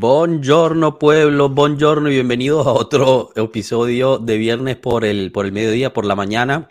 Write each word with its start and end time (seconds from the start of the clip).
Buongiorno 0.00 0.98
pueblo, 0.98 1.50
buongiorno 1.50 2.08
y 2.08 2.14
bienvenidos 2.14 2.66
a 2.66 2.72
otro 2.72 3.32
episodio 3.36 4.16
de 4.16 4.38
viernes 4.38 4.76
por 4.78 5.04
el, 5.04 5.30
por 5.30 5.44
el 5.44 5.52
mediodía, 5.52 5.92
por 5.92 6.06
la 6.06 6.16
mañana. 6.16 6.70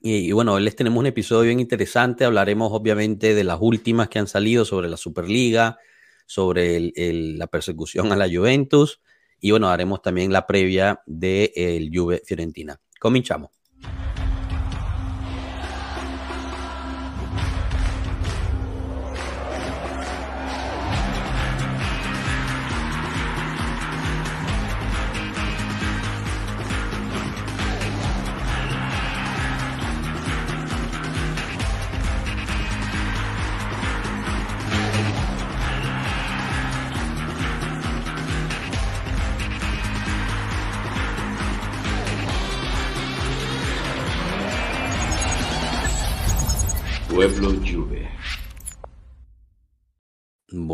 Y, 0.00 0.32
bueno, 0.32 0.54
hoy 0.54 0.62
les 0.62 0.74
tenemos 0.74 0.98
un 0.98 1.04
episodio 1.04 1.42
bien 1.42 1.60
interesante. 1.60 2.24
Hablaremos 2.24 2.72
obviamente 2.72 3.34
de 3.34 3.44
las 3.44 3.58
últimas 3.60 4.08
que 4.08 4.18
han 4.18 4.28
salido 4.28 4.64
sobre 4.64 4.88
la 4.88 4.96
Superliga, 4.96 5.76
sobre 6.24 6.90
la 6.96 7.48
persecución 7.48 8.12
a 8.12 8.16
la 8.16 8.30
Juventus 8.34 9.02
y 9.38 9.50
bueno, 9.50 9.68
haremos 9.68 10.00
también 10.00 10.32
la 10.32 10.46
previa 10.46 11.02
del 11.04 11.90
de, 11.90 11.90
Juve 11.92 12.22
Fiorentina. 12.24 12.80
Cominchamos. 12.98 13.50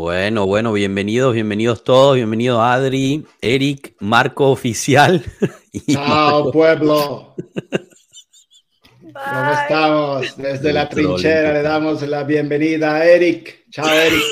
Bueno, 0.01 0.47
bueno, 0.47 0.73
bienvenidos, 0.73 1.35
bienvenidos 1.35 1.83
todos, 1.83 2.15
bienvenido 2.15 2.59
Adri, 2.59 3.23
Eric, 3.39 3.95
Marco 3.99 4.49
Oficial. 4.49 5.23
Chao, 5.91 6.51
pueblo. 6.51 7.35
¿Cómo 8.99 9.51
estamos? 9.61 10.37
Desde 10.37 10.73
la 10.73 10.89
trinchera 10.89 11.53
le 11.53 11.61
damos 11.61 12.01
la 12.01 12.23
bienvenida 12.23 12.95
a 12.95 13.05
Eric. 13.05 13.69
Chao, 13.69 13.87
Eric. 13.87 14.23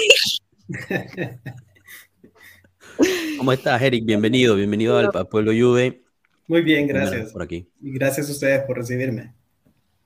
¿Cómo 3.38 3.54
estás, 3.54 3.80
Eric? 3.80 4.04
Bienvenido, 4.06 4.56
bienvenido 4.56 4.98
al, 4.98 5.12
Pueblo 5.28 5.52
Juve. 5.52 6.02
Muy 6.48 6.64
bien, 6.64 6.88
gracias. 6.88 7.32
Por 7.32 7.44
aquí. 7.44 7.70
Y 7.80 7.92
gracias 7.92 8.28
a 8.28 8.32
ustedes 8.32 8.64
por 8.64 8.76
recibirme. 8.76 9.36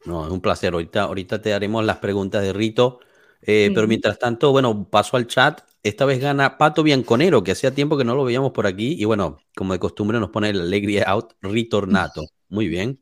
No, 0.03 0.25
es 0.25 0.31
un 0.33 0.41
placer. 0.41 0.73
Ahorita, 0.73 1.03
ahorita 1.03 1.41
te 1.41 1.53
haremos 1.53 1.85
las 1.85 1.99
preguntas 1.99 2.41
de 2.41 2.51
Rito. 2.51 2.99
Eh, 3.45 3.71
pero 3.73 3.87
mientras 3.87 4.17
tanto, 4.19 4.51
bueno, 4.51 4.89
paso 4.89 5.17
al 5.17 5.27
chat. 5.27 5.61
Esta 5.83 6.05
vez 6.05 6.19
gana 6.19 6.57
Pato 6.57 6.81
Bianconero, 6.81 7.43
que 7.43 7.51
hacía 7.51 7.75
tiempo 7.75 7.97
que 7.97 8.05
no 8.05 8.15
lo 8.15 8.23
veíamos 8.23 8.51
por 8.51 8.67
aquí. 8.67 8.95
Y 8.97 9.05
bueno, 9.05 9.39
como 9.55 9.73
de 9.73 9.79
costumbre, 9.79 10.19
nos 10.19 10.29
pone 10.29 10.49
el 10.49 10.61
Alegría 10.61 11.03
Out 11.03 11.33
Ritornato. 11.41 12.23
Muy 12.47 12.67
bien. 12.67 13.01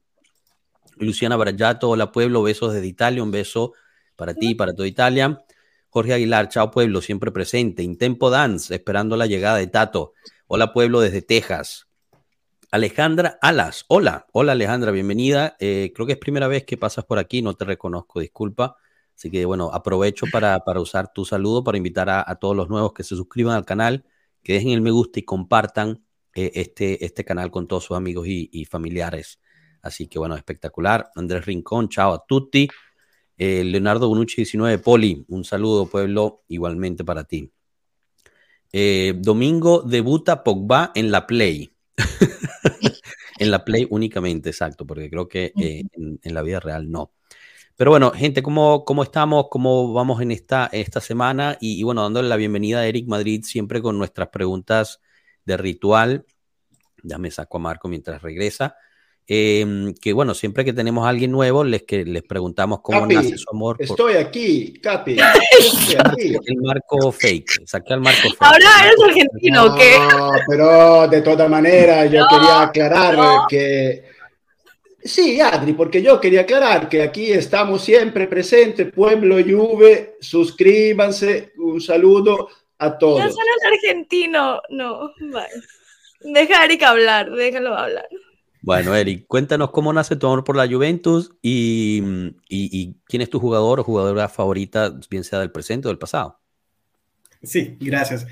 Luciana 0.97 1.35
Barallato, 1.35 1.89
hola 1.89 2.11
pueblo, 2.11 2.43
besos 2.43 2.73
desde 2.73 2.87
Italia, 2.87 3.23
un 3.23 3.31
beso 3.31 3.73
para 4.15 4.33
ti 4.33 4.51
y 4.51 4.55
para 4.55 4.73
toda 4.73 4.87
Italia. 4.87 5.43
Jorge 5.89 6.13
Aguilar, 6.13 6.47
chao 6.47 6.71
pueblo, 6.71 7.01
siempre 7.01 7.31
presente. 7.31 7.83
Intempo 7.83 8.29
Dance, 8.29 8.73
esperando 8.73 9.17
la 9.17 9.25
llegada 9.25 9.57
de 9.57 9.67
Tato. 9.67 10.13
Hola 10.47 10.73
pueblo 10.73 11.01
desde 11.01 11.21
Texas. 11.21 11.87
Alejandra 12.71 13.37
Alas, 13.41 13.83
hola, 13.89 14.27
hola 14.31 14.53
Alejandra, 14.53 14.91
bienvenida. 14.91 15.57
Eh, 15.59 15.91
creo 15.93 16.07
que 16.07 16.13
es 16.13 16.19
primera 16.19 16.47
vez 16.47 16.63
que 16.63 16.77
pasas 16.77 17.03
por 17.03 17.19
aquí, 17.19 17.41
no 17.41 17.55
te 17.55 17.65
reconozco, 17.65 18.19
disculpa. 18.21 18.77
Así 19.15 19.29
que 19.29 19.45
bueno, 19.45 19.69
aprovecho 19.71 20.25
para, 20.31 20.63
usar 20.79 21.13
tu 21.13 21.25
saludo 21.25 21.63
para 21.63 21.77
invitar 21.77 22.09
a, 22.09 22.35
todos 22.35 22.55
los 22.55 22.69
nuevos 22.69 22.93
que 22.93 23.03
se 23.03 23.15
suscriban 23.15 23.55
al 23.55 23.65
canal, 23.65 24.03
que 24.41 24.53
dejen 24.53 24.71
el 24.71 24.81
me 24.81 24.89
gusta 24.91 25.19
y 25.19 25.23
compartan 25.23 26.03
eh, 26.33 26.51
este, 26.55 27.05
este 27.05 27.23
canal 27.23 27.51
con 27.51 27.67
todos 27.67 27.83
sus 27.83 27.95
amigos 27.95 28.27
y, 28.27 28.65
familiares. 28.65 29.39
Así 29.83 30.07
que 30.07 30.17
bueno, 30.17 30.35
espectacular. 30.35 31.11
Andrés 31.15 31.45
Rincón, 31.45 31.89
chao 31.89 32.13
a 32.13 32.25
tutti. 32.25 32.67
Eh, 33.37 33.63
Leonardo 33.63 34.07
Bonucci 34.07 34.37
19, 34.37 34.79
Poli, 34.79 35.23
un 35.27 35.43
saludo 35.43 35.87
pueblo 35.87 36.43
igualmente 36.47 37.03
para 37.03 37.23
ti. 37.23 37.51
Eh, 38.73 39.13
domingo 39.17 39.81
debuta 39.81 40.43
Pogba 40.43 40.91
en 40.95 41.11
la 41.11 41.27
Play. 41.27 41.71
en 43.39 43.51
la 43.51 43.63
Play 43.65 43.87
únicamente, 43.89 44.49
exacto, 44.49 44.87
porque 44.87 45.09
creo 45.09 45.27
que 45.27 45.51
en 45.55 46.33
la 46.33 46.41
vida 46.41 46.59
real 46.59 46.89
no. 46.89 47.11
Pero 47.81 47.89
bueno, 47.89 48.11
gente, 48.11 48.43
¿cómo, 48.43 48.85
cómo 48.85 49.01
estamos? 49.01 49.47
¿Cómo 49.49 49.91
vamos 49.91 50.21
en 50.21 50.29
esta, 50.29 50.69
esta 50.71 51.01
semana? 51.01 51.57
Y, 51.59 51.81
bueno, 51.81 52.03
dándole 52.03 52.29
la 52.29 52.35
bienvenida 52.35 52.81
a 52.81 52.85
Eric 52.85 53.07
Madrid 53.07 53.41
siempre 53.43 53.81
con 53.81 53.97
nuestras 53.97 54.27
preguntas 54.27 55.01
de 55.45 55.57
ritual. 55.57 56.23
Ya 57.01 57.17
me 57.17 57.31
saco 57.31 57.57
a 57.57 57.59
Marco 57.59 57.87
mientras 57.87 58.21
regresa. 58.21 58.75
Em, 59.25 59.95
que 59.95 60.13
bueno, 60.13 60.35
siempre 60.35 60.63
que 60.63 60.73
tenemos 60.73 61.07
a 61.07 61.09
alguien 61.09 61.31
nuevo, 61.31 61.63
les, 61.63 61.81
que, 61.81 62.05
les 62.05 62.21
preguntamos 62.21 62.81
cómo 62.83 63.03
nace 63.07 63.35
su 63.35 63.49
amor. 63.51 63.77
Estoy 63.79 64.13
aquí, 64.13 64.73
Capi. 64.73 65.17
El 66.45 66.57
marco 66.61 67.11
fake. 67.11 67.65
Saqué 67.65 67.93
al 67.93 68.01
marco 68.01 68.29
fake. 68.29 68.41
Ahora 68.41 68.65
eres 68.83 69.03
argentino, 69.03 69.65
¿o 69.65 69.75
qué? 69.75 69.97
No, 69.97 70.31
pero 70.47 71.07
de 71.07 71.21
todas 71.23 71.49
maneras, 71.49 72.11
yo 72.11 72.27
quería 72.29 72.61
aclarar 72.61 73.47
que 73.49 74.20
Sí, 75.03 75.41
Adri, 75.41 75.73
porque 75.73 76.01
yo 76.01 76.19
quería 76.19 76.41
aclarar 76.41 76.87
que 76.87 77.01
aquí 77.01 77.31
estamos 77.31 77.83
siempre 77.83 78.27
presentes, 78.27 78.91
Pueblo 78.91 79.37
Juve, 79.43 80.17
suscríbanse, 80.19 81.53
un 81.57 81.81
saludo 81.81 82.49
a 82.77 82.97
todos. 82.97 83.19
Ya 83.19 83.29
son 83.29 83.43
argentino, 83.73 84.61
no, 84.69 85.11
vale. 85.31 85.53
Deja 86.21 86.61
a 86.61 86.65
Eric 86.65 86.83
hablar, 86.83 87.31
déjalo 87.31 87.75
hablar. 87.75 88.07
Bueno, 88.61 88.95
Eric, 88.95 89.25
cuéntanos 89.27 89.71
cómo 89.71 89.91
nace 89.91 90.15
tu 90.15 90.27
amor 90.27 90.43
por 90.43 90.55
la 90.55 90.67
Juventus 90.67 91.31
y, 91.41 91.99
quién 93.05 93.21
es 93.21 93.29
tu 93.29 93.39
jugador 93.39 93.79
o 93.79 93.83
jugadora 93.83 94.29
favorita, 94.29 94.95
bien 95.09 95.23
sea 95.23 95.39
del 95.39 95.51
presente 95.51 95.87
o 95.87 95.91
del 95.91 95.97
pasado. 95.97 96.39
Sí, 97.41 97.75
gracias. 97.79 98.27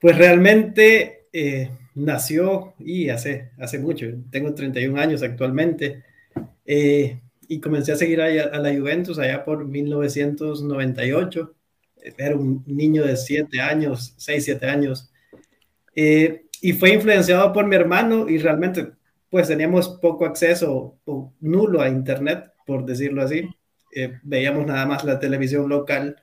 Pues 0.00 0.16
realmente 0.16 1.26
eh, 1.32 1.70
nació 1.96 2.74
y 2.78 3.08
hace, 3.08 3.50
hace 3.58 3.80
mucho, 3.80 4.06
tengo 4.30 4.54
31 4.54 5.00
años 5.00 5.22
actualmente. 5.24 6.04
Eh, 6.64 7.20
y 7.48 7.60
comencé 7.60 7.92
a 7.92 7.96
seguir 7.96 8.20
a, 8.20 8.58
la 8.58 8.74
Juventus 8.74 9.18
allá 9.18 9.44
por 9.44 9.66
1998. 9.66 11.54
Era 12.16 12.36
un 12.36 12.64
niño 12.66 13.04
de 13.04 13.16
7 13.16 13.60
años, 13.60 14.14
6, 14.16 14.44
7 14.44 14.66
años. 14.66 15.12
Eh, 15.94 16.46
y 16.60 16.72
fue 16.72 16.94
influenciado 16.94 17.52
por 17.52 17.66
mi 17.66 17.76
hermano 17.76 18.28
y 18.28 18.38
realmente 18.38 18.92
pues 19.28 19.48
teníamos 19.48 19.88
poco 19.88 20.26
acceso 20.26 20.98
o 21.04 21.32
nulo 21.40 21.80
a 21.80 21.88
internet, 21.88 22.52
por 22.66 22.84
decirlo 22.84 23.22
así. 23.22 23.48
Eh, 23.94 24.18
veíamos 24.22 24.66
nada 24.66 24.86
más 24.86 25.04
la 25.04 25.18
televisión 25.18 25.68
local. 25.68 26.16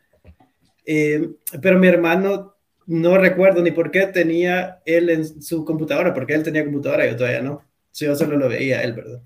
pero 1.62 1.80
mi 1.80 1.88
hermano 1.88 2.56
no 2.90 3.20
recuerdo 3.20 3.62
ni 3.62 3.70
por 3.70 3.92
qué 3.92 4.08
tenía 4.08 4.82
él 4.84 5.12
en 5.12 5.44
su 5.44 5.64
computadora, 5.64 6.12
porque 6.12 6.34
él 6.34 6.42
tenía 6.42 6.64
computadora, 6.64 7.06
yo 7.06 7.16
todavía 7.16 7.42
no. 7.42 7.64
Yo 7.94 8.16
solo 8.16 8.36
lo 8.36 8.50
veía 8.50 8.82
él, 8.82 8.94
¿verdad? 8.94 9.22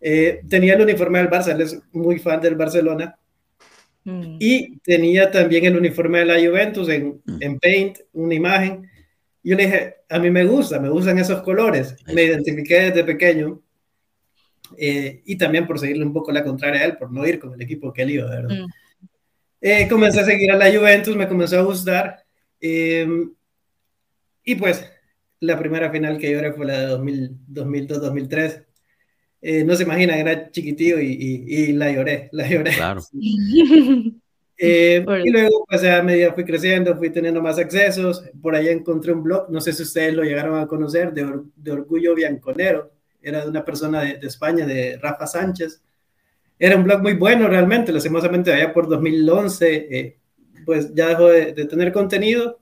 Eh, 0.00 0.40
tenía 0.48 0.74
el 0.74 0.82
uniforme 0.82 1.18
del 1.18 1.30
Barça, 1.30 1.52
él 1.52 1.60
es 1.60 1.80
muy 1.92 2.18
fan 2.18 2.40
del 2.40 2.54
Barcelona. 2.54 3.18
Mm. 4.04 4.36
Y 4.38 4.78
tenía 4.78 5.30
también 5.30 5.64
el 5.64 5.76
uniforme 5.76 6.20
de 6.20 6.26
la 6.26 6.34
Juventus 6.34 6.88
en, 6.88 7.20
mm. 7.24 7.38
en 7.42 7.58
Paint, 7.58 7.98
una 8.12 8.34
imagen. 8.34 8.88
Y 9.42 9.50
yo 9.50 9.56
le 9.56 9.66
dije, 9.66 9.94
a 10.08 10.18
mí 10.18 10.30
me 10.30 10.44
gusta, 10.44 10.78
me 10.78 10.88
gustan 10.88 11.18
esos 11.18 11.42
colores. 11.42 11.96
Me 12.12 12.24
identifiqué 12.24 12.82
desde 12.82 13.04
pequeño. 13.04 13.62
Eh, 14.76 15.22
y 15.24 15.36
también 15.36 15.66
por 15.66 15.78
seguirle 15.78 16.04
un 16.04 16.12
poco 16.12 16.32
la 16.32 16.44
contraria 16.44 16.80
a 16.80 16.84
él, 16.84 16.96
por 16.96 17.12
no 17.12 17.26
ir 17.26 17.38
con 17.38 17.54
el 17.54 17.62
equipo 17.62 17.92
que 17.92 18.02
él 18.02 18.10
iba, 18.10 18.28
¿verdad? 18.28 18.56
Mm. 18.56 18.66
Eh, 19.60 19.88
comencé 19.88 20.20
a 20.20 20.24
seguir 20.24 20.52
a 20.52 20.56
la 20.56 20.72
Juventus, 20.72 21.16
me 21.16 21.28
comenzó 21.28 21.58
a 21.58 21.62
gustar. 21.62 22.24
Em, 22.60 23.32
y 24.44 24.54
pues 24.54 24.88
la 25.40 25.58
primera 25.58 25.90
final 25.90 26.18
que 26.18 26.30
lloré 26.30 26.52
fue 26.52 26.66
la 26.66 26.80
de 26.80 26.86
2002-2003 26.86 28.65
eh, 29.40 29.64
no 29.64 29.76
se 29.76 29.82
imagina, 29.82 30.16
era 30.16 30.50
chiquitío 30.50 31.00
y, 31.00 31.44
y, 31.46 31.72
la 31.72 31.92
lloré, 31.92 32.28
la 32.32 32.48
lloré. 32.48 32.72
Claro. 32.72 33.02
Eh, 34.58 35.04
y 35.22 35.28
luego, 35.28 35.66
pues 35.68 35.84
a 35.84 36.02
medida 36.02 36.32
fui 36.32 36.42
creciendo, 36.42 36.96
fui 36.96 37.10
teniendo 37.10 37.42
más 37.42 37.58
accesos. 37.58 38.24
Por 38.40 38.54
ahí 38.54 38.68
encontré 38.68 39.12
un 39.12 39.22
blog, 39.22 39.50
no 39.50 39.60
sé 39.60 39.70
si 39.74 39.82
ustedes 39.82 40.14
lo 40.14 40.22
llegaron 40.22 40.58
a 40.58 40.66
conocer, 40.66 41.12
de, 41.12 41.40
de 41.54 41.72
Orgullo 41.72 42.14
Bianconero. 42.14 42.90
Era 43.20 43.42
de 43.42 43.50
una 43.50 43.62
persona 43.62 44.00
de, 44.00 44.16
de, 44.16 44.26
España, 44.26 44.64
de 44.64 44.96
Rafa 44.96 45.26
Sánchez. 45.26 45.82
Era 46.58 46.74
un 46.74 46.84
blog 46.84 47.02
muy 47.02 47.12
bueno 47.12 47.48
realmente, 47.48 47.92
lastimosamente 47.92 48.50
allá 48.50 48.72
por 48.72 48.88
2011, 48.88 49.88
eh, 49.90 50.16
pues 50.64 50.94
ya 50.94 51.08
dejó 51.08 51.28
de, 51.28 51.52
de 51.52 51.66
tener 51.66 51.92
contenido. 51.92 52.58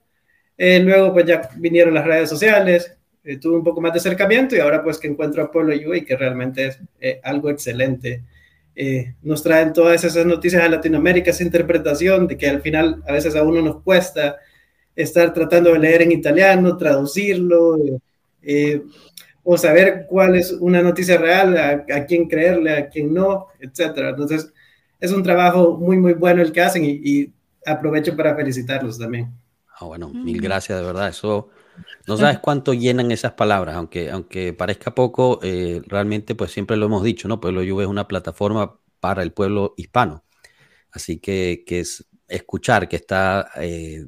luego, 0.57 1.13
pues 1.13 1.25
ya 1.25 1.49
vinieron 1.55 1.93
las 1.93 2.05
redes 2.05 2.29
sociales, 2.29 2.97
eh, 3.25 3.37
tuve 3.37 3.57
un 3.57 3.63
poco 3.63 3.81
más 3.81 3.91
de 3.91 3.99
acercamiento 3.99 4.55
y 4.55 4.59
ahora 4.59 4.83
pues 4.83 4.99
que 4.99 5.07
encuentro 5.07 5.43
a 5.43 5.51
Pueblo 5.51 5.73
y 5.73 6.05
que 6.05 6.15
realmente 6.15 6.67
es 6.67 6.79
eh, 6.99 7.19
algo 7.23 7.49
excelente. 7.49 8.23
Eh, 8.75 9.15
nos 9.23 9.41
traen 9.41 9.71
todas 9.71 10.03
esas 10.03 10.25
noticias 10.25 10.61
a 10.61 10.67
Latinoamérica, 10.67 11.31
esa 11.31 11.43
interpretación 11.43 12.27
de 12.27 12.37
que 12.37 12.49
al 12.49 12.61
final 12.61 13.01
a 13.07 13.13
veces 13.13 13.35
a 13.35 13.43
uno 13.43 13.61
nos 13.61 13.81
cuesta 13.81 14.35
estar 14.95 15.33
tratando 15.33 15.71
de 15.71 15.79
leer 15.79 16.01
en 16.01 16.11
italiano, 16.11 16.77
traducirlo, 16.77 17.77
eh, 18.41 18.83
o 19.43 19.57
saber 19.57 20.05
cuál 20.09 20.35
es 20.35 20.51
una 20.51 20.81
noticia 20.81 21.17
real, 21.17 21.57
a, 21.57 22.05
quién 22.05 22.27
creerle, 22.27 22.77
a 22.77 22.89
quién 22.89 23.13
no, 23.13 23.47
etcétera. 23.59 24.09
Entonces, 24.09 24.51
es 24.99 25.11
un 25.11 25.23
trabajo 25.23 25.77
muy, 25.77 25.97
muy 25.97 26.13
bueno 26.13 26.41
el 26.41 26.51
que 26.51 26.61
hacen 26.61 26.83
y, 26.85 27.31
aprovecho 27.65 28.15
para 28.15 28.35
felicitarlos 28.35 28.99
también. 28.99 29.31
Ah, 29.79 29.85
bueno, 29.85 30.09
mil 30.09 30.39
gracias, 30.39 30.79
de 30.79 30.85
verdad. 30.85 31.09
Eso 31.09 31.49
no 32.07 32.17
sabes 32.17 32.39
cuánto 32.39 32.73
llenan 32.73 33.11
esas 33.11 33.33
palabras, 33.33 33.75
aunque, 33.75 34.11
aunque 34.11 34.53
parezca 34.53 34.93
poco, 34.93 35.39
eh, 35.41 35.81
realmente 35.87 36.35
pues 36.35 36.51
siempre 36.51 36.77
lo 36.77 36.85
hemos 36.85 37.03
dicho, 37.03 37.27
¿no? 37.27 37.39
Pueblo 37.39 37.61
Juve 37.67 37.83
es 37.83 37.89
una 37.89 38.07
plataforma 38.07 38.79
para 38.99 39.23
el 39.23 39.33
pueblo 39.33 39.73
hispano. 39.77 40.23
Así 40.91 41.17
que, 41.17 41.63
que 41.65 41.79
es 41.79 42.07
escuchar 42.27 42.87
que 42.87 42.95
está, 42.95 43.49
eh, 43.57 44.05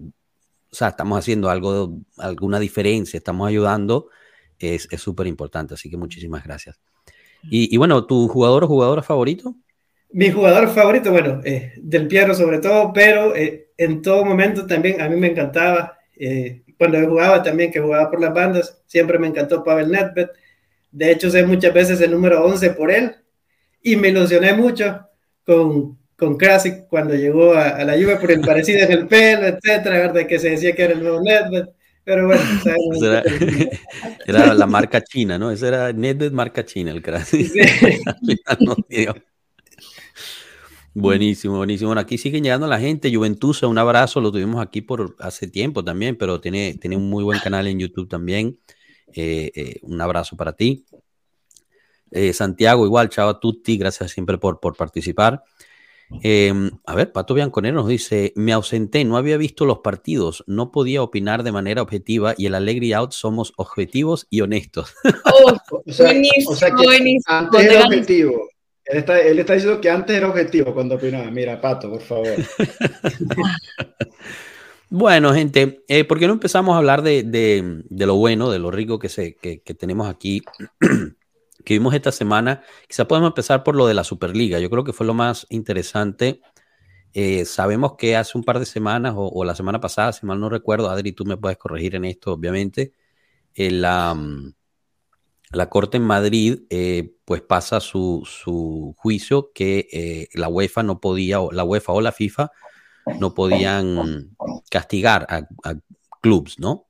o 0.71 0.75
sea, 0.75 0.89
estamos 0.89 1.17
haciendo 1.17 1.49
algo, 1.49 1.99
alguna 2.17 2.59
diferencia, 2.59 3.17
estamos 3.17 3.47
ayudando, 3.47 4.09
es 4.59 4.87
súper 4.97 5.27
importante. 5.27 5.73
Así 5.73 5.89
que 5.89 5.97
muchísimas 5.97 6.43
gracias. 6.43 6.79
Y, 7.43 7.73
y, 7.73 7.77
bueno, 7.77 8.05
¿tu 8.05 8.27
jugador 8.27 8.63
o 8.63 8.67
jugadora 8.67 9.01
favorito? 9.01 9.55
Mi 10.11 10.31
jugador 10.31 10.69
favorito, 10.69 11.11
bueno, 11.11 11.41
eh, 11.43 11.73
del 11.77 12.07
Piero 12.07 12.33
sobre 12.33 12.59
todo, 12.59 12.93
pero 12.93 13.33
en 13.35 14.01
todo 14.01 14.23
momento 14.23 14.65
también 14.65 15.01
a 15.01 15.09
mí 15.09 15.15
me 15.17 15.27
encantaba 15.27 15.97
cuando 16.77 16.99
jugaba 17.07 17.41
también, 17.43 17.71
que 17.71 17.79
jugaba 17.79 18.09
por 18.09 18.21
las 18.21 18.33
bandas, 18.33 18.81
siempre 18.85 19.17
me 19.17 19.27
encantó 19.27 19.63
Pavel 19.63 19.91
Nedved. 19.91 20.29
De 20.91 21.11
hecho, 21.11 21.29
sé 21.29 21.45
muchas 21.45 21.73
veces 21.73 22.01
el 22.01 22.11
número 22.11 22.43
11 22.45 22.71
por 22.71 22.91
él 22.91 23.15
y 23.81 23.95
me 23.95 24.09
ilusioné 24.09 24.53
mucho 24.53 25.07
con, 25.45 25.97
con 26.15 26.37
Krasik 26.37 26.87
cuando 26.87 27.15
llegó 27.15 27.53
a, 27.53 27.83
la 27.83 27.95
lluvia 27.95 28.19
por 28.19 28.31
el 28.31 28.41
parecido 28.41 28.85
en 28.85 28.91
el 28.91 29.07
pelo, 29.07 29.47
etcétera, 29.47 29.99
¿verdad? 29.99 30.27
Que 30.27 30.39
se 30.39 30.51
decía 30.51 30.73
que 30.73 30.83
era 30.83 30.93
el 30.93 31.01
nuevo 31.01 31.21
Nedved. 31.21 31.69
Pero 32.03 32.25
bueno, 32.25 32.41
era, 33.01 33.23
era, 34.25 34.53
la 34.53 34.65
marca 34.65 35.01
china, 35.01 35.37
¿no? 35.37 35.51
Ese 35.51 35.67
era 35.67 35.91
Nedved 35.91 36.31
marca 36.31 36.63
china, 36.63 36.91
el 36.91 37.01
Krasik. 37.01 37.47
Sí. 37.47 37.59
Buenísimo, 40.99 41.57
buenísimo. 41.57 41.89
Bueno, 41.89 42.01
aquí 42.01 42.17
siguen 42.17 42.43
llegando 42.43 42.65
la 42.65 42.79
gente. 42.79 43.13
Juventusa, 43.13 43.67
un 43.67 43.77
abrazo. 43.77 44.19
Lo 44.19 44.31
tuvimos 44.31 44.59
aquí 44.59 44.81
por 44.81 45.15
hace 45.19 45.47
tiempo 45.47 45.83
también, 45.83 46.17
pero 46.17 46.41
tiene, 46.41 46.73
tiene 46.81 46.97
un 46.97 47.07
muy 47.07 47.23
buen 47.23 47.39
canal 47.39 47.67
en 47.67 47.77
YouTube 47.77 48.09
también. 48.09 48.57
Eh, 49.13 49.51
eh, 49.53 49.79
un 49.83 50.01
abrazo 50.01 50.35
para 50.35 50.53
ti. 50.53 50.85
Eh, 52.09 52.33
Santiago, 52.33 52.83
igual, 52.83 53.09
chao 53.09 53.29
a 53.29 53.39
tutti. 53.39 53.77
Gracias 53.77 54.09
siempre 54.09 54.39
por, 54.39 54.59
por 54.59 54.75
participar. 54.75 55.43
Em, 56.23 56.71
a 56.85 56.95
ver, 56.95 57.11
Pato 57.11 57.35
Bianconero 57.35 57.75
nos 57.75 57.87
dice: 57.87 58.33
Me 58.35 58.51
ausenté, 58.53 59.05
no 59.05 59.17
había 59.17 59.37
visto 59.37 59.65
los 59.65 59.79
partidos, 59.79 60.43
no 60.47 60.71
podía 60.71 61.03
opinar 61.03 61.43
de 61.43 61.51
manera 61.51 61.83
objetiva 61.83 62.33
y 62.35 62.47
el 62.47 62.55
Alegri 62.55 62.93
Out 62.93 63.11
somos 63.11 63.53
objetivos 63.57 64.25
y 64.31 64.41
honestos. 64.41 64.95
Oh, 65.25 65.53
buenísimo, 65.99 66.55
buenísimo. 66.75 67.49
objetivo. 67.85 68.56
Él 68.87 69.39
está, 69.39 69.53
diciendo 69.53 69.81
que 69.81 69.89
antes 69.89 70.15
era 70.15 70.29
objetivo 70.29 70.73
cuando 70.73 70.95
opinaba. 70.95 71.29
Mira, 71.29 71.59
Pato, 71.59 71.89
por 71.89 72.01
favor. 72.01 72.27
bueno, 74.89 75.33
gente, 75.33 75.83
eh, 75.89 76.05
¿por 76.05 76.19
qué 76.19 76.27
no 76.27 76.33
empezamos 76.33 76.73
a 76.73 76.77
hablar 76.77 77.01
de, 77.01 77.83
lo 77.89 78.15
bueno, 78.15 78.49
de 78.49 78.59
lo 78.59 78.71
rico 78.71 78.97
que, 78.97 79.61
tenemos 79.77 80.07
aquí, 80.07 80.41
que 81.65 81.73
vimos 81.73 81.93
esta 81.93 82.13
semana? 82.13 82.63
Quizá 82.87 83.07
podemos 83.07 83.29
empezar 83.29 83.63
por 83.63 83.75
lo 83.75 83.87
de 83.87 83.93
la 83.93 84.05
Superliga. 84.05 84.59
Yo 84.59 84.69
creo 84.69 84.85
que 84.85 84.93
fue 84.93 85.05
lo 85.05 85.13
más 85.13 85.45
interesante. 85.49 86.39
Eh, 87.13 87.43
sabemos 87.43 87.95
que 87.97 88.15
hace 88.15 88.37
un 88.37 88.45
par 88.45 88.59
de 88.59 88.65
semanas, 88.65 89.15
o, 89.17 89.43
la 89.43 89.55
semana 89.55 89.81
pasada, 89.81 90.13
si 90.13 90.25
mal 90.25 90.39
no 90.39 90.49
recuerdo, 90.49 90.89
Adri, 90.89 91.11
tú 91.11 91.25
me 91.25 91.35
puedes 91.35 91.57
corregir 91.57 91.95
en 91.95 92.05
esto, 92.05 92.33
obviamente, 92.33 92.93
eh, 93.53 93.71
la, 93.71 94.15
la 95.51 95.69
Corte 95.69 95.97
en 95.97 96.03
Madrid 96.03 96.59
eh, 96.69 97.15
pues 97.25 97.41
pasa 97.41 97.79
su, 97.79 98.25
juicio 98.97 99.51
que 99.53 99.87
eh, 99.91 100.27
la 100.33 100.49
UEFA 100.49 100.83
no 100.83 100.99
podía, 100.99 101.39
o 101.39 101.51
la 101.51 101.63
UEFA 101.63 101.93
o 101.93 102.01
la 102.01 102.11
FIFA 102.11 102.51
no 103.19 103.33
podían 103.33 104.35
castigar 104.69 105.25
a, 105.29 105.47
clubes, 106.21 106.59
¿no? 106.59 106.87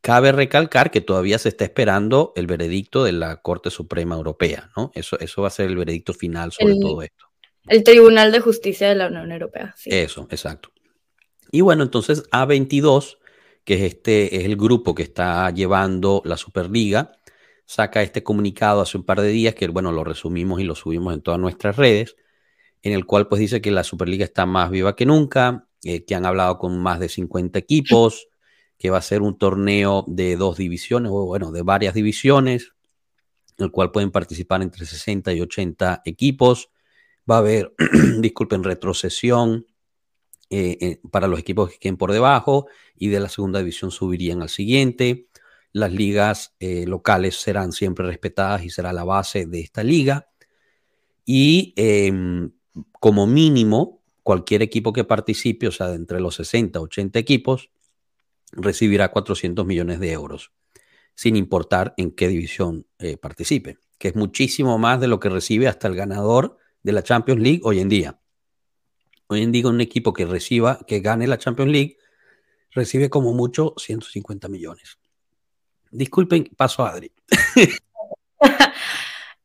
Cabe 0.00 0.30
recalcar 0.30 0.90
que 0.90 1.00
todavía 1.00 1.38
se 1.38 1.48
está 1.48 1.64
esperando 1.64 2.32
el 2.36 2.46
veredicto 2.46 3.02
de 3.02 3.12
la 3.12 3.42
Corte 3.42 3.70
Suprema 3.70 4.14
Europea, 4.14 4.70
¿no? 4.76 4.92
Eso, 4.94 5.18
eso 5.18 5.42
va 5.42 5.48
a 5.48 5.50
ser 5.50 5.66
el 5.66 5.76
veredicto 5.76 6.14
final 6.14 6.52
sobre 6.52 6.78
todo 6.78 7.02
esto. 7.02 7.26
El 7.66 7.82
Tribunal 7.82 8.30
de 8.30 8.38
Justicia 8.38 8.88
de 8.88 8.94
la 8.94 9.08
Unión 9.08 9.32
Europea. 9.32 9.74
Sí. 9.76 9.90
Eso, 9.92 10.28
exacto. 10.30 10.70
Y 11.50 11.60
bueno, 11.60 11.82
entonces 11.82 12.30
A22, 12.30 13.18
que 13.64 13.74
es 13.74 13.80
este, 13.82 14.36
es 14.36 14.44
el 14.44 14.56
grupo 14.56 14.94
que 14.94 15.02
está 15.02 15.50
llevando 15.50 16.22
la 16.24 16.36
Superliga, 16.36 17.12
saca 17.66 18.02
este 18.02 18.22
comunicado 18.22 18.80
hace 18.80 18.96
un 18.96 19.04
par 19.04 19.20
de 19.20 19.28
días, 19.28 19.54
que 19.54 19.68
bueno, 19.68 19.92
lo 19.92 20.04
resumimos 20.04 20.60
y 20.60 20.64
lo 20.64 20.74
subimos 20.74 21.12
en 21.12 21.20
todas 21.20 21.38
nuestras 21.38 21.76
redes, 21.76 22.16
en 22.82 22.92
el 22.92 23.04
cual 23.04 23.28
pues 23.28 23.40
dice 23.40 23.60
que 23.60 23.70
la 23.70 23.84
Superliga 23.84 24.24
está 24.24 24.46
más 24.46 24.70
viva 24.70 24.96
que 24.96 25.04
nunca, 25.04 25.68
eh, 25.82 26.04
que 26.04 26.14
han 26.14 26.24
hablado 26.24 26.58
con 26.58 26.78
más 26.78 27.00
de 27.00 27.08
50 27.08 27.58
equipos, 27.58 28.28
que 28.78 28.90
va 28.90 28.98
a 28.98 29.02
ser 29.02 29.22
un 29.22 29.36
torneo 29.36 30.04
de 30.06 30.36
dos 30.36 30.56
divisiones, 30.56 31.10
o 31.12 31.26
bueno, 31.26 31.50
de 31.50 31.62
varias 31.62 31.94
divisiones, 31.94 32.72
en 33.58 33.64
el 33.64 33.70
cual 33.70 33.90
pueden 33.90 34.10
participar 34.10 34.62
entre 34.62 34.86
60 34.86 35.32
y 35.32 35.40
80 35.40 36.02
equipos. 36.04 36.70
Va 37.28 37.36
a 37.36 37.38
haber, 37.38 37.74
disculpen, 38.20 38.62
retrocesión 38.62 39.66
eh, 40.50 40.78
eh, 40.80 41.00
para 41.10 41.26
los 41.26 41.40
equipos 41.40 41.70
que 41.70 41.78
queden 41.78 41.96
por 41.96 42.12
debajo 42.12 42.66
y 42.94 43.08
de 43.08 43.18
la 43.18 43.28
segunda 43.28 43.58
división 43.58 43.90
subirían 43.90 44.42
al 44.42 44.50
siguiente. 44.50 45.26
Las 45.72 45.92
ligas 45.92 46.54
eh, 46.60 46.86
locales 46.86 47.36
serán 47.36 47.72
siempre 47.72 48.06
respetadas 48.06 48.64
y 48.64 48.70
será 48.70 48.92
la 48.92 49.04
base 49.04 49.46
de 49.46 49.60
esta 49.60 49.82
liga. 49.82 50.28
Y 51.24 51.74
em, 51.76 52.52
como 53.00 53.26
mínimo, 53.26 54.02
cualquier 54.22 54.62
equipo 54.62 54.92
que 54.92 55.04
participe, 55.04 55.68
o 55.68 55.72
sea, 55.72 55.88
de 55.88 55.96
entre 55.96 56.20
los 56.20 56.36
60 56.36 56.80
80 56.80 57.18
equipos, 57.18 57.70
recibirá 58.52 59.10
400 59.10 59.66
millones 59.66 60.00
de 60.00 60.12
euros, 60.12 60.52
sin 61.14 61.36
importar 61.36 61.94
en 61.96 62.10
qué 62.12 62.28
división 62.28 62.86
eh, 62.98 63.16
participe, 63.16 63.78
que 63.98 64.08
es 64.08 64.16
muchísimo 64.16 64.78
más 64.78 65.00
de 65.00 65.08
lo 65.08 65.20
que 65.20 65.28
recibe 65.28 65.68
hasta 65.68 65.88
el 65.88 65.94
ganador 65.94 66.58
de 66.82 66.92
la 66.92 67.02
Champions 67.02 67.40
League 67.40 67.60
hoy 67.64 67.80
en 67.80 67.88
día. 67.88 68.20
Hoy 69.28 69.42
en 69.42 69.50
día 69.50 69.66
un 69.66 69.80
equipo 69.80 70.12
que 70.12 70.24
reciba, 70.24 70.78
que 70.86 71.00
gane 71.00 71.26
la 71.26 71.38
Champions 71.38 71.72
League, 71.72 71.98
recibe 72.70 73.10
como 73.10 73.32
mucho 73.32 73.74
150 73.76 74.48
millones. 74.48 74.98
Disculpen, 75.96 76.44
paso 76.56 76.84
a 76.84 76.90
Adri. 76.90 77.10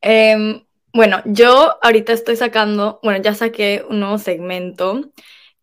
Em, 0.03 0.65
bueno, 0.93 1.21
yo 1.25 1.77
ahorita 1.83 2.11
estoy 2.11 2.35
sacando, 2.35 2.99
bueno, 3.03 3.21
ya 3.21 3.35
saqué 3.35 3.85
un 3.87 3.99
nuevo 3.99 4.17
segmento 4.17 5.11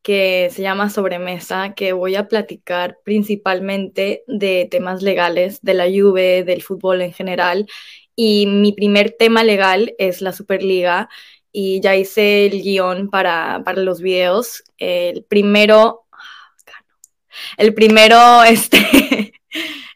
que 0.00 0.48
se 0.52 0.62
llama 0.62 0.90
Sobremesa, 0.90 1.74
que 1.74 1.92
voy 1.92 2.14
a 2.14 2.28
platicar 2.28 2.98
principalmente 3.04 4.22
de 4.28 4.68
temas 4.70 5.02
legales, 5.02 5.60
de 5.62 5.74
la 5.74 5.86
Juve, 5.86 6.44
del 6.44 6.62
fútbol 6.62 7.02
en 7.02 7.12
general. 7.12 7.66
Y 8.14 8.46
mi 8.46 8.72
primer 8.72 9.10
tema 9.18 9.44
legal 9.44 9.94
es 9.98 10.22
la 10.22 10.32
Superliga 10.32 11.08
y 11.52 11.80
ya 11.80 11.96
hice 11.96 12.46
el 12.46 12.62
guion 12.62 13.10
para, 13.10 13.62
para 13.64 13.82
los 13.82 14.00
videos. 14.00 14.62
El 14.78 15.24
primero, 15.24 16.06
ah, 16.12 16.54
el 17.56 17.74
primero, 17.74 18.44
este, 18.48 19.27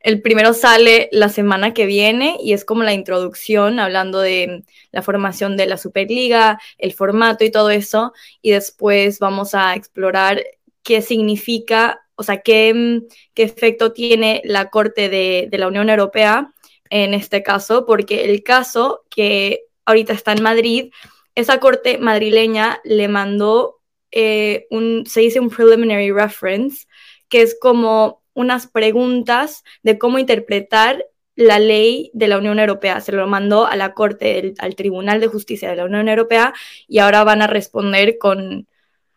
el 0.03 0.21
primero 0.21 0.53
sale 0.53 1.09
la 1.13 1.29
semana 1.29 1.75
que 1.75 1.87
viene 1.87 2.37
y 2.43 2.53
es 2.53 2.65
como 2.65 2.83
la 2.83 2.93
introducción, 2.93 3.79
hablando 3.79 4.21
de 4.21 4.65
la 4.91 5.03
formación 5.03 5.57
de 5.57 5.67
la 5.67 5.77
Superliga, 5.77 6.61
el 6.79 6.93
formato 6.93 7.45
y 7.45 7.51
todo 7.51 7.71
eso. 7.71 8.13
Y 8.41 8.51
después 8.51 9.19
vamos 9.21 9.55
a 9.55 9.75
explorar 9.75 10.43
qué 10.83 11.03
significa, 11.03 12.03
o 12.17 12.23
sea, 12.25 12.41
qué, 12.41 13.03
qué 13.35 13.45
efecto 13.45 13.93
tiene 13.93 14.43
la 14.45 14.71
Corte 14.71 15.09
de, 15.09 15.49
la 15.53 15.69
Unión 15.69 15.89
Europea 15.89 16.53
en 16.91 17.15
este 17.15 17.43
caso, 17.43 17.87
porque 17.87 18.25
el 18.25 18.43
caso 18.43 19.05
que 19.09 19.65
ahorita 19.87 20.13
está 20.13 20.33
en 20.33 20.43
Madrid, 20.43 20.93
esa 21.35 21.61
Corte 21.61 21.99
madrileña 21.99 22.81
le 22.85 23.09
mandó 23.09 23.81
eh, 24.11 24.67
un, 24.71 25.05
se 25.07 25.21
dice 25.21 25.41
un 25.41 25.49
preliminary 25.49 26.11
reference, 26.11 26.87
que 27.29 27.41
es 27.43 27.57
como 27.59 28.22
unas 28.35 28.67
preguntas 28.67 29.65
de 29.83 29.99
cómo 29.99 30.19
interpretar 30.19 31.05
la 31.35 31.59
ley 31.59 32.11
de 32.15 32.29
la 32.29 32.39
Unión 32.39 32.59
Europea. 32.59 33.01
Se 33.01 33.13
lo 33.13 33.27
mandó 33.27 33.67
a 33.67 33.77
la 33.77 33.95
Corte, 33.95 34.55
al 34.59 34.75
Tribunal 34.75 35.21
de 35.21 35.29
Justicia 35.29 35.71
de 35.71 35.77
la 35.77 35.85
Unión 35.85 36.09
Europea 36.09 36.53
y 36.89 36.99
ahora 36.99 37.25
van 37.25 37.43
a 37.43 37.47
responder 37.47 38.19
con... 38.19 38.67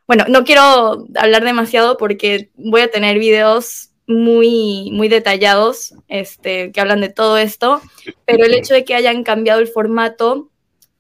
Bueno, 0.07 0.25
no 0.29 0.43
quiero 0.43 1.07
hablar 1.15 1.43
demasiado 1.43 1.97
porque 1.97 2.51
voy 2.55 2.81
a 2.81 2.91
tener 2.91 3.17
videos 3.17 3.89
muy, 4.07 4.91
muy 4.91 5.07
detallados 5.07 5.95
este, 6.07 6.71
que 6.71 6.79
hablan 6.79 7.01
de 7.01 7.09
todo 7.09 7.37
esto, 7.37 7.81
pero 8.25 8.45
el 8.45 8.53
hecho 8.53 8.75
de 8.75 8.85
que 8.85 8.93
hayan 8.93 9.23
cambiado 9.23 9.59
el 9.59 9.67
formato 9.67 10.51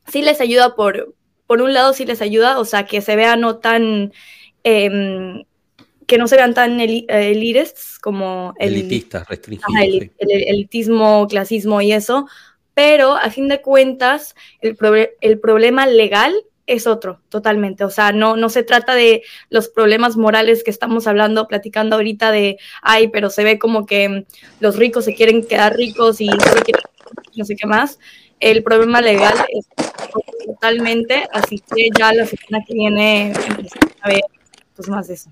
sí 0.07 0.23
les 0.23 0.41
ayuda 0.41 0.75
por, 0.75 1.13
por 1.45 1.61
un 1.61 1.73
lado, 1.73 1.93
sí 1.93 2.05
les 2.05 2.21
ayuda, 2.21 2.59
o 2.59 2.65
sea, 2.65 2.85
que 2.85 3.01
se 3.01 3.15
vea 3.15 3.35
no 3.35 3.57
tan... 3.57 4.11
Em, 4.63 5.43
que 6.07 6.17
no 6.17 6.27
se 6.27 6.35
vean 6.35 6.53
tan 6.53 6.79
elites 6.79 7.99
como 7.99 8.53
el, 8.59 8.73
elitistas, 8.73 9.27
restringidos. 9.27 10.09
el, 10.19 10.43
elitismo, 10.47 11.27
clasismo 11.27 11.81
y 11.81 11.91
eso, 11.91 12.27
pero 12.73 13.15
a 13.15 13.29
fin 13.29 13.47
de 13.47 13.61
cuentas 13.61 14.35
el, 14.61 14.77
el 15.21 15.39
problema 15.39 15.87
legal 15.87 16.33
es 16.67 16.87
otro, 16.87 17.21
totalmente. 17.29 17.83
O 17.83 17.89
sea, 17.89 18.11
no, 18.11 18.35
no 18.35 18.49
se 18.49 18.63
trata 18.63 18.95
de 18.95 19.23
los 19.49 19.69
problemas 19.69 20.17
morales 20.17 20.63
que 20.63 20.71
estamos 20.71 21.07
hablando, 21.07 21.47
platicando 21.47 21.95
ahorita 21.95 22.31
de, 22.31 22.57
ay, 22.81 23.09
pero 23.09 23.29
se 23.29 23.43
ve 23.43 23.59
como 23.59 23.85
que 23.85 24.25
los 24.59 24.75
ricos 24.75 25.05
se 25.05 25.13
quieren 25.13 25.45
quedar 25.45 25.75
ricos 25.75 26.21
y 26.21 26.27
no 26.27 27.45
sé 27.45 27.55
qué 27.55 27.67
más. 27.67 27.99
El 28.39 28.63
problema 28.63 29.01
legal 29.01 29.33
es 29.49 29.67
totalmente, 30.45 31.27
así 31.31 31.59
que 31.59 31.89
ya 31.97 32.13
la 32.13 32.25
semana 32.25 32.63
que 32.67 32.73
viene 32.73 33.33
a 34.01 34.09
ver 34.09 34.21
pues 34.75 34.89
más 34.89 35.07
de 35.07 35.13
eso. 35.13 35.31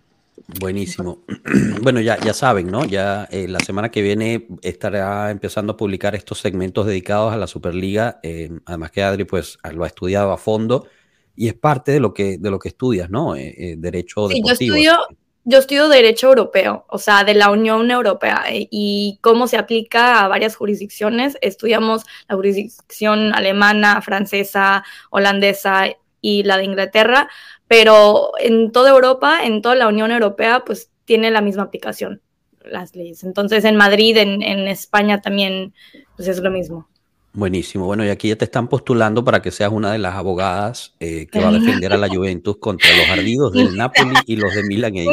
Buenísimo. 0.59 1.23
Bueno, 1.81 1.99
ya, 1.99 2.17
ya 2.19 2.33
saben, 2.33 2.67
¿no? 2.67 2.85
Ya 2.85 3.27
eh, 3.29 3.47
la 3.49 3.59
semana 3.59 3.91
que 3.91 4.01
viene 4.01 4.47
estará 4.61 5.31
empezando 5.31 5.73
a 5.73 5.77
publicar 5.77 6.15
estos 6.15 6.39
segmentos 6.39 6.85
dedicados 6.85 7.33
a 7.33 7.37
la 7.37 7.45
Superliga. 7.45 8.19
Eh, 8.23 8.49
además 8.65 8.91
que 8.91 9.03
Adri 9.03 9.25
pues 9.25 9.57
lo 9.73 9.83
ha 9.83 9.87
estudiado 9.87 10.31
a 10.31 10.37
fondo 10.37 10.87
y 11.35 11.47
es 11.47 11.53
parte 11.53 11.91
de 11.91 11.99
lo 11.99 12.13
que, 12.13 12.37
de 12.37 12.51
lo 12.51 12.59
que 12.59 12.69
estudias, 12.69 13.09
¿no? 13.09 13.35
Eh, 13.35 13.53
eh, 13.57 13.75
derecho 13.77 14.29
sí, 14.29 14.41
Yo 14.45 14.53
estudio, 14.53 14.97
yo 15.45 15.57
estudio 15.57 15.89
Derecho 15.89 16.27
Europeo, 16.27 16.85
o 16.87 16.97
sea, 16.97 17.23
de 17.23 17.33
la 17.33 17.49
Unión 17.49 17.89
Europea 17.91 18.45
eh, 18.49 18.67
y 18.71 19.19
cómo 19.21 19.47
se 19.47 19.57
aplica 19.57 20.23
a 20.23 20.27
varias 20.27 20.55
jurisdicciones. 20.55 21.37
Estudiamos 21.41 22.03
la 22.29 22.35
jurisdicción 22.35 23.33
alemana, 23.33 24.01
francesa, 24.01 24.83
holandesa 25.09 25.87
y 26.21 26.43
la 26.43 26.57
de 26.57 26.65
Inglaterra, 26.65 27.29
pero 27.73 28.33
en 28.39 28.71
toda 28.71 28.91
Europa, 28.91 29.39
en 29.43 29.63
toda 29.63 29.73
la 29.73 29.87
Unión 29.87 30.11
Europea, 30.11 30.63
pues 30.63 30.91
tiene 31.05 31.31
la 31.31 31.41
misma 31.41 31.63
aplicación 31.63 32.21
las 32.63 32.95
leyes. 32.95 33.23
Entonces, 33.23 33.65
en 33.65 33.75
Madrid, 33.75 34.15
en, 34.15 34.43
en 34.43 34.67
España 34.67 35.21
también, 35.21 35.73
pues 36.15 36.27
es 36.27 36.39
lo 36.39 36.51
mismo. 36.51 36.87
Buenísimo. 37.33 37.87
Bueno, 37.87 38.05
y 38.05 38.09
aquí 38.09 38.29
ya 38.29 38.35
te 38.35 38.45
están 38.45 38.67
postulando 38.67 39.25
para 39.25 39.41
que 39.41 39.49
seas 39.49 39.71
una 39.71 39.91
de 39.91 39.97
las 39.97 40.13
abogadas 40.13 40.93
eh, 40.99 41.25
que 41.31 41.39
va 41.39 41.49
a 41.49 41.51
defender 41.51 41.91
a 41.93 41.97
la 41.97 42.07
Juventus 42.13 42.57
contra 42.57 42.95
los 42.95 43.09
ardidos 43.09 43.53
del 43.53 43.75
Napoli 43.75 44.17
y 44.27 44.35
los 44.35 44.53
de 44.53 44.63
Milan 44.63 44.95
e 44.95 45.05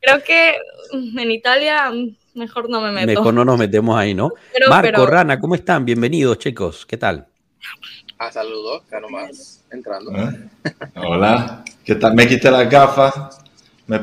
creo 0.00 0.22
que 0.24 0.54
en 0.92 1.30
Italia 1.30 1.92
mejor 2.32 2.70
no 2.70 2.80
me 2.80 2.92
meto. 2.92 3.06
Mejor 3.08 3.34
no 3.34 3.44
nos 3.44 3.58
metemos 3.58 3.98
ahí, 3.98 4.14
¿no? 4.14 4.30
Marco, 4.70 5.04
Rana, 5.04 5.38
¿cómo 5.38 5.54
están? 5.54 5.84
Bienvenidos, 5.84 6.38
chicos. 6.38 6.86
¿Qué 6.86 6.96
tal? 6.96 7.26
Ah, 8.18 8.32
saludos, 8.32 8.82
acá 8.86 8.98
nomás, 8.98 9.62
entrando. 9.70 10.10
¿Eh? 10.16 10.48
Hola, 10.96 11.62
¿qué 11.84 11.96
tal? 11.96 12.14
Me 12.14 12.26
quité 12.26 12.50
las 12.50 12.68
gafas. 12.70 13.40
Me 13.86 14.00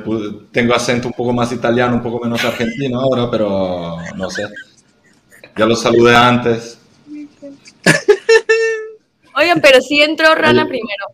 tengo 0.52 0.76
acento 0.76 1.08
un 1.08 1.14
poco 1.14 1.34
más 1.34 1.52
italiano, 1.52 1.96
un 1.96 2.04
poco 2.04 2.24
menos 2.24 2.44
argentino 2.46 3.02
ahora, 3.02 3.30
pero 3.30 3.98
no 4.16 4.30
sé. 4.30 4.46
Ya 5.58 5.66
lo 5.66 5.76
saludé 5.76 6.16
antes. 6.16 6.78
Oigan, 9.36 9.60
pero 9.62 9.82
sí 9.82 10.02
entró 10.02 10.36
Rana 10.36 10.68
primero. 10.68 11.08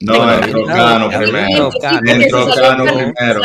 No, 0.00 0.32
entró 0.32 0.64
Cano 0.64 1.10
primero. 1.10 1.70
Entró 2.06 2.46
Cano 2.54 2.84
primero. 2.84 3.42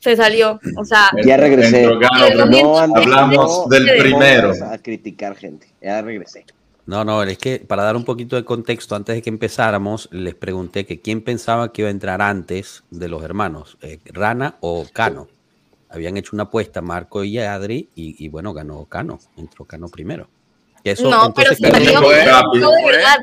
Se 0.00 0.16
salió, 0.16 0.60
o 0.76 0.84
sea. 0.84 1.10
Ya 1.24 1.36
regresé. 1.36 1.86
No, 1.86 2.78
hablamos 2.78 3.68
del 3.68 3.96
primero. 3.96 4.52
A 4.70 4.78
criticar 4.78 5.36
gente. 5.36 5.68
Ya 5.80 6.02
regresé. 6.02 6.44
No, 6.88 7.04
no, 7.04 7.22
es 7.22 7.38
que 7.38 7.60
para 7.60 7.84
dar 7.84 7.94
un 7.94 8.04
poquito 8.04 8.34
de 8.34 8.44
contexto, 8.44 8.96
antes 8.96 9.14
de 9.14 9.22
que 9.22 9.30
empezáramos, 9.30 10.08
les 10.10 10.34
pregunté 10.34 10.86
que 10.86 11.00
quién 11.00 11.20
pensaba 11.22 11.72
que 11.72 11.82
iba 11.82 11.88
a 11.88 11.92
entrar 11.92 12.20
antes 12.20 12.82
de 12.90 13.08
los 13.08 13.22
hermanos, 13.22 13.78
eh, 13.82 14.00
Rana 14.06 14.56
o 14.60 14.86
Cano. 14.92 15.28
Habían 15.90 16.16
hecho 16.16 16.30
una 16.34 16.44
apuesta 16.44 16.82
Marco 16.82 17.22
y 17.22 17.38
Adri 17.38 17.88
y 17.94 18.28
bueno, 18.28 18.52
ganó 18.52 18.84
Cano, 18.86 19.20
entró 19.36 19.64
Cano 19.64 19.88
primero 19.88 20.28
no, 21.00 21.34
pero 21.34 21.54
si 21.54 21.62
no, 21.62 21.70
no, 21.70 22.08
de 22.08 22.14
verdad, 22.14 22.42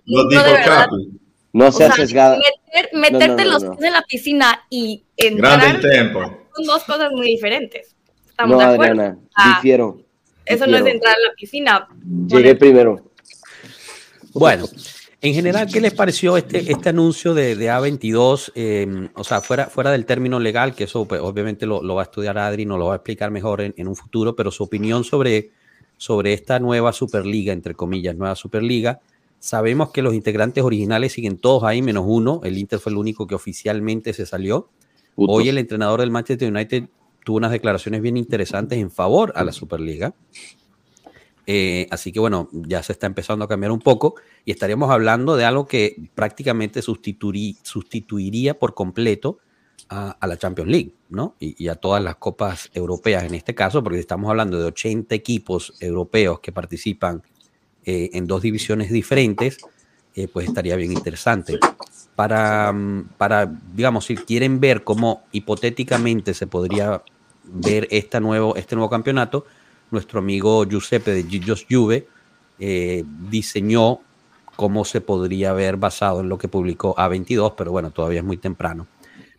no, 0.06 0.24
de 0.26 0.38
verdad. 0.38 0.88
No 1.54 1.72
seas 1.72 1.96
sesgada. 1.96 2.38
meterte 2.94 3.46
los 3.46 3.64
pies 3.64 3.82
en 3.82 3.94
la 3.94 4.02
piscina 4.02 4.66
y 4.70 5.04
entrar 5.16 5.82
son 5.82 6.66
dos 6.66 6.84
cosas 6.84 7.12
muy 7.12 7.28
diferentes. 7.28 7.96
Estamos 8.30 8.58
de 8.58 8.64
acuerdo. 8.66 9.02
Adriana, 9.02 9.18
difiero. 9.56 10.02
Eso 10.46 10.68
no 10.68 10.78
es 10.78 10.86
entrar 10.86 11.16
a 11.16 11.20
la 11.20 11.34
piscina. 11.36 11.88
Llegué 12.28 12.56
primero. 12.56 13.02
Bueno, 14.36 14.66
en 15.22 15.34
general, 15.34 15.68
¿qué 15.72 15.82
les 15.82 15.94
pareció 15.94 16.38
este, 16.38 16.72
este 16.72 16.90
anuncio 16.90 17.34
de, 17.34 17.56
de 17.56 17.72
A22? 17.72 18.52
Eh, 18.54 19.10
o 19.16 19.24
sea, 19.24 19.42
fuera, 19.42 19.68
fuera 19.68 19.92
del 19.92 20.06
término 20.06 20.40
legal, 20.40 20.76
que 20.76 20.84
eso 20.84 21.06
pues, 21.06 21.20
obviamente 21.22 21.66
lo, 21.66 21.82
lo, 21.82 21.96
va 21.96 22.04
a 22.04 22.06
estudiar 22.06 22.38
Adri, 22.38 22.66
nos 22.66 22.78
lo 22.78 22.86
va 22.86 22.94
a 22.94 22.98
explicar 22.98 23.32
mejor 23.32 23.62
en, 23.62 23.74
en 23.78 23.88
un 23.88 23.96
futuro, 23.96 24.36
pero 24.36 24.52
su 24.52 24.64
opinión 24.64 25.04
sobre 25.04 25.52
sobre 25.98 26.34
esta 26.34 26.60
nueva 26.60 26.94
Superliga, 26.94 27.54
entre 27.54 27.76
comillas, 27.76 28.16
nueva 28.16 28.36
Superliga. 28.36 29.00
Sabemos 29.40 29.92
que 29.92 30.02
los 30.02 30.14
integrantes 30.14 30.64
originales 30.64 31.14
siguen 31.14 31.38
todos 31.38 31.64
ahí, 31.64 31.82
menos 31.82 32.06
uno. 32.08 32.42
El 32.44 32.58
Inter 32.58 32.80
fue 32.80 32.92
el 32.92 32.98
único 32.98 33.28
que 33.28 33.36
oficialmente 33.36 34.14
se 34.14 34.26
salió. 34.26 34.70
Hoy 35.16 35.50
el 35.50 35.58
entrenador 35.58 36.02
del 36.02 36.12
Manchester 36.12 36.52
United 36.52 36.86
tuvo 37.24 37.38
unas 37.38 37.52
declaraciones 37.52 38.02
bien 38.02 38.18
interesantes 38.18 38.80
en 38.80 38.92
favor 38.92 39.34
a 39.36 39.44
la 39.44 39.52
Superliga. 39.52 40.14
Eh, 41.48 41.88
así 41.92 42.12
que 42.12 42.20
bueno, 42.20 42.50
ya 42.52 42.82
se 42.82 42.94
está 42.94 43.06
empezando 43.06 43.46
a 43.46 43.48
cambiar 43.48 43.72
un 43.72 43.80
poco 43.80 44.16
y 44.46 44.52
estaríamos 44.52 44.90
hablando 44.90 45.36
de 45.36 45.46
algo 45.46 45.68
que 45.68 46.10
prácticamente 46.16 46.82
sustituiría 46.82 48.58
por 48.58 48.74
completo 48.74 49.38
a, 49.90 50.28
la 50.28 50.38
Champions 50.38 50.72
League, 50.72 50.94
¿no? 51.10 51.36
Y, 51.40 51.68
a 51.68 51.76
todas 51.76 52.04
las 52.04 52.16
copas 52.16 52.70
europeas 52.74 53.24
en 53.24 53.36
este 53.36 53.54
caso, 53.54 53.84
porque 53.84 54.00
estamos 54.00 54.30
hablando 54.30 54.60
de 54.60 54.66
80 54.66 55.14
equipos 55.14 55.74
europeos 55.80 56.40
que 56.40 56.52
participan 56.52 57.22
eh, 57.86 58.10
en 58.14 58.26
dos 58.26 58.42
divisiones 58.42 58.92
diferentes, 58.92 59.58
eh, 60.16 60.28
pues 60.28 60.48
estaría 60.48 60.76
bien 60.76 60.92
interesante. 60.92 61.60
Para, 62.16 62.74
para, 63.18 63.46
digamos, 63.74 64.06
si 64.06 64.16
quieren 64.16 64.60
ver 64.60 64.84
cómo 64.84 65.24
hipotéticamente 65.32 66.34
se 66.34 66.48
podría 66.48 67.04
ver 67.44 67.88
esta 67.92 68.20
nuevo, 68.20 68.56
este 68.56 68.76
nuevo 68.76 68.90
campeonato, 68.90 69.46
nuestro 69.92 70.20
amigo 70.20 70.66
Giuseppe 70.66 71.12
de 71.12 71.24
Gigios 71.24 71.66
Juve 71.70 72.08
eh, 72.60 73.04
diseñó 73.30 74.00
cómo 74.56 74.86
se 74.86 75.02
podría 75.02 75.54
ver 75.54 75.78
basado 75.78 76.22
en 76.22 76.30
lo 76.30 76.38
que 76.38 76.48
publicó 76.48 76.96
A22, 76.96 77.56
pero 77.58 77.72
bueno, 77.72 77.92
todavía 77.92 78.20
es 78.20 78.26
muy 78.26 78.38
temprano. 78.38 78.88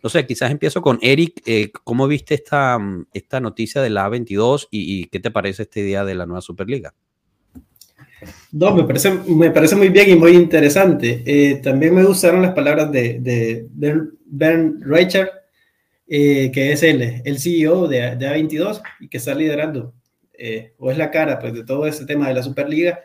No 0.03 0.09
sé, 0.09 0.25
quizás 0.25 0.51
empiezo 0.51 0.81
con 0.81 0.99
Eric. 1.01 1.41
Eh, 1.45 1.71
¿Cómo 1.83 2.07
viste 2.07 2.35
esta, 2.35 2.77
esta 3.13 3.39
noticia 3.39 3.81
de 3.81 3.89
la 3.89 4.07
A22 4.07 4.67
y, 4.69 5.05
qué 5.07 5.19
te 5.19 5.31
parece 5.31 5.63
esta 5.63 5.79
idea 5.79 6.05
de 6.05 6.15
la 6.15 6.25
nueva 6.25 6.41
Superliga? 6.41 6.93
No, 8.51 8.73
me 8.73 8.83
parece, 8.83 9.11
me 9.27 9.51
parece 9.51 9.75
muy 9.75 9.89
bien 9.89 10.09
y 10.09 10.15
muy 10.15 10.31
interesante. 10.31 11.23
Eh, 11.25 11.55
también 11.55 11.93
me 11.93 12.03
gustaron 12.03 12.41
las 12.41 12.53
palabras 12.53 12.91
de, 12.91 13.19
de, 13.19 13.67
Ben 14.25 14.81
Reicher, 14.81 15.29
eh, 16.07 16.51
que 16.51 16.71
es 16.71 16.83
el, 16.83 17.21
el 17.23 17.39
CEO 17.39 17.87
de, 17.87 18.15
de, 18.15 18.27
A22 18.27 18.81
y 18.99 19.07
que 19.07 19.17
está 19.17 19.35
liderando, 19.35 19.93
o 20.77 20.91
es 20.91 20.97
la 20.97 21.09
cara 21.11 21.39
pues, 21.39 21.53
de 21.53 21.63
todo 21.63 21.87
este 21.87 22.05
tema 22.05 22.27
de 22.27 22.35
la 22.35 22.43
Superliga, 22.43 22.99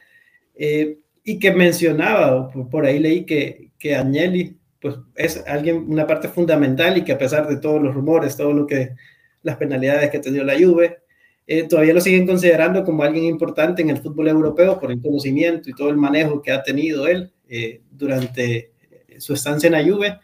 y 1.24 1.38
que 1.38 1.52
mencionaba, 1.52 2.50
por, 2.50 2.84
ahí 2.84 2.98
leí 2.98 3.24
que, 3.24 3.70
que 3.78 3.94
Agnelli 3.94 4.56
pues 4.80 4.96
es 5.14 5.42
alguien, 5.46 5.86
una 5.88 6.06
parte 6.06 6.28
fundamental 6.28 6.98
y 6.98 7.04
que 7.04 7.12
a 7.12 7.18
pesar 7.18 7.46
de 7.46 7.56
todos 7.56 7.80
los 7.80 7.94
rumores, 7.94 8.36
todo 8.36 8.52
lo 8.52 8.66
que, 8.66 8.90
las 9.42 9.56
penalidades 9.56 10.10
que 10.10 10.18
ha 10.18 10.20
tenido 10.20 10.44
la 10.44 10.58
Juve, 10.58 10.98
eh, 11.46 11.64
todavía 11.68 11.94
lo 11.94 12.00
siguen 12.00 12.26
considerando 12.26 12.84
como 12.84 13.02
alguien 13.02 13.24
importante 13.24 13.82
en 13.82 13.90
el 13.90 13.98
fútbol 13.98 14.28
europeo 14.28 14.78
por 14.78 14.90
el 14.90 15.00
conocimiento 15.00 15.68
y 15.68 15.74
todo 15.74 15.90
el 15.90 15.96
manejo 15.96 16.40
que 16.40 16.52
ha 16.52 16.62
tenido 16.62 17.06
él 17.06 17.32
eh, 17.48 17.80
durante 17.90 18.72
su 19.18 19.34
estancia 19.34 19.66
en 19.66 19.72
la 19.72 19.84
Juve. 19.84 20.18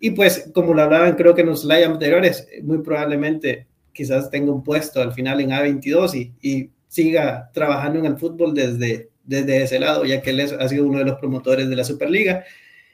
Y 0.00 0.10
pues, 0.10 0.50
como 0.52 0.74
lo 0.74 0.82
hablaban 0.82 1.14
creo 1.14 1.34
que 1.34 1.42
en 1.42 1.48
los 1.48 1.62
slides 1.62 1.86
anteriores, 1.86 2.48
muy 2.62 2.78
probablemente 2.78 3.66
quizás 3.92 4.30
tenga 4.30 4.52
un 4.52 4.62
puesto 4.62 5.00
al 5.00 5.12
final 5.12 5.40
en 5.40 5.50
A22 5.50 6.14
y, 6.14 6.32
y 6.40 6.70
siga 6.88 7.50
trabajando 7.52 7.98
en 7.98 8.06
el 8.06 8.18
fútbol 8.18 8.54
desde, 8.54 9.10
desde 9.24 9.62
ese 9.62 9.78
lado, 9.78 10.04
ya 10.04 10.20
que 10.20 10.30
él 10.30 10.40
ha 10.40 10.68
sido 10.68 10.86
uno 10.86 10.98
de 10.98 11.04
los 11.04 11.18
promotores 11.18 11.68
de 11.68 11.76
la 11.76 11.84
Superliga 11.84 12.44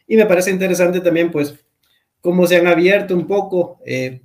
y 0.07 0.17
me 0.17 0.27
parece 0.27 0.51
interesante 0.51 1.01
también, 1.01 1.31
pues, 1.31 1.55
cómo 2.21 2.47
se 2.47 2.57
han 2.57 2.67
abierto 2.67 3.15
un 3.15 3.27
poco 3.27 3.79
eh, 3.85 4.23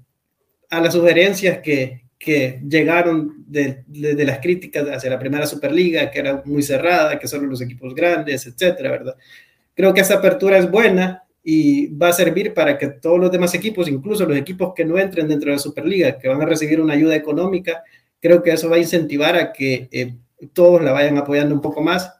a 0.70 0.80
las 0.80 0.94
sugerencias 0.94 1.60
que, 1.60 2.04
que 2.18 2.62
llegaron 2.68 3.44
de, 3.46 3.84
de, 3.86 4.26
las 4.26 4.40
críticas 4.40 4.88
hacia 4.88 5.10
la 5.10 5.20
primera 5.20 5.46
Superliga, 5.46 6.10
que 6.10 6.20
era 6.20 6.42
muy 6.46 6.64
cerrada, 6.64 7.20
que 7.20 7.28
solo 7.28 7.48
los 7.48 7.62
equipos 7.62 7.94
grandes, 7.94 8.48
etcétera, 8.48 8.92
¿verdad? 8.92 9.16
Creo 9.76 9.94
que 9.94 10.02
esa 10.02 10.16
apertura 10.16 10.58
es 10.58 10.72
buena 10.72 11.23
y 11.44 11.88
va 11.96 12.10
a 12.10 12.14
servir 12.14 12.54
para 12.54 12.78
que 12.78 12.88
todos 12.88 13.20
los 13.20 13.32
demás 13.32 13.54
equipos, 13.54 13.90
incluso 13.90 14.26
los 14.26 14.38
equipos 14.38 14.74
que 14.74 14.86
no 14.86 14.98
entren 14.98 15.28
dentro 15.28 15.50
de 15.50 15.58
la 15.58 15.60
Superliga, 15.60 16.18
que 16.18 16.30
van 16.30 16.42
a 16.42 16.46
recibir 16.46 16.80
una 16.80 16.94
ayuda 16.94 17.16
económica, 17.16 17.84
creo 18.22 18.42
que 18.42 18.52
eso 18.52 18.70
va 18.70 18.78
a 18.78 18.80
incentivar 18.80 19.36
a 19.36 19.52
que 19.52 19.90
eh, 19.92 20.16
todos 20.54 20.82
la 20.82 20.94
vayan 20.94 21.18
apoyando 21.18 21.54
un 21.54 21.62
poco 21.62 21.82
más. 21.82 22.14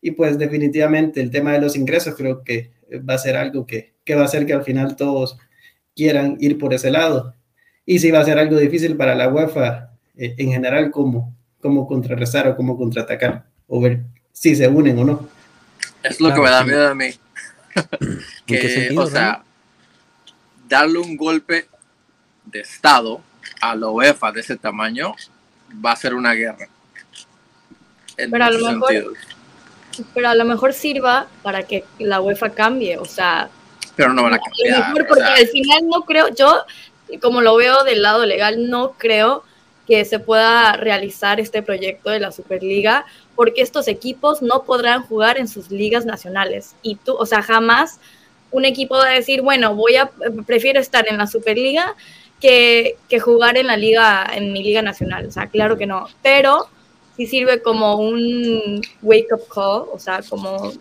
Y 0.00 0.12
pues 0.12 0.38
definitivamente 0.38 1.20
el 1.20 1.30
tema 1.30 1.52
de 1.52 1.60
los 1.60 1.76
ingresos 1.76 2.14
creo 2.14 2.42
que 2.42 2.70
va 3.08 3.14
a 3.14 3.18
ser 3.18 3.36
algo 3.36 3.66
que, 3.66 3.92
que 4.04 4.14
va 4.14 4.22
a 4.22 4.24
hacer 4.24 4.46
que 4.46 4.54
al 4.54 4.64
final 4.64 4.96
todos 4.96 5.36
quieran 5.94 6.36
ir 6.40 6.56
por 6.56 6.72
ese 6.72 6.90
lado. 6.90 7.34
y 7.84 7.98
si 7.98 8.10
va 8.10 8.20
a 8.20 8.24
ser 8.24 8.38
algo 8.38 8.56
difícil 8.56 8.96
para 8.96 9.14
la 9.14 9.28
UEFA 9.28 9.90
eh, 10.16 10.34
en 10.38 10.52
general, 10.52 10.90
cómo, 10.90 11.36
cómo 11.60 11.86
contrarrestar 11.86 12.46
o 12.48 12.56
cómo 12.56 12.76
contraatacar, 12.78 13.44
o 13.66 13.80
ver 13.80 14.04
si 14.32 14.54
se 14.56 14.68
unen 14.68 14.98
o 15.00 15.04
no. 15.04 15.28
Es 16.02 16.20
lo 16.20 16.28
Claro, 16.28 16.34
que 16.34 16.40
me 16.42 16.50
da 16.50 16.60
sí. 16.62 16.66
miedo 16.66 16.88
a 16.88 16.94
mí. 16.94 17.06
¿En 18.54 18.60
que, 18.60 18.66
qué 18.66 18.74
sentido, 18.74 19.02
o 19.02 19.06
sea, 19.06 19.42
darle 20.68 20.98
un 20.98 21.16
golpe 21.16 21.68
de 22.44 22.60
Estado 22.60 23.20
a 23.60 23.74
la 23.74 23.88
UEFA 23.88 24.32
de 24.32 24.40
ese 24.40 24.56
tamaño 24.56 25.14
va 25.84 25.92
a 25.92 25.96
ser 25.96 26.14
una 26.14 26.32
guerra. 26.32 26.68
En 28.16 28.30
Pero 28.30 28.44
a 28.44 28.50
lo 28.50 28.58
mejor- 28.72 28.88
sentidos. 28.92 29.18
Pero 30.14 30.28
a 30.28 30.34
lo 30.34 30.44
mejor 30.44 30.72
sirva 30.72 31.26
para 31.42 31.64
que 31.64 31.84
la 31.98 32.20
UEFA 32.20 32.50
cambie, 32.50 32.96
o 32.96 33.04
sea, 33.04 33.48
Pero 33.96 34.12
no 34.12 34.22
van 34.22 34.34
a 34.34 34.36
a 34.36 34.38
lo 34.38 34.44
cambiar. 34.44 34.78
mejor 34.88 35.02
o 35.02 35.06
porque 35.08 35.24
sea, 35.24 35.34
al 35.34 35.48
final 35.48 35.88
no 35.88 36.02
creo, 36.02 36.28
yo 36.34 36.64
como 37.20 37.40
lo 37.40 37.56
veo 37.56 37.82
del 37.84 38.02
lado 38.02 38.24
legal, 38.24 38.70
no 38.70 38.92
creo 38.92 39.44
que 39.86 40.04
se 40.04 40.20
pueda 40.20 40.74
realizar 40.76 41.40
este 41.40 41.62
proyecto 41.62 42.10
de 42.10 42.20
la 42.20 42.30
Superliga 42.30 43.04
porque 43.34 43.62
estos 43.62 43.88
equipos 43.88 44.40
no 44.42 44.62
podrán 44.62 45.02
jugar 45.02 45.36
en 45.38 45.48
sus 45.48 45.70
ligas 45.70 46.06
nacionales 46.06 46.76
y 46.82 46.94
tú, 46.94 47.14
o 47.16 47.26
sea, 47.26 47.42
jamás 47.42 47.98
un 48.52 48.64
equipo 48.64 48.96
va 48.96 49.08
a 49.08 49.14
decir, 49.14 49.42
bueno, 49.42 49.74
voy 49.74 49.96
a 49.96 50.10
prefiero 50.46 50.80
estar 50.80 51.06
en 51.08 51.18
la 51.18 51.26
Superliga 51.26 51.94
que, 52.40 52.96
que 53.08 53.20
jugar 53.20 53.56
en 53.56 53.66
la 53.66 53.76
liga 53.76 54.26
en 54.34 54.52
mi 54.52 54.62
liga 54.62 54.82
nacional, 54.82 55.26
o 55.26 55.30
sea, 55.30 55.46
claro 55.46 55.76
que 55.76 55.86
no, 55.86 56.08
pero 56.22 56.68
sí 57.16 57.26
sirve 57.26 57.62
como 57.62 57.96
un 57.96 58.80
wake 59.02 59.32
up 59.32 59.46
call, 59.52 59.84
o 59.92 59.98
sea, 59.98 60.22
como 60.28 60.72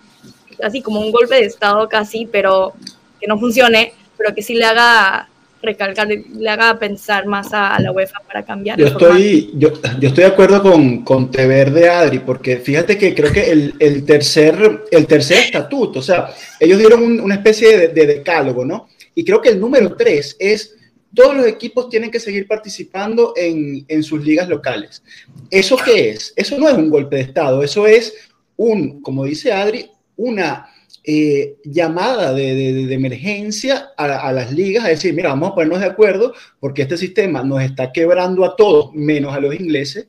así 0.64 0.82
como 0.82 1.00
un 1.00 1.12
golpe 1.12 1.36
de 1.36 1.46
estado 1.46 1.88
casi, 1.90 2.26
pero 2.26 2.74
que 3.20 3.28
no 3.28 3.38
funcione, 3.38 3.94
pero 4.18 4.34
que 4.34 4.42
sí 4.42 4.56
le 4.56 4.66
haga 4.66 5.30
recalcar, 5.62 6.08
le 6.08 6.50
haga 6.50 6.80
pensar 6.80 7.26
más 7.26 7.54
a, 7.54 7.76
a 7.76 7.82
la 7.82 7.92
UEFA 7.92 8.20
para 8.26 8.44
cambiar. 8.46 8.80
Yo 8.80 8.88
estoy, 8.88 9.52
yo, 9.56 9.74
yo 10.00 10.08
estoy 10.10 10.24
de 10.24 10.30
acuerdo 10.30 10.62
con, 10.62 11.04
con 11.04 11.30
Teverde 11.32 11.90
Adri, 11.90 12.20
porque 12.20 12.58
fíjate 12.58 12.98
que 12.98 13.14
creo 13.14 13.32
que 13.32 13.52
el, 13.52 13.74
el 13.80 14.06
tercer, 14.06 14.86
el 14.92 15.06
tercer 15.06 15.40
estatuto, 15.40 16.00
o 16.00 16.04
sea, 16.04 16.30
ellos 16.60 16.80
dieron 16.80 17.04
un- 17.04 17.20
una 17.20 17.36
especie 17.36 17.78
de, 17.78 17.88
de 17.90 18.08
decálogo, 18.08 18.64
¿no? 18.64 18.88
Y 19.16 19.24
creo 19.26 19.42
que 19.42 19.50
el 19.50 19.60
número 19.60 19.96
tres 19.96 20.36
es, 20.40 20.76
todos 21.14 21.36
los 21.36 21.46
equipos 21.48 21.90
tienen 21.90 22.12
que 22.12 22.20
seguir 22.20 22.48
participando 22.48 23.34
en, 23.36 23.84
en 23.88 24.04
sus 24.04 24.24
ligas 24.24 24.48
locales. 24.48 25.04
¿Eso 25.50 25.76
qué 25.84 26.12
es? 26.12 26.34
Eso 26.36 26.58
no 26.58 26.70
es 26.70 26.76
un 26.76 26.90
golpe 26.90 27.18
de 27.18 27.24
Estado, 27.24 27.64
eso 27.64 27.86
es 27.88 28.14
un, 28.56 29.02
como 29.02 29.26
dice 29.26 29.52
Adri, 29.52 29.90
una 30.16 30.68
eh, 31.04 31.58
llamada 31.64 32.34
de, 32.34 32.54
de- 32.56 32.86
de 32.88 32.94
emergencia 32.94 33.90
a, 33.98 34.06
a 34.28 34.32
las 34.34 34.52
ligas 34.52 34.86
a 34.86 34.90
decir, 34.90 35.14
mira, 35.14 35.30
vamos 35.30 35.52
a 35.52 35.56
ponernos 35.56 35.80
de 35.80 35.86
acuerdo 35.88 36.34
porque 36.60 36.82
este 36.84 36.98
sistema 36.98 37.44
nos 37.44 37.62
está 37.62 37.92
quebrando 37.92 38.44
a 38.46 38.56
todos, 38.56 38.94
menos 38.94 39.34
a 39.34 39.40
los 39.40 39.54
ingleses, 39.60 40.08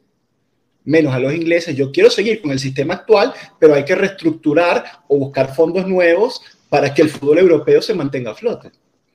menos 0.85 1.13
a 1.15 1.19
los 1.19 1.33
ingleses. 1.35 1.77
Yo 1.77 1.93
quiero 1.93 2.11
seguir 2.11 2.41
con 2.43 2.51
el 2.51 2.59
sistema 2.59 2.95
actual, 2.95 3.33
pero 3.59 3.75
hay 3.75 3.85
que 3.85 3.95
reestructurar 3.95 4.85
o 5.09 5.19
buscar 5.19 5.55
fondos 5.55 5.87
nuevos 5.87 6.41
para 6.69 6.93
que 6.93 7.03
el 7.03 7.11
fútbol 7.11 7.39
europeo 7.39 7.81
se 7.83 7.95
mantenga 7.95 8.31
a 8.33 8.35
flote. 8.35 8.69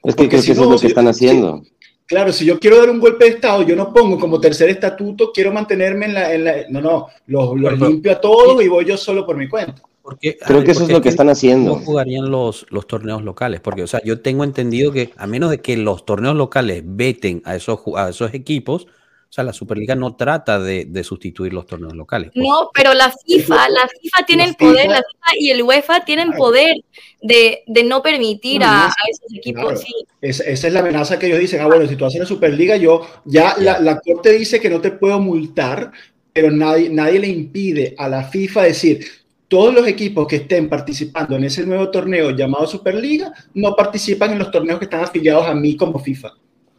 Es 0.04 0.14
que 0.14 0.24
Porque 0.24 0.30
creo 0.30 0.42
si 0.42 0.48
que 0.48 0.52
eso 0.54 0.62
no, 0.62 0.68
es 0.68 0.74
lo 0.76 0.80
que 0.82 0.88
están 0.88 1.08
haciendo. 1.08 1.64
Claro, 2.08 2.32
si 2.32 2.46
yo 2.46 2.60
quiero 2.60 2.78
dar 2.78 2.90
un 2.92 3.00
golpe 3.00 3.26
de 3.26 3.32
Estado, 3.32 3.64
yo 3.64 3.76
no 3.76 3.92
pongo 3.92 4.20
como 4.20 4.40
tercer 4.40 4.70
estatuto, 4.70 5.32
quiero 5.34 5.52
mantenerme 5.52 6.06
en 6.06 6.14
la... 6.14 6.34
en 6.34 6.44
la- 6.44 6.56
no, 6.70 6.80
no, 6.82 7.08
los, 7.26 7.60
los 7.60 7.80
limpio 7.80 8.12
a 8.12 8.22
todos 8.22 8.64
y 8.64 8.68
voy 8.68 8.86
yo 8.86 8.96
solo 8.96 9.26
por 9.26 9.36
mi 9.36 9.48
cuenta. 9.50 9.82
Porque, 10.06 10.38
Creo 10.38 10.64
que 10.64 10.72
eso 10.72 10.84
es 10.84 10.92
lo 10.92 11.02
que 11.02 11.10
están 11.10 11.30
haciendo. 11.30 11.72
¿Cómo 11.74 11.84
jugarían 11.84 12.30
los, 12.30 12.68
los 12.70 12.86
torneos 12.86 13.24
locales? 13.24 13.60
Porque, 13.60 13.82
o 13.82 13.88
sea, 13.88 14.02
yo 14.06 14.22
tengo 14.22 14.44
entendido 14.44 14.92
que 14.92 15.10
a 15.18 15.26
menos 15.26 15.50
de 15.50 15.62
que 15.62 15.76
los 15.78 16.06
torneos 16.06 16.36
locales 16.36 16.84
veten 16.86 17.42
a 17.44 17.56
esos, 17.56 17.80
a 17.96 18.10
esos 18.10 18.32
equipos, 18.36 18.84
o 18.86 19.34
sea, 19.36 19.44
la 19.44 19.52
Superliga 19.52 19.96
no 19.96 20.16
trata 20.16 20.60
de, 20.60 20.86
de 20.86 21.04
sustituir 21.04 21.54
los 21.54 21.66
torneos 21.66 21.96
locales. 21.96 22.30
pues. 22.36 22.48
No, 22.48 22.70
pero 22.72 22.94
la 22.94 23.12
FIFA, 23.26 23.68
la 23.70 23.90
FIFA 24.00 24.26
tiene 24.28 24.44
La 24.44 24.50
el 24.50 24.56
poder, 24.56 24.86
FIFA- 24.86 24.92
la 24.92 24.98
FIFA 24.98 25.32
y 25.40 25.50
el 25.50 25.64
UEFA 25.64 26.06
tienen 26.06 26.32
poder 26.34 26.76
de, 27.24 27.64
de 27.66 27.84
no 27.84 28.04
permitir 28.04 28.62
No, 28.62 28.68
a, 28.68 28.86
a 28.86 28.94
esos 29.10 29.34
equipos. 29.36 29.64
claro. 29.64 29.78
Sí, 29.78 29.94
Es- 30.22 30.40
esa 30.40 30.68
es 30.68 30.74
la 30.74 30.82
amenaza 30.82 31.18
que 31.18 31.26
ellos 31.26 31.40
dicen, 31.40 31.62
ah, 31.62 31.66
bueno, 31.66 31.88
si 31.88 31.96
tú 31.96 32.06
haces 32.06 32.20
la 32.20 32.28
Superliga, 32.28 32.78
yo 32.78 33.02
ya 33.26 33.56
la, 33.58 33.80
la 33.80 34.00
Corte 34.00 34.34
dice 34.34 34.60
que 34.62 34.70
no 34.70 34.80
te 34.82 34.92
puedo 34.92 35.20
multar, 35.20 35.92
pero 36.32 36.52
nadie, 36.52 36.90
nadie 36.92 37.20
le 37.20 37.28
impide 37.28 37.96
a 37.98 38.08
la 38.08 38.24
FIFA 38.26 38.64
decir, 38.66 39.04
todos 39.48 39.74
los 39.74 39.88
equipos 39.88 40.28
que 40.28 40.38
estén 40.38 40.70
participando 40.70 41.36
en 41.36 41.44
ese 41.44 41.66
nuevo 41.66 41.90
torneo 41.90 42.32
llamado 42.32 42.66
Superliga 42.68 43.34
no 43.54 43.76
participan 43.76 44.32
en 44.32 44.40
los 44.40 44.52
torneos 44.52 44.80
que 44.80 44.86
están 44.86 45.04
afiliados 45.04 45.46
a 45.48 45.54
mí 45.54 45.76
como 45.76 46.00
FIFA. 46.00 46.34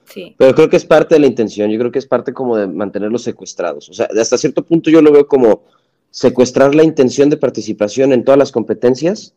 sí. 0.05 0.35
Pero 0.37 0.55
creo 0.55 0.69
que 0.69 0.77
es 0.77 0.85
parte 0.85 1.15
de 1.15 1.21
la 1.21 1.27
intención, 1.27 1.71
yo 1.71 1.79
creo 1.79 1.93
que 1.93 1.99
es 1.99 2.07
parte 2.07 2.33
como 2.33 2.57
de 2.57 2.67
mantenerlos 2.67 3.23
secuestrados. 3.23 3.89
O 3.89 3.95
sea, 3.95 4.09
hasta 4.21 4.39
cierto 4.39 4.65
punto 4.65 4.91
yo 4.91 5.01
lo 5.01 5.13
veo 5.13 5.27
como 5.27 5.65
secuestrar 6.11 6.75
la 6.75 6.83
intención 6.83 7.31
de 7.31 7.37
participación 7.37 8.13
en 8.13 8.25
todas 8.25 8.39
las 8.39 8.51
competencias, 8.51 9.35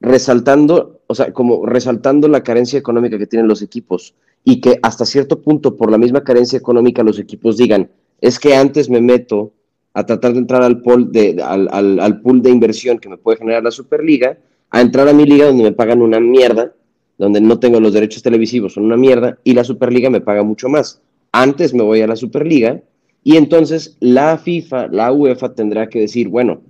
resaltando, 0.00 1.00
o 1.06 1.14
sea, 1.14 1.32
como 1.32 1.66
resaltando 1.66 2.28
la 2.28 2.42
carencia 2.42 2.78
económica 2.78 3.18
que 3.18 3.26
tienen 3.26 3.48
los 3.48 3.60
equipos 3.60 4.14
y 4.44 4.60
que 4.60 4.78
hasta 4.82 5.04
cierto 5.04 5.42
punto 5.42 5.76
por 5.76 5.90
la 5.90 5.98
misma 5.98 6.24
carencia 6.24 6.56
económica 6.56 7.02
los 7.02 7.18
equipos 7.18 7.56
digan, 7.56 7.90
es 8.20 8.38
que 8.38 8.54
antes 8.54 8.88
me 8.88 9.00
meto 9.00 9.52
a 9.94 10.06
tratar 10.06 10.32
de 10.32 10.38
entrar 10.38 10.62
al 10.62 10.82
pool 10.82 11.10
de, 11.12 11.42
al, 11.42 11.68
al- 11.72 11.98
al 12.00 12.20
pool 12.20 12.42
de 12.42 12.50
inversión 12.50 12.98
que 12.98 13.08
me 13.08 13.16
puede 13.18 13.38
generar 13.38 13.62
la 13.64 13.70
Superliga, 13.70 14.38
a 14.70 14.80
entrar 14.80 15.08
a 15.08 15.12
mi 15.12 15.24
liga 15.24 15.46
donde 15.46 15.64
me 15.64 15.72
pagan 15.72 16.00
una 16.00 16.20
mierda, 16.20 16.72
donde 17.18 17.40
no 17.40 17.58
tengo 17.58 17.80
los 17.80 17.92
derechos 17.92 18.22
televisivos, 18.22 18.74
son 18.74 18.84
una 18.84 18.96
mierda, 18.96 19.38
y 19.44 19.52
la 19.54 19.64
Superliga 19.64 20.08
me 20.10 20.20
paga 20.20 20.42
mucho 20.42 20.68
más. 20.68 21.00
Antes 21.32 21.74
me 21.74 21.82
voy 21.82 22.00
a 22.02 22.06
la 22.06 22.16
Superliga 22.16 22.80
y 23.24 23.36
entonces 23.36 23.96
la 24.00 24.38
FIFA, 24.38 24.88
la 24.88 25.12
UEFA 25.12 25.54
tendrá 25.54 25.88
que 25.88 26.00
decir, 26.00 26.28
bueno, 26.28 26.62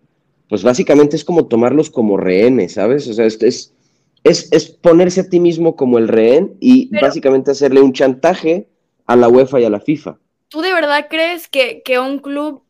pues 0.49 0.63
básicamente 0.65 1.15
es 1.17 1.25
como 1.25 1.47
tomarlos 1.47 1.91
como 1.91 2.17
rehenes, 2.17 2.73
¿sabes? 2.73 3.07
O 3.07 3.13
sea, 3.13 3.27
es, 3.27 3.41
es, 3.43 3.73
es, 4.25 4.51
es 4.53 4.69
ponerse 4.71 5.21
a 5.21 5.29
ti 5.29 5.39
mismo 5.39 5.77
como 5.77 5.99
el 5.99 6.09
rehén 6.09 6.55
y 6.59 6.89
Pero- 6.89 7.07
básicamente 7.07 7.51
hacerle 7.53 7.81
un 7.83 7.93
chantaje 7.93 8.67
a 9.07 9.15
la 9.17 9.29
UEFA 9.29 9.61
y 9.61 9.65
a 9.65 9.71
la 9.71 9.81
FIFA. 9.81 10.19
¿Tú 10.49 10.61
de 10.63 10.73
verdad 10.73 11.07
crees 11.09 11.47
que, 11.49 11.83
que 11.85 11.99
un 12.01 12.19
club 12.19 12.63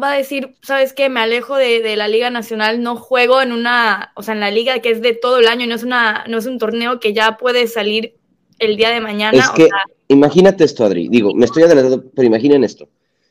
va 0.00 0.12
a 0.12 0.16
decir, 0.16 0.56
sabes 0.62 0.92
qué, 0.92 1.08
me 1.08 1.20
alejo 1.20 1.56
de, 1.56 1.80
de 1.80 1.96
la 1.96 2.08
Liga 2.08 2.30
Nacional, 2.30 2.82
no 2.82 2.96
juego 2.96 3.42
en 3.42 3.52
una, 3.52 4.12
o 4.16 4.22
sea, 4.22 4.34
en 4.34 4.40
la 4.40 4.50
liga 4.50 4.80
que 4.80 4.90
es 4.90 5.02
de 5.02 5.14
todo 5.14 5.38
el 5.38 5.48
año, 5.48 5.66
no 5.66 5.74
es, 5.74 5.82
una, 5.82 6.24
no 6.28 6.38
es 6.38 6.46
un 6.46 6.58
torneo 6.58 7.00
que 7.00 7.12
ya 7.12 7.36
puede 7.36 7.66
salir 7.66 8.14
el 8.60 8.76
día 8.76 8.90
de 8.90 9.00
mañana? 9.00 9.38
Es 9.38 9.48
o 9.48 9.54
que, 9.54 9.64
sea, 9.64 9.78
imagínate 10.08 10.64
esto, 10.64 10.84
Adri. 10.84 11.08
Digo, 11.08 11.34
me 11.34 11.46
estoy 11.46 11.64
adelantando, 11.64 12.04
pero 12.14 12.26
imaginen 12.26 12.62
esto. 12.62 12.88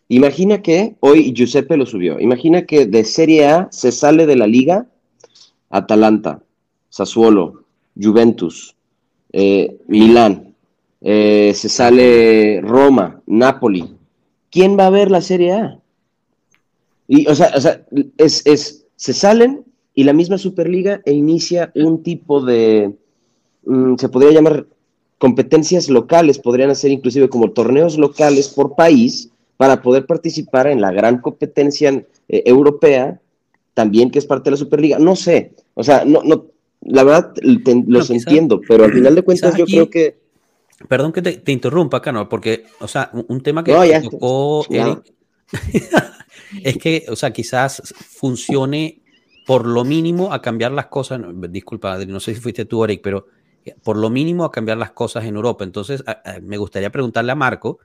Imagina 0.10 0.62
que 0.62 0.95
hoy 1.00 1.32
Giuseppe 1.34 1.78
lo 1.78 1.86
subió. 1.86 2.19
Imagina 2.19 2.65
que 2.65 2.88
de 2.88 3.06
Serie 3.06 3.45
A 3.48 3.67
se 3.72 3.91
sale 3.91 4.26
de 4.26 4.36
la 4.36 4.48
liga 4.48 4.88
Atalanta, 5.69 6.41
Sassuolo, 6.89 7.63
Juventus, 7.95 8.76
eh, 9.32 9.78
Milán, 9.88 10.56
eh, 11.02 11.54
se 11.56 11.69
sale 11.69 12.60
Roma, 12.62 13.22
Napoli. 13.28 13.95
¿Quién 14.50 14.78
va 14.78 14.88
a 14.88 14.89
ver 14.89 15.12
la 15.12 15.22
Serie 15.22 15.54
A? 15.54 15.80
Y, 17.10 17.28
o 17.28 17.34
sea, 17.36 17.52
o 17.56 17.60
sea, 17.60 17.84
es, 18.17 18.45
es, 18.45 18.86
se 18.95 19.13
salen 19.13 19.65
y 19.95 20.04
la 20.04 20.13
misma 20.13 20.38
Superliga 20.38 21.02
e 21.06 21.12
inicia 21.12 21.72
un 21.76 22.04
tipo 22.04 22.39
de, 22.45 22.93
mm, 23.65 23.95
se 23.98 24.10
podría 24.10 24.32
llamar 24.32 24.67
competencias 25.17 25.89
locales, 25.89 26.38
podrían 26.39 26.69
hacer 26.69 26.91
inclusive 26.91 27.28
como 27.28 27.52
torneos 27.52 27.98
locales 27.98 28.48
por 28.50 28.76
país 28.76 29.30
para 29.58 29.82
poder 29.82 30.06
participar 30.06 30.67
en 30.67 30.80
la 30.82 30.91
gran 30.91 31.19
competencia 31.19 31.89
eh, 32.30 32.43
europea, 32.45 33.19
también 33.74 34.12
que 34.12 34.19
es 34.19 34.26
parte 34.26 34.45
de 34.45 34.52
la 34.52 34.58
Superliga. 34.58 35.00
No 35.00 35.15
sé, 35.15 35.52
o 35.74 35.84
sea, 35.84 36.06
no, 36.06 36.22
no, 36.24 36.45
la 36.82 37.04
verdad 37.04 37.34
te- 37.34 37.41
los 37.88 38.08
quizá- 38.08 38.13
entiendo, 38.13 38.62
pero 38.65 38.86
al 38.86 38.93
final 38.93 39.15
de 39.15 39.22
cuentas 39.24 39.58
yo 39.58 39.63
aquí- 39.63 39.74
creo 39.74 39.89
que 39.89 40.19
Perdón 40.88 41.12
que 41.12 41.22
te, 41.22 41.34
te 41.34 41.52
interrumpa, 41.52 42.02
Cano, 42.02 42.30
porque, 42.30 42.63
o 42.80 42.88
sea, 42.88 43.10
un, 43.12 43.26
un 43.28 43.41
tema 43.41 43.65
que 43.65 43.74
No, 43.74 43.84
ya. 43.84 44.02
tocó. 44.02 44.65
Eric 44.69 45.13
es 46.63 46.77
que, 46.77 47.05
o 47.09 47.15
sea, 47.15 47.31
quizás 47.31 47.81
funcione 47.95 49.01
por 49.45 49.65
lo 49.65 49.83
mínimo 49.83 50.33
a 50.33 50.41
cambiar 50.41 50.71
las 50.71 50.88
cosas. 50.88 51.19
no, 51.19 51.31
Disculpa, 51.47 51.93
Adri, 51.93 52.07
no 52.12 52.19
sé 52.19 52.35
si 52.35 52.41
fuiste 52.41 52.65
tú, 52.65 52.83
Eric, 52.83 53.01
pero 53.03 53.27
eh, 53.65 53.75
por 53.83 53.97
lo 53.97 54.09
mínimo 54.09 54.45
a 54.45 54.51
cambiar 54.51 54.77
las 54.77 54.91
cosas 54.91 55.25
en 55.25 55.35
Europa. 55.35 55.63
Entonces, 55.63 56.03
a- 56.05 56.21
a- 56.23 56.39
me 56.41 56.57
gustaría 56.57 56.91
preguntarle 56.91 57.31
a 57.31 57.35
Marco 57.35 57.79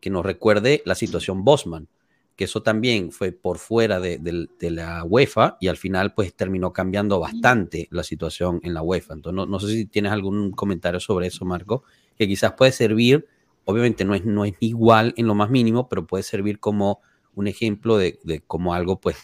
que 0.00 0.10
nos 0.10 0.24
recuerde 0.24 0.82
la 0.86 0.94
situación 0.94 1.44
Bosman, 1.44 1.88
que 2.36 2.44
eso 2.44 2.62
también 2.62 3.12
fue 3.12 3.32
por 3.32 3.58
fuera 3.58 4.00
de, 4.00 4.18
de 4.18 4.70
la 4.70 5.04
UEFA 5.04 5.58
y 5.60 5.68
al 5.68 5.76
final 5.76 6.14
pues 6.14 6.32
terminó 6.34 6.72
cambiando 6.72 7.20
bastante 7.20 7.86
la 7.90 8.02
situación 8.02 8.60
en 8.62 8.72
la 8.72 8.80
UEFA. 8.80 9.12
Entonces, 9.12 9.36
no, 9.36 9.44
no 9.44 9.60
sé 9.60 9.68
si 9.68 9.84
tienes 9.84 10.10
algún 10.12 10.52
comentario 10.52 11.00
sobre 11.00 11.26
eso, 11.26 11.44
Marco, 11.44 11.84
que 12.16 12.26
quizás 12.26 12.54
puede 12.54 12.72
servir, 12.72 13.26
obviamente 13.66 14.06
no 14.06 14.14
es, 14.14 14.24
no 14.24 14.46
es 14.46 14.54
igual 14.60 15.12
en 15.18 15.26
lo 15.26 15.34
más 15.34 15.50
mínimo, 15.50 15.86
pero 15.90 16.06
puede 16.06 16.22
servir 16.22 16.58
como 16.60 17.00
un 17.34 17.46
ejemplo 17.46 17.96
de, 17.96 18.18
de 18.24 18.40
cómo 18.40 18.74
algo 18.74 19.00
pues 19.00 19.16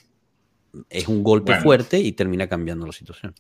es 0.91 1.09
un 1.09 1.23
golpe 1.23 1.53
Bueno. 1.53 1.63
fuerte 1.63 1.99
y 1.99 2.13
termina 2.13 2.49
cambiando 2.49 2.87
la 2.87 2.93
situación. 2.93 3.35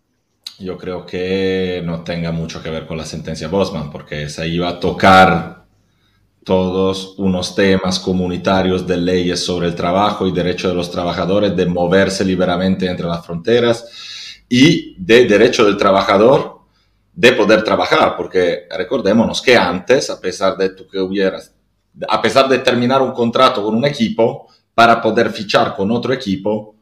Yo 0.58 0.78
creo 0.78 1.04
que 1.04 1.82
no 1.84 2.02
tenga 2.02 2.32
mucho 2.32 2.62
que 2.62 2.70
ver 2.70 2.86
con 2.86 2.96
la 2.96 3.04
sentencia 3.04 3.48
Bosman, 3.48 3.90
porque 3.90 4.22
esa 4.22 4.46
iba 4.46 4.68
a 4.68 4.80
tocar 4.80 5.66
todos 6.44 7.18
unos 7.18 7.54
temas 7.54 7.98
comunitarios 7.98 8.86
de 8.86 8.96
leyes 8.96 9.44
sobre 9.44 9.66
el 9.66 9.74
trabajo 9.74 10.26
y 10.26 10.32
derecho 10.32 10.68
de 10.68 10.74
los 10.74 10.90
trabajadores 10.90 11.56
de 11.56 11.66
moverse 11.66 12.24
liberamente 12.24 12.86
entre 12.86 13.06
las 13.06 13.26
fronteras 13.26 13.84
y 14.48 14.94
de 14.96 15.26
derecho 15.26 15.64
del 15.64 15.76
trabajador 15.76 16.60
de 17.12 17.32
poder 17.32 17.64
trabajar, 17.64 18.16
porque 18.16 18.68
recordémonos 18.70 19.42
que 19.42 19.56
antes, 19.56 20.08
a 20.08 20.20
pesar 20.20 20.56
de 20.56 20.74
que 20.90 21.00
hubieras, 21.00 21.54
a 22.08 22.22
pesar 22.22 22.48
de 22.48 22.58
terminar 22.58 23.02
un 23.02 23.12
contrato 23.12 23.64
con 23.64 23.74
un 23.74 23.84
equipo, 23.84 24.46
para 24.76 25.00
poder 25.00 25.30
fichar 25.30 25.74
con 25.74 25.90
otro 25.90 26.12
equipo, 26.12 26.76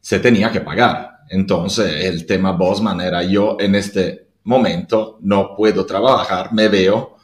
se 0.00 0.18
tenía 0.18 0.50
que 0.50 0.60
pagar. 0.60 1.18
Entonces, 1.30 2.04
el 2.04 2.26
tema 2.26 2.50
Bosman 2.50 3.00
era 3.00 3.22
yo 3.22 3.56
en 3.60 3.76
este 3.76 4.30
momento 4.42 5.18
no 5.20 5.54
puedo 5.54 5.86
trabajar, 5.86 6.52
me 6.52 6.66
veo 6.66 7.14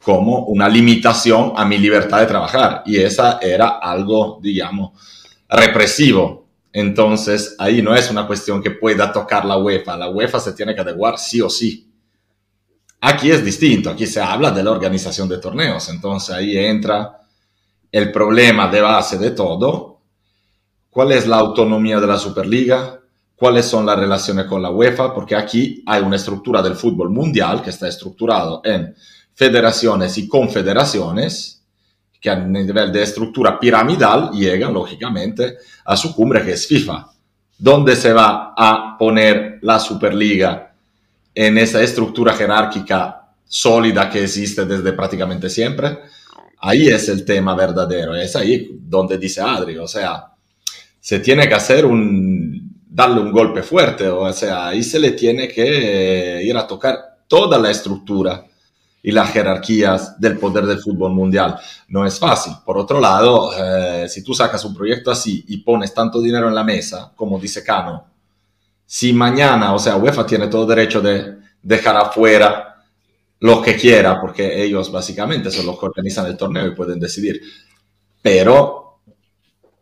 como 0.00 0.44
una 0.44 0.68
limitación 0.68 1.54
a 1.56 1.64
mi 1.64 1.78
libertad 1.78 2.20
de 2.20 2.26
trabajar. 2.26 2.84
Y 2.86 2.98
esa 2.98 3.40
era 3.42 3.80
algo, 3.82 4.38
digamos, 4.40 4.92
represivo. 5.48 6.46
Entonces, 6.72 7.56
ahí 7.58 7.82
no 7.82 7.96
es 7.96 8.08
una 8.12 8.28
cuestión 8.28 8.62
que 8.62 8.70
pueda 8.70 9.10
tocar 9.10 9.44
la 9.44 9.56
UEFA. 9.56 9.96
La 9.96 10.08
UEFA 10.08 10.38
se 10.38 10.52
tiene 10.52 10.72
que 10.72 10.82
adecuar 10.82 11.18
sí 11.18 11.40
o 11.40 11.50
sí. 11.50 11.90
Aquí 13.00 13.28
es 13.28 13.44
distinto, 13.44 13.90
aquí 13.90 14.06
se 14.06 14.20
habla 14.20 14.52
de 14.52 14.62
la 14.62 14.70
organización 14.70 15.28
de 15.28 15.38
torneos. 15.38 15.88
Entonces, 15.88 16.32
ahí 16.32 16.56
entra 16.56 17.23
el 17.94 18.10
problema 18.10 18.66
de 18.66 18.80
base 18.80 19.16
de 19.18 19.30
todo. 19.30 20.00
¿Cuál 20.90 21.12
es 21.12 21.28
la 21.28 21.36
autonomía 21.36 22.00
de 22.00 22.08
la 22.08 22.18
Superliga? 22.18 22.98
¿Cuáles 23.36 23.66
son 23.66 23.86
las 23.86 23.96
relaciones 23.96 24.46
con 24.46 24.60
la 24.60 24.72
UEFA? 24.72 25.14
Porque 25.14 25.36
aquí 25.36 25.80
hay 25.86 26.02
una 26.02 26.16
estructura 26.16 26.60
del 26.60 26.74
fútbol 26.74 27.10
mundial 27.10 27.62
que 27.62 27.70
está 27.70 27.86
estructurado 27.86 28.62
en 28.64 28.96
federaciones 29.32 30.18
y 30.18 30.26
confederaciones 30.26 31.62
que 32.20 32.30
a 32.30 32.34
nivel 32.34 32.90
de 32.90 33.04
estructura 33.04 33.60
piramidal 33.60 34.32
llegan 34.32 34.74
lógicamente 34.74 35.58
a 35.84 35.96
su 35.96 36.16
cumbre 36.16 36.44
que 36.44 36.54
es 36.54 36.66
FIFA. 36.66 37.12
¿Dónde 37.56 37.94
se 37.94 38.12
va 38.12 38.54
a 38.56 38.96
poner 38.98 39.60
la 39.62 39.78
Superliga 39.78 40.74
en 41.32 41.58
esa 41.58 41.80
estructura 41.80 42.32
jerárquica 42.32 43.28
sólida 43.44 44.10
que 44.10 44.24
existe 44.24 44.66
desde 44.66 44.92
prácticamente 44.94 45.48
siempre? 45.48 46.00
Ahí 46.66 46.88
es 46.88 47.10
el 47.10 47.26
tema 47.26 47.54
verdadero, 47.54 48.16
es 48.16 48.34
ahí 48.36 48.78
donde 48.80 49.18
dice 49.18 49.42
Adri, 49.42 49.76
o 49.76 49.86
sea, 49.86 50.32
se 50.98 51.18
tiene 51.18 51.46
que 51.46 51.54
hacer 51.54 51.84
un, 51.84 52.80
darle 52.88 53.20
un 53.20 53.32
golpe 53.32 53.62
fuerte, 53.62 54.08
o 54.08 54.32
sea, 54.32 54.68
ahí 54.68 54.82
se 54.82 54.98
le 54.98 55.10
tiene 55.10 55.46
que 55.46 56.40
ir 56.42 56.56
a 56.56 56.66
tocar 56.66 57.18
toda 57.28 57.58
la 57.58 57.70
estructura 57.70 58.46
y 59.02 59.12
las 59.12 59.30
jerarquías 59.30 60.18
del 60.18 60.38
poder 60.38 60.64
del 60.64 60.78
fútbol 60.78 61.12
mundial. 61.12 61.60
No 61.88 62.06
es 62.06 62.18
fácil. 62.18 62.54
Por 62.64 62.78
otro 62.78 62.98
lado, 62.98 63.52
eh, 63.52 64.08
si 64.08 64.24
tú 64.24 64.32
sacas 64.32 64.64
un 64.64 64.74
proyecto 64.74 65.10
así 65.10 65.44
y 65.48 65.58
pones 65.58 65.92
tanto 65.92 66.22
dinero 66.22 66.48
en 66.48 66.54
la 66.54 66.64
mesa, 66.64 67.12
como 67.14 67.38
dice 67.38 67.62
Cano, 67.62 68.06
si 68.86 69.12
mañana, 69.12 69.74
o 69.74 69.78
sea, 69.78 69.96
UEFA 69.96 70.24
tiene 70.24 70.46
todo 70.46 70.64
derecho 70.64 71.02
de 71.02 71.36
dejar 71.62 71.98
afuera 71.98 72.63
lo 73.44 73.60
que 73.60 73.76
quiera, 73.76 74.18
porque 74.22 74.64
ellos 74.64 74.90
básicamente 74.90 75.50
son 75.50 75.66
los 75.66 75.78
que 75.78 75.84
organizan 75.84 76.24
el 76.24 76.34
torneo 76.34 76.66
y 76.66 76.74
pueden 76.74 76.98
decidir. 76.98 77.42
Pero 78.22 79.00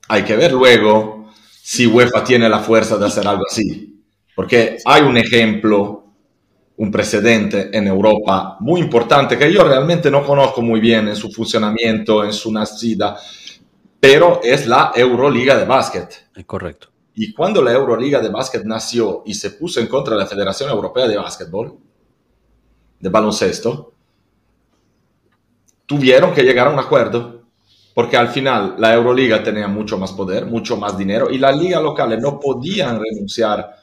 hay 0.09 0.25
que 0.25 0.35
ver 0.35 0.53
luego 0.53 1.31
si 1.62 1.87
UEFA 1.87 2.25
tiene 2.25 2.48
la 2.48 2.59
fuerza 2.59 2.96
de 2.96 3.07
hacer 3.07 3.25
algo 3.25 3.44
así. 3.48 4.03
Porque 4.35 4.79
hay 4.85 5.03
un 5.03 5.16
ejemplo 5.16 6.07
un 6.79 6.90
precedente 6.90 7.70
en 7.72 7.87
Europa 7.87 8.57
muy 8.59 8.81
importante 8.81 9.38
que 9.38 9.53
yo 9.53 9.62
realmente 9.62 10.11
no 10.11 10.27
conozco 10.27 10.61
muy 10.61 10.81
bien 10.81 11.07
en 11.07 11.14
su 11.14 11.31
funcionamiento, 11.31 12.25
en 12.25 12.33
su 12.33 12.51
nacida, 12.51 13.16
pero 14.01 14.40
es 14.42 14.66
la 14.66 14.90
Euroliga 14.92 15.57
de 15.57 15.66
básquet. 15.66 16.31
Es 16.35 16.44
correcto. 16.46 16.88
Y 17.14 17.33
cuando 17.33 17.62
la 17.62 17.70
Euroliga 17.70 18.18
de 18.18 18.29
básquet 18.29 18.64
nació 18.64 19.22
y 19.25 19.35
se 19.35 19.51
puso 19.53 19.79
en 19.79 19.87
contra 19.87 20.16
de 20.16 20.22
la 20.22 20.27
Federación 20.27 20.68
Europea 20.68 21.07
de 21.07 21.16
Básquetbol, 21.16 21.79
de 23.03 23.09
baloncesto, 23.11 23.93
tuvieron 25.85 26.33
que 26.33 26.43
llegar 26.43 26.69
a 26.69 26.71
un 26.71 26.79
acuerdo, 26.79 27.43
porque 27.93 28.17
al 28.17 28.29
final 28.29 28.77
la 28.79 28.95
Euroliga 28.95 29.43
tenía 29.43 29.67
mucho 29.67 29.99
más 29.99 30.12
poder, 30.12 30.47
mucho 30.47 30.77
más 30.77 30.97
dinero, 30.97 31.29
y 31.31 31.37
las 31.37 31.59
ligas 31.59 31.83
locales 31.83 32.21
no 32.21 32.38
podían 32.38 33.01
renunciar 33.03 33.75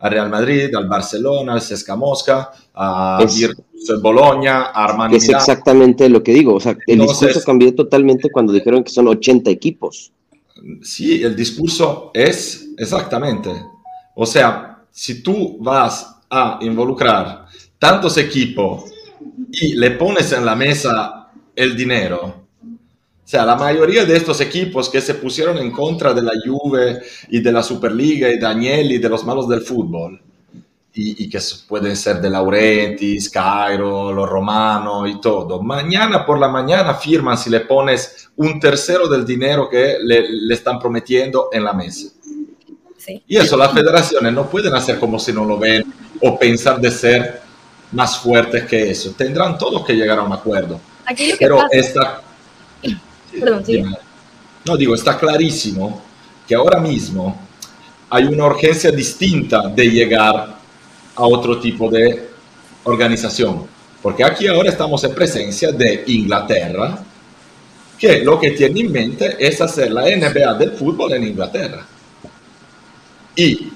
al 0.00 0.10
Real 0.10 0.28
Madrid, 0.28 0.74
al 0.74 0.88
Barcelona, 0.88 1.54
al 1.54 1.62
Sesca 1.62 1.94
Mosca, 1.94 2.50
a 2.74 3.24
Virtus 3.24 4.02
Bologna, 4.02 4.64
a 4.64 4.84
Armani. 4.84 5.16
Es 5.16 5.28
exactamente 5.28 6.08
lo 6.08 6.22
que 6.22 6.32
digo. 6.32 6.56
O 6.56 6.60
sea, 6.60 6.76
el 6.86 6.98
discurso 6.98 7.40
cambió 7.46 7.72
totalmente 7.74 8.28
cuando 8.30 8.52
dijeron 8.52 8.82
que 8.82 8.90
son 8.90 9.06
80 9.06 9.50
equipos. 9.50 10.12
Sí, 10.82 11.22
el 11.22 11.36
discurso 11.36 12.10
es 12.12 12.70
exactamente. 12.76 13.50
O 14.16 14.26
sea, 14.26 14.84
si 14.90 15.22
tú 15.22 15.58
vas 15.60 16.16
a 16.28 16.58
involucrar 16.60 17.43
tantos 17.84 18.16
equipos 18.16 18.84
y 19.52 19.74
le 19.74 19.90
pones 19.90 20.32
en 20.32 20.46
la 20.46 20.56
mesa 20.56 21.28
el 21.54 21.76
dinero, 21.76 22.46
o 22.58 23.26
sea, 23.26 23.44
la 23.44 23.56
mayoría 23.56 24.06
de 24.06 24.16
estos 24.16 24.40
equipos 24.40 24.88
que 24.88 25.02
se 25.02 25.16
pusieron 25.16 25.58
en 25.58 25.70
contra 25.70 26.14
de 26.14 26.22
la 26.22 26.32
Juve 26.42 27.02
y 27.28 27.40
de 27.40 27.52
la 27.52 27.62
Superliga 27.62 28.30
y 28.30 28.38
de 28.38 28.46
Agnelli 28.46 28.94
y 28.94 28.98
de 28.98 29.08
los 29.10 29.22
malos 29.26 29.46
del 29.50 29.60
fútbol, 29.60 30.18
y, 30.94 31.28
que 31.28 31.38
pueden 31.68 31.94
ser 31.94 32.22
de 32.22 32.30
Laurentiis, 32.30 33.28
Cairo, 33.28 34.14
los 34.14 34.30
Romano 34.30 35.06
y 35.06 35.20
todo, 35.20 35.60
mañana 35.60 36.24
por 36.24 36.38
la 36.38 36.48
mañana 36.48 36.94
firman 36.94 37.36
si 37.36 37.50
le 37.50 37.60
pones 37.60 38.30
un 38.36 38.58
tercero 38.58 39.08
del 39.08 39.26
dinero 39.26 39.68
que 39.68 39.98
le, 40.02 40.24
están 40.54 40.78
prometiendo 40.78 41.50
en 41.52 41.64
la 41.64 41.74
mesa. 41.74 42.14
Y 43.28 43.36
eso 43.36 43.58
las 43.58 43.74
federaciones 43.74 44.32
no 44.32 44.48
pueden 44.48 44.72
hacer 44.72 44.98
como 44.98 45.18
si 45.18 45.34
no 45.34 45.44
lo 45.44 45.58
ven 45.58 45.84
o 46.22 46.38
pensar 46.38 46.80
de 46.80 46.90
ser 46.90 47.43
más 47.94 48.18
fuertes 48.18 48.64
que 48.64 48.90
eso. 48.90 49.12
Tendrán 49.16 49.56
todos 49.56 49.84
que 49.86 49.94
llegar 49.94 50.18
a 50.18 50.22
un 50.22 50.32
acuerdo. 50.32 50.80
Pero 51.38 51.60
esta 51.70 52.22
no, 54.64 54.76
digo, 54.76 54.94
está 54.94 55.18
clarísimo 55.18 56.02
que 56.46 56.54
ahora 56.54 56.80
mismo 56.80 57.40
hay 58.10 58.24
una 58.24 58.46
urgencia 58.46 58.90
distinta 58.90 59.68
de 59.68 59.88
llegar 59.88 60.56
a 61.14 61.22
otro 61.22 61.58
tipo 61.60 61.90
de 61.90 62.30
organización. 62.84 63.66
Porque 64.02 64.24
aquí 64.24 64.46
ahora 64.46 64.70
estamos 64.70 65.02
en 65.04 65.14
presencia 65.14 65.72
de 65.72 66.04
Inglaterra, 66.08 66.98
que 67.98 68.18
lo 68.22 68.38
que 68.38 68.50
tiene 68.50 68.80
en 68.80 68.92
mente 68.92 69.36
es 69.38 69.60
hacer 69.60 69.90
la 69.92 70.02
NBA 70.02 70.54
del 70.54 70.72
fútbol 70.72 71.12
en 71.14 71.24
Inglaterra. 71.24 71.86
Y 73.36 73.72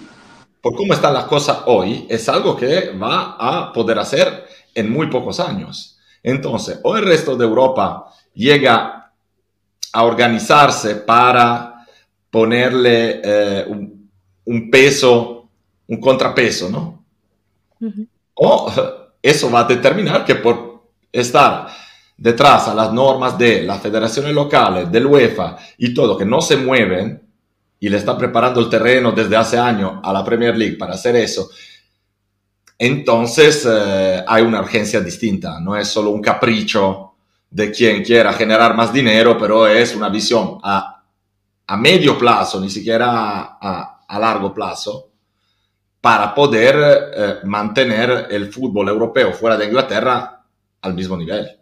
por 0.60 0.74
cómo 0.74 0.94
están 0.94 1.14
las 1.14 1.24
cosas 1.24 1.58
hoy, 1.66 2.06
es 2.08 2.28
algo 2.28 2.56
que 2.56 2.90
va 2.90 3.36
a 3.38 3.72
poder 3.72 3.98
hacer 3.98 4.46
en 4.74 4.90
muy 4.92 5.08
pocos 5.08 5.40
años. 5.40 5.98
Entonces, 6.22 6.80
o 6.82 6.96
el 6.96 7.04
resto 7.04 7.36
de 7.36 7.44
Europa 7.44 8.12
llega 8.34 9.12
a 9.92 10.04
organizarse 10.04 10.96
para 10.96 11.86
ponerle 12.30 13.20
eh, 13.22 13.66
un, 14.44 14.70
peso, 14.70 15.48
un 15.86 16.00
contrapeso, 16.00 16.68
¿no? 16.68 17.04
O 18.34 18.72
eso 19.22 19.50
va 19.50 19.60
a 19.60 19.64
determinar 19.64 20.24
que 20.24 20.36
por 20.36 20.82
estar 21.10 21.68
detrás 22.16 22.68
a 22.68 22.74
las 22.74 22.92
normas 22.92 23.38
de 23.38 23.62
las 23.62 23.80
federaciones 23.80 24.32
locales, 24.32 24.90
del 24.90 25.06
UEFA 25.06 25.56
y 25.78 25.94
todo, 25.94 26.18
que 26.18 26.24
no 26.24 26.40
se 26.40 26.56
mueven, 26.56 27.27
y 27.80 27.88
le 27.88 27.96
está 27.96 28.16
preparando 28.16 28.60
el 28.60 28.68
terreno 28.68 29.12
desde 29.12 29.36
hace 29.36 29.58
años 29.58 30.00
a 30.02 30.12
la 30.12 30.24
Premier 30.24 30.56
League 30.56 30.76
para 30.76 30.94
hacer 30.94 31.16
eso, 31.16 31.50
entonces 32.78 33.66
eh, 33.68 34.24
hay 34.26 34.42
una 34.42 34.60
urgencia 34.60 35.00
distinta, 35.00 35.58
no 35.60 35.76
es 35.76 35.88
solo 35.88 36.10
un 36.10 36.22
capricho 36.22 37.14
de 37.50 37.70
quien 37.70 38.04
quiera 38.04 38.32
generar 38.32 38.76
más 38.76 38.92
dinero, 38.92 39.36
pero 39.38 39.66
es 39.66 39.94
una 39.96 40.08
visión 40.08 40.58
a, 40.62 41.02
a 41.66 41.76
medio 41.76 42.16
plazo, 42.16 42.60
ni 42.60 42.70
siquiera 42.70 43.58
a, 43.60 44.04
a 44.06 44.18
largo 44.18 44.54
plazo, 44.54 45.10
para 46.00 46.34
poder 46.34 46.76
eh, 47.14 47.34
mantener 47.44 48.28
el 48.30 48.52
fútbol 48.52 48.88
europeo 48.88 49.32
fuera 49.32 49.56
de 49.56 49.66
Inglaterra 49.66 50.44
al 50.80 50.94
mismo 50.94 51.16
nivel. 51.16 51.57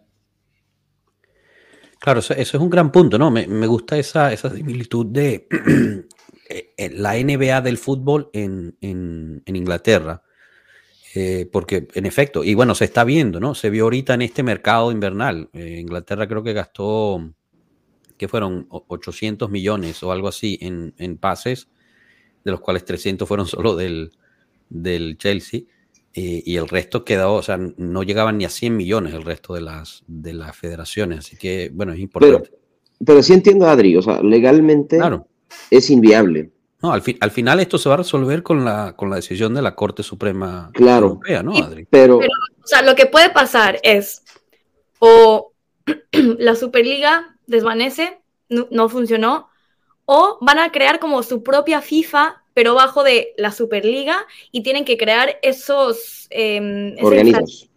Claro, 1.99 2.19
eso, 2.19 2.33
es 2.33 2.53
un 2.53 2.69
gran 2.69 2.91
punto, 2.91 3.17
¿no? 3.17 3.31
Me, 3.31 3.67
gusta 3.67 3.97
esa, 3.97 4.31
esa, 4.31 4.49
similitud 4.49 5.05
de 5.07 5.47
eh, 6.49 6.91
la 6.93 7.13
NBA 7.13 7.61
del 7.61 7.77
fútbol 7.77 8.29
en, 8.33 8.75
Inglaterra 9.45 10.21
eh, 11.15 11.49
porque 11.51 11.87
en 11.95 12.05
efecto, 12.05 12.43
y 12.43 12.53
bueno, 12.53 12.75
se 12.75 12.85
está 12.85 13.03
viendo, 13.03 13.39
¿no? 13.39 13.55
Se 13.55 13.71
vio 13.71 13.85
ahorita 13.85 14.13
en 14.13 14.21
este 14.21 14.43
mercado 14.43 14.91
invernal. 14.91 15.49
Eh, 15.53 15.79
Inglaterra 15.79 16.27
creo 16.27 16.43
que 16.43 16.53
gastó, 16.53 17.33
que 18.17 18.27
fueron 18.27 18.67
800 18.69 19.49
millones 19.49 20.03
o 20.03 20.11
algo 20.11 20.27
así 20.27 20.59
en, 20.61 21.17
pases, 21.17 21.69
de 22.43 22.51
los 22.51 22.59
cuales 22.59 22.85
300 22.85 23.27
fueron 23.27 23.47
solo 23.47 23.75
del 23.75 24.11
Chelsea. 25.17 25.61
Y, 26.19 26.57
el 26.57 26.67
resto 26.67 27.05
quedó, 27.05 27.35
o 27.35 27.43
sea, 27.43 27.59
no 27.77 28.01
llegaban 28.01 28.39
ni 28.39 28.45
a 28.45 28.49
100 28.49 28.75
millones 28.75 29.13
el 29.13 29.23
resto 29.23 29.53
de 29.53 29.61
las, 29.61 30.03
de 30.07 30.33
las 30.33 30.57
federaciones. 30.57 31.19
Así 31.19 31.37
que, 31.37 31.69
bueno, 31.71 31.93
es 31.93 31.99
importante. 31.99 32.49
Pero, 32.49 32.59
pero 33.05 33.23
sí 33.23 33.33
entiendo, 33.33 33.67
Adri, 33.67 33.95
o 33.95 34.01
sea, 34.01 34.21
legalmente 34.23 34.99
es 35.69 35.89
inviable. 35.91 36.49
No, 36.81 36.91
al, 36.91 37.03
al 37.19 37.31
final 37.31 37.59
esto 37.59 37.77
se 37.77 37.87
va 37.87 37.95
a 37.95 37.99
resolver 37.99 38.41
con 38.41 38.65
la, 38.65 38.95
con 38.95 39.11
la 39.11 39.17
decisión 39.17 39.53
de 39.53 39.61
la 39.61 39.75
Corte 39.75 40.01
Suprema 40.01 40.71
claro, 40.73 41.07
Europea, 41.07 41.43
¿no, 41.43 41.55
Adri? 41.55 41.85
Pero, 41.87 42.17
o 42.17 42.67
sea, 42.67 42.81
lo 42.81 42.95
que 42.95 43.05
puede 43.05 43.29
pasar 43.29 43.79
es 43.83 44.23
o 44.97 45.53
la 46.11 46.55
Superliga 46.55 47.37
desvanece, 47.45 48.19
no 48.49 48.89
funcionó, 48.89 49.49
o 50.05 50.39
van 50.41 50.57
a 50.57 50.71
crear 50.71 50.99
como 50.99 51.21
su 51.21 51.43
propia 51.43 51.81
FIFA 51.81 52.41
pero 52.57 52.73
bajo 52.73 53.03
de 53.03 53.35
la 53.37 53.51
Superliga 53.51 54.25
y 54.51 54.63
tienen 54.63 54.83
que 54.83 54.97
crear 54.97 55.37
esos 55.43 56.25
eh, 56.31 56.95
organismos. 57.03 57.69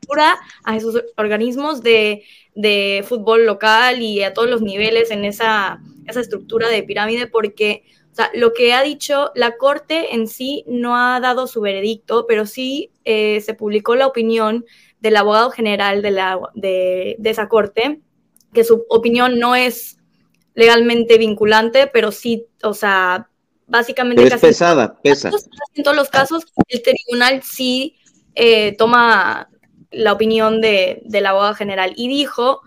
a 0.64 0.74
esos 0.74 1.04
organismos 1.18 1.82
de, 1.82 2.22
de, 2.54 3.04
fútbol 3.06 3.44
local 3.44 4.00
y 4.00 4.22
a 4.22 4.32
todos 4.32 4.48
los 4.48 4.62
niveles 4.62 5.10
en 5.10 5.26
esa, 5.26 5.82
esa 6.06 6.20
estructura 6.20 6.70
de 6.70 6.82
pirámide, 6.82 7.26
porque 7.26 7.84
o 8.10 8.14
sea, 8.14 8.30
lo 8.32 8.54
que 8.54 8.72
ha 8.72 8.82
dicho 8.82 9.32
la 9.34 9.58
Corte 9.58 10.14
en 10.14 10.26
sí 10.26 10.64
no 10.66 10.96
ha 10.96 11.20
dado 11.20 11.46
su 11.46 11.60
veredicto, 11.60 12.24
pero 12.26 12.46
sí 12.46 12.90
eh, 13.04 13.42
se 13.42 13.52
publicó 13.52 13.96
la 13.96 14.06
opinión 14.06 14.64
del 15.00 15.16
abogado 15.16 15.50
general 15.50 16.00
de, 16.00 16.10
la, 16.10 16.40
de, 16.54 17.16
de 17.18 17.30
esa 17.30 17.50
Corte, 17.50 18.00
que 18.54 18.64
su 18.64 18.86
opinión 18.88 19.38
no 19.38 19.54
es 19.54 19.98
legalmente 20.54 21.18
vinculante, 21.18 21.86
pero 21.86 22.12
sí, 22.12 22.46
o 22.62 22.72
sea, 22.72 23.29
básicamente... 23.70 24.22
es 24.22 24.40
pesada, 24.40 25.00
pesa. 25.00 25.30
En 25.74 25.84
todos 25.84 25.96
los 25.96 26.08
casos, 26.08 26.44
el 26.68 26.82
tribunal 26.82 27.42
sí 27.42 27.96
eh, 28.34 28.76
toma 28.76 29.48
la 29.90 30.12
opinión 30.12 30.60
de, 30.60 31.02
la 31.08 31.30
abogada 31.30 31.54
general 31.54 31.92
y 31.96 32.08
dijo 32.08 32.60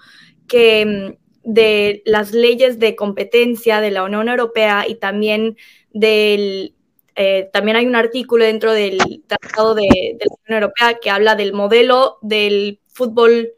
que 0.48 0.86
mm, 0.86 1.52
de 1.52 2.02
las 2.06 2.32
leyes 2.32 2.80
de 2.80 2.96
competencia 2.96 3.82
de 3.82 3.92
la 3.92 4.04
Unión 4.04 4.30
Europea 4.30 4.86
y 4.88 4.96
también 4.96 5.58
del... 5.92 6.74
Eh, 7.16 7.48
también 7.54 7.78
hay 7.78 7.86
un 7.86 7.96
artículo 7.96 8.44
dentro 8.44 8.72
del 8.72 8.98
Tratado 9.28 9.76
de, 9.76 9.84
de, 9.84 10.26
la 10.26 10.36
Unión 10.48 10.63
Europea 10.63 10.98
que 11.00 11.12
habla 11.12 11.36
del 11.36 11.54
modelo 11.54 12.18
del 12.24 12.80
fútbol 12.88 13.52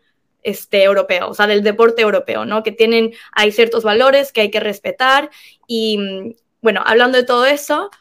este, 0.43 0.83
europeo, 0.83 1.29
o 1.29 1.33
sea, 1.33 1.47
del 1.47 1.63
deporte 1.63 2.01
europeo, 2.01 2.43
¿no? 2.43 2.63
Que 2.63 2.71
tienen, 2.71 3.13
hay 3.31 3.51
ciertos 3.51 3.83
valores 3.83 4.31
que 4.31 4.41
hay 4.41 4.51
que 4.51 4.59
respetar 4.59 5.29
y 5.67 5.97
mm, 5.97 6.33
bueno, 6.65 6.81
hablando 6.83 7.19
de 7.19 7.23
todo 7.23 7.45
eso, 7.45 7.91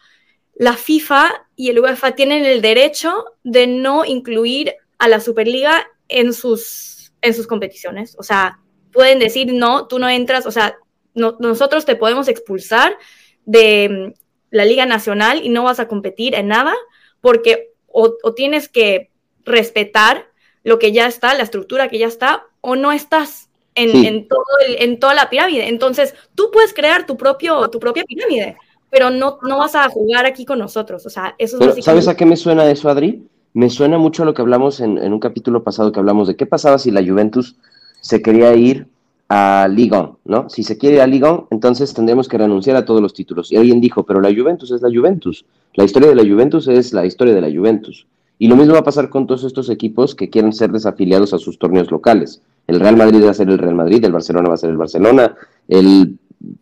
la 0.54 0.72
FIFA 0.72 1.46
y 1.54 1.68
el 1.68 1.80
UEFA 1.80 2.12
tienen 2.12 2.46
el 2.46 2.62
derecho 2.62 3.26
de 3.42 3.66
no 3.66 4.06
incluir 4.06 4.74
a 4.98 5.06
la 5.06 5.20
Superliga 5.20 5.86
en 6.08 6.32
sus, 6.32 7.12
en 7.20 7.34
sus 7.34 7.46
competiciones. 7.46 8.16
O 8.18 8.22
sea, 8.22 8.60
pueden 8.90 9.18
decir, 9.18 9.52
no, 9.52 9.86
tú 9.86 9.98
no 9.98 10.08
entras, 10.08 10.46
o 10.46 10.50
sea, 10.50 10.78
nosotros 11.12 11.84
te 11.84 11.94
podemos 11.94 12.26
expulsar 12.26 12.96
de 13.44 14.14
mm, 14.14 14.20
la 14.50 14.64
Liga 14.64 14.86
Nacional 14.86 15.44
y 15.44 15.50
no 15.50 15.64
vas 15.64 15.78
a 15.78 15.86
competir 15.86 16.34
en 16.34 16.48
nada 16.48 16.74
porque 17.20 17.74
o, 17.86 18.16
tienes 18.34 18.70
que 18.70 19.10
respetar 19.44 20.30
lo 20.62 20.78
que 20.78 20.90
ya 20.92 21.06
está, 21.06 21.34
la 21.34 21.42
estructura 21.42 21.90
que 21.90 21.98
ya 21.98 22.06
está, 22.06 22.46
o 22.62 22.76
no 22.76 22.92
estás 22.92 23.50
en, 23.74 24.28
todo 24.28 24.44
en 24.78 24.98
toda 24.98 25.14
la 25.14 25.30
pirámide. 25.30 25.68
Entonces, 25.68 26.14
tú 26.34 26.50
puedes 26.52 26.72
crear 26.72 27.06
tu, 27.06 27.16
propio, 27.16 27.68
tu 27.70 27.78
propia 27.78 28.04
pirámide, 28.04 28.56
pero 28.90 29.10
no, 29.10 29.38
no 29.42 29.58
vas 29.58 29.74
a 29.74 29.88
jugar 29.88 30.26
aquí 30.26 30.44
con 30.44 30.58
nosotros. 30.58 31.04
O 31.06 31.10
sea, 31.10 31.34
eso 31.38 31.58
es 31.60 31.84
¿Sabes 31.84 32.08
a 32.08 32.16
qué 32.16 32.26
me 32.26 32.36
suena 32.36 32.70
eso, 32.70 32.88
Adri? 32.88 33.26
Me 33.52 33.70
suena 33.70 33.98
mucho 33.98 34.22
a 34.22 34.26
lo 34.26 34.34
que 34.34 34.42
hablamos 34.42 34.80
en, 34.80 34.98
un 34.98 35.20
capítulo 35.20 35.62
pasado 35.62 35.92
que 35.92 36.00
hablamos 36.00 36.28
de 36.28 36.36
qué 36.36 36.46
pasaba 36.46 36.78
si 36.78 36.90
la 36.90 37.04
Juventus 37.04 37.56
se 38.00 38.20
quería 38.20 38.54
ir 38.54 38.86
a 39.28 39.68
Liga, 39.68 40.12
¿no? 40.24 40.50
Si 40.50 40.62
se 40.62 40.76
quiere 40.76 40.96
ir 40.96 41.02
a 41.02 41.06
Liga, 41.06 41.44
entonces 41.50 41.94
tendríamos 41.94 42.28
que 42.28 42.36
renunciar 42.36 42.76
a 42.76 42.84
todos 42.84 43.00
los 43.00 43.14
títulos. 43.14 43.50
Y 43.50 43.56
alguien 43.56 43.80
dijo, 43.80 44.04
pero 44.04 44.20
la 44.20 44.34
Juventus 44.34 44.70
es 44.70 44.82
la 44.82 44.90
Juventus. 44.90 45.44
La 45.74 45.84
historia 45.84 46.08
de 46.08 46.14
la 46.14 46.22
Juventus 46.22 46.68
es 46.68 46.92
la 46.92 47.06
historia 47.06 47.34
de 47.34 47.40
la 47.40 47.50
Juventus. 47.50 48.06
Y 48.38 48.48
lo 48.48 48.56
mismo 48.56 48.74
va 48.74 48.80
a 48.80 48.84
pasar 48.84 49.08
con 49.08 49.26
todos 49.26 49.44
estos 49.44 49.70
equipos 49.70 50.14
que 50.14 50.28
quieren 50.28 50.52
ser 50.52 50.72
desafiliados 50.72 51.32
a 51.32 51.38
sus 51.38 51.58
torneos 51.58 51.90
locales. 51.90 52.42
El 52.66 52.80
Real 52.80 52.96
Madrid 52.96 53.24
va 53.24 53.30
a 53.30 53.34
ser 53.34 53.48
el 53.48 53.58
Real 53.58 53.74
Madrid, 53.74 54.04
el 54.04 54.12
Barcelona 54.12 54.48
va 54.48 54.54
a 54.54 54.58
ser 54.58 54.70
el 54.70 54.76
Barcelona, 54.76 55.34
el, 55.68 56.18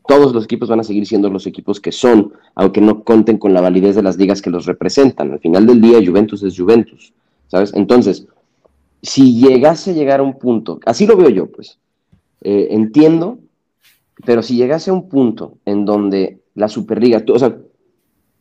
todos 0.06 0.32
los 0.32 0.44
equipos 0.44 0.68
van 0.68 0.80
a 0.80 0.84
seguir 0.84 1.06
siendo 1.06 1.30
los 1.30 1.46
equipos 1.46 1.80
que 1.80 1.92
son, 1.92 2.32
aunque 2.54 2.80
no 2.80 3.04
conten 3.04 3.38
con 3.38 3.54
la 3.54 3.60
validez 3.60 3.96
de 3.96 4.02
las 4.02 4.16
ligas 4.16 4.42
que 4.42 4.50
los 4.50 4.66
representan. 4.66 5.32
Al 5.32 5.38
final 5.38 5.66
del 5.66 5.80
día, 5.80 6.00
Juventus 6.04 6.42
es 6.42 6.58
Juventus, 6.58 7.12
¿sabes? 7.48 7.72
Entonces, 7.74 8.26
si 9.02 9.38
llegase 9.38 9.90
a 9.90 9.94
llegar 9.94 10.20
a 10.20 10.24
un 10.24 10.38
punto, 10.38 10.80
así 10.86 11.06
lo 11.06 11.16
veo 11.16 11.28
yo, 11.28 11.46
pues, 11.46 11.78
eh, 12.42 12.68
entiendo, 12.70 13.38
pero 14.24 14.42
si 14.42 14.56
llegase 14.56 14.90
a 14.90 14.94
un 14.94 15.08
punto 15.08 15.58
en 15.64 15.84
donde 15.84 16.40
la 16.54 16.68
Superliga, 16.68 17.24
o 17.32 17.38
sea, 17.38 17.56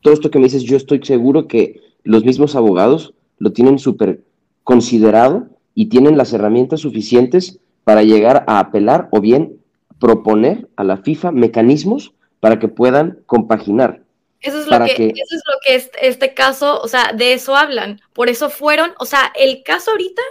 todo 0.02 0.14
esto 0.14 0.32
que 0.32 0.40
me 0.40 0.46
dices, 0.46 0.64
yo 0.64 0.78
estoy 0.78 1.02
seguro 1.04 1.48
que 1.48 1.80
los 2.04 2.26
mismos 2.26 2.56
abogados 2.56 3.14
lo 3.38 3.54
tienen 3.54 3.80
súper 3.80 4.24
considerado 4.64 5.48
y 5.74 5.88
tienen 5.88 6.18
las 6.18 6.34
herramientas 6.34 6.82
suficientes 6.82 7.60
para 7.84 8.04
llegar 8.04 8.44
a 8.48 8.60
apelar 8.60 9.08
o 9.12 9.22
bien 9.22 9.58
proponer 10.00 10.68
a 10.76 10.84
la 10.84 10.98
FIFA 10.98 11.32
mecanismos 11.32 12.14
para 12.40 12.60
que 12.60 12.68
puedan 12.68 13.20
compaginar. 13.26 14.02
Eso 14.40 14.60
es, 14.60 14.68
lo 14.68 14.80
que, 14.86 15.14
eso 15.16 15.36
es 15.36 15.44
lo 15.46 15.60
que 15.64 15.76
este, 15.76 16.08
este 16.08 16.34
caso, 16.34 16.82
o 16.82 16.88
sea, 16.88 17.14
de 17.14 17.34
eso 17.34 17.56
hablan. 17.56 18.02
Por 18.12 18.28
eso 18.28 18.50
fueron, 18.50 18.92
o 19.00 19.06
sea, 19.06 19.32
el 19.36 19.62
caso 19.62 19.92
ahorita 19.92 20.22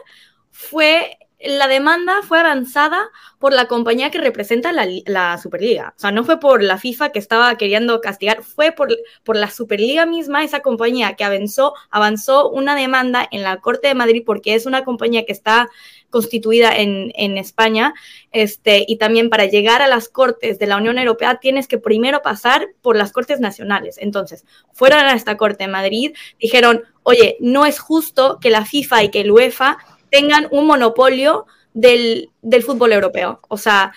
fue 0.51 1.17
la 1.43 1.69
demanda 1.69 2.21
fue 2.23 2.39
avanzada 2.39 3.09
por 3.39 3.55
la 3.55 3.67
compañía 3.67 4.11
que 4.11 4.19
representa 4.19 4.73
la, 4.73 5.39
Superliga. 5.39 5.95
O 5.97 5.99
sea, 5.99 6.13
no 6.13 6.25
fue 6.25 6.39
por 6.39 6.63
la 6.63 6.77
FIFA 6.77 7.13
que 7.13 7.19
estaba 7.19 7.57
queriendo 7.57 8.01
castigar, 8.03 8.43
fue 8.43 8.73
por, 8.73 8.89
por 9.25 9.37
la 9.37 9.51
Superliga 9.51 10.05
misma, 10.05 10.45
esa 10.45 10.61
compañía 10.61 11.15
que 11.15 11.25
avanzó, 11.25 11.75
avanzó 11.91 12.51
una 12.51 12.75
demanda 12.75 13.27
en 13.31 13.43
la 13.43 13.57
Corte 13.59 13.89
de 13.89 13.95
Madrid 13.95 14.23
porque 14.27 14.55
es 14.55 14.67
una 14.67 14.85
compañía 14.85 15.25
que 15.25 15.33
está 15.33 15.71
constituida 16.11 16.77
en, 16.77 17.13
en, 17.15 17.39
España, 17.39 17.95
este, 18.33 18.85
y 18.87 18.97
también 18.97 19.31
para 19.31 19.47
llegar 19.47 19.81
a 19.81 19.87
las 19.87 20.09
cortes 20.09 20.59
de 20.59 20.67
la 20.67 20.77
Unión 20.77 20.99
Europea 20.99 21.39
tienes 21.41 21.69
que 21.69 21.79
primero 21.79 22.21
pasar 22.21 22.67
por 22.83 22.97
las 22.97 23.13
cortes 23.13 23.41
nacionales. 23.41 23.97
Entonces, 23.99 24.45
fueron 24.73 24.99
a 25.07 25.15
esta 25.15 25.37
Corte 25.37 25.65
de 25.65 25.71
Madrid, 25.71 26.13
dijeron, 26.39 26.83
oye, 27.05 27.37
no 27.41 27.65
es 27.65 27.79
justo 27.79 28.39
que 28.41 28.51
la 28.51 28.67
FIFA 28.67 29.05
y 29.05 29.11
que 29.11 29.21
el 29.21 29.31
UEFA 29.31 29.79
tengan 30.11 30.49
un 30.51 30.67
monopolio 30.67 31.47
del, 31.75 32.31
fútbol 32.65 32.93
europeo. 32.93 33.41
O 33.49 33.57
sea, 33.57 33.93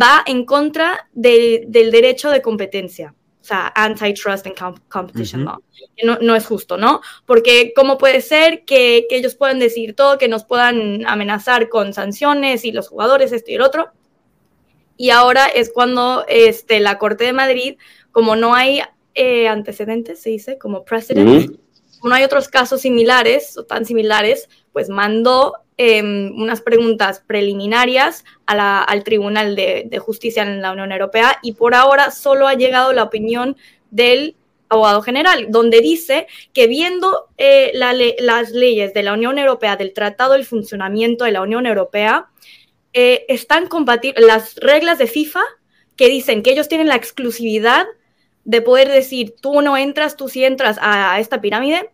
va 0.00 0.22
en 0.26 0.44
contra 0.44 1.08
del 1.12 1.70
derecho 1.70 2.30
de 2.30 2.42
competencia. 2.42 3.14
O 3.40 3.44
sea, 3.48 3.72
antitrust 3.74 4.46
and 4.46 4.78
competition 4.88 5.44
law. 5.44 5.58
No, 6.02 6.18
no, 6.20 6.36
es 6.36 6.44
justo, 6.44 6.76
¿no? 6.76 7.00
Porque 7.24 7.72
¿cómo 7.74 7.96
puede 7.96 8.20
ser 8.20 8.64
que, 8.64 9.06
ellos 9.10 9.36
puedan 9.36 9.58
decir 9.58 9.94
todo, 9.94 10.18
que 10.18 10.28
nos 10.28 10.44
puedan 10.44 11.06
amenazar 11.06 11.68
con 11.68 11.94
sanciones 11.94 12.64
y 12.64 12.72
los 12.72 12.88
jugadores, 12.88 13.32
esto 13.32 13.50
y 13.50 13.54
el 13.54 13.62
otro? 13.62 13.90
Y 14.98 15.10
ahora 15.10 15.46
es 15.46 15.70
cuando 15.72 16.24
este, 16.28 16.80
la 16.80 16.98
Corte 16.98 17.24
de 17.24 17.32
Madrid, 17.32 17.76
como 18.10 18.36
no 18.36 18.54
hay 18.54 18.82
eh, 19.14 19.48
antecedentes, 19.48 20.20
se 20.20 20.30
dice, 20.30 20.58
como 20.58 20.84
precedentes, 20.84 21.58
no 22.02 22.14
hay 22.14 22.24
otros 22.24 22.48
casos 22.48 22.82
similares 22.82 23.56
o 23.56 23.64
tan 23.64 23.84
similares, 23.84 24.48
pues 24.72 24.88
mandó 24.88 25.54
em, 25.76 26.32
unas 26.40 26.60
preguntas 26.60 27.22
preliminarias 27.26 28.24
al 28.46 29.04
Tribunal 29.04 29.56
de, 29.56 29.98
Justicia 29.98 30.42
en 30.42 30.62
la 30.62 30.72
Unión 30.72 30.92
Europea 30.92 31.38
y 31.42 31.52
por 31.52 31.74
ahora 31.74 32.10
solo 32.10 32.46
ha 32.46 32.54
llegado 32.54 32.92
la 32.92 33.04
opinión 33.04 33.56
del 33.90 34.36
abogado 34.68 35.00
general, 35.02 35.46
donde 35.48 35.80
dice 35.80 36.26
que 36.52 36.66
viendo 36.66 37.28
eh, 37.38 37.72
las 37.74 38.50
leyes 38.50 38.92
de 38.92 39.02
la 39.02 39.14
Unión 39.14 39.38
Europea, 39.38 39.76
del 39.76 39.94
Tratado 39.94 40.34
del 40.34 40.44
Funcionamiento 40.44 41.24
de 41.24 41.32
la 41.32 41.40
Unión 41.40 41.66
Europea, 41.66 42.28
eh, 42.92 43.24
están 43.28 43.66
compatibles 43.66 44.24
las 44.24 44.56
reglas 44.56 44.98
de 44.98 45.06
FIFA 45.06 45.42
que 45.96 46.08
dicen 46.08 46.42
que 46.42 46.52
ellos 46.52 46.68
tienen 46.68 46.88
la 46.88 46.96
exclusividad 46.96 47.86
de 48.44 48.62
poder 48.62 48.88
decir, 48.88 49.34
tú 49.40 49.60
no 49.60 49.76
entras, 49.76 50.16
tú 50.16 50.28
sí 50.28 50.44
entras 50.44 50.78
a, 50.80 51.20
esta 51.20 51.40
pirámide, 51.40 51.90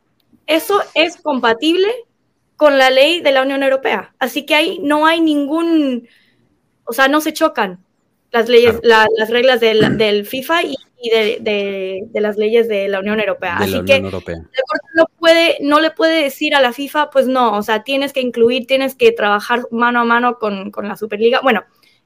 eso 0.46 0.80
es 0.94 1.16
compatible 1.16 1.88
con 2.56 2.78
la 2.78 2.90
ley 2.90 3.20
de 3.20 3.32
la 3.32 3.42
Unión 3.42 3.62
Europea. 3.62 4.14
Así 4.18 4.46
que 4.46 4.54
ahí 4.54 4.78
no 4.82 5.06
hay 5.06 5.20
ningún, 5.20 6.08
o 6.84 6.92
sea, 6.92 7.08
no 7.08 7.20
se 7.20 7.32
chocan 7.32 7.84
las 8.30 8.48
leyes, 8.48 8.80
las 8.82 9.30
reglas 9.30 9.60
del, 9.60 9.96
del 9.96 10.26
FIFA 10.26 10.62
y, 10.64 10.76
de, 11.10 11.38
de, 12.10 12.20
las 12.20 12.36
leyes 12.36 12.66
de 12.66 12.88
la 12.88 13.00
Unión 13.00 13.20
Europea. 13.20 13.56
Así 13.58 13.84
que 13.84 14.00
No, 14.00 15.06
puede, 15.18 15.58
no 15.60 15.80
le 15.80 15.90
puede 15.90 16.22
decir 16.22 16.54
a 16.54 16.62
la 16.62 16.72
FIFA, 16.72 17.10
pues 17.10 17.26
no, 17.26 17.56
o 17.56 17.62
sea, 17.62 17.84
tienes 17.84 18.12
que 18.12 18.20
incluir, 18.20 18.66
tienes 18.66 18.94
que 18.94 19.12
trabajar 19.12 19.62
mano 19.70 20.00
a 20.00 20.04
mano 20.04 20.38
con, 20.38 20.70
con 20.70 20.88
la 20.88 20.96
Superliga. 20.96 21.40
Bueno, 21.42 21.64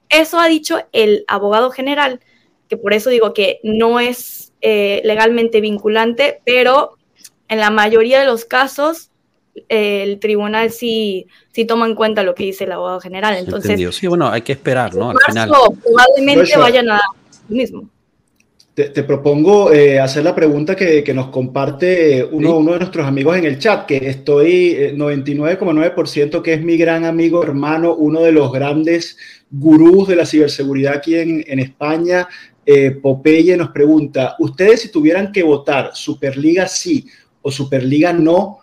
eso 0.09 0.38
ha 0.40 0.48
dicho 0.48 0.81
el 0.92 1.24
abogado 1.29 1.70
general 1.70 2.20
que 2.68 2.76
por 2.76 2.92
eso 2.92 3.11
digo 3.11 3.33
que 3.35 3.61
no 3.62 4.00
es 4.00 4.52
eh, 4.61 5.00
legalmente 5.04 5.61
vinculante, 5.61 6.40
pero 6.44 6.96
en 7.48 7.59
la 7.61 7.70
mayoría 7.70 8.20
de 8.20 8.26
los 8.26 8.44
casos 8.44 9.11
el 9.68 10.20
tribunal 10.20 10.70
sí, 10.70 11.26
sí 11.52 11.64
toma 11.64 11.87
en 11.87 11.94
cuenta 11.94 12.22
lo 12.22 12.35
que 12.35 12.44
dice 12.44 12.64
el 12.64 12.72
abogado 12.72 13.00
general. 13.00 13.37
Entonces, 13.37 13.64
Entendido. 13.70 13.90
Sí, 13.92 14.07
bueno, 14.07 14.28
hay 14.28 14.42
que 14.42 14.52
esperar, 14.52 14.94
¿no? 14.94 15.11
Al 15.11 15.16
final. 15.26 15.50
probablemente 15.83 16.40
Joshua. 16.46 16.59
vayan 16.62 16.90
a 16.90 17.00
lo 17.48 17.57
mismo. 17.57 17.88
Te, 18.74 18.90
te 18.90 19.02
propongo 19.02 19.72
eh, 19.72 19.98
hacer 19.98 20.22
la 20.22 20.37
pregunta 20.37 20.76
que, 20.76 21.02
que 21.02 21.12
nos 21.12 21.31
comparte 21.31 22.22
uno, 22.31 22.50
Sí. 22.50 22.54
uno 22.54 22.72
de 22.74 22.78
nuestros 22.78 23.04
amigos 23.04 23.37
en 23.37 23.44
el 23.46 23.59
chat, 23.59 23.87
que 23.87 23.96
estoy 24.09 24.76
eh, 24.78 24.94
99,9% 24.94 26.42
que 26.42 26.54
es 26.54 26.62
mi 26.62 26.76
gran 26.76 27.04
amigo, 27.04 27.42
hermano, 27.42 27.94
uno 27.96 28.20
de 28.20 28.31
los 28.31 28.52
grandes 28.52 29.16
gurús 29.50 30.07
de 30.07 30.14
la 30.16 30.26
ciberseguridad 30.26 30.94
aquí 30.94 31.16
en, 31.16 31.42
en 31.48 31.59
España. 31.59 32.28
Eh, 32.70 32.90
Popeye 32.90 33.57
nos 33.57 33.70
pregunta, 33.70 34.37
ustedes 34.40 34.83
si 34.83 34.92
tuvieran 34.92 35.33
que 35.33 35.42
votar 35.42 35.92
Superliga 35.94 36.68
sí 36.68 37.07
o 37.40 37.50
Superliga 37.50 38.12
no, 38.12 38.59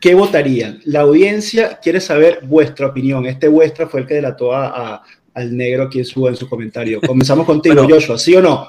¿qué 0.00 0.14
votarían? 0.14 0.80
La 0.86 1.00
audiencia 1.00 1.78
quiere 1.78 2.00
saber 2.00 2.40
vuestra 2.42 2.86
opinión. 2.86 3.26
Este 3.26 3.48
vuestra 3.48 3.86
fue 3.86 4.00
el 4.00 4.06
que 4.06 4.14
delató 4.14 4.54
a, 4.54 4.94
a- 4.94 5.02
al 5.34 5.54
negro 5.54 5.84
aquí 5.84 5.98
en 5.98 6.06
su, 6.06 6.26
en 6.26 6.36
su 6.36 6.48
comentario. 6.48 7.02
Comenzamos 7.06 7.44
contigo, 7.44 7.74
Bueno. 7.74 7.94
Joshua, 7.94 8.16
¿sí 8.16 8.34
o 8.34 8.40
no? 8.40 8.66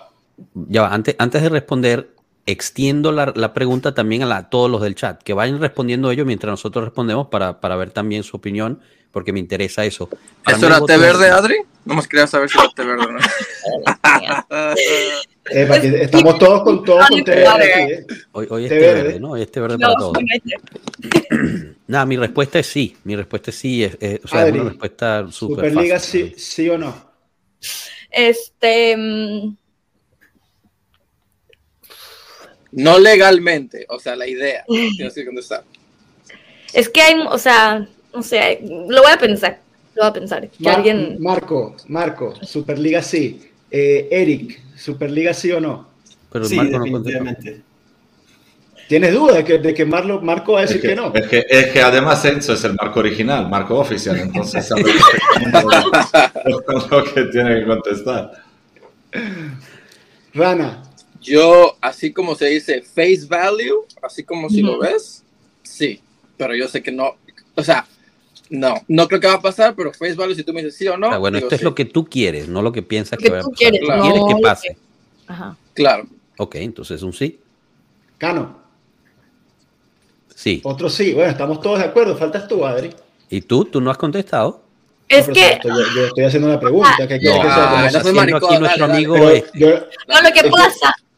Ya 0.67 0.85
antes, 0.87 1.15
antes 1.17 1.41
de 1.41 1.47
responder, 1.49 2.09
extiendo 2.45 3.11
la, 3.11 3.31
la 3.35 3.53
pregunta 3.53 3.93
también 3.93 4.23
a, 4.23 4.25
la- 4.25 4.37
a 4.37 4.49
todos 4.49 4.69
los 4.69 4.81
del 4.81 4.95
chat, 4.95 5.21
que 5.21 5.33
vayan 5.33 5.59
respondiendo 5.59 6.09
ellos 6.11 6.25
mientras 6.25 6.51
nosotros 6.51 6.85
respondemos 6.85 7.27
para, 7.27 7.59
para 7.61 7.75
ver 7.75 7.91
también 7.91 8.23
su 8.23 8.37
opinión, 8.37 8.79
porque 9.11 9.31
me 9.33 9.39
interesa 9.39 9.85
eso. 9.85 10.09
Para 10.43 10.57
¿Eso 10.57 10.67
era 10.67 10.81
té 10.85 10.95
es- 10.95 10.99
verde, 10.99 11.29
Adri? 11.29 11.55
No 11.85 11.95
más 11.95 12.07
quería 12.07 12.27
saber 12.27 12.49
si 12.49 12.57
era 12.59 12.69
té 12.75 12.83
verde 12.83 13.05
o 13.05 13.11
no. 13.11 13.19
Epa, 15.49 15.81
que 15.81 16.03
estamos 16.03 16.37
todos 16.37 16.61
con 16.63 16.83
todos 16.85 17.07
con 17.09 17.23
té 17.23 17.31
verde 17.35 17.73
aquí, 17.73 17.93
¿eh? 17.93 18.05
Hoy, 18.31 18.47
hoy 18.49 18.63
es 18.65 18.69
Té 18.69 18.79
té 18.79 18.85
verde. 18.85 19.03
verde, 19.03 19.19
¿no? 19.19 19.31
Hoy 19.31 19.41
es 19.41 19.51
té 19.51 19.59
verde 19.59 19.77
No, 19.79 19.87
para 19.87 19.99
todos. 19.99 20.17
Nada, 21.87 22.05
mi 22.05 22.15
respuesta 22.17 22.59
es 22.59 22.67
sí. 22.67 22.95
Mi 23.03 23.15
respuesta 23.15 23.49
es 23.51 23.57
sí. 23.57 23.83
Es, 23.83 23.97
es- 23.99 24.19
o 24.23 24.27
sea, 24.27 24.41
es 24.43 24.47
Adri, 24.49 24.59
una 24.59 24.69
respuesta 24.69 25.27
súper 25.31 25.69
Superliga 25.69 25.95
fácil. 25.95 26.33
sí, 26.35 26.39
sí 26.41 26.69
o 26.69 26.77
no. 26.77 26.95
Este, 28.11 28.95
mm, 28.97 29.57
No 32.73 32.99
legalmente, 32.99 33.85
o 33.89 33.99
sea, 33.99 34.15
la 34.15 34.27
idea. 34.27 34.63
Tienes 34.67 35.13
que 35.13 35.25
contestar. 35.25 35.63
es 36.73 36.87
que 36.89 37.01
hay, 37.01 37.19
o 37.29 37.37
sea, 37.37 37.85
no 38.13 38.23
sé, 38.23 38.59
lo 38.63 39.01
voy 39.01 39.11
a 39.11 39.17
pensar, 39.17 39.59
lo 39.95 40.03
voy 40.03 40.09
a 40.09 40.13
pensar. 40.13 40.47
Que 40.49 40.63
Mar- 40.63 40.75
alguien, 40.77 41.17
Marco, 41.19 41.75
Marco, 41.87 42.33
Superliga 42.45 43.01
sí. 43.01 43.41
Eh, 43.69 44.07
Eric, 44.11 44.61
Superliga 44.77 45.33
sí 45.33 45.51
o 45.51 45.59
no. 45.61 45.89
Pero 46.31 46.45
Sí, 46.45 46.55
Marco 46.55 46.77
no 46.77 46.83
definitivamente. 46.83 47.61
¿Tienes 48.87 49.13
duda 49.13 49.35
de 49.35 49.43
que, 49.45 49.57
de 49.59 49.73
que 49.73 49.85
Marlo- 49.87 50.19
Marco 50.21 50.53
va 50.53 50.61
a 50.61 50.63
Es 50.63 50.69
decir 50.71 50.81
que, 50.81 50.87
que 50.89 50.95
no? 50.95 51.13
es 51.13 51.27
que- 51.27 51.45
es 51.49 51.67
que 51.67 51.81
además 51.81 52.23
Enzo 52.25 52.51
es 52.53 52.63
el 52.65 52.73
marco 52.73 52.99
original, 52.99 53.47
marco 53.49 53.79
oficial, 53.79 54.17
entonces 54.19 54.67
sabe 54.67 54.83
perfectamente 54.83 55.61
lo 56.91 57.03
que 57.05 57.23
tiene 57.31 57.59
que 57.61 57.65
contestar. 57.65 58.31
Rana, 60.33 60.83
Yo, 61.21 61.77
así 61.81 62.11
como 62.11 62.35
se 62.35 62.45
dice 62.47 62.81
face 62.81 63.25
value, 63.29 63.85
así 64.01 64.23
como 64.23 64.49
si 64.49 64.61
lo 64.61 64.79
ves, 64.79 65.23
sí. 65.63 66.01
Pero 66.37 66.55
yo 66.55 66.67
sé 66.67 66.81
que 66.81 66.91
no. 66.91 67.15
O 67.55 67.63
sea, 67.63 67.85
no. 68.49 68.75
No 68.87 69.07
creo 69.07 69.19
que 69.21 69.27
va 69.27 69.33
a 69.35 69.41
pasar, 69.41 69.75
pero 69.75 69.93
face 69.93 70.15
value, 70.15 70.33
si 70.35 70.43
tú 70.43 70.51
me 70.51 70.61
dices 70.63 70.77
sí 70.77 70.87
o 70.87 70.97
no. 70.97 71.11
Ah, 71.11 71.17
bueno, 71.19 71.37
digo 71.37 71.45
esto 71.47 71.55
es 71.55 71.59
sí. 71.61 71.65
lo 71.65 71.75
que 71.75 71.85
tú 71.85 72.05
quieres, 72.05 72.47
no 72.47 72.61
lo 72.61 72.71
que 72.71 72.81
piensas 72.81 73.13
Lo 73.13 73.17
que 73.19 73.23
que 73.25 73.31
va 73.31 73.39
a 73.39 73.41
pasar. 73.43 73.55
quieres, 73.55 73.81
Claro. 73.81 74.01
Quieres 74.03 74.21
que 74.27 74.41
pase. 74.41 74.67
que- 74.69 74.77
Ajá. 75.33 75.57
Claro. 75.75 76.07
Ok, 76.37 76.55
entonces 76.55 77.03
un 77.03 77.13
sí. 77.13 77.39
Cano, 78.17 78.59
Sí. 80.35 80.59
otro 80.63 80.89
sí. 80.89 81.13
Bueno, 81.13 81.29
estamos 81.31 81.61
todos 81.61 81.79
de 81.79 81.85
acuerdo. 81.85 82.17
Faltas 82.17 82.47
tú, 82.47 82.65
Adri. 82.65 82.89
¿Y 83.29 83.41
tú? 83.41 83.65
¿Tú 83.65 83.79
no 83.79 83.91
has 83.91 83.97
contestado? 83.97 84.63
Es 85.07 85.27
No, 85.27 85.33
que, 85.33 85.51
Estoy, 85.53 85.71
yo, 85.71 85.77
yo 85.95 86.05
estoy 86.07 86.23
haciendo 86.23 86.47
una 86.49 86.59
pregunta. 86.59 86.95
¿Qué 86.99 87.19
quieres 87.19 87.35
No, 87.37 87.41
que 87.43 87.47
sea? 87.49 87.63
ah, 87.69 87.85
haciendo 87.85 88.21
aquí 88.37 88.57
nuestro 88.57 88.87
dale, 88.87 88.93
amigo. 88.93 89.13
Pero 89.15 89.29
este. 89.29 89.59
yo- 89.59 89.67
no, 89.69 90.21
lo 90.21 90.31
que 90.33 90.49
pasa, 90.49 90.49
¿Cómo 90.49 90.53
que 90.53 91.10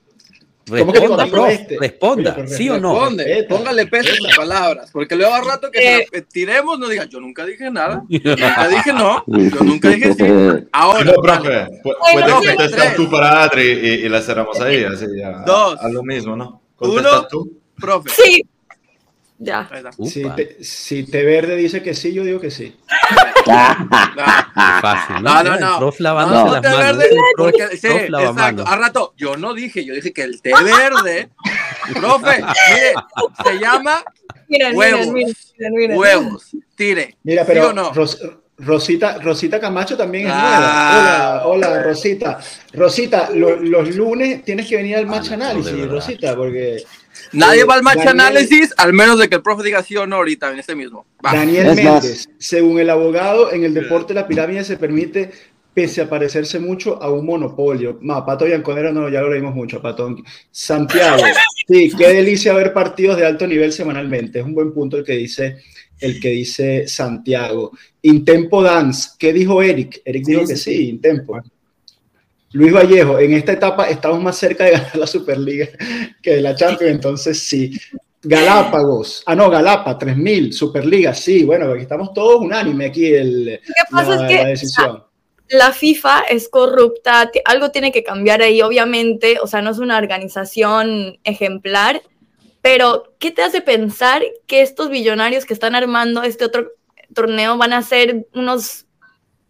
Responda, 0.65 1.25
prof, 1.27 1.49
este? 1.49 1.77
responda, 1.77 2.35
Oye, 2.39 2.47
¿sí 2.47 2.69
o 2.69 2.79
no? 2.79 2.93
Responde, 2.93 3.23
Respeta, 3.25 3.55
póngale 3.55 3.85
peso 3.87 4.09
a 4.09 4.15
sus 4.15 4.19
respeta. 4.27 4.35
palabras, 4.41 4.89
porque 4.93 5.15
luego 5.15 5.33
al 5.33 5.45
rato 5.45 5.69
que 5.69 5.79
Eh. 5.97 6.07
se 6.09 6.17
la 6.19 6.23
tiremos 6.25 6.79
no 6.79 6.87
digan, 6.87 7.09
yo 7.09 7.19
nunca 7.19 7.45
dije 7.45 7.69
nada, 7.69 8.03
nunca 8.09 8.67
dije 8.69 8.93
no, 8.93 9.23
yo 9.27 9.59
nunca 9.63 9.89
dije 9.89 10.13
sí. 10.13 10.23
Ahora, 10.71 11.03
No, 11.03 11.13
profe, 11.21 11.67
puedes 11.83 12.31
contestar 12.31 12.95
tú 12.95 13.09
para 13.11 13.43
Adri 13.43 13.63
y, 13.63 13.87
y 14.05 14.09
la 14.09 14.21
cerramos 14.21 14.59
ahí, 14.61 14.83
así 14.85 15.05
ya. 15.17 15.43
Dos. 15.45 15.77
Haz 15.81 15.91
lo 15.91 16.01
mismo, 16.03 16.35
¿no? 16.37 16.61
Contestas 16.77 17.13
Uno. 17.19 17.27
tú. 17.27 17.57
profe. 17.75 18.09
sí. 18.09 18.43
Ya. 19.43 19.69
Si 20.05 20.23
te, 20.35 20.63
si 20.63 21.03
te 21.03 21.23
verde 21.25 21.55
dice 21.57 21.83
que 21.83 21.93
sí, 21.93 22.13
yo 22.13 22.23
digo 22.23 22.39
que 22.39 22.49
sí. 22.51 22.75
No, 23.45 24.81
fácil, 24.81 25.21
no, 25.21 25.59
no. 25.59 25.77
Prof 25.79 25.99
lavándose 25.99 26.45
No, 26.45 26.51
las 26.53 26.63
manos. 26.63 26.97
verde, 26.97 27.17
porque, 27.37 27.77
sí, 27.77 27.87
exacto. 27.87 28.65
A 28.65 28.75
rato, 28.77 29.13
yo 29.17 29.35
no 29.35 29.53
dije, 29.53 29.83
yo 29.83 29.93
dije 29.93 30.13
que 30.13 30.23
el 30.23 30.41
té 30.41 30.51
verde, 30.63 31.29
profe, 31.93 32.41
mire, 32.41 32.93
se 33.43 33.59
llama 33.59 34.03
Miren, 34.47 34.75
Huevos. 34.75 35.07
miren, 35.07 35.33
miren, 35.57 35.73
miren. 35.73 35.97
huevos. 35.97 36.51
Tire. 36.75 37.17
Mira, 37.23 37.43
¿Sí 37.43 37.51
pero 37.53 37.69
o 37.69 37.73
no? 37.73 37.91
Ros- 37.93 38.19
Rosita, 38.57 39.17
Rosita 39.17 39.59
Camacho 39.59 39.97
también 39.97 40.27
es 40.27 40.33
Ah. 40.33 41.39
nueva. 41.41 41.45
Hola, 41.47 41.67
hola, 41.69 41.83
Rosita. 41.83 42.39
Rosita, 42.73 43.29
lo- 43.33 43.55
los 43.57 43.95
lunes 43.95 44.43
tienes 44.45 44.67
que 44.67 44.77
venir 44.77 44.95
al 44.97 45.07
match 45.07 45.29
Ah, 45.31 45.37
no, 45.37 45.45
análisis. 45.45 45.87
Rosita, 45.87 46.35
porque 46.35 46.83
Nadie 47.31 47.61
Eh, 47.61 47.65
va 47.65 47.75
al 47.75 47.83
match 47.83 47.97
Daniel- 47.97 48.19
análisis, 48.19 48.73
al 48.77 48.93
menos 48.93 49.19
de 49.19 49.27
que 49.29 49.35
el 49.35 49.41
profe 49.41 49.63
diga 49.63 49.81
sí 49.83 49.95
o 49.97 50.05
no 50.07 50.17
ahorita 50.17 50.51
en 50.51 50.59
este 50.59 50.75
mismo. 50.75 51.05
Va. 51.25 51.33
Daniel 51.33 51.67
Es 51.67 51.83
más- 51.83 52.03
Méndez, 52.03 52.29
según 52.37 52.79
el 52.79 52.89
abogado, 52.89 53.51
en 53.51 53.63
el 53.63 53.73
deporte 53.73 54.13
la 54.13 54.27
pirámide 54.27 54.63
se 54.63 54.77
permite, 54.77 55.31
pese 55.73 56.01
a 56.01 56.09
parecerse 56.09 56.59
mucho 56.59 57.01
a 57.01 57.11
un 57.11 57.25
monopolio. 57.25 57.97
Ma, 58.01 58.23
Pato 58.25 58.45
Bianconero 58.45 58.93
no, 58.93 59.09
ya 59.09 59.21
lo 59.21 59.31
leímos 59.31 59.55
mucho, 59.55 59.81
Pato. 59.81 60.15
Santiago, 60.51 61.17
sí, 61.67 61.91
qué 61.97 62.09
delicia 62.09 62.53
ver 62.53 62.73
partidos 62.73 63.17
de 63.17 63.25
alto 63.25 63.47
nivel 63.47 63.71
semanalmente. 63.73 64.39
Es 64.39 64.45
un 64.45 64.53
buen 64.53 64.71
punto 64.73 64.97
el 64.97 65.03
que 65.03 65.13
dice 65.13 65.57
el 65.99 66.19
que 66.19 66.29
dice 66.29 66.87
Santiago. 66.87 67.71
Intempo 68.01 68.61
Dance, 68.61 69.11
¿qué 69.17 69.31
dijo 69.31 69.61
Eric? 69.63 70.01
Eric 70.03 70.25
dijo 70.25 70.41
Sí, 70.41 70.47
que 70.47 70.55
sí, 70.57 70.75
sí, 70.75 70.89
Intempo. 70.89 71.41
Luis 72.53 72.71
Vallejo, 72.71 73.19
en 73.19 73.33
esta 73.33 73.51
etapa 73.51 73.89
estamos 73.89 74.21
más 74.21 74.37
cerca 74.37 74.63
de 74.63 74.71
ganar 74.71 74.95
la 74.95 75.07
Superliga 75.07 75.67
que 76.21 76.35
de 76.35 76.41
la 76.41 76.55
Champions, 76.55 76.91
entonces 76.93 77.39
sí. 77.39 77.77
Galápagos, 78.25 79.21
ah 79.25 79.35
no, 79.35 79.49
Galapa, 79.49 79.97
3000, 79.97 80.53
Superliga, 80.53 81.13
sí, 81.13 81.43
bueno, 81.43 81.69
aquí 81.71 81.81
estamos 81.81 82.13
todos 82.13 82.39
unánime 82.39 82.85
aquí 82.85 83.13
el, 83.13 83.45
Lo 83.45 83.57
que 83.59 83.91
pasa 83.91 84.15
la, 84.15 84.21
es 84.21 84.31
que 84.31 84.43
la 84.43 84.49
decisión. 84.49 85.03
la 85.49 85.73
FIFA 85.73 86.21
es 86.29 86.47
corrupta, 86.47 87.29
algo 87.43 87.71
tiene 87.71 87.91
que 87.91 88.03
cambiar 88.03 88.41
ahí, 88.41 88.61
obviamente, 88.61 89.39
o 89.41 89.47
sea, 89.47 89.61
no 89.61 89.71
es 89.71 89.79
una 89.79 89.97
organización 89.97 91.19
ejemplar, 91.25 92.01
pero 92.61 93.13
¿qué 93.19 93.31
te 93.31 93.41
hace 93.41 93.59
pensar 93.59 94.23
que 94.47 94.61
estos 94.61 94.89
billonarios 94.89 95.43
que 95.43 95.53
están 95.53 95.75
armando 95.75 96.23
este 96.23 96.45
otro 96.45 96.71
torneo 97.13 97.57
van 97.57 97.73
a 97.73 97.81
ser 97.81 98.25
unos, 98.33 98.82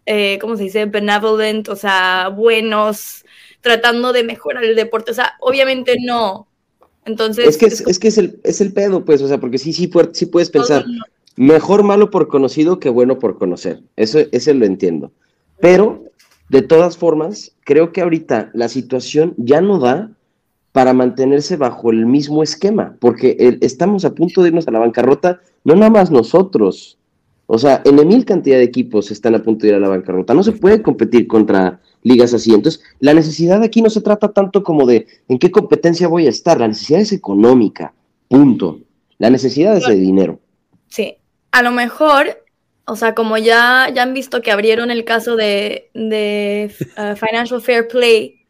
eh, 0.06 0.38
¿cómo 0.40 0.56
se 0.56 0.64
dice? 0.64 0.84
Benevolent, 0.86 1.68
o 1.68 1.76
sea, 1.76 2.28
buenos, 2.28 3.24
tratando 3.60 4.12
de 4.12 4.24
mejorar 4.24 4.64
el 4.64 4.76
deporte, 4.76 5.10
o 5.12 5.14
sea, 5.14 5.34
obviamente 5.40 5.96
no. 6.04 6.46
Entonces, 7.04 7.46
Es 7.46 7.56
que 7.58 7.66
es, 7.66 7.80
es 7.82 7.98
que 7.98 8.08
es 8.08 8.18
el, 8.18 8.40
es 8.44 8.60
el 8.60 8.72
pedo, 8.72 9.04
pues, 9.04 9.20
o 9.22 9.28
sea, 9.28 9.38
porque 9.38 9.58
sí, 9.58 9.72
sí, 9.72 9.90
sí 10.12 10.26
puedes 10.26 10.50
pensar, 10.50 10.86
no, 10.86 11.04
mejor 11.36 11.82
malo 11.82 12.10
por 12.10 12.28
conocido 12.28 12.78
que 12.78 12.88
bueno 12.88 13.18
por 13.18 13.38
conocer. 13.38 13.82
Eso, 13.96 14.20
eso 14.32 14.54
lo 14.54 14.64
entiendo. 14.64 15.12
Pero, 15.60 16.04
de 16.48 16.62
todas 16.62 16.96
formas, 16.96 17.52
creo 17.64 17.92
que 17.92 18.00
ahorita 18.00 18.50
la 18.54 18.68
situación 18.68 19.34
ya 19.36 19.60
no 19.60 19.78
da 19.78 20.10
para 20.72 20.92
mantenerse 20.92 21.56
bajo 21.56 21.90
el 21.90 22.06
mismo 22.06 22.42
esquema, 22.42 22.96
porque 23.00 23.36
el- 23.38 23.58
estamos 23.60 24.04
a 24.04 24.14
punto 24.14 24.42
de 24.42 24.48
irnos 24.48 24.66
a 24.66 24.72
la 24.72 24.80
bancarrota, 24.80 25.40
no 25.62 25.74
nada 25.74 25.90
más 25.90 26.10
nosotros. 26.10 26.98
O 27.46 27.58
sea, 27.58 27.82
en 27.84 28.08
mil 28.08 28.24
cantidad 28.24 28.56
de 28.56 28.64
equipos 28.64 29.10
están 29.10 29.34
a 29.34 29.42
punto 29.42 29.62
de 29.62 29.68
ir 29.68 29.74
a 29.74 29.80
la 29.80 29.88
bancarrota. 29.88 30.32
No 30.32 30.42
se 30.42 30.52
puede 30.52 30.82
competir 30.82 31.26
contra 31.26 31.80
ligas 32.02 32.32
así. 32.32 32.54
Entonces, 32.54 32.82
la 33.00 33.12
necesidad 33.12 33.62
aquí 33.62 33.82
no 33.82 33.90
se 33.90 34.00
trata 34.00 34.32
tanto 34.32 34.62
como 34.62 34.86
de 34.86 35.06
en 35.28 35.38
qué 35.38 35.50
competencia 35.50 36.08
voy 36.08 36.26
a 36.26 36.30
estar. 36.30 36.58
La 36.58 36.68
necesidad 36.68 37.00
es 37.00 37.12
económica. 37.12 37.92
Punto. 38.28 38.80
La 39.18 39.30
necesidad 39.30 39.76
es 39.76 39.86
de 39.86 39.94
dinero. 39.94 40.40
Sí, 40.88 41.16
a 41.52 41.62
lo 41.62 41.70
mejor, 41.70 42.44
o 42.86 42.96
sea, 42.96 43.14
como 43.14 43.36
ya, 43.36 43.90
ya 43.94 44.02
han 44.02 44.14
visto 44.14 44.42
que 44.42 44.50
abrieron 44.50 44.90
el 44.90 45.04
caso 45.04 45.36
de, 45.36 45.90
de 45.94 46.74
uh, 46.96 47.16
Financial 47.16 47.60
Fair 47.60 47.88
Play, 47.88 48.46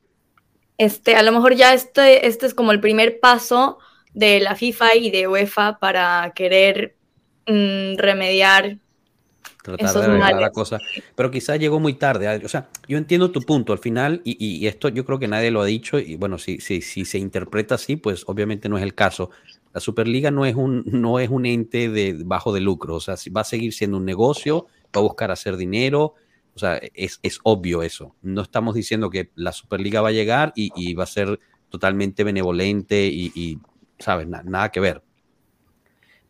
este, 0.79 1.17
a 1.17 1.23
lo 1.23 1.33
mejor 1.33 1.55
ya 1.55 1.75
este, 1.75 2.27
este 2.27 2.47
es 2.47 2.55
como 2.55 2.73
el 2.73 2.81
primer 2.81 3.21
paso 3.21 3.79
de 4.13 4.41
la 4.41 4.57
FIFA 4.57 4.97
y 4.97 5.11
de 5.11 5.29
UEFA 5.29 5.79
para 5.79 6.33
querer 6.35 6.97
mm, 7.47 7.97
remediar. 7.97 8.79
Tratar 9.65 9.87
Esos 9.91 10.03
de 10.03 10.09
arreglar 10.13 10.41
la 10.41 10.51
cosa. 10.51 10.79
Pero 11.17 11.31
quizás 11.31 11.59
llegó 11.59 11.81
muy 11.81 11.95
tarde. 11.95 12.29
Adri. 12.29 12.45
O 12.45 12.49
sea, 12.49 12.69
yo 12.87 12.99
entiendo 12.99 13.31
tu 13.33 13.41
punto 13.43 13.73
al 13.73 13.79
final 13.79 14.21
y, 14.25 14.37
y- 14.45 14.67
esto 14.67 14.89
yo 14.91 15.05
creo 15.05 15.19
que 15.19 15.27
nadie 15.27 15.51
lo 15.51 15.63
ha 15.63 15.65
dicho 15.67 15.99
y 15.99 16.17
bueno, 16.17 16.39
si, 16.39 16.61
si, 16.61 16.83
si 16.83 17.05
se 17.05 17.19
interpreta 17.19 17.77
así, 17.77 17.97
pues 17.97 18.25
obviamente 18.27 18.69
no 18.69 18.77
es 18.77 18.83
el 18.83 18.95
caso. 18.95 19.31
La 19.73 19.81
Superliga 19.81 20.31
no 20.31 20.45
es 20.45 20.55
un, 20.55 20.85
no 20.87 21.19
es 21.19 21.31
un 21.31 21.47
ente 21.47 21.89
de 21.89 22.15
bajo 22.25 22.53
de 22.53 22.61
lucro, 22.61 22.97
o 22.97 23.01
sea, 23.01 23.17
va 23.37 23.41
a 23.41 23.45
seguir 23.45 23.73
siendo 23.73 23.97
un 23.97 24.05
negocio, 24.05 24.67
va 24.95 25.01
a 25.01 25.03
buscar 25.03 25.31
hacer 25.33 25.57
dinero, 25.57 26.15
o 26.55 26.59
sea, 26.59 26.81
es, 26.95 27.19
es 27.23 27.41
obvio 27.43 27.83
eso. 27.83 28.15
No 28.23 28.43
estamos 28.43 28.75
diciendo 28.77 29.11
que 29.11 29.31
la 29.35 29.51
Superliga 29.53 30.01
va 30.03 30.11
a 30.11 30.13
llegar 30.13 30.53
y, 30.55 30.71
y 30.77 30.95
va 30.95 31.05
a 31.05 31.07
ser 31.09 31.41
totalmente 31.71 32.23
benevolente 32.23 33.07
y, 33.07 33.33
y 33.35 33.59
¿sabes? 33.99 34.29
nada 34.29 34.71
que 34.71 34.79
ver. 34.81 35.03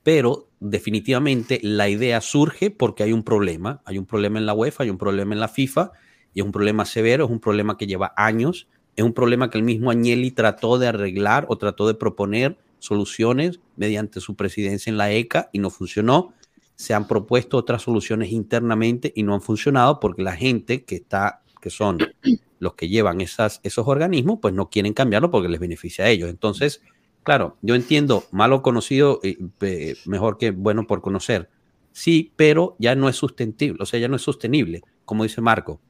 Pero 0.03 0.49
definitivamente 0.65 1.61
la 1.63 1.91
idea 1.91 2.21
surge 2.23 2.71
porque 2.71 3.03
hay 3.03 3.13
un 3.13 3.23
problema. 3.23 3.83
Hay 3.85 3.99
un 3.99 4.07
problema 4.07 4.39
en 4.39 4.47
la 4.47 4.55
UEFA, 4.55 4.85
hay 4.85 4.91
un 4.91 4.99
problema 4.99 5.35
en 5.35 5.41
la 5.41 5.49
FIFA 5.49 5.93
y 6.33 6.41
es 6.41 6.47
un 6.47 6.53
problema 6.53 6.87
severo, 6.87 7.27
es 7.27 7.31
un 7.31 7.39
problema 7.39 7.77
que 7.77 7.87
lleva 7.87 8.15
años, 8.17 8.67
es 8.97 9.05
un 9.05 9.13
problema 9.13 9.51
que 9.51 9.59
el 9.59 9.65
mismo 9.65 9.91
Agnelli 9.91 10.31
trató 10.31 10.79
de 10.79 10.89
arreglar 10.89 11.45
o 11.49 11.59
trató 11.59 11.87
de 11.87 11.95
proponer 11.95 12.57
soluciones 12.79 13.61
mediante 13.77 14.21
su 14.21 14.37
presidencia 14.37 14.91
en 14.91 14.97
la 14.97 15.13
ECA 15.13 15.51
y 15.53 15.59
no 15.59 15.69
funcionó. 15.69 16.33
Se 16.77 16.95
han 16.95 17.07
propuesto 17.07 17.59
otras 17.59 17.83
soluciones 17.83 18.33
internamente 18.33 19.13
y 19.15 19.23
no 19.23 19.35
han 19.35 19.43
funcionado 19.43 20.01
porque 20.01 20.23
la 20.23 20.35
gente 20.35 20.85
que 20.85 20.97
está, 20.97 21.43
que 21.61 21.69
son 21.69 21.99
los 22.59 22.75
que 22.75 22.89
llevan 22.89 23.21
esas, 23.21 23.61
esos 23.63 23.87
organismos, 23.87 24.39
pues 24.41 24.55
no 24.55 24.71
quieren 24.71 24.95
cambiarlo 24.95 25.31
porque 25.31 25.49
les 25.49 25.61
beneficia 25.61 26.07
a 26.07 26.09
ellos. 26.09 26.31
Entonces, 26.31 26.81
claro, 27.25 27.57
yo 27.63 27.75
entiendo, 27.75 28.25
malo 28.31 28.63
conocido, 28.63 29.19
eh, 29.25 29.97
mejor 30.07 30.39
que 30.39 30.53
bueno 30.53 30.87
por 30.87 31.01
conocer. 31.01 31.51
Sí, 31.93 32.33
pero 32.37 32.77
ya 32.79 32.95
no 32.95 33.09
es 33.09 33.17
sostenible, 33.17 33.83
o 33.83 33.87
sea, 33.87 33.99
ya 33.99 34.09
no 34.09 34.17
es 34.17 34.23
sostenible, 34.23 34.83
como 35.05 35.25
dice 35.25 35.41
Marco. 35.41 35.81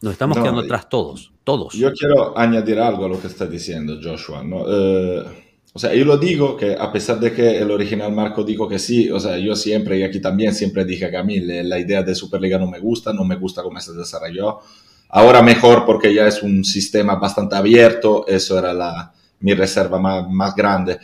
Nos 0.00 0.12
estamos 0.12 0.38
quedando 0.38 0.60
atrás 0.60 0.88
todos, 0.88 1.32
todos. 1.42 1.74
Yo 1.74 1.92
quiero 1.92 2.38
añadir 2.38 2.78
algo 2.78 3.06
a 3.06 3.08
lo 3.08 3.20
que 3.20 3.26
está 3.26 3.46
diciendo 3.46 3.98
Joshua. 4.00 4.44
¿no? 4.44 4.64
Eh, 4.68 5.24
o 5.72 5.78
sea, 5.78 5.92
yo 5.92 6.04
lo 6.04 6.16
digo 6.18 6.56
que 6.56 6.76
a 6.78 6.92
pesar 6.92 7.18
de 7.18 7.32
que 7.32 7.58
el 7.58 7.70
original 7.70 8.12
Marco 8.12 8.44
dijo 8.44 8.68
que 8.68 8.78
sí, 8.78 9.10
o 9.10 9.18
sea, 9.18 9.38
yo 9.38 9.56
siempre, 9.56 9.98
y 9.98 10.04
aquí 10.04 10.20
también 10.20 10.54
siempre 10.54 10.84
dije 10.84 11.10
que 11.10 11.16
a 11.16 11.24
mí 11.24 11.40
la 11.40 11.78
idea 11.78 12.02
de 12.02 12.14
Superliga 12.14 12.58
no 12.58 12.68
me 12.68 12.78
gusta, 12.78 13.12
no 13.12 13.24
me 13.24 13.36
gusta 13.36 13.62
cómo 13.62 13.80
se 13.80 13.92
desarrolló. 13.92 14.60
Ahora 15.08 15.42
mejor 15.42 15.84
porque 15.84 16.14
ya 16.14 16.28
es 16.28 16.42
un 16.42 16.64
sistema 16.64 17.16
bastante 17.16 17.56
abierto, 17.56 18.24
eso 18.28 18.58
era 18.58 18.72
la, 18.72 19.12
mi 19.40 19.54
reserva 19.54 19.98
más, 19.98 20.54
grande. 20.54 20.98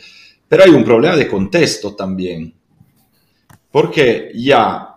Pero 0.47 0.63
hay 0.63 0.69
un 0.71 0.83
problema 0.83 1.15
de 1.15 1.27
contexto 1.27 1.95
también, 1.95 2.53
porque 3.71 4.31
ya 4.35 4.95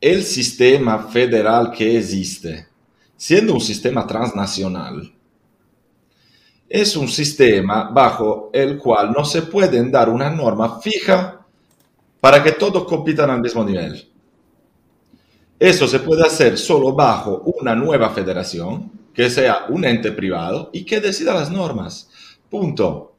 el 0.00 0.22
sistema 0.22 0.98
federal 1.08 1.70
que 1.70 1.98
existe, 1.98 2.66
siendo 3.16 3.54
un 3.54 3.60
sistema 3.60 4.06
transnacional, 4.06 5.12
es 6.68 6.96
un 6.96 7.08
sistema 7.08 7.90
bajo 7.90 8.50
el 8.52 8.76
cual 8.76 9.12
no 9.12 9.24
se 9.24 9.42
pueden 9.42 9.90
dar 9.90 10.08
una 10.08 10.28
norma 10.28 10.80
fija 10.80 11.46
para 12.20 12.42
que 12.42 12.52
todos 12.52 12.84
compitan 12.84 13.30
al 13.30 13.40
mismo 13.40 13.64
nivel. 13.64 14.10
Eso 15.58 15.86
se 15.88 16.00
puede 16.00 16.22
hacer 16.22 16.58
solo 16.58 16.92
bajo 16.92 17.42
una 17.58 17.74
nueva 17.74 18.10
federación, 18.10 18.90
que 19.14 19.30
sea 19.30 19.66
un 19.70 19.84
ente 19.84 20.12
privado 20.12 20.68
y 20.72 20.84
que 20.84 21.00
decida 21.00 21.32
las 21.32 21.50
normas. 21.50 22.10
Punto. 22.50 23.16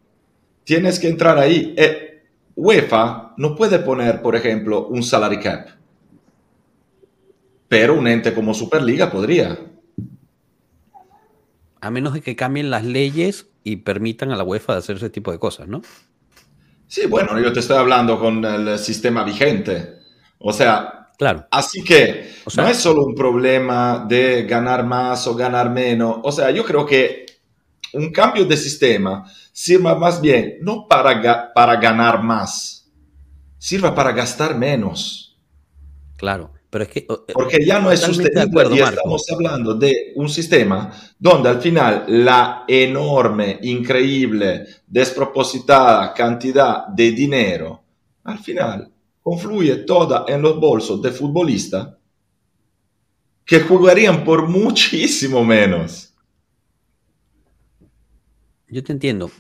Tienes 0.63 0.99
que 0.99 1.07
entrar 1.07 1.38
ahí. 1.38 1.73
Eh, 1.78 2.07
UEFA 2.57 3.34
no 3.38 3.55
puede 3.55 3.80
poner, 3.80 4.21
por 4.21 4.36
ejemplo, 4.36 4.88
un 4.88 5.03
salary 5.03 5.39
cap, 5.39 5.67
pero 7.67 7.93
un 7.93 8.07
ente 8.07 8.34
como 8.34 8.53
Superliga 8.53 9.11
podría. 9.11 9.59
A 11.80 11.91
menos 11.91 12.13
de 12.13 12.21
que 12.21 12.36
cambien 12.36 12.71
las 12.71 12.84
leyes 12.84 13.47
y 13.63 13.78
permitan 13.78 14.32
a 14.32 14.36
la 14.36 14.43
UEFA 14.43 14.75
hacer 14.75 14.97
ese 14.97 15.11
tipo 15.11 15.32
de 15.32 15.38
cosas, 15.38 15.67
¿no? 15.67 15.84
Sí, 16.88 17.05
bueno, 17.05 17.39
yo 17.39 17.53
te 17.53 17.59
estoy 17.59 17.78
hablando 17.78 18.19
con 18.19 18.43
el 18.43 18.80
sistema 18.80 19.23
vigente. 19.23 19.99
O 20.39 20.51
sea, 20.51 21.11
claro. 21.17 21.45
Así 21.51 21.84
que 21.84 22.32
no 22.55 22.67
es 22.67 22.78
solo 22.78 23.03
un 23.03 23.13
problema 23.13 24.05
de 24.07 24.45
ganar 24.45 24.84
más 24.84 25.28
o 25.28 25.36
ganar 25.36 25.69
menos. 25.69 26.17
O 26.23 26.32
sea, 26.32 26.49
yo 26.49 26.63
creo 26.63 26.86
que 26.88 27.26
un 27.93 28.11
cambio 28.11 28.45
de 28.45 28.57
sistema 28.57 29.29
sirva 29.51 29.95
más 29.95 30.21
bien 30.21 30.57
no 30.61 30.88
para, 30.88 31.53
para 31.53 31.75
ganar 31.77 32.21
más, 32.23 32.89
sirva 33.57 33.93
para 33.93 34.11
gastar 34.11 34.57
menos. 34.57 35.38
Claro. 36.15 36.51
Pero 36.69 36.83
es 36.83 36.89
que, 36.89 36.99
eh, 36.99 37.33
Porque 37.33 37.65
ya 37.65 37.79
no 37.79 37.91
es 37.91 38.01
sostenible 38.01 38.75
y 38.75 38.79
estamos 38.79 39.23
hablando 39.31 39.73
de 39.73 40.11
un 40.15 40.27
sistema 40.27 40.91
donde 41.17 41.49
al 41.49 41.61
final 41.61 42.03
la 42.07 42.65
enorme, 42.67 43.59
increíble, 43.61 44.65
despropositada 44.85 46.13
cantidad 46.13 46.88
de 46.88 47.11
dinero, 47.11 47.83
al 48.25 48.39
final 48.39 48.91
confluye 49.21 49.77
toda 49.77 50.25
en 50.27 50.41
los 50.41 50.59
bolsos 50.59 51.01
de 51.01 51.11
futbolistas 51.11 51.89
que 53.45 53.61
jugarían 53.61 54.23
por 54.23 54.47
muchísimo 54.49 55.43
menos. 55.43 56.07
Yo 58.70 58.84
te 58.84 58.91
entiendo. 58.91 59.32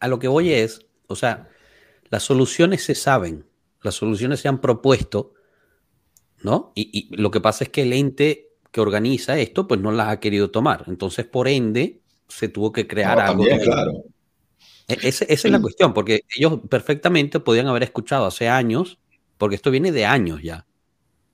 A 0.00 0.08
lo 0.08 0.18
que 0.18 0.28
voy 0.28 0.52
es, 0.52 0.86
o 1.06 1.16
sea, 1.16 1.48
las 2.10 2.22
soluciones 2.22 2.84
se 2.84 2.94
saben, 2.94 3.46
las 3.82 3.94
soluciones 3.94 4.40
se 4.40 4.48
han 4.48 4.60
propuesto 4.60 5.34
¿no? 6.42 6.72
Y, 6.74 7.14
lo 7.16 7.30
que 7.30 7.40
pasa 7.40 7.64
es 7.64 7.70
que 7.70 7.82
el 7.82 7.92
ente 7.92 8.48
que 8.70 8.80
organiza 8.80 9.38
esto, 9.38 9.68
pues 9.68 9.80
no 9.80 9.92
las 9.92 10.08
ha 10.08 10.20
querido 10.20 10.50
tomar. 10.50 10.84
Entonces, 10.86 11.26
por 11.26 11.48
ende, 11.48 12.00
se 12.28 12.48
tuvo 12.48 12.72
que 12.72 12.86
crear 12.86 13.20
algo. 13.20 13.44
claro. 13.62 14.04
E, 14.88 14.98
esa 15.02 15.24
es 15.24 15.44
la 15.44 15.60
cuestión, 15.60 15.94
porque 15.94 16.24
ellos 16.36 16.60
perfectamente 16.68 17.40
podían 17.40 17.68
haber 17.68 17.84
escuchado 17.84 18.26
hace 18.26 18.48
años, 18.48 18.98
porque 19.38 19.56
esto 19.56 19.70
viene 19.70 19.92
de 19.92 20.06
años 20.06 20.42
ya. 20.42 20.66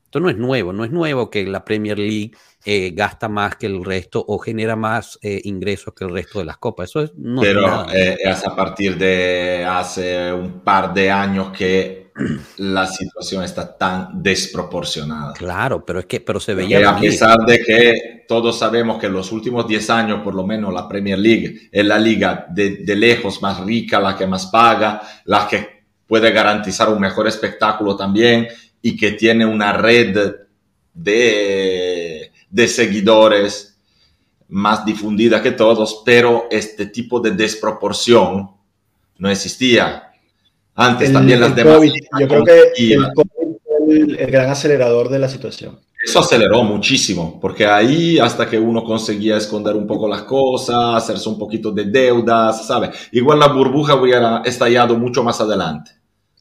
Esto 0.09 0.21
no 0.21 0.31
es 0.31 0.39
nuevo, 0.39 0.73
no 0.73 0.87
es 0.87 0.91
nuevo 0.91 1.29
que 1.29 1.45
la 1.45 1.67
Premier 1.67 1.99
League 1.99 2.31
eh, 2.65 2.93
gasta 2.95 3.29
más 3.29 3.57
que 3.57 3.67
el 3.67 3.85
resto 3.85 4.25
o 4.27 4.39
genera 4.39 4.75
más 4.75 5.19
eh, 5.21 5.43
ingresos 5.45 5.93
que 5.93 6.07
el 6.07 6.11
resto 6.11 6.39
de 6.39 6.47
las 6.47 6.57
copas. 6.57 6.89
Eso 6.89 7.03
es, 7.03 7.13
no 7.15 7.43
Pero 7.43 7.87
eh, 7.93 8.17
es 8.19 8.43
a 8.47 8.57
partir 8.57 8.97
de 8.97 9.67
hace 9.69 10.33
un 10.33 10.61
par 10.61 10.95
de 10.95 11.11
años 11.11 11.51
que 11.51 12.11
la 12.57 12.87
situación 12.87 13.45
está 13.45 13.77
tan 13.77 14.23
desproporcionada. 14.23 15.35
Claro, 15.35 15.85
pero 15.85 15.99
es 15.99 16.07
que 16.07 16.21
pero 16.21 16.41
se 16.41 16.55
veía. 16.55 16.89
a 16.89 16.99
pesar 16.99 17.37
de 17.41 17.63
que 17.63 18.25
todos 18.27 18.59
sabemos 18.59 18.99
que 18.99 19.09
en 19.09 19.13
los 19.13 19.31
últimos 19.31 19.69
10 19.69 19.91
años, 19.91 20.21
por 20.25 20.35
lo 20.35 20.47
menos, 20.47 20.73
la 20.73 20.89
Premier 20.89 21.19
League 21.19 21.69
es 21.71 21.85
la 21.85 21.99
liga 21.99 22.47
de, 22.49 22.77
de 22.77 22.97
lejos 22.97 23.43
más 23.43 23.61
rica, 23.61 24.01
la 24.01 24.17
que 24.17 24.27
más 24.27 24.47
paga, 24.47 25.03
la 25.27 25.47
que 25.47 25.85
puede 26.07 26.31
garantizar 26.31 26.89
un 26.89 26.99
mejor 26.99 27.29
espectáculo 27.29 27.95
también 27.95 28.49
y 28.83 28.97
que 28.97 29.13
tiene 29.13 29.45
una 29.47 29.73
red 29.73 30.37
de, 30.95 32.33
de 32.51 32.69
seguidores 32.69 33.79
más 34.49 34.85
difundida 34.85 35.43
que 35.43 35.53
todos, 35.53 36.03
pero 36.05 36.47
este 36.51 36.87
tipo 36.87 37.21
de 37.21 37.33
desproporción 37.33 38.51
no 39.19 39.31
existía 39.31 40.09
antes 40.81 41.13
también 41.13 41.41
las 41.41 41.57
demás. 41.57 41.81
yo 42.21 42.29
creo 42.29 42.45
que 42.45 42.95
el 42.95 43.13
COVID 43.13 43.57
fue 43.65 43.97
el, 43.97 44.31
gran 44.31 44.49
acelerador 44.49 45.09
de 45.09 45.19
la 45.19 45.29
situación. 45.29 45.81
Eso 46.05 46.21
aceleró 46.21 46.63
muchísimo, 46.63 47.41
porque 47.41 47.67
ahí 47.67 48.21
hasta 48.21 48.49
que 48.49 48.57
uno 48.57 48.85
conseguía 48.85 49.37
esconder 49.37 49.75
un 49.75 49.89
poco 49.89 50.09
las 50.09 50.23
cosas, 50.23 50.95
hacerse 50.95 51.29
un 51.29 51.37
poquito 51.37 51.73
de 51.73 51.85
deudas, 51.87 52.65
¿sabe? 52.65 52.93
Igual 53.11 53.41
la 53.41 53.49
burbuja 53.49 53.97
hubiera 53.97 54.43
estallado 54.45 54.97
mucho 54.97 55.25
más 55.25 55.41
adelante. 55.41 55.91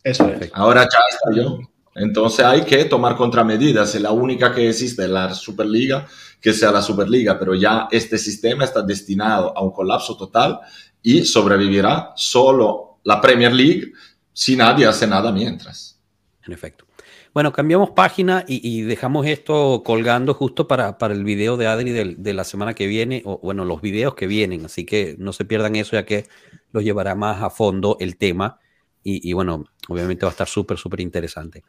Eso 0.04 0.30
es. 0.30 0.52
Ahora 0.54 0.84
ya 0.84 1.00
estalló. 1.10 1.58
Entonces 1.98 2.46
hay 2.46 2.62
que 2.62 2.86
tomar 2.86 3.16
contramedidas. 3.16 3.96
La 3.96 4.12
única 4.12 4.54
que 4.54 4.70
existe 4.70 5.04
es 5.04 5.10
la 5.10 5.34
Superliga, 5.34 6.08
que 6.40 6.54
sea 6.54 6.72
la 6.72 6.82
Superliga, 6.82 7.38
pero 7.40 7.56
ya 7.56 7.88
este 7.92 8.18
sistema 8.18 8.64
está 8.64 8.82
destinado 8.82 9.58
a 9.58 9.64
un 9.64 9.72
colapso 9.72 10.16
total 10.16 10.60
y 11.02 11.26
sobrevivirá 11.26 12.12
solo 12.16 13.00
la 13.04 13.20
Premier 13.20 13.54
League 13.54 13.94
si 14.32 14.56
nadie 14.56 14.86
hace 14.86 15.08
nada 15.08 15.32
mientras. 15.32 16.00
En 16.46 16.54
efecto. 16.54 16.86
Bueno, 17.34 17.52
cambiamos 17.52 17.92
página 17.92 18.46
y, 18.48 18.82
dejamos 18.82 19.28
esto 19.28 19.84
colgando 19.86 20.34
justo 20.34 20.68
para, 20.68 20.98
para 20.98 21.14
el 21.14 21.24
video 21.24 21.56
de 21.56 21.68
Adri 21.68 21.92
de, 21.92 22.34
la 22.34 22.44
semana 22.44 22.74
que 22.74 22.88
viene, 22.88 23.22
o 23.26 23.40
bueno, 23.44 23.64
los 23.64 23.80
videos 23.80 24.16
que 24.16 24.26
vienen, 24.26 24.66
así 24.66 24.86
que 24.86 25.16
no 25.20 25.34
se 25.34 25.46
pierdan 25.46 25.76
eso 25.76 25.92
ya 25.92 26.04
que 26.04 26.26
los 26.72 26.84
llevará 26.84 27.14
más 27.14 27.44
a 27.44 27.52
fondo 27.52 27.98
el 28.00 28.18
tema 28.18 28.60
y, 29.04 29.32
bueno, 29.32 29.64
obviamente 29.88 30.26
va 30.26 30.32
a 30.32 30.32
estar 30.32 30.48
súper, 30.48 30.78
súper 30.78 31.00
interesante. 31.00 31.64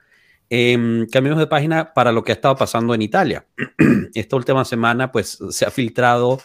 Eh, 0.50 1.06
cambiamos 1.12 1.38
de 1.38 1.46
página 1.46 1.92
para 1.92 2.12
lo 2.12 2.24
que 2.24 2.32
ha 2.32 2.34
estado 2.34 2.56
pasando 2.56 2.94
en 2.94 3.02
Italia. 3.02 3.46
Esta 4.14 4.36
última 4.36 4.64
semana 4.64 5.12
pues 5.12 5.38
se 5.50 5.66
ha 5.66 5.70
filtrado 5.70 6.40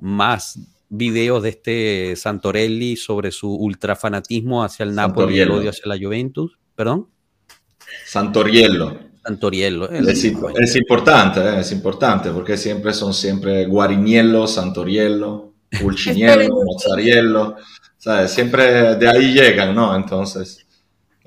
más 0.00 0.58
videos 0.90 1.42
de 1.42 1.48
este 1.50 2.16
Santorelli 2.16 2.96
sobre 2.96 3.30
su 3.30 3.54
ultrafanatismo 3.54 4.62
hacia 4.62 4.84
el 4.84 4.94
Napoli 4.94 5.36
y 5.36 5.40
el 5.40 5.50
odio 5.50 5.70
hacia 5.70 5.86
la 5.86 5.98
Juventus. 5.98 6.58
¿Perdón? 6.74 7.08
Santoriello. 8.06 8.98
Santoriello. 9.24 9.90
Es, 9.90 10.06
es, 10.06 10.76
importante, 10.76 11.40
eh, 11.40 11.60
es 11.60 11.72
importante, 11.72 12.30
porque 12.30 12.56
siempre 12.56 12.92
son 12.92 13.12
siempre 13.12 13.66
Guariniello, 13.66 14.46
Santoriello, 14.46 15.52
Pulciniello, 15.80 16.48
Mozzariello. 16.64 17.56
¿sabes? 17.98 18.30
Siempre 18.30 18.96
de 18.96 19.08
ahí 19.08 19.34
llegan, 19.34 19.74
¿no? 19.74 19.94
Entonces, 19.94 20.66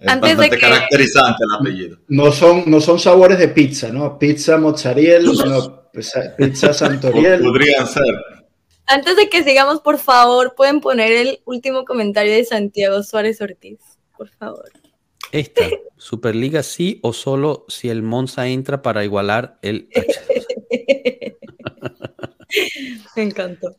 es 0.01 0.07
Antes 0.07 0.37
de 0.37 0.49
que- 0.49 0.59
caracterizante 0.59 1.43
el 1.43 1.59
apellido. 1.59 1.97
No 2.07 2.31
son, 2.31 2.63
no 2.65 2.81
son 2.81 2.99
sabores 2.99 3.37
de 3.37 3.47
pizza, 3.49 3.89
¿no? 3.89 4.17
Pizza 4.19 4.57
mozzarella, 4.57 5.19
no, 5.19 5.91
pizza, 5.91 6.35
pizza 6.37 6.73
santoriel. 6.73 7.41
Podrían 7.43 7.87
ser. 7.87 8.03
Antes 8.87 9.15
de 9.15 9.29
que 9.29 9.43
sigamos, 9.43 9.79
por 9.81 9.99
favor, 9.99 10.55
pueden 10.55 10.81
poner 10.81 11.11
el 11.11 11.39
último 11.45 11.85
comentario 11.85 12.33
de 12.33 12.43
Santiago 12.43 13.03
Suárez 13.03 13.39
Ortiz. 13.41 13.77
Por 14.17 14.29
favor. 14.29 14.69
Esta, 15.31 15.61
Superliga 15.97 16.63
sí 16.63 16.99
o 17.03 17.13
solo 17.13 17.65
si 17.69 17.89
el 17.89 18.01
Monza 18.01 18.47
entra 18.47 18.81
para 18.81 19.03
igualar 19.05 19.59
el 19.61 19.87
H2. 19.91 20.45
Me 23.15 23.23
encantó. 23.23 23.75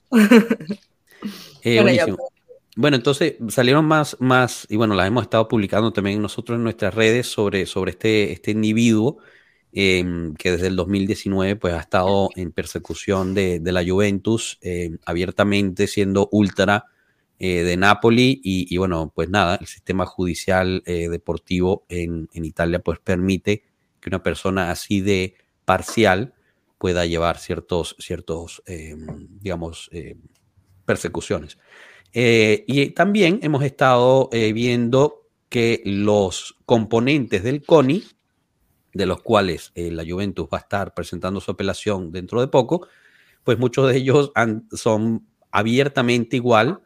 Eh, 1.62 1.81
Bueno, 1.81 1.93
ya, 1.93 2.07
buenísimo. 2.07 2.29
Bueno, 2.75 2.97
entonces 2.97 3.35
salieron 3.49 3.85
más, 3.85 4.16
más, 4.18 4.66
y 4.70 4.77
bueno, 4.77 4.95
las 4.95 5.07
hemos 5.07 5.25
estado 5.25 5.47
publicando 5.47 5.93
también 5.93 6.23
nosotros 6.23 6.57
en 6.57 6.64
nuestras 6.64 6.95
redes 6.95 7.27
sobre, 7.27 7.66
sobre 7.66 7.91
este, 7.93 8.33
este 8.33 8.53
individuo 8.53 9.18
eh, 9.73 10.05
que 10.39 10.53
desde 10.53 10.68
el 10.68 10.77
2019 10.77 11.57
pues 11.57 11.75
ha 11.75 11.81
estado 11.81 12.31
en 12.35 12.51
persecución 12.53 13.35
de, 13.35 13.61
de 13.61 13.73
la 13.73 13.85
Juventus, 13.85 14.59
eh, 14.62 14.97
abiertamente 15.05 15.87
siendo 15.87 16.29
ultra 16.33 16.87
eh, 17.39 17.62
de 17.64 17.77
Napoli 17.77 18.41
y, 18.43 18.73
y, 18.73 18.79
bueno, 18.79 19.12
pues 19.14 19.29
nada, 19.29 19.57
el 19.61 19.66
sistema 19.66 20.07
judicial 20.07 20.83
eh, 20.87 21.09
deportivo 21.09 21.85
en, 21.89 22.29
en 22.33 22.45
Italia 22.45 22.79
pues 22.79 23.01
permite 23.01 23.64
que 24.01 24.09
una 24.09 24.23
persona 24.23 24.70
así 24.70 25.01
de 25.01 25.35
parcial 25.64 26.35
pueda 26.79 27.05
llevar 27.05 27.39
ciertos, 27.39 27.97
ciertos 27.99 28.62
eh, 28.66 28.97
digamos, 29.41 29.91
persecuciones. 30.85 31.59
Eh, 32.13 32.65
y 32.67 32.91
también 32.91 33.41
hemos 33.43 33.65
estado 33.65 34.29
eh, 34.33 34.53
viendo 34.53 35.29
que 35.49 35.83
los 35.85 36.57
componentes 36.67 37.43
del 37.43 37.65
CONI, 37.65 38.05
de 38.93 39.07
los 39.07 39.23
cuales 39.23 39.73
eh, 39.75 39.91
la 39.91 40.05
Juventus 40.07 40.47
va 40.53 40.59
a 40.59 40.61
estar 40.61 40.95
presentando 40.95 41.41
su 41.41 41.51
apelación 41.51 42.13
dentro 42.13 42.41
de 42.41 42.49
poco, 42.49 42.87
pues 43.45 43.59
muchos 43.59 43.91
de 43.91 43.97
ellos 43.97 44.33
son 44.73 45.27
abiertamente 45.51 46.37
igual 46.37 46.81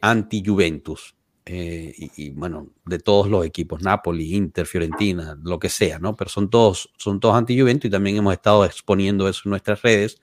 anti-Juventus. 0.00 1.14
Y, 1.46 2.10
y, 2.16 2.30
bueno, 2.30 2.70
de 2.86 2.98
todos 2.98 3.28
los 3.28 3.44
equipos, 3.44 3.82
Napoli, 3.82 4.34
Inter, 4.34 4.64
Fiorentina, 4.64 5.38
lo 5.42 5.58
que 5.58 5.68
sea, 5.68 5.98
¿no? 5.98 6.16
Pero 6.16 6.30
son 6.30 6.48
todos, 6.48 6.90
son 6.96 7.20
todos 7.20 7.36
anti-Juventus 7.36 7.88
y 7.88 7.90
también 7.90 8.16
hemos 8.16 8.32
estado 8.32 8.64
exponiendo 8.64 9.28
eso 9.28 9.42
en 9.44 9.50
nuestras 9.50 9.82
redes. 9.82 10.22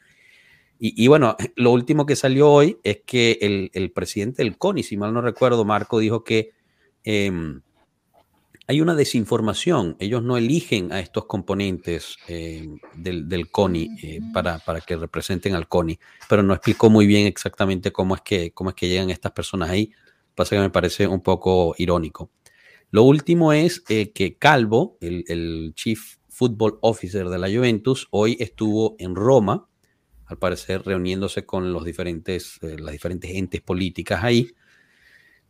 Y, 0.84 1.06
y, 1.06 1.08
bueno, 1.08 1.38
lo 1.56 1.72
último 1.72 2.08
que 2.08 2.16
salió 2.16 2.52
hoy 2.52 2.80
es 2.84 3.04
que 3.06 3.38
el, 3.42 3.70
el 3.74 3.92
presidente 3.92 4.44
del 4.44 4.58
CONI, 4.58 4.82
si 4.82 4.98
mal 4.98 5.14
no 5.14 5.22
recuerdo, 5.22 5.64
Marco, 5.64 6.00
dijo 6.00 6.24
que 6.24 6.52
eh, 7.04 7.32
hay 8.68 8.82
una 8.82 8.96
desinformación. 8.96 9.96
Ellos 10.00 10.24
no 10.24 10.38
eligen 10.38 10.92
a 10.92 11.00
estos 11.00 11.26
componentes 11.26 12.18
eh, 12.28 12.68
del, 12.96 13.30
del, 13.30 13.52
CONI 13.52 13.90
eh, 14.02 14.20
para, 14.34 14.60
para, 14.60 14.82
que 14.82 14.96
representen 14.96 15.56
al 15.56 15.68
CONI, 15.68 16.00
pero 16.28 16.42
no 16.42 16.54
explicó 16.54 16.90
muy 16.90 17.06
bien 17.06 17.28
exactamente 17.28 17.92
cómo 17.92 18.16
es 18.16 18.22
que, 18.22 18.52
cómo 18.52 18.72
es 18.72 18.76
que 18.76 18.88
llegan 18.88 19.10
estas 19.10 19.34
personas 19.34 19.70
ahí. 19.70 19.92
Pasa 20.34 20.56
que 20.56 20.62
me 20.62 20.70
parece 20.70 21.06
un 21.06 21.22
poco 21.22 21.76
irónico. 21.78 22.32
Lo 22.90 23.04
último 23.04 23.54
es 23.54 23.84
eh, 23.90 24.12
que 24.14 24.38
Calvo, 24.38 24.98
el, 25.02 25.26
el 25.28 25.74
Chief 25.76 26.16
Football 26.30 26.80
Officer 26.82 27.28
de 27.28 27.40
la 27.40 27.50
Juventus, 27.50 28.08
hoy 28.10 28.38
estuvo 28.40 28.96
en 29.00 29.16
Roma 29.16 29.68
al 30.32 30.38
parecer 30.38 30.84
reuniéndose 30.84 31.46
con 31.46 31.74
los 31.74 31.84
diferentes, 31.84 32.58
eh, 32.62 32.78
las 32.80 32.94
diferentes 32.94 33.30
entes 33.32 33.60
políticas 33.62 34.24
ahí 34.24 34.56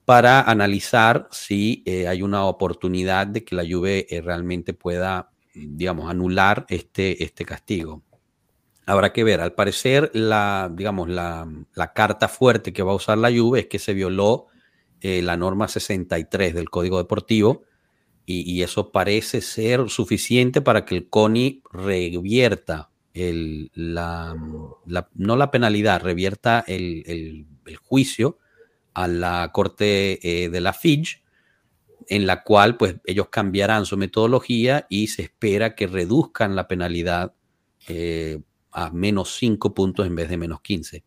para 0.06 0.42
analizar 0.42 1.28
si 1.32 1.84
eh, 1.86 2.08
hay 2.08 2.24
una 2.24 2.46
oportunidad 2.46 3.28
de 3.28 3.44
que 3.44 3.56
la 3.56 3.64
Juve 3.64 4.08
eh, 4.10 4.22
realmente 4.22 4.74
pueda, 4.74 5.30
digamos, 5.54 6.10
anular 6.10 6.66
este, 6.68 7.24
este 7.24 7.46
castigo. 7.46 8.02
Habrá 8.88 9.14
que 9.14 9.24
ver, 9.24 9.40
al 9.40 9.54
parecer 9.54 10.10
la, 10.14 10.72
digamos, 10.74 11.08
la, 11.08 11.48
la, 11.76 11.94
carta 11.94 12.28
fuerte 12.28 12.74
que 12.74 12.82
va 12.82 12.94
a 12.94 12.96
usar 12.96 13.20
la 13.20 13.32
Juve 13.32 13.60
es 13.60 13.66
que 13.68 13.78
se 13.78 13.94
violó 13.94 14.48
la 15.04 15.36
norma 15.36 15.68
63 15.68 16.54
del 16.54 16.70
Código 16.70 17.00
Deportivo 17.00 17.64
y, 18.28 18.62
eso 18.62 18.92
parece 18.92 19.42
ser 19.42 19.90
suficiente 19.90 20.62
para 20.62 20.86
que 20.86 20.96
el 20.96 21.10
CONI 21.10 21.64
revierta 21.72 22.91
el, 23.14 23.72
la, 23.74 24.36
la, 24.86 25.10
no 25.16 25.36
la 25.36 25.52
penalidad, 25.52 26.02
revierta 26.02 26.64
el, 26.68 27.04
el, 27.06 27.46
el 27.66 27.76
juicio 27.78 28.38
a 28.94 29.08
la 29.08 29.50
corte 29.54 30.20
eh, 30.44 30.50
de 30.50 30.62
la 30.62 30.74
FIJ, 30.74 31.22
en 32.08 32.26
la 32.26 32.44
cual 32.44 32.78
pues 32.78 32.96
ellos 33.06 33.30
cambiarán 33.30 33.86
su 33.86 33.98
metodología 33.98 34.86
y 34.90 35.08
se 35.08 35.24
espera 35.24 35.76
que 35.76 35.88
reduzcan 35.88 36.56
la 36.56 36.68
penalidad 36.68 37.34
eh, 37.88 38.40
a 38.72 38.90
menos 38.92 39.36
5 39.38 39.74
puntos 39.74 40.06
en 40.08 40.16
vez 40.16 40.30
de 40.30 40.38
menos 40.38 40.62
15. 40.62 41.04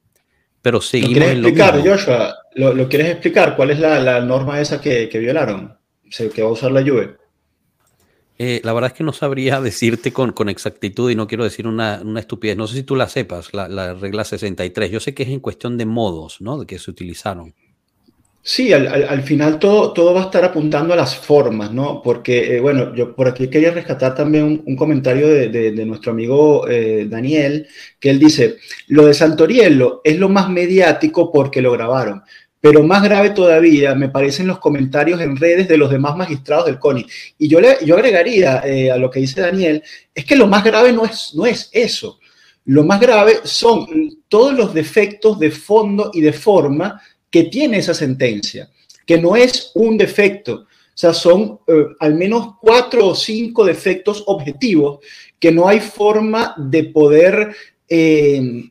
Pero 0.63 0.81
seguimos 0.81 1.11
¿Lo 1.11 1.19
quieres 1.19 1.33
en 1.33 1.45
explicar, 1.45 1.77
lo. 1.77 1.83
Joshua? 1.85 2.35
¿Lo, 2.55 2.75
¿Lo, 2.75 2.89
quieres 2.89 3.09
explicar? 3.09 3.55
¿Cuál 3.55 3.71
es 3.71 3.79
la, 3.79 4.01
la 4.01 4.21
norma 4.21 4.61
esa 4.61 4.81
que, 4.81 5.09
que 5.09 5.19
violaron? 5.19 5.77
que 6.33 6.43
va 6.43 6.49
a 6.49 6.53
usar 6.53 6.71
la 6.71 6.83
Juve. 6.83 7.17
Eh, 8.39 8.61
la 8.65 8.73
verdad 8.73 8.91
es 8.93 8.97
que 8.97 9.05
no 9.05 9.13
sabría 9.13 9.61
decirte 9.63 10.13
con, 10.13 10.33
con 10.33 10.49
exactitud 10.49 11.11
y 11.11 11.15
no 11.15 11.27
quiero 11.27 11.45
decir 11.45 11.67
una, 11.67 12.01
una, 12.05 12.21
estupidez. 12.21 12.57
No 12.57 12.67
sé 12.67 12.77
si 12.77 12.83
tú 12.83 12.97
la 12.97 13.09
sepas, 13.09 13.55
la, 13.55 13.69
la, 13.69 13.95
regla 13.95 14.25
63. 14.25 14.91
Yo 14.91 15.01
sé 15.01 15.15
que 15.15 15.23
es 15.23 15.29
en 15.29 15.41
cuestión 15.41 15.79
de 15.79 15.87
modos, 15.87 16.41
¿no? 16.41 16.59
De 16.59 16.67
que 16.67 16.79
se 16.79 16.91
utilizaron. 16.91 17.55
Sí, 18.47 18.75
al, 18.75 18.87
al, 18.89 19.05
al 19.05 19.23
final 19.23 19.59
todo, 19.59 19.95
todo 19.95 20.13
va 20.13 20.21
a 20.21 20.25
estar 20.25 20.45
apuntando 20.45 20.93
a 20.93 20.97
las 20.97 21.17
formas, 21.17 21.73
¿no? 21.73 22.03
Porque, 22.03 22.57
eh, 22.57 22.61
bueno, 22.61 22.95
yo 22.95 23.15
por 23.17 23.27
aquí 23.27 23.49
quería 23.49 23.71
rescatar 23.71 24.15
también 24.15 24.63
un, 24.67 24.77
comentario 24.77 25.29
de, 25.29 25.49
de, 25.49 25.73
de, 25.73 25.87
nuestro 25.87 26.13
amigo 26.13 26.69
eh, 26.69 27.07
Daniel, 27.09 27.67
que 27.99 28.11
él 28.11 28.19
dice, 28.19 28.57
lo 28.89 29.07
de 29.07 29.15
Santoriello 29.15 30.03
es 30.05 30.19
lo 30.19 30.29
más 30.29 30.51
mediático 30.51 31.33
porque 31.33 31.63
lo 31.63 31.73
grabaron. 31.73 32.23
Pero 32.65 32.83
más 32.83 33.03
grave 33.03 33.29
todavía 33.29 33.95
me 33.95 34.09
parecen 34.09 34.47
los 34.47 34.59
comentarios 34.59 35.21
en 35.21 35.37
redes 35.37 35.69
de 35.69 35.77
los 35.77 35.91
demás 35.91 36.17
magistrados 36.17 36.65
del 36.65 36.79
CONI. 36.79 37.05
Y 37.37 37.47
yo, 37.47 37.61
le, 37.61 37.77
yo 37.85 37.95
agregaría 37.95 38.63
eh, 38.65 38.91
a 38.91 38.97
lo 38.97 39.11
que 39.11 39.21
dice 39.21 39.43
Daniel, 39.43 39.83
es 40.15 40.25
que 40.25 40.35
lo 40.35 40.47
más 40.47 40.65
grave 40.65 40.91
no 40.91 41.05
es, 41.05 41.35
no 41.35 41.45
es 41.45 41.69
eso. 41.73 42.19
Lo 42.65 42.83
más 42.83 43.03
grave 43.03 43.41
son 43.45 43.87
todos 44.29 44.55
los 44.55 44.73
defectos 44.73 45.39
de 45.39 45.51
fondo 45.51 46.11
y 46.15 46.23
de 46.23 46.33
forma 46.33 47.03
que 47.29 47.43
tiene 47.43 47.77
esa 47.77 47.93
sentencia, 47.93 48.71
que 49.05 49.19
no 49.19 49.37
es 49.37 49.71
un 49.75 49.99
defecto. 49.99 50.55
O 50.63 50.67
sea, 50.95 51.13
son 51.13 51.61
eh, 51.67 51.89
al 52.01 52.15
menos 52.15 52.55
cuatro 52.63 53.09
o 53.09 53.15
cinco 53.15 53.67
defectos 53.67 54.25
objetivos 54.27 55.01
que 55.39 55.53
no 55.53 55.69
hay 55.69 55.81
forma 55.81 56.55
de 56.57 56.85
poder 56.85 57.55
eh, 57.87 58.71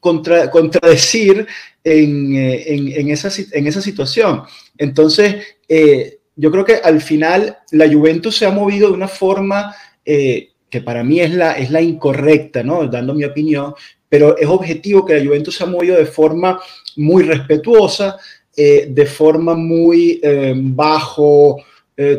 contra, 0.00 0.50
contradecir 0.50 1.46
en, 1.84 2.34
en, 2.34 2.88
en, 2.88 3.10
esa, 3.10 3.30
en, 3.52 3.66
esa, 3.66 3.82
situación. 3.82 4.42
Entonces, 4.76 5.36
eh, 5.68 6.18
yo 6.36 6.50
creo 6.50 6.64
que 6.64 6.76
al 6.76 7.00
final 7.00 7.58
la 7.72 7.88
Juventus 7.90 8.36
se 8.36 8.46
ha 8.46 8.50
movido 8.50 8.88
de 8.88 8.94
una 8.94 9.08
forma 9.08 9.74
eh, 10.04 10.50
que 10.70 10.80
para 10.80 11.02
mí 11.02 11.20
es 11.20 11.34
la, 11.34 11.52
es 11.52 11.70
la 11.70 11.80
incorrecta, 11.80 12.62
¿no? 12.62 12.86
dando 12.86 13.14
mi 13.14 13.24
opinión, 13.24 13.74
pero 14.08 14.36
es 14.38 14.46
objetivo 14.46 15.04
que 15.04 15.18
la 15.18 15.24
Juventus 15.24 15.56
se 15.56 15.64
ha 15.64 15.66
movido 15.66 15.96
de 15.96 16.06
forma 16.06 16.60
muy 16.96 17.22
respetuosa, 17.24 18.16
eh, 18.56 18.86
de 18.90 19.06
forma 19.06 19.54
muy 19.54 20.20
bajo, 20.54 21.62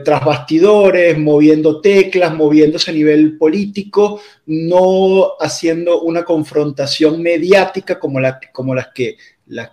tras 0.03 0.25
bastidores, 0.25 1.17
moviendo 1.17 1.79
teclas, 1.79 2.35
moviéndose 2.35 2.91
a 2.91 2.93
nivel 2.93 3.37
político, 3.37 4.19
no 4.45 5.33
haciendo 5.39 6.01
una 6.01 6.23
confrontación 6.23 7.21
mediática 7.21 7.97
como, 7.97 8.19
la, 8.19 8.39
como 8.51 8.75
las 8.75 8.89
que 8.93 9.15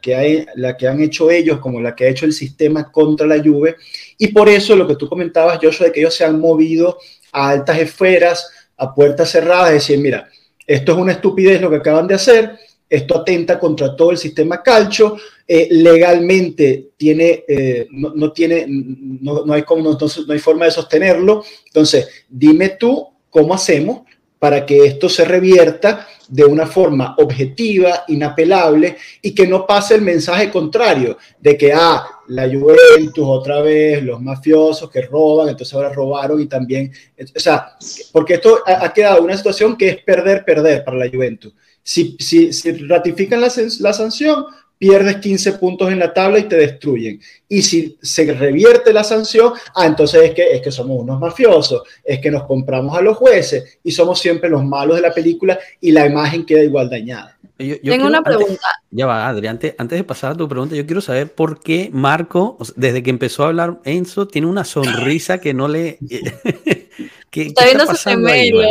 que, 0.01 0.15
hay, 0.15 0.47
que 0.79 0.89
han 0.89 1.01
hecho 1.01 1.31
ellos, 1.31 1.59
como 1.59 1.81
la 1.81 1.95
que 1.95 2.05
ha 2.05 2.09
hecho 2.09 2.25
el 2.25 2.33
sistema 2.33 2.91
contra 2.91 3.27
la 3.27 3.43
Juve, 3.43 3.77
y 4.19 4.29
por 4.29 4.49
eso 4.49 4.75
lo 4.75 4.87
que 4.87 4.97
tú 4.97 5.09
comentabas, 5.09 5.59
Joshua, 5.61 5.87
de 5.87 5.93
que 5.93 6.01
ellos 6.01 6.15
se 6.15 6.25
han 6.25 6.41
movido 6.41 6.99
a 7.33 7.51
altas 7.51 7.79
esferas, 7.79 8.51
a 8.77 8.95
puertas 8.95 9.31
cerradas, 9.31 9.73
decir, 9.73 9.99
mira, 9.99 10.29
esto 10.67 10.93
es 10.93 10.99
una 10.99 11.13
estupidez 11.13 11.61
lo 11.61 11.71
que 11.71 11.77
acaban 11.77 12.07
de 12.07 12.15
hacer, 12.15 12.59
esto 12.89 13.19
atenta 13.19 13.59
contra 13.59 13.97
todo 13.97 14.13
el 14.13 14.19
sistema 14.19 14.63
calcio, 14.63 15.17
eh, 15.47 15.69
legalmente 15.71 16.91
tiene, 16.97 17.45
eh, 17.47 17.87
no, 17.91 18.13
no, 18.15 18.33
tiene, 18.33 18.67
no, 18.69 19.45
no 19.45 19.53
hay 19.53 19.63
como, 19.63 19.93
no, 19.93 20.33
hay 20.33 20.39
forma 20.39 20.65
de 20.65 20.71
sostenerlo, 20.71 21.45
entonces 21.67 22.25
dime 22.29 22.71
tú 22.71 23.09
cómo 23.31 23.55
hacemos 23.55 24.03
para 24.39 24.67
que 24.67 24.85
esto 24.85 25.09
se 25.09 25.25
revierta 25.25 26.07
de 26.29 26.45
una 26.45 26.67
forma 26.67 27.15
objetiva, 27.19 28.05
inapelable 28.09 28.97
y 29.23 29.35
que 29.35 29.47
no 29.47 29.67
pase 29.67 29.95
el 29.95 30.03
mensaje 30.03 30.51
contrario 30.51 31.17
de 31.41 31.57
que, 31.57 31.73
ah, 31.73 32.05
la 32.29 32.49
Juventus 32.49 33.25
otra 33.25 33.63
vez, 33.63 34.03
los 34.03 34.21
mafiosos 34.21 34.91
que 34.91 35.03
roban, 35.03 35.49
entonces 35.49 35.73
ahora 35.75 35.93
robaron 35.93 36.41
y 36.41 36.47
también, 36.47 36.93
o 37.35 37.41
sea, 37.41 37.77
porque 38.13 38.35
esto 38.35 38.63
ha 38.67 38.93
quedado 38.93 39.23
una 39.23 39.37
situación 39.37 39.77
que 39.77 39.91
es 39.91 40.03
perder, 40.03 40.45
perder 40.45 40.85
para 40.85 40.99
la 40.99 41.09
Juventus. 41.09 41.53
Si, 41.87 42.17
si, 42.19 42.53
si 42.53 42.73
ratifican 42.89 43.41
la, 43.41 43.53
la, 43.79 43.93
sanción, 43.93 44.47
pierdes 44.77 45.19
15 45.19 45.53
puntos 45.53 45.89
en 45.93 46.01
la 46.01 46.13
tabla 46.13 46.41
y 46.41 46.49
te 46.49 46.57
destruyen. 46.57 47.21
Y 47.49 47.63
si 47.63 47.97
se 48.03 48.35
revierte 48.35 48.93
la 48.93 49.05
sanción, 49.05 49.53
ah, 49.73 49.87
entonces 49.87 50.21
es 50.25 50.35
que, 50.35 50.51
es 50.51 50.63
que 50.63 50.73
somos 50.73 51.01
unos 51.01 51.21
mafiosos, 51.21 51.83
es 52.03 52.19
que 52.19 52.33
nos 52.33 52.43
compramos 52.43 52.99
a 52.99 53.03
los 53.03 53.17
jueces 53.17 53.79
y 53.85 53.93
somos 53.93 54.19
siempre 54.19 54.51
los 54.51 54.65
malos 54.65 54.97
de 54.97 55.03
la 55.03 55.15
película 55.15 55.61
y 55.81 55.93
la 55.93 56.05
imagen 56.07 56.45
queda 56.45 56.65
igual 56.65 56.91
dañada. 56.91 57.39
Tengo 57.57 58.09
una 58.09 58.21
pregunta. 58.21 58.67
ya 58.91 59.07
va, 59.07 59.29
Adri, 59.29 59.47
antes, 59.47 59.77
de 59.79 60.03
pasar 60.03 60.33
a 60.33 60.37
tu 60.37 60.49
pregunta, 60.49 60.75
yo 60.75 60.85
quiero 60.87 61.01
saber 61.01 61.33
por 61.33 61.61
qué 61.61 61.89
Marco, 61.93 62.59
desde 62.75 63.05
que 63.05 63.11
empezó 63.11 63.45
a 63.45 63.47
hablar 63.47 63.79
Enzo, 63.85 64.27
tiene 64.27 64.49
una 64.49 64.65
sonrisa 64.65 65.41
que 65.41 65.55
no 65.55 65.69
le... 65.69 65.99
está 67.31 67.65
viendo 67.65 67.87
su 67.87 67.97
gemelo, 67.97 68.63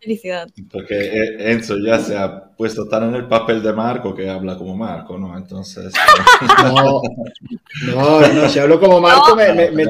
felicidad. 0.00 0.48
Porque 0.70 0.94
eh, 0.94 1.52
Enzo 1.52 1.76
ya 1.78 1.98
se 1.98 2.16
ha 2.16 2.44
puesto 2.50 2.88
tan 2.88 3.08
en 3.08 3.14
el 3.14 3.28
papel 3.28 3.62
de 3.62 3.72
Marco 3.72 4.14
que 4.14 4.28
habla 4.28 4.56
como 4.56 4.76
Marco, 4.76 5.18
¿no? 5.18 5.36
Entonces... 5.36 5.92
no, 6.62 7.02
no, 7.94 8.20
no, 8.20 8.48
si 8.48 8.58
hablo 8.58 8.80
como 8.80 9.00
Marco 9.00 9.36
me, 9.36 9.52
me, 9.52 9.86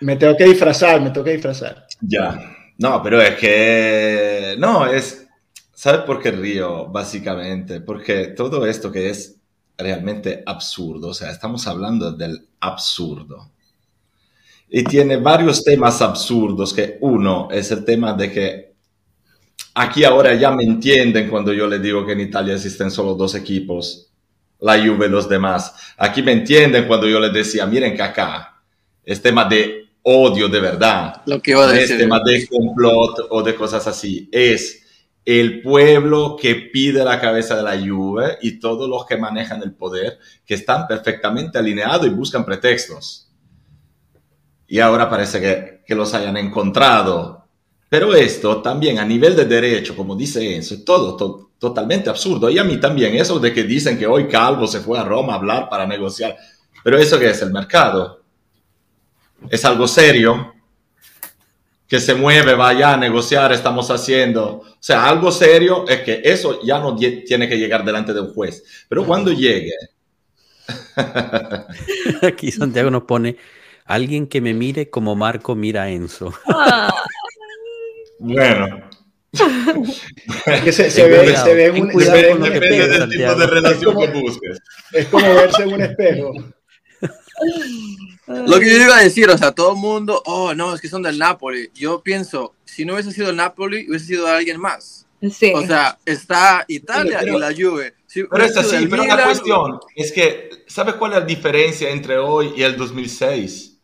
me 0.00 0.16
tengo 0.16 0.36
que 0.36 0.44
disfrazar, 0.44 1.00
me 1.00 1.10
tengo 1.10 1.24
que 1.24 1.32
disfrazar. 1.32 1.86
Ya, 2.00 2.38
no, 2.78 3.02
pero 3.02 3.20
es 3.20 3.36
que... 3.36 4.56
No, 4.58 4.86
es 4.86 5.24
¿Sabes 5.84 6.00
por 6.06 6.22
qué 6.22 6.30
río? 6.30 6.86
Básicamente, 6.86 7.80
porque 7.80 8.28
todo 8.28 8.64
esto 8.64 8.90
que 8.90 9.10
es 9.10 9.36
realmente 9.76 10.42
absurdo, 10.46 11.08
o 11.08 11.14
sea, 11.14 11.30
estamos 11.30 11.66
hablando 11.66 12.12
del 12.12 12.48
absurdo. 12.60 13.50
Y 14.70 14.84
tiene 14.84 15.18
varios 15.18 15.62
temas 15.62 16.00
absurdos, 16.00 16.72
que 16.72 16.96
uno 17.02 17.48
es 17.50 17.70
el 17.70 17.84
tema 17.84 18.14
de 18.14 18.32
que 18.32 18.73
aquí 19.74 20.04
ahora 20.04 20.34
ya 20.34 20.50
me 20.50 20.64
entienden 20.64 21.28
cuando 21.28 21.52
yo 21.52 21.66
le 21.66 21.78
digo 21.78 22.06
que 22.06 22.12
en 22.12 22.20
Italia 22.20 22.54
existen 22.54 22.90
solo 22.90 23.14
dos 23.14 23.34
equipos, 23.34 24.10
la 24.60 24.78
Juve 24.78 25.06
y 25.06 25.10
los 25.10 25.28
demás. 25.28 25.74
Aquí 25.96 26.22
me 26.22 26.32
entienden 26.32 26.86
cuando 26.86 27.08
yo 27.08 27.20
les 27.20 27.32
decía, 27.32 27.66
miren 27.66 27.94
que 27.94 28.02
acá 28.02 28.62
es 29.04 29.20
tema 29.20 29.44
de 29.44 29.84
odio 30.02 30.48
de 30.48 30.60
verdad. 30.60 31.22
Lo 31.26 31.40
que 31.40 31.52
iba 31.52 31.64
a 31.64 31.72
decir. 31.72 31.96
Es 31.96 31.98
tema 31.98 32.20
de 32.24 32.46
complot 32.46 33.26
o 33.30 33.42
de 33.42 33.54
cosas 33.54 33.86
así. 33.86 34.28
Es 34.30 34.82
el 35.24 35.62
pueblo 35.62 36.36
que 36.40 36.54
pide 36.54 37.04
la 37.04 37.20
cabeza 37.20 37.56
de 37.56 37.62
la 37.62 37.78
Juve 37.78 38.38
y 38.42 38.58
todos 38.60 38.88
los 38.88 39.06
que 39.06 39.16
manejan 39.16 39.62
el 39.62 39.72
poder, 39.72 40.18
que 40.44 40.54
están 40.54 40.86
perfectamente 40.86 41.58
alineados 41.58 42.06
y 42.06 42.10
buscan 42.10 42.44
pretextos. 42.44 43.30
Y 44.66 44.80
ahora 44.80 45.08
parece 45.08 45.40
que, 45.40 45.94
los 45.94 46.14
hayan 46.14 46.36
encontrado. 46.36 47.43
Pero 47.94 48.12
esto 48.12 48.60
también 48.60 48.98
a 48.98 49.04
nivel 49.04 49.36
de 49.36 49.44
derecho, 49.44 49.94
como 49.94 50.16
dice 50.16 50.56
Enzo, 50.56 50.74
es 50.74 50.84
todo 50.84 51.48
totalmente 51.60 52.10
absurdo. 52.10 52.50
Y 52.50 52.58
a 52.58 52.64
mí 52.64 52.80
también, 52.80 53.14
eso 53.14 53.38
de 53.38 53.52
que 53.52 53.62
dicen 53.62 53.96
que 53.96 54.04
hoy 54.04 54.26
Calvo 54.26 54.66
se 54.66 54.80
fue 54.80 54.98
a 54.98 55.04
Roma 55.04 55.34
a 55.34 55.36
hablar 55.36 55.68
para 55.68 55.86
negociar. 55.86 56.36
Pero 56.82 56.98
eso 56.98 57.20
que 57.20 57.30
es 57.30 57.40
el 57.40 57.52
mercado. 57.52 58.20
Es 59.48 59.64
algo 59.64 59.86
serio 59.86 60.54
que 61.86 62.00
se 62.00 62.16
mueve, 62.16 62.56
vaya 62.56 62.94
a 62.94 62.96
negociar, 62.96 63.52
estamos 63.52 63.88
haciendo. 63.92 64.44
O 64.44 64.76
sea, 64.80 65.08
algo 65.08 65.30
serio 65.30 65.84
es 65.86 66.00
que 66.00 66.20
eso 66.24 66.62
ya 66.64 66.80
no 66.80 66.96
tiene 66.96 67.48
que 67.48 67.56
llegar 67.56 67.84
delante 67.84 68.12
de 68.12 68.22
un 68.22 68.34
juez. 68.34 68.64
Pero 68.88 69.06
cuando 69.06 69.30
llegue... 69.30 69.76
Aquí 72.22 72.50
Santiago 72.50 72.90
nos 72.90 73.04
pone, 73.04 73.36
alguien 73.84 74.26
que 74.26 74.40
me 74.40 74.52
mire 74.52 74.90
como 74.90 75.14
Marco 75.14 75.54
mira 75.54 75.84
a 75.84 75.90
Enzo. 75.90 76.34
Bueno. 78.24 78.90
que 80.64 80.72
se, 80.72 81.08
ve, 81.08 81.36
se 81.36 81.54
ve 81.54 81.70
un, 81.70 81.88
depende 81.88 82.88
del 82.88 83.10
tipo 83.10 83.34
de 83.34 83.46
relación 83.46 83.98
que 83.98 84.06
busques. 84.08 84.60
Es 84.92 85.06
como 85.06 85.26
verse 85.34 85.62
en 85.62 85.72
un 85.72 85.82
espejo. 85.82 86.32
Lo 88.26 88.58
que 88.58 88.70
yo 88.70 88.82
iba 88.82 88.96
a 88.96 89.02
decir, 89.02 89.28
o 89.28 89.36
sea, 89.36 89.52
todo 89.52 89.72
el 89.72 89.78
mundo, 89.78 90.22
oh, 90.26 90.54
no, 90.54 90.74
es 90.74 90.80
que 90.80 90.88
son 90.88 91.02
del 91.02 91.18
Napoli. 91.18 91.70
Yo 91.74 92.02
pienso, 92.02 92.54
si 92.64 92.84
no 92.84 92.94
hubiese 92.94 93.12
sido 93.12 93.30
el 93.30 93.36
Napoli, 93.36 93.86
hubiese 93.88 94.06
sido 94.06 94.26
alguien 94.26 94.58
más. 94.60 95.06
Sí. 95.30 95.52
O 95.54 95.66
sea, 95.66 95.98
está 96.04 96.64
Italia 96.68 97.22
y 97.22 97.38
la 97.38 97.52
Juve. 97.52 97.94
pero 98.30 98.44
es 98.44 98.56
así, 98.56 98.86
pero 98.86 99.04
la 99.04 99.24
cuestión 99.24 99.78
es 99.94 100.12
que, 100.12 100.50
¿sabes 100.66 100.94
cuál 100.94 101.12
es 101.12 101.18
la 101.20 101.24
diferencia 101.24 101.90
entre 101.90 102.18
hoy 102.18 102.52
y 102.56 102.62
el 102.62 102.76
2006? 102.76 103.78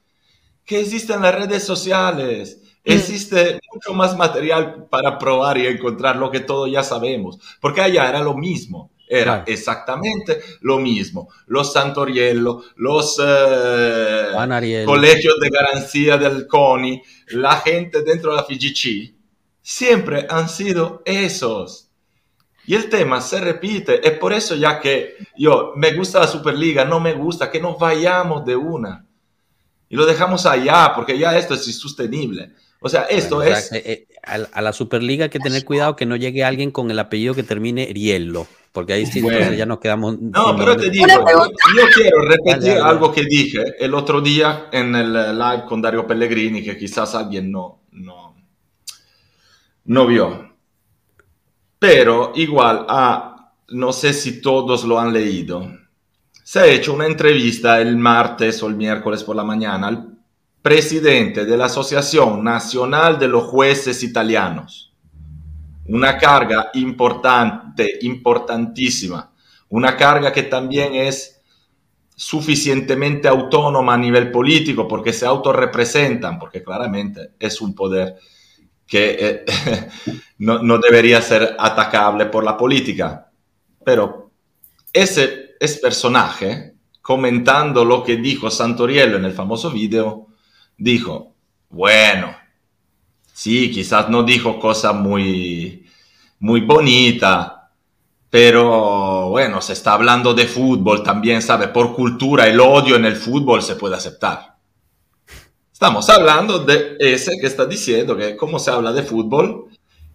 Que 0.65 0.81
existen 0.81 1.21
las 1.21 1.35
redes 1.35 1.65
sociales. 1.65 2.61
Mm. 2.85 2.93
Existe 2.93 3.61
mucho 3.73 3.95
más 3.95 4.17
material 4.17 4.87
para 4.91 5.19
probar 5.19 5.59
y 5.59 5.67
encontrar 5.67 6.17
lo 6.17 6.31
que 6.31 6.41
todos 6.41 6.71
ya 6.71 6.83
sabemos. 6.83 7.39
Porque 7.61 7.81
allá 7.81 8.09
era 8.09 8.21
lo 8.21 8.35
mismo. 8.35 8.91
Era 9.13 9.43
exactamente 9.45 10.41
lo 10.61 10.79
mismo. 10.79 11.29
Los 11.47 11.73
Santoriello, 11.73 12.63
los 12.77 13.21
eh, 13.21 14.85
colegios 14.87 15.35
de 15.41 15.51
garantía 15.51 16.17
del 16.17 16.47
CONI, 16.47 17.03
la 17.31 17.57
gente 17.57 18.03
dentro 18.03 18.31
de 18.31 18.37
la 18.37 18.45
FIGC, 18.45 19.13
siempre 19.61 20.29
han 20.31 20.49
sido 20.49 21.03
esos. 21.05 21.89
Y 22.67 22.77
el 22.77 22.89
tema 22.89 23.21
se 23.21 23.41
repite. 23.41 24.07
Es 24.07 24.17
por 24.17 24.33
eso 24.33 24.55
ya 24.55 24.79
que 24.79 25.17
yo 25.37 25.73
me 25.75 25.93
gusta 25.93 26.21
la 26.21 26.29
Superliga, 26.29 26.85
no 26.85 27.01
me 27.01 27.15
gusta 27.15 27.51
que 27.51 27.61
nos 27.61 27.81
vayamos 27.81 28.45
de 28.45 28.55
una. 28.55 29.07
Y 29.89 29.97
lo 29.97 30.07
dejamos 30.07 30.47
allá, 30.47 30.93
porque 30.95 31.19
ya 31.19 31.37
esto 31.37 31.55
es 31.55 31.67
insostenible. 31.67 32.53
O 32.81 32.89
sea, 32.89 33.03
esto 33.03 33.43
es... 33.43 33.73
Eh, 33.73 33.83
eh, 33.85 34.07
a, 34.23 34.61
la 34.61 34.73
Superliga 34.73 35.25
hay 35.25 35.31
que 35.31 35.39
tener 35.39 35.65
cuidado 35.65 35.97
que 35.97 36.07
no 36.07 36.17
llegue 36.17 36.45
alguien 36.45 36.71
con 36.71 36.91
el 36.91 36.99
apellido 36.99 37.35
que 37.35 37.43
termine 37.43 37.91
Riello, 37.93 38.47
porque 38.73 38.95
ahí 38.95 39.07
sí 39.07 39.23
ya 39.57 39.67
nos 39.67 39.81
quedamos... 39.81 40.19
No, 40.19 40.57
pero 40.57 40.77
te 40.77 40.91
digo, 40.91 41.07
yo 41.07 41.83
quiero 41.95 42.21
repetir 42.23 42.79
algo 42.79 43.13
que 43.13 43.25
dije 43.25 43.75
el 43.79 43.95
otro 43.95 44.21
día 44.21 44.69
en 44.73 44.95
el 44.95 45.13
live 45.13 45.65
con 45.69 45.83
Dario 45.83 46.07
Pellegrini, 46.07 46.63
que 46.63 46.77
quizás 46.77 47.15
alguien 47.15 47.51
no, 47.51 47.83
no, 47.93 48.35
no 49.85 50.07
vio. 50.07 50.51
Pero 51.79 52.33
igual, 52.35 52.87
ah, 52.89 53.53
no 53.69 53.93
sé 53.93 54.13
si 54.13 54.41
todos 54.41 54.85
lo 54.85 54.99
han 54.99 55.13
leído. 55.13 55.67
Se 56.43 56.61
ha 56.61 56.67
hecho 56.67 56.95
una 56.95 57.07
entrevista 57.07 57.81
el 57.81 57.97
martes 57.97 58.63
o 58.63 58.69
el 58.69 58.75
miércoles 58.75 59.23
por 59.23 59.37
la 59.37 59.45
mañana 59.45 59.89
al 59.89 60.10
presidente 60.63 61.45
de 61.45 61.57
la 61.57 61.67
Asociación 61.67 62.45
Nacional 62.45 63.19
de 63.19 63.29
los 63.29 63.45
Jueces 63.45 64.03
Italianos. 64.03 64.93
Una 65.87 66.19
carga 66.19 66.71
importante, 66.75 67.99
importantísima. 68.03 69.33
Una 69.71 69.97
carga 69.97 70.33
que 70.33 70.45
también 70.45 70.95
es 70.95 71.41
suficientemente 72.15 73.29
autónoma 73.29 73.95
a 73.95 73.99
nivel 73.99 74.31
político 74.31 74.87
porque 74.87 75.13
se 75.13 75.25
autorrepresentan, 75.25 76.39
porque 76.39 76.63
claramente 76.63 77.31
es 77.39 77.61
un 77.63 77.75
poder 77.75 78.19
que 78.87 79.45
eh, 79.47 79.89
no, 80.39 80.79
debería 80.79 81.23
ser 81.23 81.57
atacable 81.59 82.27
por 82.27 82.45
la 82.45 82.57
política. 82.59 83.31
Pero 83.85 84.33
ese, 84.93 85.57
ese 85.59 85.81
personaje, 85.81 86.75
comentando 87.01 87.85
lo 87.85 88.03
que 88.05 88.17
dijo 88.17 88.51
Santoriello 88.51 89.17
en 89.17 89.25
el 89.25 89.33
famoso 89.33 89.71
video, 89.71 90.30
dijo, 90.81 91.35
bueno, 91.69 92.35
sí, 93.33 93.71
quizás 93.71 94.09
no 94.09 94.25
dijo 94.25 94.59
cosa 94.59 94.93
muy, 94.93 95.87
muy 96.41 96.63
bonita, 96.63 97.71
pero 98.31 99.29
bueno, 99.29 99.61
se 99.61 99.75
está 99.75 99.93
hablando 99.93 100.35
de 100.35 100.47
fútbol 100.47 101.03
también, 101.03 101.43
¿sabe? 101.43 101.69
Por 101.69 101.95
cultura, 101.95 102.47
el 102.47 102.59
odio 102.61 102.97
en 102.97 103.05
el 103.05 103.17
fútbol 103.17 103.63
se 103.63 103.77
puede 103.77 103.97
aceptar. 103.97 104.57
Estamos 105.73 106.09
hablando 106.09 106.59
de 106.61 106.97
ese 106.99 107.33
que 107.41 107.47
está 107.47 107.67
diciendo 107.67 108.17
que 108.17 108.37
como 108.37 108.59
se 108.59 108.71
habla 108.71 108.93
de 108.93 109.03
fútbol, 109.03 109.69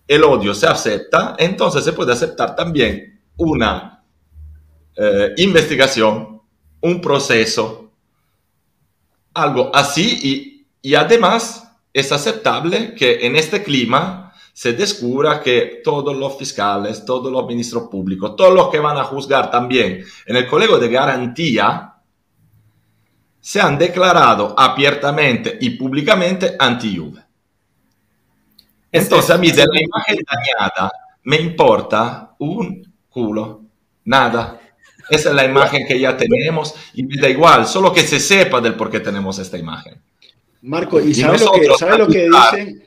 el 0.08 0.24
odio 0.24 0.54
se 0.54 0.68
acepta, 0.68 1.36
entonces 1.38 1.84
se 1.84 1.94
puede 1.94 2.14
aceptar 2.14 2.56
también 2.56 3.22
una 3.38 4.04
eh, 4.96 5.34
investigación, 5.38 6.42
un 6.82 7.02
proceso, 7.02 7.92
algo 9.34 9.70
así 9.74 10.20
y 10.24 10.55
y 10.86 10.94
además 10.94 11.68
es 11.92 12.12
aceptable 12.12 12.94
que 12.94 13.26
en 13.26 13.36
este 13.36 13.64
clima 13.64 14.32
se 14.54 14.74
descubra 14.74 15.42
que 15.42 15.82
todos 15.84 16.16
los 16.16 16.38
fiscales, 16.38 17.04
todos 17.04 17.32
los 17.32 17.48
ministros 17.48 17.88
públicos, 17.90 18.36
todos 18.36 18.54
los 18.54 18.70
que 18.70 18.78
van 18.78 18.96
a 18.96 19.04
juzgar 19.04 19.50
también 19.50 20.06
en 20.28 20.36
el 20.36 20.46
colegio 20.46 20.78
de 20.78 20.90
garantía, 20.90 21.96
se 23.40 23.60
han 23.60 23.80
declarado 23.80 24.54
abiertamente 24.56 25.58
y 25.60 25.72
públicamente 25.72 26.56
anti-Juve. 26.60 27.24
Entonces 28.92 29.32
a 29.32 29.40
mí 29.40 29.50
de 29.50 29.66
la 29.66 29.82
imagen 29.82 30.20
dañada 30.24 30.92
me 31.24 31.38
importa 31.38 32.36
un 32.38 32.94
culo, 33.10 33.64
nada. 34.04 34.62
Esa 35.10 35.30
es 35.30 35.36
la 35.36 35.46
imagen 35.46 35.88
que 35.88 36.00
ya 36.00 36.16
tenemos 36.16 36.76
y 36.94 37.02
me 37.02 37.20
da 37.20 37.28
igual, 37.28 37.66
solo 37.66 37.92
que 37.92 38.02
se 38.02 38.20
sepa 38.20 38.62
del 38.62 38.76
por 38.76 38.92
qué 38.92 39.00
tenemos 39.00 39.40
esta 39.40 39.58
imagen. 39.58 40.00
Marco, 40.66 41.00
¿y, 41.00 41.14
sabe, 41.14 41.38
lo 41.38 41.52
que, 41.52 41.68
sabe 41.78 41.98
lo 41.98 42.08
que 42.08 42.28
dicen? 42.28 42.84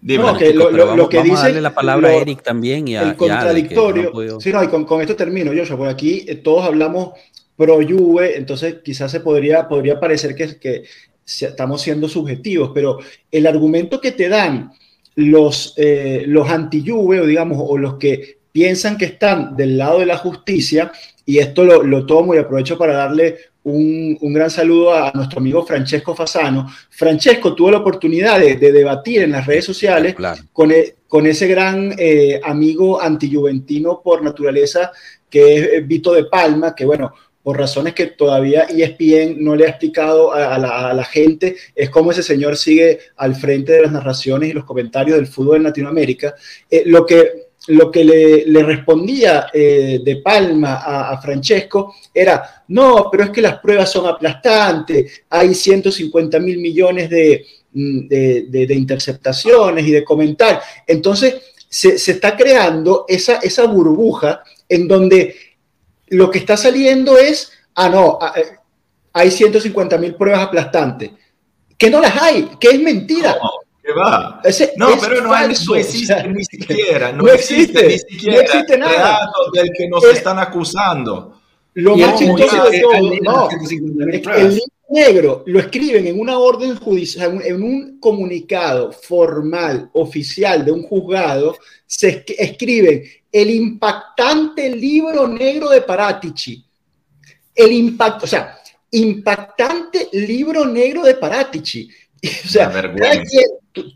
Dime, 0.00 0.24
no, 0.24 0.38
que 0.38 0.54
lo, 0.54 0.70
lo, 0.70 0.96
lo, 0.96 1.08
que 1.08 1.18
vamos 1.18 1.32
dice. 1.32 1.42
a 1.42 1.46
darle 1.46 1.60
la 1.60 1.74
palabra 1.74 2.08
a 2.08 2.14
Eric 2.14 2.42
también 2.42 2.86
y 2.88 2.96
a 2.96 3.02
El 3.02 3.16
contradictorio. 3.16 4.12
No. 4.14 4.40
Sí, 4.40 4.52
no, 4.52 4.62
y 4.62 4.68
con, 4.68 4.84
con, 4.84 5.00
esto 5.00 5.16
termino, 5.16 5.52
Joshua, 5.54 5.76
porque 5.76 5.92
aquí 5.92 6.24
eh, 6.26 6.36
todos 6.36 6.64
hablamos 6.64 7.10
pro 7.56 7.80
Juve, 7.86 8.38
entonces 8.38 8.76
quizás 8.82 9.10
se 9.10 9.20
podría, 9.20 9.68
podría 9.68 10.00
parecer 10.00 10.34
que, 10.34 10.58
que 10.58 10.84
estamos 11.26 11.82
siendo 11.82 12.08
subjetivos, 12.08 12.70
pero 12.72 12.98
el 13.30 13.46
argumento 13.46 14.00
que 14.00 14.12
te 14.12 14.28
dan 14.28 14.72
los, 15.16 15.74
eh, 15.76 16.24
los 16.26 16.48
anti-Juve, 16.48 17.20
o 17.20 17.26
digamos, 17.26 17.58
o 17.60 17.76
los 17.76 17.96
que 17.96 18.38
piensan 18.52 18.96
que 18.96 19.04
están 19.04 19.56
del 19.56 19.76
lado 19.76 19.98
de 19.98 20.06
la 20.06 20.16
justicia, 20.16 20.92
y 21.26 21.38
esto 21.38 21.64
lo, 21.64 21.82
lo 21.82 22.06
tomo 22.06 22.34
y 22.34 22.38
aprovecho 22.38 22.78
para 22.78 22.94
darle 22.94 23.49
un, 23.64 24.16
un, 24.20 24.32
gran 24.32 24.50
saludo 24.50 24.94
a 24.94 25.12
nuestro 25.14 25.40
amigo 25.40 25.64
Francesco 25.66 26.14
Fasano. 26.14 26.70
Francesco 26.88 27.54
tuvo 27.54 27.70
la 27.70 27.78
oportunidad 27.78 28.38
de, 28.38 28.56
de 28.56 28.72
debatir 28.72 29.22
en 29.22 29.32
las 29.32 29.46
redes 29.46 29.64
sociales 29.64 30.14
claro. 30.14 30.42
con, 30.52 30.70
e, 30.70 30.94
con, 31.06 31.26
ese 31.26 31.46
gran 31.46 31.94
eh, 31.98 32.40
amigo 32.42 33.00
antijuventino 33.00 34.00
por 34.02 34.22
naturaleza 34.22 34.92
que 35.28 35.56
es 35.56 35.66
eh, 35.66 35.80
Vito 35.82 36.12
de 36.12 36.24
Palma, 36.24 36.74
que 36.74 36.84
bueno, 36.84 37.12
por 37.42 37.58
razones 37.58 37.94
que 37.94 38.06
todavía 38.06 38.64
ESPN 38.64 39.42
no 39.42 39.56
le 39.56 39.64
ha 39.64 39.70
explicado 39.70 40.32
a, 40.32 40.54
a, 40.54 40.58
la, 40.58 40.90
a, 40.90 40.94
la, 40.94 41.04
gente, 41.04 41.56
es 41.74 41.88
como 41.88 42.10
ese 42.10 42.22
señor 42.22 42.56
sigue 42.56 42.98
al 43.16 43.34
frente 43.34 43.72
de 43.72 43.82
las 43.82 43.92
narraciones 43.92 44.50
y 44.50 44.52
los 44.52 44.64
comentarios 44.64 45.16
del 45.16 45.26
fútbol 45.26 45.56
en 45.56 45.62
Latinoamérica. 45.64 46.34
Eh, 46.70 46.82
lo 46.86 47.06
que 47.06 47.39
lo 47.68 47.90
que 47.90 48.04
le, 48.04 48.62
respondía 48.62 49.48
eh, 49.52 50.00
de 50.02 50.16
Palma 50.16 50.76
a, 50.76 51.20
Francesco 51.20 51.94
era, 52.12 52.64
no, 52.68 53.08
pero 53.10 53.24
es 53.24 53.30
que 53.30 53.42
las 53.42 53.58
pruebas 53.58 53.90
son 53.90 54.06
aplastantes, 54.06 55.24
hay 55.28 55.54
150 55.54 56.38
mil 56.38 56.58
millones 56.58 57.10
de, 57.10 57.46
de, 57.70 58.46
de, 58.48 58.74
interceptaciones 58.74 59.86
y 59.86 59.90
de 59.92 60.04
comentarios. 60.04 60.62
Entonces, 60.86 61.36
se, 61.68 61.98
se, 61.98 62.12
está 62.12 62.36
creando 62.36 63.04
esa, 63.06 63.36
esa 63.36 63.66
burbuja 63.66 64.42
en 64.68 64.88
donde 64.88 65.36
lo 66.08 66.30
que 66.30 66.38
está 66.38 66.56
saliendo 66.56 67.18
es, 67.18 67.52
ah, 67.74 67.88
no, 67.88 68.18
hay 69.12 69.30
150 69.30 69.98
mil 69.98 70.14
pruebas 70.14 70.42
aplastantes, 70.42 71.10
que 71.76 71.90
no 71.90 72.00
las 72.00 72.20
hay, 72.20 72.50
que 72.58 72.68
es 72.68 72.80
mentira. 72.80 73.36
No 73.40 73.59
va. 73.92 74.40
Ese, 74.44 74.72
no, 74.76 74.88
pero 75.00 75.22
no, 75.22 75.32
hay, 75.32 75.48
no 75.66 75.74
existe 75.74 76.12
o 76.12 76.16
sea, 76.16 76.26
ni 76.26 76.44
siquiera, 76.50 77.12
no, 77.12 77.24
no 77.24 77.32
existe, 77.32 77.86
existe, 77.86 78.06
ni 78.10 78.18
siquiera 78.18 78.36
no 78.36 78.42
existe 78.42 78.78
nada. 78.78 79.20
del 79.52 79.70
que 79.76 79.88
nos 79.88 80.04
es, 80.04 80.18
están 80.18 80.38
acusando. 80.38 81.40
Lo 81.74 81.96
más 81.96 82.18
chistoso 82.18 82.70
de 82.70 82.80
todo, 82.80 83.10
no, 83.22 83.48
es 83.50 84.20
que 84.20 84.40
el 84.40 84.48
libro 84.50 84.64
negro 84.90 85.42
lo 85.46 85.60
escriben 85.60 86.06
en 86.06 86.18
una 86.18 86.38
orden 86.38 86.76
judicial, 86.76 87.40
en 87.44 87.62
un 87.62 88.00
comunicado 88.00 88.92
formal, 88.92 89.88
oficial 89.92 90.64
de 90.64 90.72
un 90.72 90.82
juzgado, 90.82 91.56
se 91.86 92.24
escriben 92.38 93.04
el 93.30 93.50
impactante 93.50 94.68
libro 94.70 95.28
negro 95.28 95.68
de 95.70 95.82
Paratici. 95.82 96.64
El 97.54 97.72
impacto, 97.72 98.24
o 98.24 98.28
sea, 98.28 98.58
impactante 98.90 100.08
libro 100.12 100.64
negro 100.64 101.04
de 101.04 101.14
Paratici. 101.14 101.88
O 102.44 102.48
sea, 102.48 102.70
cada 102.70 103.22
quien 103.22 103.46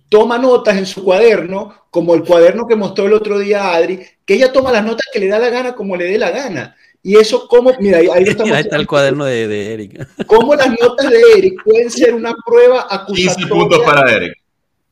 toma 0.09 0.39
notas 0.39 0.77
en 0.77 0.87
su 0.87 1.05
cuaderno, 1.05 1.75
como 1.91 2.15
el 2.15 2.23
cuaderno 2.23 2.67
que 2.67 2.77
mostró 2.77 3.07
el 3.07 3.13
otro 3.13 3.39
día 3.39 3.75
Adri, 3.75 4.01
que 4.25 4.35
ella 4.35 4.53
toma 4.53 4.73
las 4.73 4.85
notas 4.85 5.07
que 5.13 5.21
le 5.21 5.29
da 5.29 5.39
la 5.39 5.51
gana 5.51 5.75
como 5.75 5.97
le 5.97 6.05
dé 6.05 6.19
la 6.19 6.31
gana. 6.31 6.77
Y 7.03 7.17
eso, 7.17 7.47
como, 7.49 7.71
mira, 7.81 7.99
ahí, 7.99 8.09
ahí 8.13 8.23
estamos. 8.27 8.53
Ahí 8.53 8.63
está 8.63 8.77
el 8.77 8.87
cuaderno 8.87 9.27
de, 9.27 9.47
de, 9.47 9.75
Eric. 9.75 10.09
¿Cómo 10.27 10.55
las 10.55 10.69
notas 10.81 11.11
de 11.11 11.21
Eric 11.37 11.63
pueden 11.63 11.91
ser 11.91 12.15
una 12.15 12.35
prueba 12.47 12.87
acusatoria? 12.89 13.35
15 13.35 13.47
puntos 13.49 13.81
para 13.81 14.11
Eric. 14.11 14.35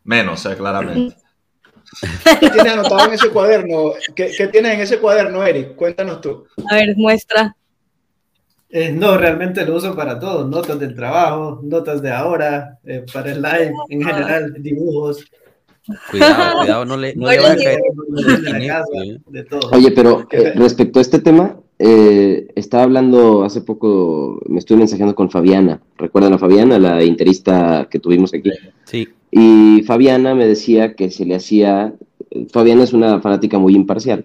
Menos, 0.05 0.45
eh, 0.45 0.57
claramente. 0.57 1.17
¿Qué 2.41 2.51
tienes 2.51 2.73
anotado 2.73 3.07
en 3.07 3.15
ese 3.15 3.29
cuaderno? 3.31 3.93
¿Qué, 4.15 4.33
¿Qué, 4.37 4.49
tienes 4.49 4.75
en 4.75 4.81
ese 4.81 4.99
cuaderno, 4.99 5.45
Eric? 5.45 5.75
Cuéntanos 5.75 6.21
tú. 6.21 6.47
A 6.69 6.75
ver, 6.75 6.95
muestra. 6.97 7.57
Eh, 8.75 8.91
no, 8.91 9.19
realmente 9.19 9.67
lo 9.67 9.77
uso 9.77 9.95
para 9.95 10.19
todo, 10.19 10.49
notas 10.49 10.81
del 10.81 10.95
trabajo, 10.95 11.61
notas 11.63 12.01
de 12.01 12.11
ahora, 12.11 12.79
eh, 12.85 13.05
para 13.13 13.31
el 13.31 13.43
live 13.43 13.75
en 13.91 14.03
general, 14.03 14.55
dibujos. 14.59 15.27
Cuidado, 16.11 16.59
cuidado, 16.61 16.85
no 16.87 16.97
le, 16.97 17.15
no 17.15 17.31
le 17.31 17.39
va 17.39 17.53
a 17.53 17.57
caer. 17.57 17.81
De 19.29 19.45
todo. 19.45 19.69
Oye, 19.73 19.91
pero 19.91 20.27
eh, 20.31 20.53
respecto 20.57 21.01
a 21.01 21.03
este 21.03 21.19
tema, 21.19 21.61
eh, 21.79 22.49
estaba 22.55 22.85
hablando 22.85 23.45
hace 23.45 23.61
poco, 23.61 24.41
me 24.49 24.59
estuve 24.59 24.79
mensajeando 24.79 25.15
con 25.15 25.31
Fabiana. 25.31 25.83
¿Recuerdan 25.99 26.33
a 26.33 26.39
Fabiana, 26.39 26.79
la 26.79 27.05
interista 27.05 27.89
que 27.91 27.99
tuvimos 27.99 28.33
aquí? 28.33 28.53
Sí. 28.85 29.07
Y 29.31 29.83
Fabiana 29.83 30.35
me 30.35 30.47
decía 30.47 30.95
que 30.95 31.11
se 31.11 31.27
le 31.27 31.35
hacía. 31.35 31.93
Fabiana 32.51 32.85
es 32.85 32.95
una 32.95 33.21
fanática 33.21 33.59
muy 33.59 33.75
imparcial. 33.75 34.25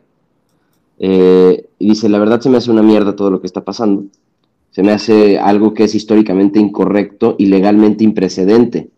Eh, 1.00 1.66
y 1.80 1.90
dice: 1.90 2.08
La 2.08 2.20
verdad 2.20 2.40
se 2.40 2.50
me 2.50 2.58
hace 2.58 2.72
una 2.72 2.82
mierda 2.82 3.14
todo 3.14 3.30
lo 3.30 3.42
que 3.42 3.48
está 3.48 3.66
pasando 3.66 4.06
se 4.78 4.84
me 4.84 4.92
hace 4.92 5.40
algo 5.40 5.74
que 5.74 5.86
es 5.86 5.96
históricamente 5.96 6.60
incorrecto 6.60 7.36
y 7.40 7.48
legalmente 7.48 8.04
imprecedente, 8.04 8.92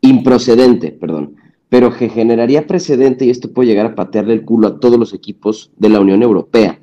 improcedente, 0.00 0.92
perdón, 0.92 1.34
pero 1.68 1.92
que 1.92 2.08
generaría 2.08 2.68
precedente 2.68 3.24
y 3.24 3.30
esto 3.30 3.52
puede 3.52 3.70
llegar 3.70 3.86
a 3.86 3.94
patearle 3.96 4.34
el 4.34 4.44
culo 4.44 4.68
a 4.68 4.78
todos 4.78 5.00
los 5.00 5.12
equipos 5.12 5.72
de 5.78 5.88
la 5.88 5.98
Unión 5.98 6.22
Europea. 6.22 6.80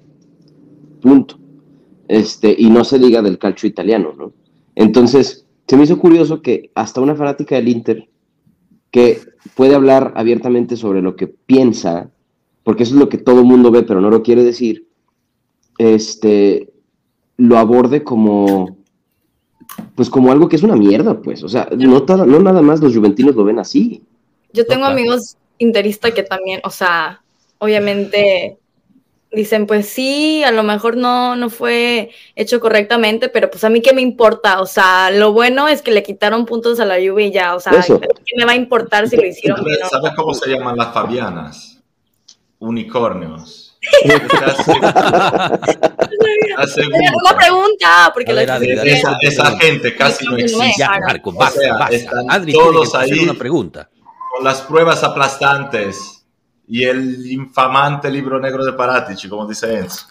Punto. 1.01 1.39
Este, 2.09 2.53
y 2.59 2.69
no 2.69 2.83
se 2.83 2.99
diga 2.99 3.21
del 3.21 3.39
calcio 3.39 3.69
italiano, 3.69 4.11
¿no? 4.17 4.33
Entonces, 4.75 5.47
se 5.65 5.77
me 5.77 5.83
hizo 5.83 5.97
curioso 5.97 6.41
que 6.41 6.69
hasta 6.75 6.99
una 6.99 7.15
fanática 7.15 7.55
del 7.55 7.69
Inter 7.69 8.09
que 8.91 9.19
puede 9.55 9.73
hablar 9.73 10.11
abiertamente 10.17 10.75
sobre 10.75 11.01
lo 11.01 11.15
que 11.15 11.27
piensa, 11.27 12.11
porque 12.63 12.83
eso 12.83 12.95
es 12.95 12.99
lo 12.99 13.07
que 13.07 13.19
todo 13.19 13.39
el 13.39 13.45
mundo 13.45 13.71
ve, 13.71 13.83
pero 13.83 14.01
no 14.01 14.09
lo 14.09 14.21
quiere 14.21 14.43
decir, 14.43 14.89
este, 15.77 16.72
lo 17.37 17.57
aborde 17.57 18.03
como 18.03 18.77
pues 19.95 20.09
como 20.09 20.31
algo 20.31 20.49
que 20.49 20.55
es 20.55 20.63
una 20.63 20.75
mierda, 20.75 21.19
pues, 21.21 21.43
o 21.43 21.49
sea, 21.49 21.67
no, 21.75 21.99
no 21.99 22.39
nada 22.39 22.61
más 22.61 22.81
los 22.81 22.95
juventinos 22.95 23.35
lo 23.35 23.43
ven 23.43 23.59
así. 23.59 24.03
Yo 24.51 24.65
tengo 24.65 24.85
amigos 24.85 25.37
interistas 25.57 26.13
que 26.13 26.23
también, 26.23 26.61
o 26.63 26.69
sea, 26.69 27.21
obviamente 27.59 28.57
dicen, 29.31 29.65
pues 29.65 29.87
sí, 29.87 30.43
a 30.43 30.51
lo 30.51 30.63
mejor 30.63 30.95
no, 30.95 31.35
no 31.35 31.49
fue 31.49 32.11
hecho 32.35 32.59
correctamente, 32.59 33.29
pero 33.29 33.49
pues 33.49 33.63
a 33.63 33.69
mí 33.69 33.81
qué 33.81 33.93
me 33.93 34.01
importa, 34.01 34.61
o 34.61 34.65
sea, 34.65 35.09
lo 35.09 35.33
bueno 35.33 35.67
es 35.67 35.81
que 35.81 35.91
le 35.91 36.03
quitaron 36.03 36.45
puntos 36.45 36.79
a 36.79 36.85
la 36.85 36.99
lluvia 36.99 37.25
y 37.25 37.31
ya, 37.31 37.55
o 37.55 37.59
sea, 37.59 37.73
Eso. 37.73 37.99
¿qué 37.99 38.35
me 38.37 38.45
va 38.45 38.51
a 38.51 38.55
importar 38.55 39.07
si 39.07 39.17
lo 39.17 39.25
hicieron 39.25 39.59
¿Sabes 39.89 40.11
no? 40.11 40.15
cómo 40.15 40.33
se 40.33 40.51
llaman 40.51 40.77
las 40.77 40.93
fabianas? 40.93 41.81
Unicornios. 42.59 43.62
Una 47.23 47.37
pregunta, 47.37 48.11
porque 48.13 48.33
ver, 48.33 48.49
estoy 48.49 48.71
Adri, 48.71 48.91
esa, 48.91 49.17
esa 49.21 49.57
gente 49.57 49.95
casi 49.95 50.25
no 50.25 50.37
existe. 50.37 50.73
Ya, 50.77 50.99
Marco, 51.05 51.31
basta, 51.33 51.59
O 51.59 51.61
sea, 51.61 51.73
basta. 51.77 51.95
están 51.95 52.31
Adri 52.31 52.53
todos 52.53 52.95
ahí. 52.95 53.19
una 53.19 53.33
pregunta. 53.33 53.89
Con 54.35 54.43
las 54.43 54.61
pruebas 54.61 55.03
aplastantes 55.03 56.25
y 56.67 56.83
el 56.85 57.31
infamante 57.31 58.09
libro 58.09 58.39
negro 58.39 58.65
de 58.65 58.73
Paratici, 58.73 59.27
como 59.27 59.45
dice 59.45 59.77
Enzo. 59.77 60.07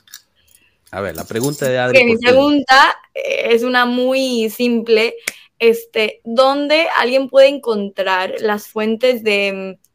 A 0.90 1.00
ver, 1.00 1.16
la 1.16 1.24
pregunta 1.24 1.66
de 1.68 1.78
Adri. 1.78 2.04
Mi 2.04 2.18
pregunta 2.18 2.94
eh, 3.14 3.48
es 3.50 3.62
una 3.62 3.86
muy 3.86 4.50
simple. 4.50 5.14
Este, 5.58 6.20
¿dónde 6.24 6.88
alguien 6.96 7.28
puede 7.28 7.48
encontrar 7.48 8.34
las 8.40 8.66
fuentes 8.68 9.22
de, 9.22 9.78
mm, 9.80 9.88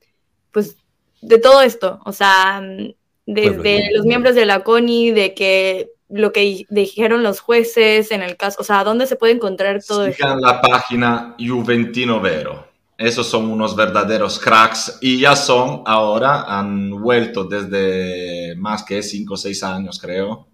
pues, 0.51 0.78
de 1.21 1.38
todo 1.38 1.61
esto? 1.61 1.99
O 2.05 2.13
sea, 2.13 2.61
mm, 2.61 2.93
desde 3.28 3.53
Pueblo, 3.61 3.86
los 3.97 4.05
miembros 4.07 4.34
de 4.36 4.45
la 4.47 4.63
CONI, 4.63 5.11
de 5.11 5.34
que 5.36 5.91
lo 6.09 6.32
que 6.34 6.39
di- 6.41 6.65
dijeron 6.69 7.21
los 7.21 7.41
jueces 7.41 8.11
en 8.11 8.23
el 8.23 8.38
caso, 8.38 8.57
o 8.61 8.63
sea, 8.63 8.84
¿dónde 8.84 9.05
se 9.05 9.17
puede 9.17 9.34
encontrar 9.34 9.84
todo 9.84 10.05
esto? 10.07 10.23
Sigan 10.23 10.41
la 10.41 10.59
página 10.61 11.36
Juventino 11.38 12.19
Vero. 12.19 12.65
Esos 12.97 13.28
son 13.28 13.51
unos 13.51 13.75
verdaderos 13.75 14.39
cracks 14.39 14.97
y 15.01 15.19
ya 15.19 15.36
son, 15.36 15.84
ahora 15.86 16.45
han 16.47 16.89
vuelto 16.89 17.43
desde 17.43 18.55
más 18.55 18.84
que 18.84 19.03
5 19.03 19.36
o 19.36 19.38
6 19.38 19.61
años, 19.63 19.99
creo. 20.01 20.47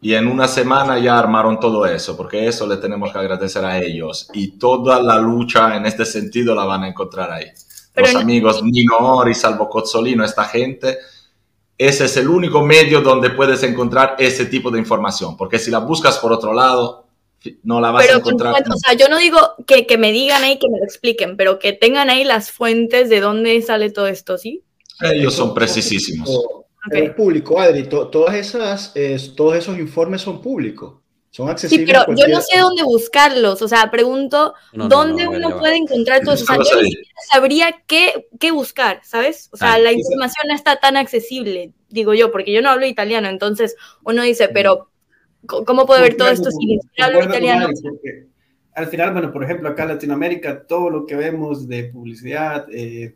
Y 0.00 0.14
en 0.14 0.28
una 0.28 0.46
semana 0.46 0.98
ya 0.98 1.18
armaron 1.18 1.58
todo 1.58 1.84
eso, 1.86 2.16
porque 2.16 2.46
eso 2.46 2.66
le 2.66 2.76
tenemos 2.76 3.10
que 3.12 3.18
agradecer 3.18 3.64
a 3.64 3.78
ellos. 3.78 4.28
Y 4.34 4.58
toda 4.58 5.02
la 5.02 5.16
lucha 5.18 5.74
en 5.74 5.86
este 5.86 6.04
sentido 6.04 6.54
la 6.54 6.64
van 6.64 6.84
a 6.84 6.88
encontrar 6.88 7.32
ahí. 7.32 7.46
Pero 7.92 8.06
Los 8.08 8.14
no- 8.14 8.20
amigos 8.20 8.62
Nino 8.62 8.98
Ori, 8.98 9.34
Salvo 9.34 9.68
Cozzolino, 9.68 10.22
esta 10.22 10.44
gente, 10.44 10.98
ese 11.78 12.04
es 12.06 12.16
el 12.16 12.28
único 12.28 12.62
medio 12.62 13.00
donde 13.02 13.30
puedes 13.30 13.62
encontrar 13.62 14.16
ese 14.18 14.46
tipo 14.46 14.70
de 14.70 14.78
información, 14.78 15.36
porque 15.36 15.58
si 15.58 15.70
la 15.70 15.78
buscas 15.78 16.18
por 16.18 16.32
otro 16.32 16.52
lado, 16.52 17.06
no 17.62 17.80
la 17.80 17.90
vas 17.90 18.04
a 18.04 18.06
Pero, 18.06 18.18
encontrar. 18.18 18.54
o 18.68 18.76
sea, 18.78 18.94
yo 18.94 19.08
no 19.08 19.18
digo 19.18 19.38
que, 19.66 19.86
que 19.86 19.98
me 19.98 20.10
digan 20.12 20.42
ahí, 20.42 20.58
que 20.58 20.68
me 20.70 20.78
lo 20.78 20.84
expliquen, 20.84 21.36
pero 21.36 21.58
que 21.58 21.72
tengan 21.72 22.10
ahí 22.10 22.24
las 22.24 22.50
fuentes 22.50 23.08
de 23.08 23.20
dónde 23.20 23.60
sale 23.62 23.90
todo 23.90 24.06
esto, 24.08 24.36
¿sí? 24.38 24.62
Ellos 25.00 25.34
son 25.34 25.54
precisísimos. 25.54 26.30
Es 26.90 27.10
público, 27.14 27.60
Adri. 27.60 27.84
to- 27.88 28.08
todas 28.08 28.34
esas, 28.36 28.92
eh, 28.94 29.18
todos 29.36 29.56
esos 29.56 29.78
informes 29.78 30.22
son 30.22 30.40
públicos. 30.40 30.94
Son 31.36 31.46
Sí, 31.48 31.52
accesibles. 31.52 31.86
pero 31.88 32.00
a 32.00 32.14
yo 32.16 32.28
no 32.28 32.40
sé 32.40 32.58
dónde 32.58 32.82
buscarlos. 32.82 33.60
O 33.60 33.68
sea, 33.68 33.90
pregunto 33.90 34.54
No, 34.72 34.84
no, 34.84 34.88
dónde 34.88 35.24
no, 35.24 35.30
uno 35.32 35.58
puede 35.58 35.76
encontrar 35.76 36.22
todo 36.22 36.34
eso. 36.34 36.44
O 36.44 36.46
sea, 36.46 36.56
yo 36.56 36.80
ni 36.82 36.90
sabría 37.30 37.82
qué, 37.86 38.28
qué 38.40 38.50
buscar, 38.52 39.00
¿sabes? 39.04 39.50
O 39.52 39.56
sea, 39.56 39.74
Ah, 39.74 39.78
la 39.78 39.90
sí, 39.90 39.96
sí. 39.96 40.00
información 40.02 40.48
no 40.48 40.54
está 40.54 40.76
tan 40.76 40.96
accesible, 40.96 41.72
digo 41.90 42.14
yo, 42.14 42.32
porque 42.32 42.52
yo 42.52 42.62
no 42.62 42.70
hablo 42.70 42.86
italiano. 42.86 43.28
Entonces 43.28 43.76
uno 44.04 44.22
dice, 44.22 44.48
pero 44.48 44.88
¿c- 45.42 45.64
¿cómo 45.66 45.84
puedo 45.84 46.00
ver 46.00 46.16
todo 46.16 46.28
esto 46.28 46.50
Concuerdo 46.50 46.58
si 46.60 46.66
con- 46.66 46.76
ni 46.76 46.80
siquiera 46.80 47.06
hablo 47.06 47.18
concuerdo 47.20 47.46
con 47.46 47.48
italiano? 47.50 47.74
Porque 47.82 48.26
al 48.74 48.86
final, 48.86 49.12
bueno, 49.12 49.32
por 49.32 49.44
ejemplo, 49.44 49.68
acá 49.68 49.82
en 49.82 49.88
Latinoamérica, 49.90 50.66
todo 50.66 50.88
lo 50.88 51.04
que 51.06 51.16
vemos 51.16 51.68
de 51.68 51.84
publicidad, 51.84 52.66
eh, 52.72 53.14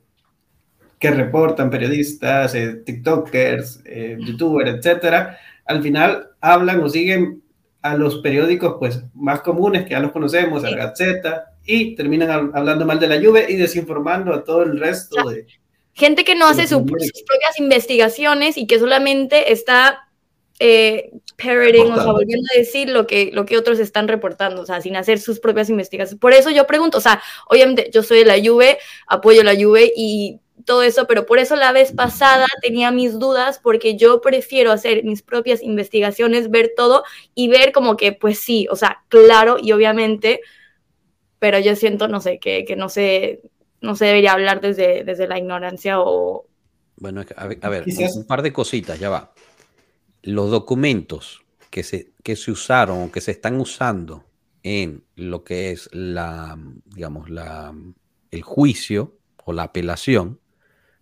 que 0.99 1.11
reportan 1.11 1.71
periodistas, 1.71 2.55
eh, 2.55 2.75
TikTokers, 2.85 3.81
eh, 3.87 4.19
YouTubers, 4.21 4.75
etcétera, 4.77 5.39
al 5.65 5.83
final 5.83 6.29
hablan 6.41 6.81
o 6.83 6.89
siguen 6.91 7.43
a 7.83 7.97
los 7.97 8.19
periódicos 8.19 8.77
pues 8.79 9.03
más 9.15 9.41
comunes 9.41 9.85
que 9.85 9.91
ya 9.91 10.01
los 10.01 10.13
conocemos, 10.13 10.65
al 10.65 10.77
Gazeta, 10.77 11.55
y 11.65 11.95
terminan 11.95 12.29
hab- 12.29 12.51
hablando 12.55 12.85
mal 12.85 12.99
de 13.01 13.09
la 13.09 13.17
lluvia 13.17 13.49
y 13.49 13.57
desinformando 13.57 14.35
a 14.35 14.45
todo 14.45 14.63
el 14.63 14.79
resto 14.79 15.29
de... 15.29 15.47
Gente 15.93 16.25
que 16.25 16.35
no 16.35 16.47
hace 16.47 16.67
su- 16.67 16.79
sus 16.79 17.23
propias 17.23 17.59
investigaciones 17.59 18.57
y 18.57 18.67
que 18.67 18.79
solamente 18.79 19.53
está 19.53 20.09
eh, 20.59 21.11
parroting, 21.43 21.91
o 21.93 21.95
sea, 21.97 22.13
volviendo 22.13 22.47
a 22.55 22.59
decir 22.59 22.91
lo 22.91 23.07
que, 23.07 23.31
lo 23.33 23.47
que 23.47 23.57
otros 23.57 23.79
están 23.79 24.09
reportando, 24.09 24.61
o 24.63 24.67
sea, 24.67 24.81
sin 24.83 24.95
hacer 24.97 25.19
sus 25.19 25.41
propias 25.41 25.71
investigaciones. 25.71 26.21
Por 26.21 26.33
eso 26.33 26.51
yo 26.51 26.67
pregunto, 26.67 26.99
o 26.99 27.01
sea, 27.01 27.23
obviamente 27.49 27.91
yo 27.93 28.03
soy 28.03 28.19
de 28.21 28.25
la 28.27 28.37
Juve, 28.39 28.79
apoyo 29.07 29.43
la 29.43 29.55
Juve 29.55 29.91
y 29.97 30.39
todo 30.65 30.83
eso, 30.83 31.07
pero 31.07 31.27
por 31.27 31.39
eso 31.39 31.57
la 31.57 31.73
vez 31.73 31.93
pasada 31.93 32.47
tenía 32.63 32.91
mis 32.91 33.19
dudas 33.19 33.59
porque 33.63 33.97
yo 33.97 34.21
prefiero 34.21 34.73
hacer 34.73 35.05
mis 35.05 35.23
propias 35.23 35.63
investigaciones, 35.63 36.51
ver 36.51 36.73
todo 36.77 37.05
y 37.35 37.49
ver 37.49 37.73
como 37.73 37.97
que, 37.97 38.13
pues 38.13 38.39
sí, 38.39 38.67
o 38.71 38.77
sea, 38.77 39.05
claro 39.09 39.57
y 39.61 39.73
obviamente, 39.73 40.41
pero 41.39 41.59
yo 41.59 41.77
siento, 41.77 42.09
no 42.09 42.21
sé, 42.21 42.39
que, 42.39 42.65
que 42.65 42.77
no 42.77 42.89
sé, 42.89 43.43
no 43.81 43.97
se 43.97 44.07
debería 44.07 44.33
hablar 44.33 44.61
desde, 44.61 45.05
desde 45.05 45.27
la 45.29 45.39
ignorancia 45.39 46.01
o... 46.01 46.47
Bueno, 46.97 47.25
a 47.37 47.47
ver, 47.47 47.59
a 47.63 47.69
ver, 47.69 47.85
Quizás- 47.85 48.17
un 48.17 48.27
par 48.27 48.43
de 48.43 48.53
cositas, 48.53 48.99
ya 48.99 49.09
va. 49.09 49.33
Los 50.23 50.51
documentos 50.51 51.43
que 51.71 51.83
se, 51.83 52.13
que 52.23 52.37
se 52.37 52.51
usaron 52.51 53.05
o 53.05 53.13
que 53.13 53.21
se 53.21 53.31
están 53.31 53.59
usando 53.59 54.25
en 54.63 55.05
lo 55.17 55.45
que 55.45 55.71
es 55.71 55.89
la, 55.93 56.59
digamos, 56.85 57.31
la, 57.31 57.75
el 58.31 58.43
juicio 58.43 59.17
o 59.45 59.53
la 59.53 59.65
apelación, 59.65 60.40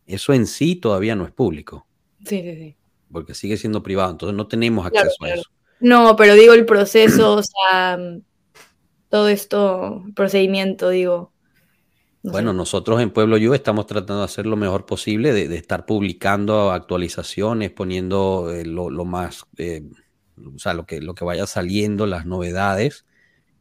eso 0.08 0.32
en 0.32 0.46
sí 0.46 0.76
todavía 0.76 1.14
no 1.14 1.24
es 1.24 1.30
público, 1.32 1.86
Sí, 2.24 2.42
sí, 2.42 2.54
sí. 2.56 2.76
porque 3.12 3.34
sigue 3.34 3.56
siendo 3.56 3.82
privado, 3.82 4.10
entonces 4.10 4.36
no 4.36 4.48
tenemos 4.48 4.88
Claro, 4.90 5.06
acceso 5.06 5.24
a 5.24 5.30
eso. 5.34 5.50
No, 5.80 6.16
pero 6.16 6.34
digo 6.34 6.54
el 6.54 6.66
proceso, 6.66 7.34
o 7.36 7.42
sea, 7.42 7.98
todo 9.08 9.28
esto, 9.28 10.04
procedimiento, 10.16 10.88
digo. 10.90 11.32
no 12.22 12.32
Bueno, 12.32 12.50
sé. 12.50 12.56
nosotros 12.56 13.00
en 13.00 13.10
Pueblo 13.10 13.36
Yo 13.38 13.54
estamos 13.54 13.86
tratando 13.86 14.18
de 14.18 14.24
hacer 14.24 14.46
lo 14.46 14.56
mejor 14.56 14.84
posible, 14.86 15.32
de, 15.32 15.48
de 15.48 15.56
estar 15.56 15.86
publicando 15.86 16.72
actualizaciones, 16.72 17.70
poniendo 17.70 18.52
eh, 18.52 18.64
lo, 18.66 18.90
lo 18.90 19.04
más, 19.04 19.44
eh, 19.56 19.82
o 20.54 20.58
sea, 20.58 20.74
lo 20.74 20.84
que, 20.86 21.00
lo 21.00 21.14
que 21.14 21.24
vaya 21.24 21.46
saliendo, 21.46 22.06
las 22.06 22.26
novedades, 22.26 23.06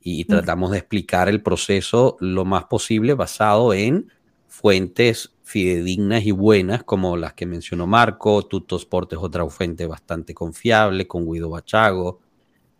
y, 0.01 0.25
tratamos 0.25 0.71
de 0.71 0.77
explicar 0.79 1.27
el 1.27 1.41
proceso 1.43 2.15
lo 2.21 2.45
más 2.45 2.65
posible 2.65 3.13
basado 3.13 3.73
en 3.73 4.09
fuentes 4.47 5.33
fidedignas 5.47 6.25
y 6.25 6.31
buenas, 6.31 6.83
como 6.83 7.15
las 7.15 7.33
que 7.33 7.45
mencionó 7.45 7.87
Marco, 7.87 8.45
Tutto 8.45 8.75
Sport 8.75 9.13
es 9.13 9.19
otra 9.19 9.47
fuente 9.47 9.87
bastante 9.87 10.33
confiable, 10.33 11.07
con 11.07 11.25
Guido 11.31 11.49
Bachago, 11.49 12.19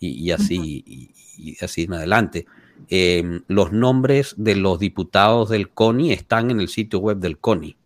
y, 0.02 0.10
y 0.10 0.32
así, 0.32 0.84
y, 0.86 1.12
y 1.38 1.64
así 1.64 1.84
en 1.84 1.94
adelante. 1.94 2.46
Eh, 2.90 3.40
los 3.48 3.72
nombres 3.72 4.36
de 4.38 4.56
los 4.56 4.80
diputados 4.80 5.48
del 5.48 5.70
CONI 5.70 6.12
están 6.12 6.52
en 6.52 6.60
el 6.60 6.68
sitio 6.68 7.00
web 7.00 7.20
del 7.20 7.38
CONI. 7.38 7.78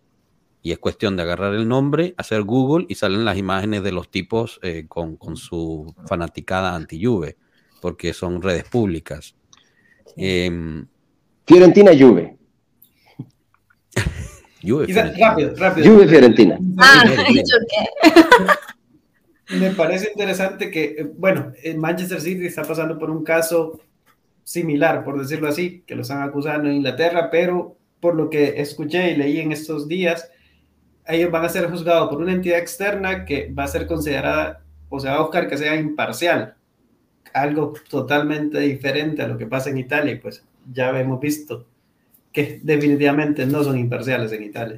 Y 0.64 0.72
es 0.72 0.80
cuestión 0.80 1.16
de 1.16 1.22
agarrar 1.24 1.54
el 1.54 1.68
nombre, 1.68 2.16
hacer 2.18 2.42
Google 2.42 2.88
y 2.90 2.96
salen 2.96 3.24
las 3.24 3.38
imágenes 3.38 3.84
de 3.84 3.92
los 3.92 4.10
tipos 4.10 4.60
eh, 4.64 4.86
con, 4.88 5.16
con 5.16 5.38
su 5.38 5.94
fanaticada 6.08 6.76
anti-Juve, 6.76 7.38
porque 7.82 8.14
son 8.14 8.42
redes 8.42 8.64
públicas. 8.64 9.36
Eh, 10.18 10.84
Fiorentina 11.46 11.92
Juve. 11.98 12.36
Juve, 14.62 14.86
Quizá- 14.86 15.02
Fiorentina. 15.12 15.30
rápido, 15.30 15.56
rápido. 15.56 15.92
Juve 15.92 16.08
Fiorentina. 16.08 16.60
Ah. 16.78 17.04
Me 19.60 19.72
parece 19.72 20.10
interesante 20.10 20.72
que, 20.72 20.84
eh, 20.98 21.12
bueno, 21.18 21.52
en 21.62 21.80
Manchester 21.80 22.22
City 22.22 22.46
está 22.46 22.64
pasando 22.64 22.98
por 22.98 23.10
un 23.10 23.24
caso 23.24 23.80
similar, 24.44 25.04
por 25.04 25.20
decirlo 25.20 25.48
así, 25.50 25.84
que 25.86 25.96
lo 25.96 26.04
están 26.04 26.22
acusando 26.22 26.70
en 26.70 26.76
Inglaterra, 26.78 27.30
pero 27.30 27.76
por 28.00 28.16
lo 28.16 28.30
que 28.30 28.62
escuché 28.62 29.12
y 29.12 29.16
leí 29.18 29.40
en 29.40 29.52
estos 29.52 29.88
días, 29.88 30.30
ellos 31.06 31.32
van 31.32 31.44
a 31.46 31.50
ser 31.50 31.70
juzgados 31.70 32.10
por 32.10 32.22
una 32.22 32.32
entidad 32.34 32.60
externa 32.60 33.26
que 33.26 33.52
va 33.52 33.66
a 33.66 33.68
ser 33.68 33.88
considerada, 33.88 34.64
o 34.90 35.00
se 35.00 35.08
va 35.10 35.16
a 35.16 35.22
buscar 35.22 35.48
que 35.48 35.58
sea 35.58 35.76
imparcial, 35.76 36.56
algo 37.34 37.74
totalmente 37.90 38.60
diferente 38.60 39.22
a 39.22 39.28
lo 39.28 39.38
que 39.38 39.48
pasa 39.48 39.70
en 39.70 39.78
Italia, 39.78 40.20
pues 40.22 40.44
ya 40.72 40.98
hemos 41.00 41.20
visto 41.20 41.68
que 42.32 42.60
definitivamente 42.64 43.46
no 43.46 43.64
son 43.64 43.78
imparciales 43.78 44.32
en 44.32 44.44
Italia. 44.44 44.78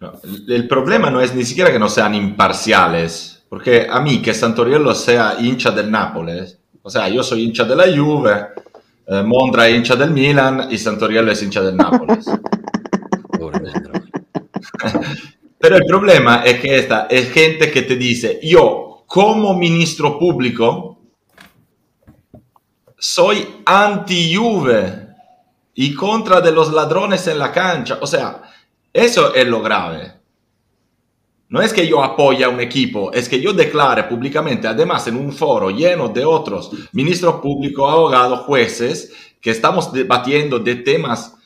No, 0.00 0.20
el 0.48 0.66
problema 0.66 1.10
no 1.10 1.20
es 1.20 1.34
ni 1.34 1.44
siquiera 1.44 1.70
que 1.70 1.78
no 1.78 1.88
sean 1.88 2.14
imparciales, 2.14 3.44
porque 3.48 3.86
a 3.88 4.00
mí 4.00 4.20
que 4.20 4.34
Santoriello 4.34 4.94
sea 4.94 5.36
hincha 5.38 5.70
del 5.70 5.90
Nápoles, 5.90 6.58
o 6.82 6.90
sea, 6.90 7.08
yo 7.08 7.22
soy 7.22 7.44
hincha 7.44 7.64
de 7.64 7.76
la 7.76 7.84
Juve, 7.84 8.48
eh, 9.06 9.22
Mondra 9.22 9.68
es 9.68 9.76
hincha 9.76 9.94
del 9.94 10.10
Milan 10.10 10.68
y 10.70 10.78
Santoriello 10.78 11.30
es 11.30 11.42
hincha 11.42 11.62
del 11.62 11.76
Nápoles. 11.76 12.24
Pobre 13.38 13.60
Mondra. 13.60 14.02
Pero 15.58 15.76
el 15.76 15.84
problema 15.84 16.42
es 16.44 16.58
que 16.60 16.76
esta 16.76 17.06
es 17.08 17.30
gente 17.30 17.70
que 17.70 17.82
te 17.82 17.94
dice, 17.94 18.40
yo 18.42 19.04
como 19.06 19.54
ministro 19.54 20.18
público 20.18 20.98
soy 22.98 23.46
anti-Juve 23.64 25.11
y 25.74 25.94
contra 25.94 26.40
de 26.40 26.52
los 26.52 26.72
ladrones 26.72 27.26
en 27.26 27.38
la 27.38 27.50
cancha. 27.52 27.98
O 28.00 28.06
sea, 28.06 28.42
eso 28.92 29.34
es 29.34 29.46
lo 29.46 29.62
grave. 29.62 30.12
No 31.48 31.60
es 31.60 31.72
que 31.72 31.86
yo 31.86 32.02
apoye 32.02 32.44
a 32.44 32.48
un 32.48 32.60
equipo, 32.60 33.12
es 33.12 33.28
que 33.28 33.38
yo 33.40 33.52
declare 33.52 34.04
públicamente, 34.04 34.66
además 34.66 35.06
en 35.06 35.16
un 35.16 35.32
foro 35.32 35.68
lleno 35.68 36.08
de 36.08 36.24
otros 36.24 36.70
ministros 36.92 37.42
públicos, 37.42 37.92
abogados, 37.92 38.40
jueces, 38.40 39.12
que 39.38 39.50
estamos 39.50 39.92
debatiendo 39.92 40.58
de 40.58 40.76
temas 40.76 41.36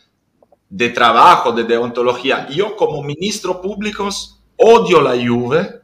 de 0.69 0.91
trabajo, 0.91 1.53
de 1.53 1.65
deontología. 1.65 2.49
Yo 2.49 2.77
como 2.77 3.03
ministro 3.03 3.61
público 3.61 4.09
odio 4.57 5.01
la 5.01 5.13
Juve 5.13 5.81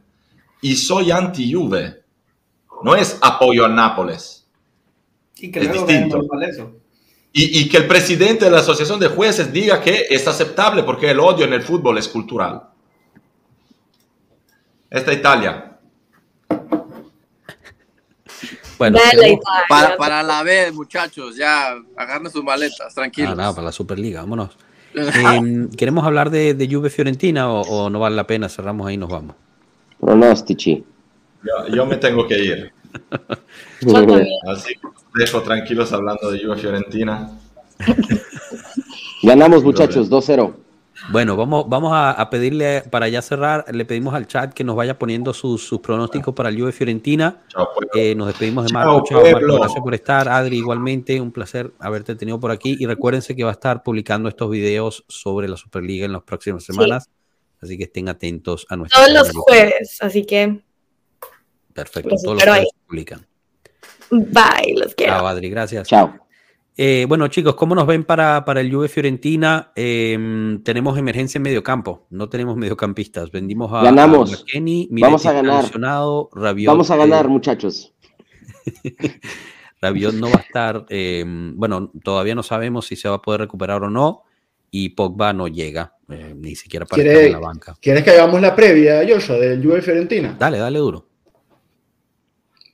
y 0.61 0.75
soy 0.75 1.11
anti-Juve. 1.11 2.03
No 2.83 2.95
es 2.95 3.17
apoyo 3.21 3.65
a 3.65 3.69
Nápoles. 3.69 4.47
Y 5.37 5.51
que 5.51 5.59
Es 5.59 5.73
distinto. 5.73 6.21
eso. 6.41 6.82
Y, 7.35 7.61
y 7.61 7.67
que 7.69 7.77
el 7.77 7.87
presidente 7.87 8.45
de 8.45 8.51
la 8.51 8.59
Asociación 8.59 8.99
de 8.99 9.07
Jueces 9.07 9.51
diga 9.51 9.81
que 9.81 10.05
es 10.09 10.27
aceptable 10.27 10.83
porque 10.83 11.09
el 11.09 11.19
odio 11.19 11.45
en 11.45 11.53
el 11.53 11.63
fútbol 11.63 11.97
es 11.97 12.07
cultural. 12.07 12.61
Esta 14.89 15.11
Italia. 15.11 15.79
Bueno, 18.77 18.97
Italia. 18.97 19.39
Para, 19.69 19.97
para 19.97 20.23
la 20.23 20.43
B, 20.43 20.71
muchachos, 20.73 21.35
ya 21.35 21.73
agarren 21.95 22.29
sus 22.31 22.43
maletas, 22.43 22.81
Ah, 22.81 22.93
tranquilos. 22.93 23.35
nada, 23.35 23.51
para 23.53 23.65
la 23.65 23.71
Superliga, 23.71 24.21
vámonos. 24.21 24.51
Eh, 24.95 25.69
¿Queremos 25.75 26.05
hablar 26.05 26.29
de, 26.29 26.53
de 26.53 26.67
Juve 26.71 26.91
Fiorentina 26.91 27.51
o, 27.51 27.61
o 27.61 27.89
no 27.89 27.99
vale 27.99 28.15
la 28.15 28.27
pena? 28.27 28.47
Cerramos 28.47 28.85
ahí 28.85 28.93
y 28.93 28.97
nos 28.97 29.09
vamos. 29.09 29.35
Pronostici. 29.99 30.83
Yo, 31.43 31.75
yo 31.75 31.85
me 31.87 31.97
tengo 31.97 32.27
que 32.27 32.37
ir. 32.37 32.71
Yo 33.81 33.91
también. 33.91 34.27
Así 34.47 34.75
dejo 35.15 35.41
tranquilos 35.41 35.91
hablando 35.93 36.31
de 36.31 36.43
Juve 36.43 36.57
Fiorentina. 36.57 37.31
Ganamos, 39.23 39.63
muchachos, 39.63 40.09
2-0. 40.09 40.55
Bueno, 41.11 41.35
vamos, 41.35 41.67
vamos 41.67 41.91
a, 41.93 42.11
a 42.11 42.29
pedirle, 42.29 42.81
para 42.81 43.07
ya 43.09 43.21
cerrar, 43.21 43.65
le 43.73 43.83
pedimos 43.83 44.13
al 44.13 44.27
chat 44.27 44.53
que 44.53 44.63
nos 44.63 44.75
vaya 44.75 44.97
poniendo 44.97 45.33
sus, 45.33 45.65
sus 45.65 45.79
pronósticos 45.79 46.33
para 46.33 46.49
el 46.49 46.59
Juve 46.59 46.71
Fiorentina. 46.71 47.41
Chao, 47.47 47.67
pueblo. 47.73 47.91
Eh, 47.95 48.15
nos 48.15 48.27
despedimos 48.27 48.67
de 48.67 48.73
Marco. 48.73 49.03
Chao, 49.05 49.21
Marco. 49.23 49.55
Gracias 49.55 49.81
por 49.83 49.93
estar. 49.93 50.29
Adri, 50.29 50.57
igualmente, 50.57 51.19
un 51.19 51.31
placer 51.31 51.71
haberte 51.79 52.15
tenido 52.15 52.39
por 52.39 52.51
aquí. 52.51 52.77
Y 52.79 52.85
recuérdense 52.85 53.35
que 53.35 53.43
va 53.43 53.49
a 53.49 53.53
estar 53.53 53.83
publicando 53.83 54.29
estos 54.29 54.49
videos 54.49 55.03
sobre 55.07 55.47
la 55.47 55.57
Superliga 55.57 56.05
en 56.05 56.13
las 56.13 56.23
próximas 56.23 56.63
semanas. 56.63 57.09
Así 57.61 57.77
que 57.77 57.85
estén 57.85 58.09
atentos 58.09 58.65
a 58.69 58.75
nuestro 58.75 59.01
Todos 59.01 59.13
los 59.13 59.31
jueves, 59.31 59.97
así 60.01 60.25
que 60.25 60.61
Perfecto, 61.73 62.15
todos 62.21 62.35
los 62.35 62.43
jueves 62.43 62.69
publican. 62.85 63.25
Bye, 64.19 64.75
los 64.77 64.95
quiero. 64.95 65.13
Chao, 65.13 65.27
Adri, 65.27 65.49
gracias. 65.49 65.87
Chao. 65.87 66.13
Eh, 66.75 67.05
bueno, 67.07 67.27
chicos, 67.27 67.55
¿cómo 67.55 67.75
nos 67.75 67.85
ven 67.85 68.03
para, 68.03 68.43
para 68.45 68.61
el 68.61 68.73
Juve 68.73 68.87
Fiorentina? 68.87 69.71
Eh, 69.75 70.57
tenemos 70.63 70.97
emergencia 70.97 71.37
en 71.37 71.43
mediocampo, 71.43 72.07
no 72.09 72.29
tenemos 72.29 72.57
mediocampistas. 72.57 73.31
Vendimos 73.31 73.71
a, 73.71 73.83
Ganamos. 73.83 74.33
a 74.33 74.45
Kenny, 74.45 74.87
Vamos 74.91 75.25
a 75.25 75.33
ganar. 75.33 75.65
Rabiot, 76.33 76.67
Vamos 76.67 76.89
a 76.89 76.95
ganar, 76.95 77.25
eh, 77.25 77.29
muchachos. 77.29 77.93
Rabiot 79.83 80.15
no 80.15 80.31
va 80.31 80.37
a 80.37 80.41
estar, 80.41 80.85
eh, 80.89 81.23
bueno, 81.27 81.91
todavía 82.03 82.35
no 82.35 82.41
sabemos 82.41 82.87
si 82.87 82.95
se 82.95 83.09
va 83.09 83.15
a 83.15 83.21
poder 83.21 83.41
recuperar 83.41 83.83
o 83.83 83.89
no, 83.89 84.23
y 84.71 84.89
Pogba 84.89 85.33
no 85.33 85.47
llega, 85.49 85.97
eh, 86.09 86.33
ni 86.35 86.55
siquiera 86.55 86.85
para 86.85 87.03
estar 87.03 87.21
en 87.21 87.31
la 87.33 87.39
banca. 87.39 87.75
¿Quieres 87.81 88.03
que 88.03 88.11
hagamos 88.11 88.41
la 88.41 88.55
previa, 88.55 89.03
Joshua, 89.07 89.37
del 89.37 89.61
Juve 89.63 89.81
Fiorentina? 89.81 90.35
Dale, 90.39 90.57
dale 90.57 90.79
duro. 90.79 91.07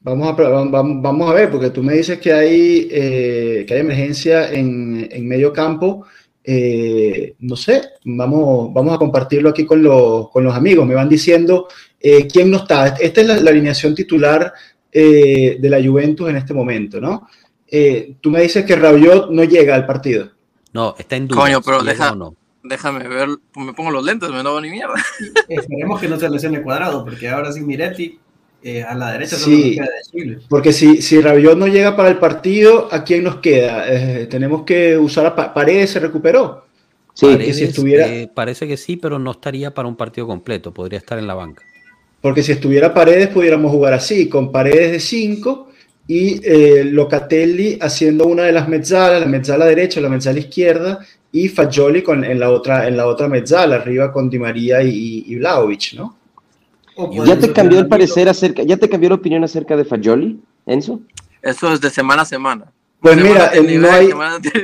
Vamos 0.01 0.29
a, 0.29 0.31
vamos 0.31 1.29
a 1.29 1.33
ver, 1.33 1.51
porque 1.51 1.71
tú 1.71 1.83
me 1.83 1.93
dices 1.93 2.19
que 2.19 2.31
hay, 2.31 2.87
eh, 2.89 3.65
que 3.67 3.73
hay 3.73 3.79
emergencia 3.81 4.49
en, 4.51 5.09
en 5.11 5.27
medio 5.27 5.51
campo. 5.51 6.05
Eh, 6.41 7.35
no 7.39 7.57
sé, 7.57 7.81
vamos, 8.05 8.73
vamos 8.73 8.95
a 8.95 8.97
compartirlo 8.97 9.49
aquí 9.49 9.65
con 9.65 9.83
los, 9.83 10.29
con 10.29 10.43
los 10.45 10.55
amigos. 10.55 10.87
Me 10.87 10.95
van 10.95 11.09
diciendo 11.09 11.67
eh, 11.99 12.27
quién 12.27 12.49
no 12.49 12.57
está. 12.57 12.87
Esta 12.87 13.21
es 13.21 13.27
la, 13.27 13.49
alineación 13.49 13.93
titular 13.93 14.53
de 14.91 15.59
la 15.61 15.83
Juventus 15.83 16.29
en 16.29 16.37
este 16.37 16.53
momento, 16.53 16.99
¿no? 16.99 17.27
tú 18.21 18.31
me 18.31 18.41
dices 18.41 18.65
que 18.65 18.75
Rabiot 18.75 19.29
no 19.29 19.43
llega 19.43 19.75
al 19.75 19.85
partido. 19.85 20.31
No, 20.73 20.95
está 20.97 21.15
en 21.15 21.27
duda. 21.27 21.39
Coño, 21.39 21.61
pero 21.61 21.83
déjame 22.63 23.07
ver, 23.07 23.29
me 23.55 23.73
pongo 23.73 23.91
los 23.91 24.03
lentes, 24.03 24.29
me 24.29 24.41
no 24.41 24.55
va 24.55 24.61
ni 24.61 24.69
mierda. 24.69 24.95
Esperemos 25.47 25.99
que 25.99 26.07
no 26.07 26.19
se 26.19 26.29
lesione 26.29 26.63
cuadrado, 26.63 27.03
porque 27.03 27.29
ahora 27.29 27.51
sí 27.51 27.61
Miretti 27.61 28.19
eh, 28.62 28.84
a 28.84 28.93
la 28.93 29.14
derecha 29.14 29.38
sí, 29.38 29.78
Porque 30.49 30.74
si, 30.74 31.01
si 31.01 31.22
Rabiot 31.22 31.57
no 31.57 31.68
llega 31.68 31.95
para 31.95 32.10
el 32.10 32.18
partido, 32.18 32.89
¿a 32.91 33.05
quién 33.05 33.24
nos 33.24 33.38
queda? 33.38 33.86
Eh, 33.88 34.28
tenemos 34.28 34.64
que 34.64 34.97
usar 34.97 35.26
a 35.26 35.53
Paredes, 35.53 35.91
se 35.91 35.99
recuperó. 35.99 36.66
Sí, 37.14 37.53
si 37.53 37.64
estuviera... 37.64 38.07
Eh, 38.07 38.30
parece 38.34 38.68
que 38.68 38.76
sí, 38.76 38.97
pero 38.97 39.18
no 39.18 39.32
estaría 39.32 39.74
para 39.74 39.88
un 39.88 39.95
partido 39.95 40.28
completo, 40.28 40.74
podría 40.74 40.99
estar 40.99 41.18
en 41.18 41.28
la 41.28 41.36
banca. 41.36 41.64
Porque 42.22 42.43
si 42.43 42.51
estuviera 42.51 42.93
Paredes, 42.93 43.30
pudiéramos 43.30 43.72
jugar 43.72 43.93
así, 43.93 44.28
con 44.28 44.51
Paredes 44.51 44.91
de 44.91 44.99
5 44.99 45.70
y 46.07 46.41
Locatelli 46.86 47.78
haciendo 47.82 48.26
una 48.26 48.43
de 48.43 48.51
las 48.51 48.68
mezzalas, 48.68 49.22
la 49.22 49.28
mezzala 49.28 49.66
derecha, 49.66 50.01
la 50.01 50.10
mezzala 50.10 50.39
izquierda, 50.39 50.99
y 51.32 51.47
Fagioli 51.47 52.01
con, 52.01 52.26
en, 52.26 52.39
la 52.39 52.49
otra, 52.49 52.88
en 52.88 52.97
la 52.97 53.05
otra 53.05 53.28
mezzala, 53.28 53.78
arriba 53.78 54.12
con 54.12 54.30
Di 54.30 54.39
María 54.39 54.82
y, 54.82 55.24
y 55.28 55.36
Vlaovic, 55.36 55.93
¿no? 55.93 56.18
¿Ya 57.25 57.37
te 57.37 57.51
cambió 57.53 57.79
el 57.79 57.87
parecer 57.87 58.27
acerca, 58.29 58.63
ya 58.63 58.77
te 58.77 58.89
cambió 58.89 59.09
la 59.09 59.15
opinión 59.15 59.43
acerca 59.43 59.77
de 59.77 59.85
Fagioli, 59.85 60.39
Enzo? 60.65 61.01
Eso 61.41 61.73
es 61.73 61.81
de 61.81 61.89
semana 61.89 62.23
a 62.23 62.25
semana. 62.25 62.71
Pues 63.01 63.15
mira, 63.15 63.51
eh, 63.53 63.61
no, 63.61 63.89
hay, 63.89 64.09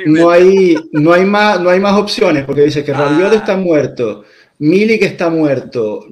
no, 0.06 0.30
hay, 0.30 0.76
no, 0.92 1.14
hay 1.14 1.26
más, 1.26 1.62
no 1.62 1.70
hay 1.70 1.80
más 1.80 1.98
opciones, 1.98 2.44
porque 2.44 2.64
dice 2.64 2.84
que 2.84 2.94
Rabiot 2.94 3.32
ah. 3.32 3.36
está 3.36 3.56
muerto, 3.56 4.26
Milik 4.60 5.04
está 5.04 5.30
muerto, 5.30 6.06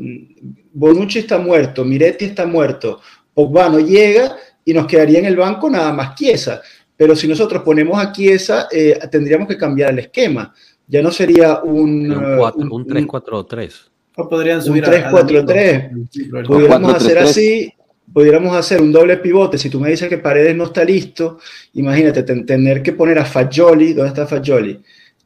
Bonucci 0.71 1.19
está 1.19 1.38
muerto, 1.38 1.84
Miretti 1.84 2.26
está 2.26 2.45
muerto, 2.45 3.01
Pogba 3.34 3.67
no 3.67 3.80
llega 3.80 4.38
y 4.63 4.74
nos 4.74 4.88
quedaría 4.88 5.19
en 5.19 5.26
el 5.26 5.36
banco 5.36 5.69
nada 5.69 5.91
más 5.91 6.15
Chiesa. 6.15 6.61
Pero 6.95 7.15
si 7.15 7.28
nosotros 7.28 7.63
ponemos 7.63 8.01
a 8.01 8.11
Chiesa, 8.11 8.67
eh, 8.71 8.97
tendríamos 9.11 9.47
que 9.47 9.57
cambiar 9.57 9.91
el 9.91 9.99
esquema. 9.99 10.53
Ya 10.88 11.01
no 11.01 11.11
sería 11.11 11.61
un... 11.61 12.11
Un, 12.11 12.86
3-4-3. 12.88 13.89
O 14.16 14.30
podrían 14.30 14.61
subir 14.61 14.84
un 14.86 14.91
3-4-3. 14.91 16.45
Pudiéramos 16.45 16.93
hacer 16.93 17.18
así, 17.18 17.74
pudiéramos 18.11 18.55
hacer 18.55 18.82
un 18.82 18.91
doble 18.91 19.18
pivote. 19.18 19.57
Si 19.57 19.70
tú 19.70 19.80
me 19.80 19.89
dices 19.89 20.07
que 20.07 20.18
Paredes 20.20 20.55
no 20.55 20.66
está 20.66 20.84
listo, 20.84 21.39
imagínate 21.74 22.24
tener 22.24 22.84
que 22.84 22.93
poner 22.93 23.18
a 23.20 23.26
Fagioli, 23.26 23.93
¿dónde 23.93 24.09
está 24.09 24.28
Fagioli? 24.28 24.80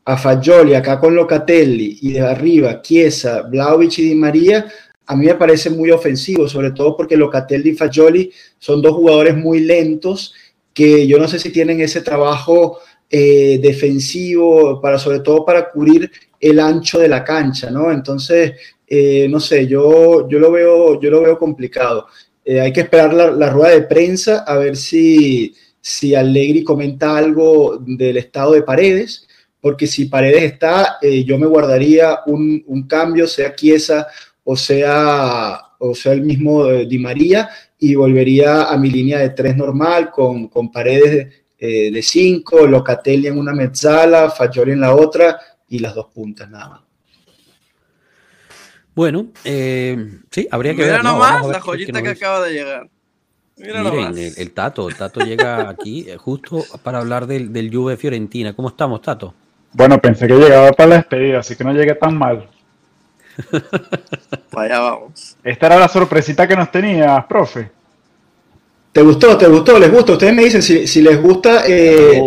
A 0.05 0.15
Fagioli 0.15 0.73
acá 0.73 0.99
con 0.99 1.13
Locatelli 1.15 1.99
y 2.01 2.13
de 2.13 2.21
arriba 2.21 2.81
Chiesa, 2.81 3.41
Vlaovic 3.41 3.99
y 3.99 4.03
Di 4.03 4.15
María, 4.15 4.65
a 5.05 5.15
mí 5.15 5.25
me 5.25 5.35
parece 5.35 5.69
muy 5.69 5.91
ofensivo, 5.91 6.47
sobre 6.47 6.71
todo 6.71 6.95
porque 6.95 7.17
Locatelli 7.17 7.71
y 7.71 7.75
Fagioli 7.75 8.31
son 8.57 8.81
dos 8.81 8.93
jugadores 8.93 9.35
muy 9.35 9.61
lentos 9.61 10.33
que 10.73 11.07
yo 11.07 11.17
no 11.17 11.27
sé 11.27 11.39
si 11.39 11.49
tienen 11.49 11.81
ese 11.81 12.01
trabajo 12.01 12.79
eh, 13.09 13.57
defensivo 13.61 14.81
para 14.81 14.99
sobre 14.99 15.21
todo 15.21 15.45
para 15.45 15.71
cubrir 15.71 16.11
el 16.39 16.59
ancho 16.59 16.99
de 16.99 17.07
la 17.07 17.23
cancha, 17.23 17.71
¿no? 17.71 17.91
Entonces, 17.91 18.53
eh, 18.87 19.27
no 19.29 19.39
sé, 19.41 19.67
yo, 19.67 20.29
yo, 20.29 20.39
lo 20.39 20.49
veo, 20.51 20.99
yo 21.01 21.11
lo 21.11 21.21
veo 21.21 21.37
complicado. 21.37 22.07
Eh, 22.45 22.61
hay 22.61 22.71
que 22.71 22.81
esperar 22.81 23.13
la, 23.13 23.49
rueda 23.49 23.71
de 23.71 23.81
prensa 23.81 24.45
a 24.47 24.57
ver 24.57 24.77
si, 24.77 25.53
si 25.81 26.15
Allegri 26.15 26.63
comenta 26.63 27.17
algo 27.17 27.77
del 27.79 28.15
estado 28.17 28.53
de 28.53 28.63
Paredes, 28.63 29.27
porque 29.59 29.87
si 29.87 30.05
Paredes 30.05 30.43
está, 30.43 30.97
eh, 31.01 31.25
yo 31.25 31.37
me 31.37 31.47
guardaría 31.47 32.19
un, 32.27 32.63
un, 32.67 32.87
cambio, 32.87 33.27
sea 33.27 33.53
Chiesa 33.53 34.07
o 34.45 34.55
sea, 34.55 35.59
o 35.79 35.93
sea 35.93 36.13
el 36.13 36.21
mismo 36.21 36.65
Di 36.67 36.97
María, 36.97 37.49
y 37.77 37.95
volvería 37.95 38.63
a 38.63 38.77
mi 38.77 38.89
línea 38.89 39.19
de 39.19 39.31
tres 39.31 39.57
normal 39.57 40.09
con, 40.11 40.47
con 40.47 40.71
Paredes 40.71 41.27
de 41.59 42.01
cinco, 42.01 42.65
Locatelli 42.65 43.27
en 43.27 43.37
una 43.37 43.53
mezzala, 43.53 44.29
Fagioli 44.29 44.71
en 44.71 44.81
la 44.81 44.95
otra 44.95 45.39
y 45.67 45.79
las 45.79 45.93
dos 45.95 46.07
puntas 46.13 46.49
nada 46.49 46.69
más. 46.69 46.86
Bueno, 48.97 49.27
eh, 49.43 49.95
sí, 50.31 50.47
habría 50.49 50.73
que 50.73 50.81
ver. 50.81 50.93
Mira 50.93 51.03
nomás 51.03 51.45
la 51.45 51.61
joyita 51.61 52.01
que 52.01 52.09
acaba 52.09 52.41
de 52.41 52.51
llegar. 52.51 52.89
Mira 53.57 53.83
Miren, 53.83 54.33
el, 54.35 54.51
Tato, 54.53 54.89
el 54.89 54.95
Tato 54.95 55.19
llega 55.19 55.69
aquí 55.69 56.09
eh, 56.09 56.17
justo 56.17 56.65
para 56.81 56.97
hablar 56.97 57.27
del, 57.27 57.53
del 57.53 57.71
Juve 57.71 57.95
Fiorentina. 57.95 58.55
¿Cómo 58.55 58.69
estamos, 58.69 59.03
Tato? 59.03 59.35
Bueno, 59.73 60.01
pensé 60.01 60.25
que 60.25 60.33
llegaba 60.33 60.71
para 60.71 60.89
la 60.89 60.95
despedida, 60.95 61.41
así 61.41 61.55
que 61.55 61.63
no 61.63 61.73
llegué 61.73 61.93
tan 61.93 62.17
mal. 62.17 62.49
Vaya, 64.51 64.79
vamos. 64.79 65.37
Esta 65.43 65.67
era 65.67 65.77
la 65.77 65.89
sorpresita 65.89 66.47
que 66.47 66.55
nos 66.55 66.71
tenías, 66.71 67.23
profe. 67.25 67.69
¿Te 68.91 69.03
gustó? 69.03 69.37
¿Te 69.37 69.45
gustó? 69.45 69.77
¿Les 69.77 69.91
gusta? 69.91 70.13
Ustedes 70.13 70.33
me 70.33 70.43
dicen 70.43 70.63
si, 70.63 71.01
les 71.03 71.21
gusta, 71.21 71.65
eh, 71.67 72.19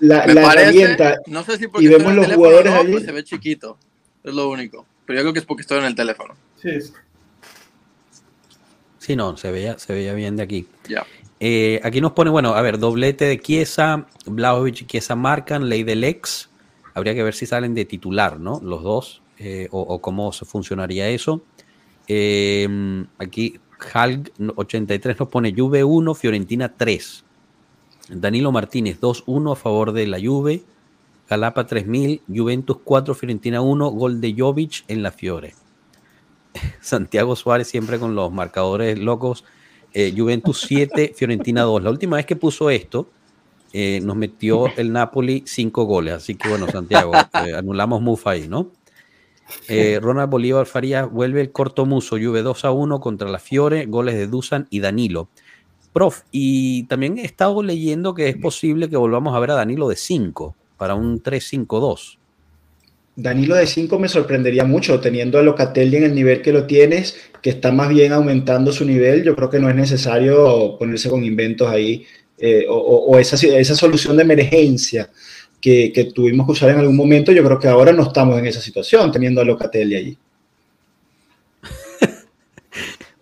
la, 0.00 0.24
herramienta 0.24 1.20
no 1.26 1.44
sé 1.44 1.58
si 1.58 1.66
y 1.78 1.86
vemos 1.86 2.12
los 2.12 2.26
jugadores 2.32 2.72
allí. 2.72 2.90
Pues 2.90 3.04
se 3.04 3.12
ve 3.12 3.22
chiquito, 3.22 3.78
es 4.24 4.34
lo 4.34 4.48
único. 4.48 4.84
Pero 5.06 5.18
yo 5.18 5.22
creo 5.22 5.32
que 5.32 5.38
es 5.38 5.46
porque 5.46 5.62
estoy 5.62 5.78
en 5.78 5.84
el 5.84 5.94
teléfono. 5.94 6.34
Sí. 6.60 6.70
Sí, 8.98 9.14
no, 9.16 9.36
se 9.36 9.50
veía, 9.52 9.78
se 9.78 9.92
veía 9.92 10.14
bien 10.14 10.36
de 10.36 10.42
aquí. 10.42 10.66
Ya. 10.88 11.06
Eh, 11.38 11.80
aquí 11.84 12.00
nos 12.00 12.12
pone, 12.12 12.30
bueno, 12.30 12.54
a 12.54 12.62
ver, 12.62 12.78
doblete 12.78 13.26
de 13.26 13.38
Chiesa, 13.38 14.06
Blaovic 14.24 14.82
y 14.82 14.86
Chiesa 14.86 15.14
marcan, 15.14 15.68
ley 15.68 15.84
del 15.84 16.02
ex. 16.02 16.48
Habría 16.94 17.14
que 17.14 17.22
ver 17.22 17.34
si 17.34 17.46
salen 17.46 17.74
de 17.74 17.84
titular, 17.84 18.40
¿no? 18.40 18.60
Los 18.64 18.82
dos, 18.82 19.22
eh, 19.38 19.68
o, 19.70 20.00
cómo 20.00 20.32
se 20.32 20.44
funcionaría 20.44 21.08
eso. 21.08 21.42
Eh, 22.08 22.66
aquí 23.18 23.60
Halg 23.92 24.32
83 24.56 25.18
nos 25.20 25.28
pone 25.28 25.54
Juve 25.54 25.84
1, 25.84 26.14
Fiorentina 26.14 26.72
3. 26.74 27.24
Danilo 28.08 28.52
Martínez 28.52 29.00
2-1 29.00 29.52
a 29.52 29.56
favor 29.56 29.92
de 29.92 30.06
la 30.06 30.18
Juve. 30.20 30.62
Galapa 31.28 31.66
3000, 31.66 32.22
Juventus 32.28 32.78
4, 32.84 33.14
Fiorentina 33.14 33.60
1, 33.60 33.90
gol 33.90 34.20
de 34.20 34.34
Jovic 34.36 34.84
en 34.86 35.02
la 35.02 35.10
Fiore. 35.10 35.54
Santiago 36.80 37.34
Suárez 37.34 37.68
siempre 37.68 37.98
con 37.98 38.14
los 38.14 38.32
marcadores 38.32 38.98
locos. 38.98 39.44
Eh, 39.92 40.14
Juventus 40.16 40.64
7, 40.68 41.14
Fiorentina 41.16 41.62
2. 41.62 41.82
La 41.82 41.90
última 41.90 42.16
vez 42.16 42.26
que 42.26 42.36
puso 42.36 42.70
esto, 42.70 43.08
eh, 43.72 44.00
nos 44.02 44.14
metió 44.14 44.66
el 44.76 44.92
Napoli 44.92 45.42
5 45.46 45.84
goles. 45.84 46.14
Así 46.14 46.36
que 46.36 46.48
bueno, 46.48 46.68
Santiago, 46.68 47.12
eh, 47.44 47.54
anulamos 47.54 48.00
Mufa 48.02 48.30
ahí, 48.30 48.46
¿no? 48.48 48.70
Ronald 50.00 50.28
Bolívar 50.28 50.66
Farías 50.66 51.08
vuelve 51.08 51.40
el 51.40 51.52
corto 51.52 51.86
muso, 51.86 52.16
Juve 52.16 52.42
2 52.42 52.64
a 52.64 52.72
1 52.72 53.00
contra 53.00 53.28
la 53.28 53.38
Fiore, 53.38 53.86
goles 53.86 54.16
de 54.16 54.26
Dusan 54.26 54.66
y 54.70 54.80
Danilo. 54.80 55.28
Prof, 55.92 56.22
y 56.32 56.82
también 56.84 57.16
he 57.16 57.24
estado 57.24 57.62
leyendo 57.62 58.12
que 58.12 58.28
es 58.28 58.36
posible 58.36 58.90
que 58.90 58.96
volvamos 58.96 59.36
a 59.36 59.38
ver 59.38 59.52
a 59.52 59.54
Danilo 59.54 59.88
de 59.88 59.94
5 59.94 60.56
para 60.76 60.94
un 60.94 61.22
3-5-2. 61.22 62.18
Danilo 63.16 63.54
de 63.54 63.66
5 63.66 63.98
me 63.98 64.08
sorprendería 64.08 64.64
mucho, 64.64 65.00
teniendo 65.00 65.38
a 65.38 65.42
Locatelli 65.42 65.96
en 65.96 66.04
el 66.04 66.14
nivel 66.14 66.42
que 66.42 66.52
lo 66.52 66.66
tienes, 66.66 67.16
que 67.40 67.48
está 67.48 67.72
más 67.72 67.88
bien 67.88 68.12
aumentando 68.12 68.72
su 68.72 68.84
nivel. 68.84 69.24
Yo 69.24 69.34
creo 69.34 69.48
que 69.48 69.58
no 69.58 69.70
es 69.70 69.74
necesario 69.74 70.76
ponerse 70.78 71.08
con 71.08 71.24
inventos 71.24 71.68
ahí 71.70 72.04
eh, 72.38 72.66
o, 72.68 73.18
esa, 73.18 73.36
esa, 73.36 73.74
solución 73.74 74.16
de 74.16 74.22
emergencia 74.22 75.10
que, 75.58 75.90
que, 75.94 76.04
tuvimos 76.04 76.44
que 76.46 76.52
usar 76.52 76.70
en 76.70 76.78
algún 76.80 76.96
momento. 76.96 77.32
Yo 77.32 77.42
creo 77.42 77.58
que 77.58 77.68
ahora 77.68 77.92
no 77.92 78.02
estamos 78.02 78.38
en 78.38 78.46
esa 78.46 78.60
situación, 78.60 79.10
teniendo 79.10 79.40
a 79.40 79.44
Locatelli 79.44 79.96
allí. 79.96 80.18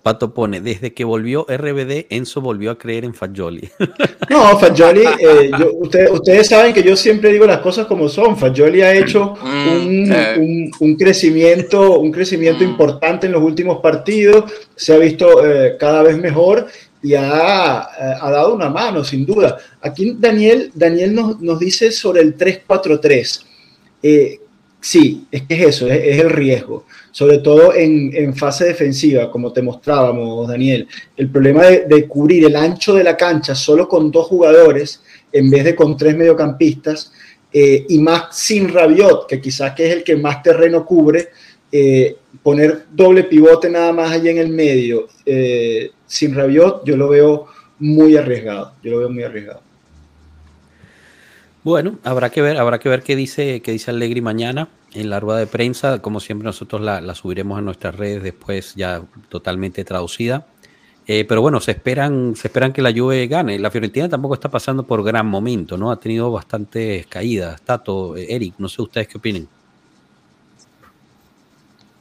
Pato 0.05 0.35
pone, 0.35 0.61
desde 0.61 0.93
que 0.93 1.03
volvió 1.03 1.47
RBD, 1.49 2.09
Enzo 2.11 2.43
volvió 2.43 2.71
a 2.73 2.77
creer 2.77 3.07
en 3.07 3.15
Fagioli. 3.15 3.71
No, 4.29 4.59
Fagioli, 4.59 5.03
eh, 5.19 5.51
ustedes 6.11 6.49
saben 6.49 6.75
que 6.75 6.83
yo 6.83 6.95
siempre 6.95 7.33
digo 7.33 7.47
las 7.47 7.61
cosas 7.61 7.87
como 7.87 8.09
son. 8.11 8.37
Fagioli 8.37 8.83
ha 8.83 8.95
hecho 8.95 9.35
mm, 9.43 10.73
un, 10.81 10.97
crecimiento, 10.97 11.99
un 11.99 12.13
crecimiento 12.13 12.63
mm. 12.65 12.69
importante 12.69 13.27
en 13.27 13.33
los 13.33 13.43
últimos 13.43 13.79
partidos, 13.81 14.53
se 14.77 14.95
ha 14.95 14.99
visto 14.99 15.47
eh, 15.47 15.77
cada 15.79 16.03
vez 16.03 16.19
mejor 16.19 16.67
y 17.03 17.15
ha, 17.15 17.89
eh, 17.99 18.15
ha, 18.21 18.31
dado 18.31 18.55
una 18.55 18.69
mano, 18.69 19.05
sin 19.05 19.25
duda. 19.25 19.57
Aquí 19.81 20.17
Daniel, 20.19 20.71
Daniel 20.75 21.15
nos, 21.15 21.41
nos 21.41 21.59
dice 21.59 21.91
sobre 21.91 22.21
el 22.21 22.37
3-4-3. 22.37 23.43
Sí, 24.85 25.27
es 25.31 25.43
que 25.45 25.55
es 25.55 25.77
eso, 25.77 25.89
es, 25.89 26.21
el 26.21 26.29
riesgo, 26.29 26.85
sobre 27.11 27.39
todo 27.39 27.75
en, 27.75 28.35
fase 28.37 28.67
defensiva, 28.67 29.31
como 29.31 29.51
te 29.51 29.63
mostrábamos, 29.63 30.47
Daniel. 30.47 30.87
El 31.17 31.31
problema 31.31 31.65
de, 31.65 32.07
cubrir 32.07 32.45
el 32.45 32.55
ancho 32.55 32.95
de 32.95 33.03
la 33.03 33.17
cancha 33.17 33.55
solo 33.55 33.89
con 33.89 34.11
dos 34.11 34.27
jugadores 34.27 35.03
en 35.33 35.51
vez 35.51 35.65
de 35.65 35.75
con 35.75 35.97
tres 35.97 36.15
mediocampistas 36.15 37.13
eh, 37.51 37.87
y 37.89 37.99
más 37.99 38.37
sin 38.37 38.69
Rabiot, 38.69 39.27
que 39.27 39.41
quizás 39.41 39.75
que 39.75 39.87
es 39.87 39.97
el 39.97 40.05
que 40.05 40.17
más 40.17 40.43
terreno 40.43 40.85
cubre, 40.85 41.31
eh, 41.73 42.17
poner 42.43 42.85
doble 42.93 43.25
pivote 43.25 43.71
nada 43.71 43.91
más 43.91 44.13
allí 44.13 44.29
en 44.29 44.39
el 44.39 44.51
medio 44.51 45.09
eh, 45.25 45.93
sin 46.07 46.35
Rabiot, 46.35 46.85
yo 46.85 46.97
lo 46.97 47.09
veo 47.09 47.47
muy 47.79 48.19
arriesgado, 48.19 48.75
yo 48.83 48.91
lo 48.93 48.99
veo 48.99 49.09
muy 49.09 49.23
arriesgado. 49.23 49.64
Bueno, 51.65 51.99
habrá 52.05 52.29
que 52.29 52.43
ver, 52.43 52.59
habrá 52.59 52.79
que 52.79 52.91
ver 52.91 53.03
qué 53.03 53.17
dice, 53.17 53.63
qué 53.63 53.73
dice 53.73 53.91
Allegri 53.91 54.21
mañana 54.21 54.69
en 54.93 55.09
la 55.09 55.19
rueda 55.19 55.39
de 55.39 55.47
prensa. 55.47 56.01
Como 56.03 56.21
siempre, 56.21 56.45
nosotros 56.45 56.83
la, 56.83 57.15
subiremos 57.15 57.59
a 57.59 57.63
nuestras 57.63 57.97
redes 57.97 58.23
después 58.23 58.75
ya 58.75 59.01
totalmente 59.31 59.83
traducida. 59.83 60.47
Eh, 61.07 61.25
pero 61.27 61.41
bueno, 61.41 61.61
se 61.61 61.71
esperan, 61.71 62.37
se 62.37 62.49
esperan 62.49 62.75
que 62.75 62.83
la 62.83 62.93
Juve 62.93 63.27
gane. 63.29 63.59
La 63.59 63.71
Fiorentina 63.71 64.11
tampoco 64.11 64.35
está 64.35 64.51
pasando 64.51 64.87
por 64.87 65.03
gran 65.03 65.27
momento, 65.27 65.79
¿no? 65.79 65.91
Ha 65.91 65.99
tenido 65.99 66.31
bastantes 66.31 67.07
caídas. 67.07 67.63
Tato, 67.63 68.15
eh, 68.15 68.27
Eric, 68.29 68.57
no 68.59 68.69
sé 68.69 68.83
ustedes 68.83 69.09
qué 69.09 69.17
opinen. 69.17 69.49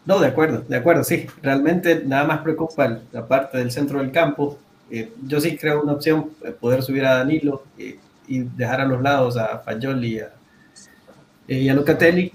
No, 0.05 0.19
de 0.19 0.27
acuerdo, 0.27 0.65
de 0.67 0.75
acuerdo, 0.75 1.05
sí. 1.05 1.25
Realmente 1.41 2.03
nada 2.05 2.25
más 2.25 2.39
preocupa 2.39 2.99
la 3.13 3.25
parte 3.25 3.59
del 3.59 3.71
centro 3.71 3.99
del 3.99 4.11
campo. 4.11 4.57
Eh, 4.91 5.13
yo 5.25 5.39
sí 5.39 5.55
creo 5.55 5.81
una 5.81 5.93
opción 5.93 6.31
poder 6.59 6.83
subir 6.83 7.05
a 7.05 7.15
Danilo 7.19 7.63
y 8.27 8.39
dejar 8.39 8.81
a 8.81 8.85
los 8.85 9.01
lados 9.01 9.37
a 9.37 9.59
Fagioli 9.59 10.15
y 10.15 10.19
a, 10.19 10.33
eh, 11.47 11.59
y 11.59 11.69
a 11.69 11.73
Locatelli 11.73 12.31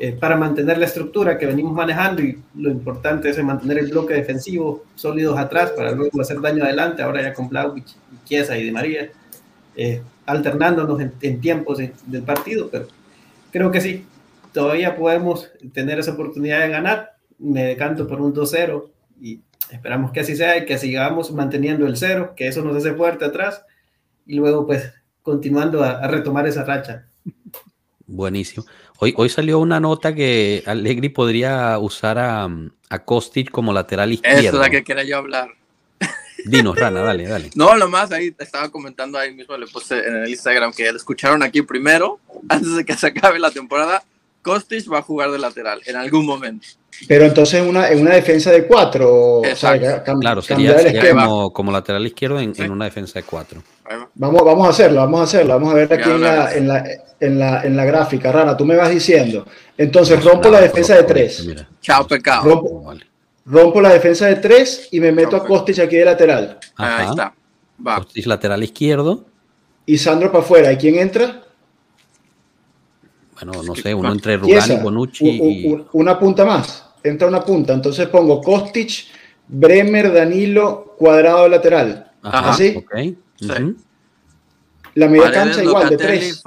eh, 0.00 0.12
para 0.12 0.36
mantener 0.36 0.78
la 0.78 0.86
estructura 0.86 1.36
que 1.36 1.46
venimos 1.46 1.72
manejando 1.72 2.22
y 2.22 2.40
lo 2.54 2.70
importante 2.70 3.30
es 3.30 3.42
mantener 3.42 3.78
el 3.78 3.90
bloque 3.90 4.14
defensivo 4.14 4.84
sólidos 4.94 5.36
atrás 5.36 5.72
para 5.72 5.90
luego 5.90 6.20
hacer 6.20 6.40
daño 6.40 6.62
adelante, 6.62 7.02
ahora 7.02 7.20
ya 7.20 7.34
con 7.34 7.48
Blauwich, 7.48 7.96
Chiesa 8.24 8.56
y 8.56 8.62
Di 8.62 8.70
María, 8.70 9.10
eh, 9.74 10.00
alternándonos 10.24 11.00
en, 11.00 11.40
tiempos 11.40 11.78
del 11.78 12.22
partido, 12.22 12.68
pero 12.70 12.86
creo 13.50 13.72
que 13.72 13.80
sí, 13.80 14.06
todavía 14.52 14.94
podemos 14.94 15.50
tener 15.72 15.98
esa 15.98 16.12
oportunidad 16.12 16.60
de 16.60 16.68
ganar, 16.68 17.16
me 17.38 17.64
decanto 17.64 18.06
por 18.06 18.20
un 18.20 18.32
2-0 18.32 18.88
y 19.20 19.40
esperamos 19.68 20.12
que 20.12 20.20
así 20.20 20.36
sea 20.36 20.58
y 20.58 20.64
que 20.64 20.78
sigamos 20.78 21.32
manteniendo 21.32 21.88
el 21.88 21.96
cero, 21.96 22.34
que 22.36 22.46
eso 22.46 22.62
nos 22.62 22.76
hace 22.76 22.92
fuerte 22.94 23.24
atrás 23.24 23.64
y 24.26 24.36
luego 24.36 24.64
pues 24.64 24.92
continuando 25.28 25.84
a, 25.84 26.06
retomar 26.06 26.46
esa 26.46 26.64
racha. 26.64 27.04
Buenísimo. 28.06 28.64
Hoy, 28.98 29.12
hoy 29.14 29.28
salió 29.28 29.58
una 29.58 29.78
nota 29.78 30.14
que 30.14 30.62
Allegri 30.64 31.10
podría 31.10 31.78
usar 31.78 32.18
a, 32.18 32.48
a 32.88 32.98
Kostic 33.04 33.50
como 33.50 33.74
lateral 33.74 34.10
izquierdo. 34.10 34.38
Eso 34.40 34.56
es 34.56 34.60
la 34.60 34.70
que 34.70 34.82
quería 34.82 35.04
yo 35.04 35.18
hablar. 35.18 35.50
Dinos, 36.46 36.76
Rana, 36.78 37.02
dale, 37.02 37.28
dale. 37.28 37.50
No, 37.56 37.76
lo 37.76 37.90
más, 37.90 38.10
ahí 38.10 38.34
estaba 38.38 38.70
comentando 38.70 39.18
ahí 39.18 39.34
mismo, 39.34 39.54
le 39.58 39.66
puse 39.66 39.98
en 39.98 40.16
el 40.16 40.30
Instagram 40.30 40.72
que 40.72 40.90
lo 40.90 40.96
escucharon 40.96 41.42
aquí 41.42 41.60
primero, 41.60 42.18
antes 42.48 42.74
de 42.74 42.86
que 42.86 42.94
se 42.94 43.08
acabe 43.08 43.38
la 43.38 43.50
temporada. 43.50 44.02
Kostic 44.40 44.90
va 44.90 45.00
a 45.00 45.02
jugar 45.02 45.30
de 45.30 45.38
lateral 45.38 45.82
en 45.84 45.96
algún 45.96 46.24
momento. 46.24 46.66
Pero 47.06 47.26
entonces 47.26 47.62
una, 47.68 47.90
en 47.90 48.00
una 48.00 48.14
defensa 48.14 48.50
de 48.50 48.66
cuatro, 48.66 49.42
claro, 50.20 50.40
sería, 50.40 51.12
como, 51.12 51.52
como, 51.52 51.70
lateral 51.70 52.06
izquierdo 52.06 52.40
en, 52.40 52.54
en, 52.56 52.70
una 52.70 52.86
defensa 52.86 53.18
de 53.18 53.24
cuatro. 53.24 53.62
Vamos, 54.14 54.44
vamos 54.44 54.66
a 54.66 54.70
hacerlo, 54.70 55.00
vamos 55.00 55.20
a 55.20 55.22
hacerlo, 55.24 55.54
vamos 55.54 55.72
a 55.72 55.74
ver 55.74 55.92
aquí 55.92 56.10
en 56.10 56.20
la, 56.20 56.52
en, 56.52 56.68
la, 56.68 56.84
en, 57.20 57.38
la, 57.38 57.62
en 57.62 57.76
la, 57.76 57.84
gráfica, 57.84 58.30
Rana, 58.30 58.56
tú 58.56 58.64
me 58.64 58.76
vas 58.76 58.90
diciendo. 58.90 59.46
Entonces 59.76 60.22
rompo 60.22 60.50
la 60.50 60.60
defensa 60.60 60.94
de 60.96 61.04
tres. 61.04 61.46
Chao, 61.80 62.06
pecado. 62.06 62.44
Rompo, 62.44 62.94
rompo, 63.46 63.80
la 63.80 63.90
defensa 63.90 64.26
de 64.26 64.36
tres 64.36 64.88
y 64.92 65.00
me 65.00 65.12
meto 65.12 65.36
a 65.36 65.44
Kostic 65.44 65.78
aquí 65.78 65.96
de 65.96 66.04
lateral. 66.04 66.58
Ahí 66.76 67.08
está. 67.08 67.34
Va. 67.86 67.96
Kostic 67.96 68.26
lateral 68.26 68.62
izquierdo. 68.62 69.24
Y 69.86 69.96
Sandro 69.96 70.30
para 70.30 70.44
afuera. 70.44 70.72
¿Y 70.72 70.76
quién 70.76 70.98
entra? 70.98 71.44
Bueno, 73.34 73.62
no 73.62 73.74
sé, 73.74 73.94
uno 73.94 74.12
entre 74.12 74.36
Rugani, 74.36 74.76
Bonucci 74.76 75.28
y... 75.28 75.86
Una 75.92 76.18
punta 76.18 76.44
más 76.44 76.88
entra 77.02 77.28
una 77.28 77.44
punta. 77.44 77.72
Entonces 77.72 78.08
pongo 78.08 78.40
Kostic, 78.40 79.06
Bremer, 79.46 80.12
Danilo, 80.12 80.94
cuadrado 80.98 81.48
lateral. 81.48 82.10
¿Así? 82.22 82.76
Okay. 82.76 83.16
La 84.94 85.08
media 85.08 85.30
cancha 85.30 85.62
igual, 85.62 85.90
de 85.90 85.96
tres. 85.96 86.42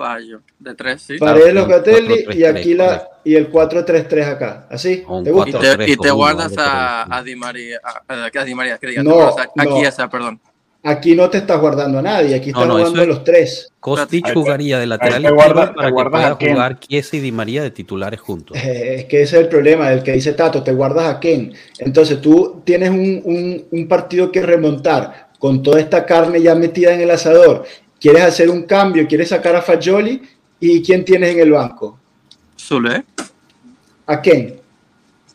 De 0.59 0.75
tres, 0.75 1.01
sí. 1.01 1.17
Paredes 1.17 1.53
Locatelli 1.53 2.25
y 2.33 2.43
aquí 2.43 2.73
la, 2.73 3.07
y 3.23 3.35
el 3.35 3.51
4-3-3 3.51 4.25
acá. 4.25 4.67
¿Así? 4.69 5.03
¿Te 5.23 5.31
gusta? 5.31 5.59
Y 5.87 5.95
te, 5.95 6.11
guardas 6.11 6.53
a, 6.57 7.17
a, 7.17 7.23
Di 7.23 7.35
María, 7.35 7.79
a, 7.83 8.25
a 8.25 8.43
Di 8.43 8.53
María, 8.53 8.77
que 8.77 8.87
diga, 8.87 9.03
no, 9.03 9.29
aquí 9.57 9.81
esa, 9.85 10.09
perdón. 10.09 10.39
Aquí 10.83 11.15
no 11.15 11.29
te 11.29 11.37
estás 11.37 11.61
guardando 11.61 11.99
a 11.99 12.01
nadie, 12.01 12.35
aquí 12.35 12.49
están 12.49 12.67
jugando 12.67 13.05
los 13.05 13.23
tres. 13.23 13.71
Kostic 13.79 14.33
jugaría 14.33 14.79
de 14.79 14.87
lateral 14.87 15.23
izquierdo 15.23 15.73
para 15.75 15.89
que 15.89 16.09
pueda 16.09 16.35
jugar 16.35 16.79
Chiesa 16.79 17.17
y 17.17 17.19
Di 17.19 17.31
María 17.31 17.61
de 17.61 17.69
titulares 17.69 18.19
juntos. 18.19 18.57
Eh, 18.57 18.95
es 18.95 19.05
que 19.05 19.21
ese 19.21 19.37
es 19.37 19.43
el 19.43 19.49
problema, 19.49 19.91
el 19.93 20.01
que 20.01 20.13
dice 20.13 20.33
Tato, 20.33 20.63
te 20.63 20.73
guardas 20.73 21.05
a 21.05 21.19
Ken. 21.19 21.53
Entonces 21.77 22.19
tú 22.19 22.63
tienes 22.65 22.89
un, 22.89 23.67
un, 23.71 23.87
partido 23.87 24.31
que 24.31 24.41
remontar 24.41 25.29
con 25.41 25.63
toda 25.63 25.79
esta 25.79 26.05
carne 26.05 26.39
ya 26.39 26.53
metida 26.53 26.93
en 26.93 27.01
el 27.01 27.09
asador. 27.09 27.65
Quieres 27.99 28.21
hacer 28.21 28.47
un 28.47 28.61
cambio, 28.63 29.07
quieres 29.07 29.29
sacar 29.29 29.55
a 29.55 29.61
Fagioli 29.63 30.21
y 30.59 30.83
¿quién 30.83 31.03
tienes 31.03 31.31
en 31.31 31.39
el 31.39 31.51
banco? 31.51 31.99
Zule. 32.55 33.03
¿A 34.05 34.21
quién? 34.21 34.61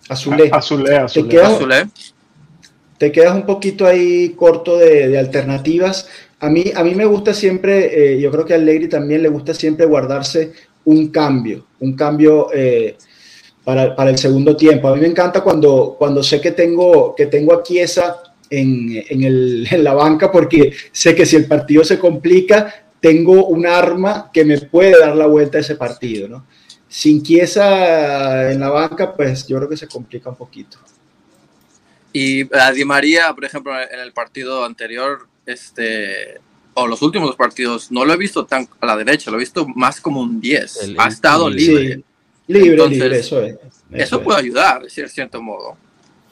A 0.08 0.14
Zule. 0.14 0.48
A, 0.52 0.62
Zule, 0.62 0.96
a 0.96 1.08
Zule 1.08 1.88
te 2.98 3.10
quedas 3.10 3.34
un 3.34 3.44
poquito 3.44 3.84
ahí 3.84 4.30
corto 4.30 4.78
de, 4.78 5.18
alternativas. 5.18 6.08
A 6.38 6.48
mí, 6.48 6.66
a 6.72 6.84
mí 6.84 6.94
me 6.94 7.04
gusta 7.04 7.34
siempre, 7.34 8.14
eh, 8.14 8.20
yo 8.20 8.30
creo 8.30 8.44
que 8.44 8.54
a 8.54 8.56
Allegri 8.56 8.88
también 8.88 9.22
le 9.22 9.28
gusta 9.28 9.54
siempre 9.54 9.86
guardarse 9.86 10.52
un 10.84 11.08
cambio, 11.08 11.66
un 11.80 11.96
cambio 11.96 12.48
eh, 12.54 12.96
para, 13.64 14.08
el 14.08 14.18
segundo 14.18 14.56
tiempo. 14.56 14.86
A 14.86 14.94
mí 14.94 15.00
me 15.00 15.08
encanta 15.08 15.40
cuando, 15.40 15.96
cuando 15.98 16.22
sé 16.22 16.40
que 16.40 16.52
tengo, 16.52 17.12
que 17.16 17.26
tengo 17.26 17.52
a 17.52 17.64
Chiesa 17.64 18.22
en, 18.50 19.04
en, 19.08 19.84
la 19.84 19.94
banca 19.94 20.30
porque 20.30 20.72
sé 20.92 21.14
que 21.14 21.26
si 21.26 21.36
el 21.36 21.46
partido 21.46 21.84
se 21.84 21.98
complica, 21.98 22.86
tengo 23.00 23.46
un 23.46 23.66
arma 23.66 24.30
que 24.32 24.44
me 24.44 24.58
puede 24.58 24.98
dar 24.98 25.16
la 25.16 25.26
vuelta 25.26 25.58
a 25.58 25.60
ese 25.60 25.76
partido. 25.76 26.28
¿no? 26.28 26.46
Sin 26.88 27.22
Chiesa 27.22 28.50
en 28.50 28.60
la 28.60 28.70
banca, 28.70 29.14
pues 29.14 29.46
yo 29.46 29.56
creo 29.56 29.68
que 29.68 29.76
se 29.76 29.88
complica 29.88 30.30
un 30.30 30.36
poquito. 30.36 30.78
Y 32.12 32.48
a 32.56 32.72
Di 32.72 32.84
María, 32.84 33.34
por 33.34 33.44
ejemplo, 33.44 33.72
en 33.78 34.00
el 34.00 34.12
partido 34.12 34.64
anterior, 34.64 35.28
este, 35.44 36.40
o 36.72 36.86
los 36.86 37.02
últimos 37.02 37.36
partidos, 37.36 37.90
no 37.90 38.04
lo 38.04 38.14
he 38.14 38.16
visto 38.16 38.46
tan 38.46 38.68
a 38.80 38.86
la 38.86 38.96
derecha, 38.96 39.30
lo 39.30 39.36
he 39.36 39.40
visto 39.40 39.66
más 39.68 40.00
como 40.00 40.20
un 40.20 40.40
10. 40.40 40.94
ha 40.96 41.08
estado 41.08 41.50
libre. 41.50 42.02
libre, 42.46 42.88
libre, 42.88 43.18
eso 43.18 43.42
es. 43.42 43.56
Eso, 43.92 44.22
puede 44.22 44.40
ayudar, 44.40 44.82
de 44.82 45.08
cierto 45.08 45.42
modo. 45.42 45.76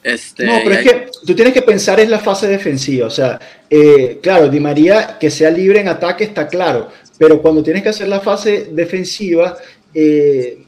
Este, 0.05 0.45
no, 0.45 0.59
pero 0.63 0.75
es 0.75 0.83
que 0.83 1.07
tú 1.25 1.33
tienes 1.33 1.51
que 1.51 1.63
pensar 1.63 1.99
en 1.99 2.11
la 2.11 2.19
fase 2.19 2.47
defensiva. 2.47 3.07
O 3.07 3.09
sea, 3.09 3.39
eh, 3.67 4.19
claro, 4.21 4.47
Di 4.49 4.59
María 4.59 5.17
que 5.19 5.31
sea 5.31 5.49
libre 5.49 5.79
en 5.79 5.87
ataque 5.87 6.25
está 6.25 6.47
claro, 6.47 6.89
pero 7.17 7.41
cuando 7.41 7.63
tienes 7.63 7.81
que 7.81 7.89
hacer 7.89 8.07
la 8.07 8.19
fase 8.19 8.69
defensiva, 8.71 9.57
eh, 9.95 10.59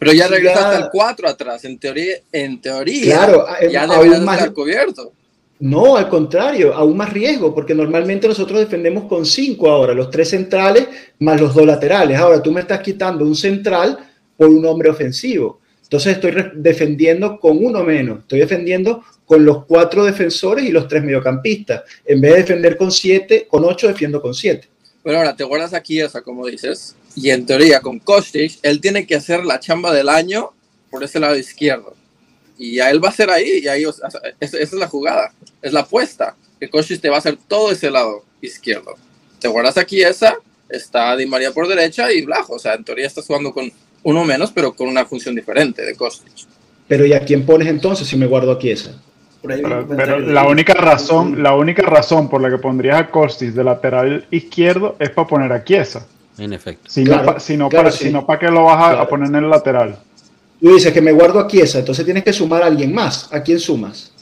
pero 0.00 0.12
ya 0.12 0.26
regresaste 0.26 0.82
al 0.82 0.90
4 0.90 1.28
atrás, 1.28 1.64
en 1.64 1.78
teoría, 1.78 2.16
en 2.32 2.60
teoría 2.60 3.04
claro, 3.04 3.46
ya 3.70 3.86
deberías 3.86 4.20
más, 4.20 4.38
estar 4.38 4.52
cubierto. 4.52 5.12
No, 5.60 5.96
al 5.96 6.08
contrario, 6.08 6.74
aún 6.74 6.96
más 6.96 7.12
riesgo, 7.12 7.54
porque 7.54 7.76
normalmente 7.76 8.26
nosotros 8.26 8.58
defendemos 8.58 9.04
con 9.04 9.24
5 9.24 9.70
ahora, 9.70 9.94
los 9.94 10.10
tres 10.10 10.30
centrales 10.30 10.88
más 11.20 11.40
los 11.40 11.54
dos 11.54 11.64
laterales. 11.64 12.18
Ahora 12.18 12.42
tú 12.42 12.50
me 12.50 12.62
estás 12.62 12.80
quitando 12.80 13.24
un 13.24 13.36
central 13.36 13.96
por 14.36 14.48
un 14.48 14.66
hombre 14.66 14.90
ofensivo. 14.90 15.61
Entonces 15.92 16.14
estoy 16.14 16.32
defendiendo 16.54 17.38
con 17.38 17.62
uno 17.62 17.84
menos, 17.84 18.20
estoy 18.20 18.38
defendiendo 18.38 19.04
con 19.26 19.44
los 19.44 19.66
cuatro 19.66 20.06
defensores 20.06 20.64
y 20.64 20.72
los 20.72 20.88
tres 20.88 21.04
mediocampistas. 21.04 21.82
En 22.06 22.18
vez 22.18 22.32
de 22.32 22.38
defender 22.38 22.78
con 22.78 22.90
siete, 22.90 23.46
con 23.46 23.62
ocho 23.62 23.88
defiendo 23.88 24.22
con 24.22 24.32
siete. 24.32 24.68
Pero 25.02 25.18
ahora 25.18 25.36
te 25.36 25.44
guardas 25.44 25.74
aquí, 25.74 26.00
o 26.00 26.08
sea, 26.08 26.22
como 26.22 26.46
dices, 26.46 26.96
y 27.14 27.28
en 27.28 27.44
teoría 27.44 27.80
con 27.80 27.98
Kostic, 27.98 28.58
él 28.62 28.80
tiene 28.80 29.06
que 29.06 29.16
hacer 29.16 29.44
la 29.44 29.60
chamba 29.60 29.92
del 29.92 30.08
año 30.08 30.54
por 30.90 31.04
ese 31.04 31.20
lado 31.20 31.36
izquierdo. 31.36 31.94
Y 32.56 32.80
a 32.80 32.90
él 32.90 33.04
va 33.04 33.10
a 33.10 33.12
ser 33.12 33.28
ahí, 33.28 33.60
y 33.62 33.68
ahí 33.68 33.84
esa, 33.84 34.56
es 34.58 34.72
la 34.72 34.88
jugada, 34.88 35.34
es 35.60 35.74
la 35.74 35.80
apuesta, 35.80 36.36
que 36.58 36.70
Kostic 36.70 37.02
te 37.02 37.10
va 37.10 37.16
a 37.16 37.18
hacer 37.18 37.36
todo 37.46 37.70
ese 37.70 37.90
lado 37.90 38.24
izquierdo. 38.40 38.94
Te 39.38 39.48
guardas 39.48 39.76
aquí 39.76 40.02
esa, 40.02 40.38
está 40.70 41.14
Di 41.18 41.26
María 41.26 41.52
por 41.52 41.68
derecha 41.68 42.10
y 42.10 42.22
Blajo, 42.22 42.54
o 42.54 42.58
sea, 42.58 42.72
en 42.72 42.84
teoría 42.84 43.06
estás 43.06 43.26
jugando 43.26 43.52
con 43.52 43.70
uno 44.04 44.24
menos, 44.24 44.50
pero 44.52 44.72
con 44.74 44.88
una 44.88 45.04
función 45.04 45.34
diferente 45.34 45.82
de 45.82 45.94
Kostic. 45.94 46.32
Pero 46.88 47.06
¿y 47.06 47.12
a 47.12 47.20
quién 47.20 47.46
pones 47.46 47.68
entonces 47.68 48.06
si 48.06 48.16
me 48.16 48.26
guardo 48.26 48.52
aquí 48.52 48.70
esa? 48.70 48.92
Pero, 49.42 50.20
la 50.20 50.46
única 50.46 50.74
razón, 50.74 51.42
la 51.42 51.54
única 51.56 51.82
razón 51.82 52.28
por 52.28 52.40
la 52.40 52.48
que 52.48 52.58
pondrías 52.58 53.00
a 53.00 53.10
Kostic 53.10 53.50
de 53.50 53.64
lateral 53.64 54.26
izquierdo 54.30 54.96
es 54.98 55.10
para 55.10 55.26
poner 55.26 55.52
a 55.52 55.64
Chiesa. 55.64 56.06
En 56.38 56.52
efecto. 56.52 56.88
Si 56.88 57.04
no, 57.04 57.24
para, 57.24 57.40
si 57.90 58.10
para 58.10 58.38
qué 58.38 58.48
lo 58.48 58.64
vas 58.64 58.96
a, 58.96 59.06
poner 59.08 59.28
en 59.28 59.36
el 59.36 59.50
lateral. 59.50 59.98
tú 60.60 60.74
dices 60.74 60.92
que 60.92 61.00
me 61.00 61.12
guardo 61.12 61.40
a 61.40 61.48
Chiesa, 61.48 61.80
entonces 61.80 62.04
tienes 62.04 62.24
que 62.24 62.32
sumar 62.32 62.62
a 62.62 62.66
alguien 62.66 62.94
más. 62.94 63.28
¿A 63.32 63.42
quién 63.42 63.58
sumas? 63.58 64.12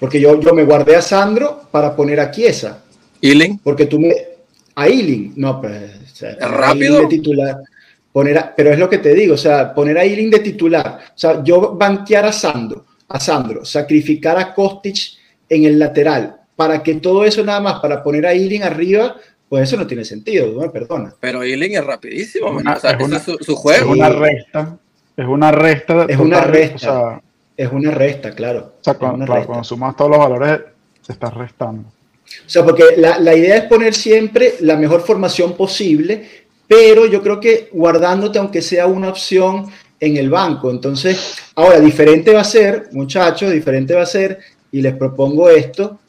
Porque 0.00 0.20
yo, 0.20 0.40
yo 0.40 0.52
me 0.52 0.64
guardé 0.64 0.96
a 0.96 1.02
Sandro 1.02 1.62
para 1.70 1.94
poner 1.94 2.20
a 2.20 2.30
Chiesa. 2.30 2.82
Ealing. 3.20 3.58
Porque 3.58 3.86
tú 3.86 4.00
me. 4.00 4.12
A 4.74 4.88
Ealing. 4.88 5.34
No, 5.36 5.60
pues. 5.60 6.01
O 6.28 6.38
sea, 6.38 6.48
rápido? 6.48 7.00
De 7.00 7.06
titular. 7.06 7.58
Poner 8.12 8.38
a- 8.38 8.54
pero 8.54 8.70
es 8.72 8.78
lo 8.78 8.88
que 8.90 8.98
te 8.98 9.14
digo, 9.14 9.34
o 9.34 9.38
sea, 9.38 9.72
poner 9.74 9.96
a 9.98 10.04
Ealing 10.04 10.30
de 10.30 10.40
titular. 10.40 10.98
O 11.14 11.18
sea, 11.18 11.42
yo 11.42 11.74
banquear 11.74 12.26
a 12.26 12.32
Sandro, 12.32 12.84
a 13.08 13.18
Sandro, 13.18 13.64
sacrificar 13.64 14.38
a 14.38 14.52
Kostic 14.54 14.96
en 15.48 15.64
el 15.64 15.78
lateral, 15.78 16.36
para 16.56 16.82
que 16.82 16.94
todo 16.96 17.24
eso 17.24 17.42
nada 17.44 17.60
más, 17.60 17.80
para 17.80 18.02
poner 18.02 18.26
a 18.26 18.32
Ealing 18.32 18.62
arriba, 18.62 19.16
pues 19.48 19.64
eso 19.64 19.76
no 19.76 19.86
tiene 19.86 20.04
sentido, 20.04 20.60
me 20.60 20.68
perdona. 20.70 21.14
Pero 21.20 21.42
Ealing 21.42 21.74
es 21.74 21.84
rapidísimo, 21.84 22.52
man. 22.52 22.62
Una- 22.62 22.76
O 22.76 22.80
sea, 22.80 22.90
es 22.92 23.02
una- 23.04 23.16
es 23.16 23.22
su, 23.22 23.36
su 23.40 23.52
Es 23.52 23.58
juego. 23.58 23.92
una 23.92 24.08
resta. 24.10 24.78
Es 25.16 25.26
una 25.26 25.50
resta. 25.52 26.06
Es 26.08 26.16
una 26.18 26.40
resta. 26.42 26.76
O 26.76 26.78
sea, 26.78 26.98
o 27.16 27.22
Es 27.56 27.70
una 27.70 27.90
resta, 27.90 28.34
claro. 28.34 28.72
sea, 28.80 28.92
es 28.94 28.98
cuando, 28.98 29.18
claro, 29.26 29.34
resta. 29.34 29.46
cuando 29.46 29.64
sumas 29.64 29.94
todos 29.96 30.10
los 30.10 30.18
valores, 30.20 30.60
te 31.06 31.12
estás 31.12 31.34
restando. 31.34 31.84
O 32.46 32.50
sea, 32.50 32.64
porque 32.64 32.84
la, 32.96 33.18
la 33.18 33.34
idea 33.34 33.56
es 33.56 33.64
poner 33.64 33.94
siempre 33.94 34.54
la 34.60 34.76
mejor 34.76 35.02
formación 35.02 35.56
posible, 35.56 36.28
pero 36.66 37.06
yo 37.06 37.22
creo 37.22 37.40
que 37.40 37.68
guardándote 37.72 38.38
aunque 38.38 38.62
sea 38.62 38.86
una 38.86 39.08
opción 39.08 39.66
en 40.02 40.16
el 40.16 40.30
banco. 40.30 40.70
Entonces, 40.70 41.36
ahora, 41.54 41.78
diferente 41.78 42.34
va 42.34 42.40
a 42.40 42.44
ser, 42.44 42.88
muchachos, 42.92 43.52
diferente 43.52 43.94
va 43.94 44.02
a 44.02 44.06
ser, 44.06 44.38
y 44.72 44.80
les 44.80 44.94
propongo 44.96 45.48
esto. 45.48 46.00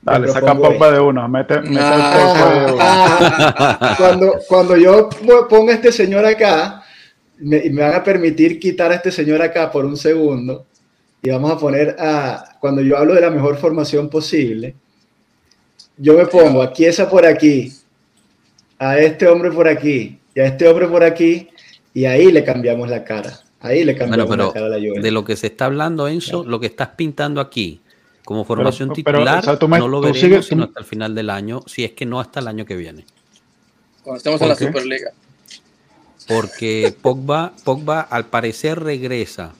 Dale, 0.00 0.28
saca 0.28 0.46
propongo 0.46 0.70
Pogba 0.70 0.92
de 0.92 1.00
una. 1.00 1.28
Mete, 1.28 1.60
mete 1.60 1.80
Ah. 1.80 2.64
el 2.66 2.66
de. 2.66 2.78
Ah, 2.80 3.94
cuando, 3.98 4.34
cuando 4.48 4.76
yo 4.76 5.08
ponga 5.48 5.72
a 5.72 5.76
este 5.76 5.90
señor 5.90 6.24
acá, 6.24 6.84
me, 7.38 7.62
me 7.70 7.82
van 7.82 7.94
a 7.94 8.04
permitir 8.04 8.60
quitar 8.60 8.92
a 8.92 8.96
este 8.96 9.10
señor 9.10 9.42
acá 9.42 9.70
por 9.70 9.84
un 9.84 9.96
segundo, 9.96 10.66
y 11.22 11.30
vamos 11.30 11.50
a 11.52 11.58
poner 11.58 11.96
a, 11.98 12.56
cuando 12.60 12.82
yo 12.82 12.96
hablo 12.96 13.14
de 13.14 13.20
la 13.20 13.30
mejor 13.30 13.56
formación 13.56 14.08
posible, 14.08 14.76
yo 15.96 16.14
me 16.14 16.26
pongo 16.26 16.62
a 16.62 16.72
Chiesa 16.72 17.08
por 17.08 17.24
aquí, 17.26 17.72
a 18.78 18.98
este 18.98 19.26
hombre 19.26 19.50
por 19.50 19.68
aquí, 19.68 20.18
y 20.34 20.40
a 20.40 20.46
este 20.46 20.66
hombre 20.68 20.88
por 20.88 21.02
aquí, 21.04 21.48
y 21.94 22.04
ahí 22.04 22.32
le 22.32 22.44
cambiamos 22.44 22.88
la 22.88 23.04
cara. 23.04 23.38
Ahí 23.60 23.84
le 23.84 23.94
cambiamos 23.96 24.26
Bueno, 24.26 24.46
la 24.48 24.52
cara 24.52 24.66
a 24.66 24.68
la 24.70 24.74
pero 24.76 24.88
Juventus. 24.88 25.04
de 25.04 25.10
lo 25.12 25.24
que 25.24 25.36
se 25.36 25.46
está 25.48 25.66
hablando, 25.66 26.08
Enzo, 26.08 26.42
lo 26.44 26.58
que 26.58 26.66
estás 26.66 26.88
pintando 26.96 27.40
aquí 27.40 27.80
como 28.24 28.44
formación 28.44 28.88
Pero- 28.88 29.04
pero, 29.04 29.18
titular, 29.18 29.38
o 29.38 29.42
sea, 29.68 29.78
no 29.78 29.88
lo 29.88 30.00
veremos 30.00 30.20
sigues- 30.20 30.46
sino 30.46 30.64
hasta 30.64 30.80
el 30.80 30.86
final 30.86 31.14
del 31.14 31.30
año, 31.30 31.60
si 31.66 31.84
es 31.84 31.92
que 31.92 32.06
no 32.06 32.18
hasta 32.20 32.40
el 32.40 32.48
año 32.48 32.64
que 32.64 32.76
viene. 32.76 33.04
Cuando 34.02 34.16
estemos 34.18 34.38
¿Por 34.40 34.46
en 34.46 34.48
la? 34.50 34.54
Superliga. 34.56 35.10
Porque 36.28 36.94
Pogba, 37.02 37.52
Pogba 37.64 38.00
al 38.00 38.26
parecer 38.26 38.80
regresa 38.80 39.52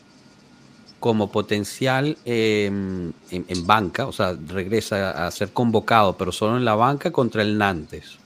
como 1.03 1.33
potencial 1.33 2.17
eh, 2.25 2.67
en, 2.67 3.13
en 3.49 3.67
banca, 3.67 4.07
o 4.07 4.13
sea, 4.13 4.37
regresa 4.47 5.27
a 5.27 5.31
ser 5.33 5.49
convocado, 5.51 6.17
pero 6.17 6.31
solo 6.31 6.57
en 6.57 6.65
la 6.65 6.77
banca 6.77 7.11
contra 7.11 7.43
el 7.43 7.59
Nantes. 7.59 8.19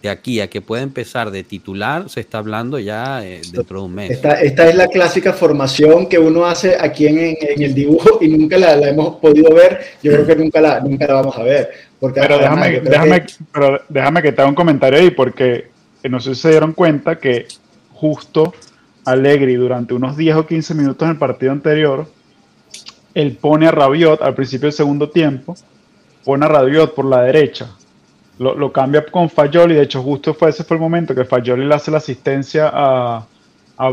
De 0.00 0.08
aquí 0.08 0.40
a 0.40 0.48
que 0.48 0.60
pueda 0.60 0.84
empezar 0.84 1.32
de 1.32 1.42
titular, 1.42 2.08
se 2.08 2.20
está 2.20 2.38
hablando 2.38 2.78
ya 2.78 3.26
eh, 3.26 3.40
dentro 3.52 3.80
de 3.80 3.84
un 3.86 3.94
mes. 3.96 4.10
Esta, 4.12 4.40
esta 4.40 4.68
es 4.68 4.76
la 4.76 4.86
clásica 4.86 5.32
formación 5.32 6.08
que 6.08 6.20
uno 6.20 6.46
hace 6.46 6.76
aquí 6.80 7.08
en, 7.08 7.18
en 7.18 7.62
el 7.62 7.74
dibujo 7.74 8.18
y 8.20 8.28
nunca 8.28 8.56
la, 8.58 8.76
la 8.76 8.90
hemos 8.90 9.16
podido 9.16 9.52
ver. 9.52 9.80
Yo 10.00 10.12
creo 10.12 10.24
que 10.24 10.36
nunca 10.36 10.60
la, 10.60 10.78
nunca 10.78 11.04
la 11.08 11.14
vamos 11.14 11.36
a 11.36 11.42
ver. 11.42 11.68
Porque 11.98 12.20
Pero 12.20 12.38
déjame, 12.38 12.78
déjame, 12.80 13.26
que- 13.26 13.34
pero 13.52 13.80
déjame 13.88 14.22
que 14.22 14.30
te 14.30 14.40
haga 14.40 14.48
un 14.48 14.54
comentario 14.54 15.00
ahí, 15.00 15.10
porque 15.10 15.66
eh, 16.04 16.08
no 16.08 16.20
sé 16.20 16.36
si 16.36 16.42
se 16.42 16.50
dieron 16.50 16.74
cuenta 16.74 17.18
que 17.18 17.48
justo 17.92 18.54
Allegri 19.10 19.54
durante 19.54 19.94
unos 19.94 20.16
10 20.16 20.36
o 20.36 20.46
15 20.46 20.74
minutos 20.74 21.02
en 21.06 21.10
el 21.12 21.18
partido 21.18 21.52
anterior, 21.52 22.06
él 23.14 23.36
pone 23.40 23.66
a 23.66 23.70
Rabiot 23.70 24.22
al 24.22 24.34
principio 24.34 24.66
del 24.66 24.72
segundo 24.72 25.10
tiempo, 25.10 25.56
pone 26.24 26.44
a 26.44 26.48
Rabiot 26.48 26.94
por 26.94 27.04
la 27.06 27.22
derecha, 27.22 27.70
lo, 28.38 28.54
lo 28.54 28.72
cambia 28.72 29.04
con 29.06 29.28
Fayoli, 29.28 29.74
de 29.74 29.82
hecho 29.82 30.02
justo 30.02 30.34
fue 30.34 30.50
ese 30.50 30.64
fue 30.64 30.76
el 30.76 30.80
momento 30.80 31.14
que 31.14 31.24
Fayoli 31.24 31.64
le 31.66 31.74
hace 31.74 31.90
la 31.90 31.98
asistencia 31.98 32.70
a, 32.72 33.26
a 33.76 33.90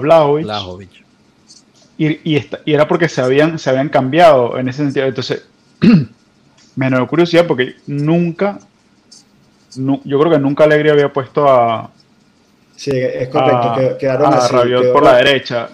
y, 1.97 2.31
y, 2.31 2.35
esta- 2.35 2.59
y 2.65 2.73
era 2.73 2.87
porque 2.87 3.07
se 3.09 3.21
habían, 3.21 3.57
se 3.57 3.69
habían 3.69 3.89
cambiado 3.89 4.57
en 4.57 4.67
ese 4.67 4.83
sentido. 4.83 5.05
Entonces, 5.05 5.45
me 6.75 6.89
dio 6.89 7.07
curiosidad 7.07 7.47
porque 7.47 7.75
nunca, 7.87 8.59
nu- 9.77 10.01
yo 10.03 10.19
creo 10.19 10.31
que 10.33 10.39
nunca 10.39 10.65
Alegre 10.65 10.91
había 10.91 11.11
puesto 11.11 11.49
a, 11.49 11.89
Sí, 12.75 12.91
es 12.93 13.29
correcto. 13.29 13.57
a, 13.57 13.75
que- 13.79 13.97
quedaron 13.97 14.33
a 14.33 14.37
así. 14.37 14.53
Rabiot 14.53 14.81
quedó- 14.83 14.93
por 14.93 15.03
la 15.03 15.17
derecha. 15.17 15.69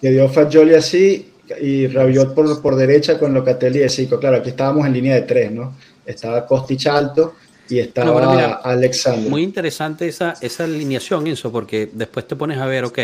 Que 0.00 0.10
dio 0.10 0.28
Fagioli 0.28 0.74
así 0.74 1.32
y 1.60 1.86
Rabiot 1.88 2.34
por, 2.34 2.62
por 2.62 2.76
derecha 2.76 3.18
con 3.18 3.34
Locatelli 3.34 3.80
de 3.80 3.88
5. 3.88 4.18
Claro, 4.20 4.36
aquí 4.36 4.50
estábamos 4.50 4.86
en 4.86 4.92
línea 4.92 5.14
de 5.16 5.22
3, 5.22 5.52
¿no? 5.52 5.74
Estaba 6.06 6.46
Kostic 6.46 6.86
alto 6.86 7.34
y 7.68 7.78
estaba 7.80 8.06
No, 8.10 8.14
pero 8.16 8.30
mira, 8.32 8.52
Alexander. 8.62 9.28
Muy 9.28 9.42
interesante 9.42 10.06
esa, 10.08 10.34
esa 10.40 10.64
alineación, 10.64 11.26
Enzo, 11.26 11.52
porque 11.52 11.90
después 11.92 12.26
te 12.26 12.36
pones 12.36 12.58
a 12.58 12.66
ver, 12.66 12.84
ok, 12.84 12.98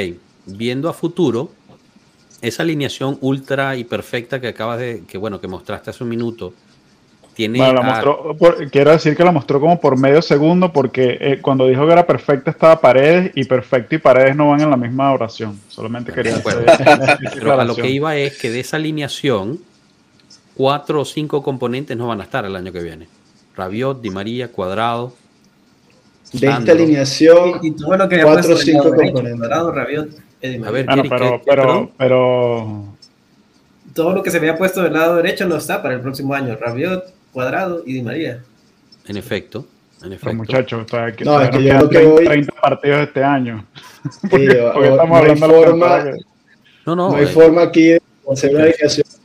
viendo 0.47 0.89
a 0.89 0.93
futuro, 0.93 1.51
esa 2.41 2.63
alineación 2.63 3.19
ultra 3.21 3.77
y 3.77 3.85
perfecta 3.85 4.41
que 4.41 4.49
acabas 4.49 4.79
de, 4.79 5.03
que 5.09 5.19
bueno, 5.19 5.41
que 5.41 5.49
mostraste 5.49 5.91
hace 5.91 6.03
un 6.05 6.11
minuto, 6.11 6.55
tiene 7.37 7.59
Bueno, 7.59 7.75
la 7.75 7.81
a- 7.81 7.91
mostró, 7.93 8.35
por- 8.37 8.71
quiero 8.71 8.91
decir 8.93 9.15
que 9.15 9.23
la 9.23 9.31
mostró 9.31 9.61
como 9.61 9.79
por 9.79 9.97
medio 9.99 10.23
segundo 10.23 10.73
porque 10.73 11.19
eh, 11.21 11.39
cuando 11.43 11.67
dijo 11.69 11.87
que 11.87 11.93
era 11.93 12.07
perfecta 12.07 12.51
estaba 12.51 12.81
Paredes 12.81 13.31
y 13.35 13.45
perfecto 13.45 13.95
y 13.95 13.99
Paredes 13.99 14.35
no 14.35 14.49
van 14.49 14.63
en 14.63 14.71
la 14.71 14.77
misma 14.79 15.13
oración. 15.13 15.61
Solamente 15.69 16.13
quería 16.13 16.33
De 16.39 16.39
hacer 16.39 17.19
pero 17.35 17.61
a 17.61 17.65
lo 17.65 17.77
que 17.77 17.91
iba 17.91 18.17
es 18.17 18.39
que 18.39 18.51
de 18.51 18.61
esa 18.61 18.79
alineación, 18.79 19.61
cuatro 20.55 21.03
o 21.03 21.05
cinco 21.05 21.43
componentes 21.43 21.95
no 21.97 22.07
van 22.09 22.21
a 22.21 22.25
estar 22.25 22.45
el 22.47 22.57
año 22.57 22.73
que 22.73 22.83
viene. 22.83 23.07
Rabiot, 23.55 24.01
Di 24.01 24.09
María, 24.11 24.49
Cuadrado. 24.51 25.13
de 26.33 26.39
esta 26.39 26.53
Sandro. 26.57 26.75
alineación, 26.75 27.61
Y 27.63 27.71
todo 27.73 27.97
lo 27.99 28.09
que 28.09 28.15
había 28.17 28.33
Cuatro 28.33 28.55
o 28.55 28.57
cinco 28.57 28.85
componentes. 28.85 29.37
Cuadrado, 29.37 29.73
Rabiot, 29.73 30.09
Eddie 30.41 30.57
A 30.57 30.61
María. 30.61 30.71
ver, 30.73 30.87
Bueno, 30.87 31.03
¿qué- 31.03 31.09
pero, 31.11 31.31
qué- 31.31 31.43
pero, 31.47 31.91
pero, 31.99 32.85
Todo 33.95 34.13
lo 34.13 34.23
que 34.23 34.31
se 34.31 34.37
había 34.39 34.57
puesto 34.59 34.83
del 34.83 34.93
lado 34.93 35.17
derecho 35.17 35.47
no 35.47 35.57
está 35.57 35.81
para 35.83 35.95
el 35.95 36.01
próximo 36.01 36.35
año. 36.35 36.55
Rabiot, 36.61 37.15
Cuadrado 37.41 37.83
y 37.85 37.93
Di 37.93 38.03
María. 38.03 38.41
En 39.07 39.19
efecto, 39.19 39.67
en 39.97 40.05
pero 40.05 40.15
efecto. 40.15 40.37
muchachos, 40.37 40.87
que- 41.15 41.25
No, 41.27 41.39
es 41.43 41.51
que 41.51 41.57
yo 41.59 41.63
quedan 41.69 41.83
lo 41.83 41.89
que 41.91 41.97
30, 41.99 42.11
voy- 42.15 42.25
30 42.25 42.53
partidos 42.63 43.01
este 43.03 43.23
año. 43.23 43.67
sí, 44.11 44.29
Porque, 44.31 44.61
o- 44.63 44.73
porque 44.73 44.89
o- 44.89 44.93
estamos 44.93 45.09
no 45.11 45.17
hay 45.17 45.21
hablando 45.33 45.47
de 45.47 45.53
la 45.53 45.67
forma, 45.67 46.05
que- 46.05 46.11
No, 46.87 46.97
no, 46.97 47.11
no 47.11 47.17
hay 47.17 47.25
eh, 47.25 47.27
forma 47.27 47.63
aquí 47.63 47.89
de 47.89 48.01
hacer 48.33 48.55
una 48.55 48.65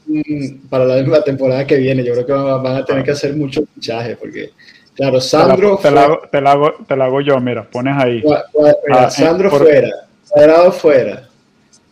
mm, 0.08 0.68
para 0.70 0.84
la 0.84 0.96
misma 0.98 1.24
temporada 1.24 1.66
que 1.66 1.78
viene. 1.78 2.04
Yo 2.04 2.12
creo 2.12 2.26
que 2.26 2.34
van 2.34 2.76
a 2.76 2.84
tener 2.84 3.02
que 3.06 3.12
hacer 3.12 3.34
muchos 3.34 3.64
fichajes 3.76 4.18
porque, 4.18 4.52
claro, 4.94 5.14
te 5.14 5.18
la, 5.18 5.22
Sandro 5.22 5.78
te, 5.82 5.90
la 5.92 6.02
hago, 6.04 6.20
te, 6.30 6.42
la 6.42 6.52
hago, 6.52 6.74
te 6.86 6.96
la 6.98 7.06
hago 7.06 7.22
yo, 7.22 7.40
mira, 7.40 7.64
pones 7.64 7.96
ahí. 7.98 8.22
Cua- 8.22 8.44
cua- 8.52 8.76
mira, 8.86 9.04
Ah, 9.04 9.08
eh, 9.08 9.12
Sandro 9.12 9.50
por- 9.50 9.62
fuera, 9.62 9.90
Cuadrado 10.28 10.72
fuera, 10.74 11.30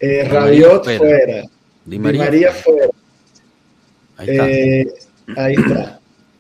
eh, 0.02 0.08
Di 0.08 0.16
María 0.28 0.40
Rabiot 0.42 0.84
fuera. 0.84 1.00
fuera, 1.00 1.42
Di 1.42 1.48
Di 1.86 2.00
María, 2.00 2.24
María 2.26 2.52
fuera. 2.52 2.88
ahí 4.18 4.30
está. 4.30 4.50
Eh, 4.50 4.88
ahí 5.38 5.54
está. 5.54 5.99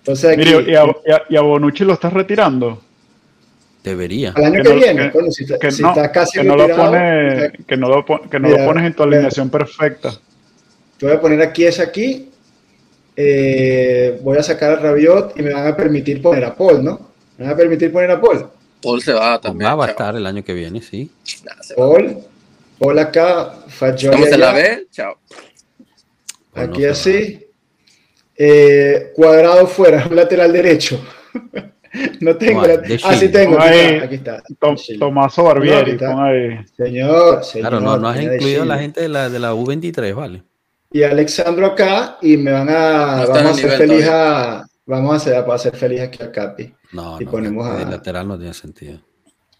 Entonces 0.09 0.31
aquí, 0.31 0.39
Mire, 0.55 0.71
y 0.71 0.75
a, 0.75 0.83
y 1.05 1.11
a- 1.11 1.21
y 1.29 1.35
a 1.37 1.41
Bonucci 1.41 1.83
lo 1.83 1.93
estás 1.93 2.11
retirando. 2.11 2.81
Debería. 3.83 4.33
al 4.35 4.43
año 4.45 4.63
que 4.63 4.69
que, 4.69 4.75
viene, 4.75 5.03
que- 5.03 5.11
coño, 5.11 5.31
si, 5.31 5.43
está, 5.43 5.59
Que 5.59 5.71
si 5.71 5.81
no, 5.83 5.89
está 5.89 6.11
casi 6.11 6.39
que 6.39 6.43
no 6.43 6.55
lo 6.55 6.65
retirado, 6.67 6.91
pone, 6.91 7.51
que 7.67 7.77
no 7.77 7.87
lo, 7.89 8.05
que 8.05 8.39
no 8.39 8.47
Mira, 8.49 8.61
lo 8.61 8.67
pones 8.67 8.85
en 8.85 8.93
tu 8.93 9.03
mira. 9.03 9.17
alineación 9.17 9.49
perfecta. 9.51 10.09
yo 10.99 11.07
voy 11.07 11.15
a 11.15 11.21
poner 11.21 11.41
aquí 11.43 11.65
esa 11.65 11.83
aquí, 11.83 12.29
eh, 13.15 14.19
voy 14.23 14.37
a 14.37 14.43
sacar 14.43 14.71
a 14.71 14.75
Rabiot 14.77 15.39
y 15.39 15.43
me 15.43 15.53
van 15.53 15.67
a 15.67 15.75
permitir 15.77 16.21
poner 16.21 16.43
a 16.43 16.55
Paul, 16.55 16.83
¿no? 16.83 17.09
Me 17.37 17.45
van 17.45 17.53
a 17.53 17.57
permitir 17.57 17.91
poner 17.91 18.09
a 18.11 18.19
Paul. 18.19 18.47
Paul 18.81 19.01
se 19.01 19.13
va 19.13 19.39
también. 19.39 19.69
Pogba 19.69 19.75
va 19.75 19.85
a 19.85 19.89
estar 19.89 20.15
el 20.15 20.25
año 20.25 20.43
que 20.43 20.53
viene, 20.53 20.81
sí. 20.81 21.09
Nah, 21.45 21.61
se. 21.61 21.75
Paul, 21.75 22.17
Paul 22.79 22.99
acá, 22.99 23.53
Fagioli 23.67 24.15
Estamos 24.23 24.31
en 24.33 24.39
la. 24.39 24.53
B, 24.53 24.87
chao. 24.91 25.17
Pues 26.53 26.67
Aquí 26.67 26.81
se 26.81 26.85
va. 26.87 26.91
así. 26.93 27.45
Eh, 28.41 29.11
cuadrado 29.15 29.67
fuera, 29.67 30.07
un 30.09 30.15
lateral 30.15 30.53
derecho. 30.53 30.97
no 32.21 32.37
tengo. 32.37 32.61
No 32.61 32.67
la- 32.67 32.81
Ah, 33.03 33.15
sí 33.15 33.27
tengo. 33.29 33.59
Aquí 33.59 33.67
Ahí. 33.77 33.79
está. 33.95 34.05
Aquí 34.05 34.15
está. 34.15 34.43
Tom-. 34.59 34.77
Tomaso 34.97 35.41
No, 35.41 35.47
Barbieri, 35.49 35.97
ahí. 36.01 36.65
Señor, 36.77 37.43
señor. 37.43 37.69
Claro, 37.69 37.79
no, 37.81 37.97
no 37.97 38.07
has 38.07 38.21
incluido 38.21 38.63
a 38.63 38.65
la 38.65 38.77
gente 38.79 39.01
de 39.01 39.09
la, 39.09 39.29
de 39.29 39.39
la 39.39 39.53
U23, 39.53 40.13
¿vale? 40.15 40.43
Y 40.91 41.03
Alexandro 41.03 41.65
acá 41.67 42.17
y 42.21 42.37
me 42.37 42.51
van 42.53 42.69
a. 42.69 43.25
No 43.25 43.33
vamos 43.33 43.51
a 43.51 43.61
nivel 43.61 43.77
feliz 43.77 44.07
a. 44.09 44.65
Vamos 44.85 45.13
a 45.13 45.15
hacer, 45.17 45.35
a 45.35 45.53
hacer 45.53 45.75
feliz 45.75 45.99
aquí 46.01 46.23
a 46.23 46.31
Capi. 46.31 46.73
No, 46.93 47.21
Y 47.21 47.25
no, 47.25 47.31
ponemos 47.31 47.67
a- 47.67 47.83
lateral 47.87 48.27
no 48.27 48.37
tiene 48.37 48.53
sentido. 48.53 48.99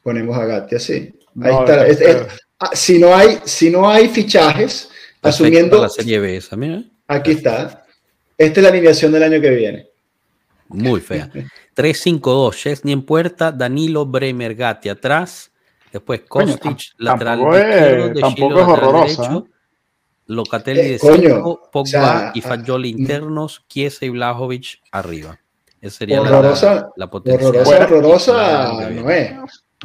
Ponemos 0.01 0.35
a 0.38 0.45
Gatti 0.45 0.76
así. 0.76 0.93
Ahí 0.93 1.11
No, 1.51 1.60
está. 1.60 1.85
es- 1.85 2.01
Es- 2.01 2.15
es- 2.15 2.27
ah, 2.60 2.69
si, 2.73 2.97
no 2.97 3.14
hay, 3.14 3.38
si 3.43 3.69
no 3.69 3.88
hay 3.89 4.07
fichajes, 4.07 4.89
Perfecto 5.22 5.43
asumiendo. 5.43 5.69
para 5.72 5.84
la 5.84 5.89
Serie 5.89 6.18
B 6.19 6.38
esa, 6.38 6.56
mira. 6.56 6.81
Aquí 7.07 7.31
está. 7.31 7.84
Esta 8.40 8.60
es 8.60 8.64
la 8.64 8.70
alineación 8.70 9.11
del 9.11 9.22
año 9.24 9.40
que 9.40 9.49
viene. 9.52 9.88
Muy 10.70 10.99
fea. 11.02 11.30
3-5-2, 11.76 12.56
Chesney 12.56 12.94
en 12.94 13.03
puerta, 13.06 13.52
Danilo 13.52 14.06
Bremer 14.06 14.56
Gatti 14.56 14.90
atrás, 14.90 15.52
Después 15.91 16.22
Kostic, 16.28 16.78
lateral 16.98 17.40
tampoco 17.40 17.56
es- 17.57 17.66
izquierdo, 17.66 18.07
De 18.10 18.22
tampoco 18.22 18.52
es 18.52 18.68
lateral 18.68 18.70
horrorosa, 18.90 19.22
derecho, 19.24 19.48
Locatelli 20.28 20.80
Eh, 20.82 20.90
de 20.91 20.99
cinco, 20.99 21.70
Pogba 21.72 21.82
o 21.82 21.86
sea, 21.86 22.32
y 22.36 22.41
Fagioli 22.41 22.90
ah, 22.90 22.98
internos, 22.99 23.66
Chiesa 23.68 24.06
y 24.06 24.10
Blajovic 24.10 24.80
arriba. 24.91 25.40
Esa 25.82 25.98
sería 25.98 26.18
la, 26.22 26.30
Horrorosa, 26.30 26.74
la, 26.76 26.90
la 26.95 27.10
potencial. 27.10 27.48
horrorosa, 27.48 27.66
Fuera. 27.72 27.86
horrorosa 27.86 28.90
no 28.91 29.10
es. 29.10 29.32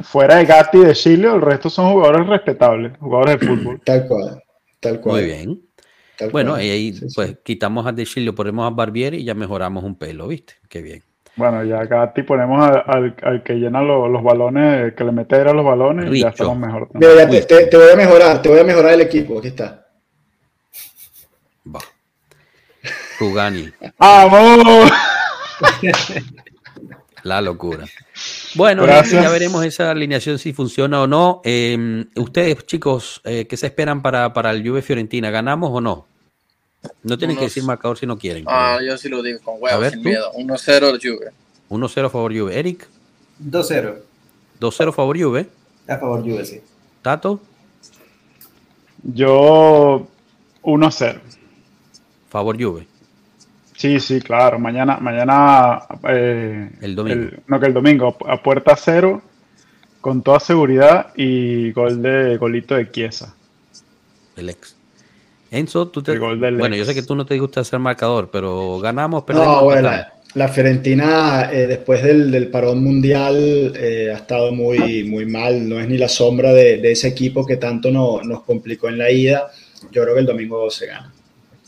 Fuera 0.03 0.35
de 0.35 0.45
Gatti 0.45 0.77
y 0.77 0.81
de 0.85 0.93
Chile, 0.93 1.27
el 1.33 1.41
resto 1.41 1.69
son 1.71 1.91
jugadores 1.93 2.27
respetables, 2.27 2.95
jugadores 2.99 3.39
de 3.39 3.47
fútbol. 3.47 3.81
Tal 3.83 4.07
cual. 4.07 4.43
Tal 4.79 5.01
cual. 5.01 5.15
Muy 5.15 5.25
bien. 5.25 5.64
Tal 6.17 6.29
Bueno, 6.31 6.51
cual. 6.51 6.63
y 6.63 6.69
ahí 6.69 6.93
Sí, 6.93 7.09
sí. 7.09 7.15
pues 7.15 7.37
quitamos 7.43 7.85
a 7.85 7.91
De 7.91 8.05
Chilio, 8.05 8.33
ponemos 8.35 8.65
a 8.65 8.69
Barbieri 8.75 9.17
y 9.17 9.23
ya 9.23 9.33
mejoramos 9.33 9.83
un 9.83 9.95
pelo, 9.95 10.27
¿viste? 10.27 10.53
Qué 10.69 10.81
bien. 10.81 11.03
Bueno, 11.37 11.63
ya 11.65 11.83
Gatti 11.85 12.23
ponemos 12.23 12.63
al, 12.63 12.83
al- 12.87 13.15
al 13.21 13.43
que 13.43 13.55
llena 13.55 13.81
lo- 13.81 14.07
los 14.07 14.23
balones, 14.23 14.93
que 14.93 15.03
le 15.03 15.11
mete 15.11 15.35
a 15.35 15.51
los 15.53 15.65
balones 15.65 16.09
y 16.13 16.21
ya 16.21 16.29
estamos 16.29 16.57
mejor. 16.57 16.89
Mira, 16.93 17.13
ya 17.15 17.29
te, 17.29 17.41
te- 17.41 17.67
te 17.67 17.75
voy 17.77 17.89
a 17.91 17.95
mejorar, 17.97 18.41
te 18.41 18.47
voy 18.49 18.59
a 18.59 18.63
mejorar 18.63 18.93
el 18.93 19.01
equipo. 19.01 19.39
Aquí 19.39 19.49
está. 19.49 19.85
Va. 21.67 21.79
Rugani, 23.19 23.69
¡Vamos! 23.97 24.91
la 27.25 27.41
locura. 27.41 27.85
Bueno, 28.53 28.83
Gracias. 28.83 29.09
gente, 29.09 29.23
ya 29.25 29.29
veremos 29.31 29.65
esa 29.65 29.89
alineación 29.89 30.37
si 30.37 30.53
funciona 30.53 31.01
o 31.01 31.07
no. 31.07 31.41
Eh, 31.43 32.05
ustedes, 32.15 32.65
chicos, 32.67 33.19
eh, 33.25 33.47
¿qué 33.47 33.57
se 33.57 33.65
esperan 33.65 34.03
para, 34.03 34.31
para 34.31 34.51
el 34.51 34.65
Juve 34.67 34.83
Fiorentina? 34.83 35.31
¿Ganamos 35.31 35.71
o 35.73 35.81
no? 35.81 36.05
No 37.01 37.17
tienen 37.17 37.35
que 37.35 37.41
Unos- 37.41 37.51
decir 37.53 37.63
marcador 37.63 37.97
si 37.97 38.05
no 38.05 38.15
quieren. 38.19 38.45
Ah, 38.47 38.77
yo 38.87 38.95
sí 38.95 39.09
lo 39.09 39.23
digo 39.23 39.39
con 39.43 39.55
A 39.55 39.57
huevos, 39.57 39.81
ver, 39.81 39.93
sin 39.93 40.03
tú. 40.03 40.09
miedo. 40.09 40.31
1-0 40.33 40.89
el 40.89 40.99
Juve. 41.01 41.31
1-0 41.69 42.05
a 42.05 42.09
favor 42.11 42.31
Juve. 42.37 42.59
Eric, 42.59 42.87
2-0 43.39 43.95
2-0 44.59 44.93
favor 44.93 45.19
Juve. 45.19 45.49
a 45.87 45.97
favor 45.97 46.21
Juve, 46.21 46.45
sí. 46.45 46.61
Tato, 47.01 47.41
Yo 49.03 50.07
1-0. 50.63 51.21
favor 52.29 52.55
Juve. 52.61 52.87
Sí, 53.77 53.99
sí, 53.99 54.21
claro. 54.21 54.57
Mañana, 54.59 54.97
mañana 55.01 55.81
eh, 56.07 56.69
El 56.81 56.95
domingo. 56.95 57.31
no, 57.47 57.59
que 57.59 57.65
el 57.67 57.73
domingo, 57.73 58.15
a 58.27 58.41
puerta 58.41 58.75
cero, 58.77 59.21
con 60.01 60.21
toda 60.21 60.39
seguridad 60.39 61.07
y 61.15 61.71
gol 61.71 62.01
de 62.01 62.37
golito 62.37 62.75
de 62.75 62.89
Chiesa. 62.91 63.35
El 64.37 64.49
ex. 64.49 64.75
Enzo, 65.51 65.87
tú 65.89 66.01
te... 66.01 66.13
El 66.13 66.19
gol 66.19 66.39
del 66.39 66.57
Bueno, 66.57 66.75
yo 66.75 66.85
sé 66.85 66.93
que 66.93 67.03
tú 67.03 67.15
no 67.15 67.25
te 67.25 67.37
gusta 67.39 67.63
ser 67.63 67.79
marcador, 67.79 68.29
pero 68.31 68.79
ganamos, 68.79 69.23
perdemos. 69.23 69.47
No, 69.57 69.63
bueno, 69.65 69.89
la, 69.89 70.13
la 70.33 70.47
Fiorentina 70.47 71.49
eh, 71.51 71.67
después 71.67 72.03
del, 72.03 72.31
del 72.31 72.49
parón 72.49 72.83
mundial 72.83 73.73
eh, 73.77 74.11
ha 74.13 74.17
estado 74.17 74.51
muy, 74.51 75.03
muy 75.03 75.25
mal. 75.25 75.67
No 75.67 75.79
es 75.79 75.87
ni 75.87 75.97
la 75.97 76.09
sombra 76.09 76.51
de, 76.53 76.77
de 76.77 76.91
ese 76.91 77.07
equipo 77.09 77.45
que 77.45 77.57
tanto 77.57 77.91
no- 77.91 78.21
nos 78.23 78.43
complicó 78.43 78.89
en 78.89 78.97
la 78.97 79.11
ida. 79.11 79.49
Yo 79.91 80.01
creo 80.03 80.13
que 80.15 80.21
el 80.21 80.25
domingo 80.25 80.69
se 80.69 80.87
gana. 80.87 81.13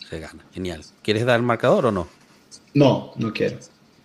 Se 0.09 0.19
gana, 0.19 0.45
genial. 0.53 0.83
¿Quieres 1.03 1.25
dar 1.25 1.37
el 1.39 1.45
marcador 1.45 1.87
o 1.87 1.91
no? 1.91 2.07
No, 2.73 3.11
no 3.17 3.33
quiero. 3.33 3.57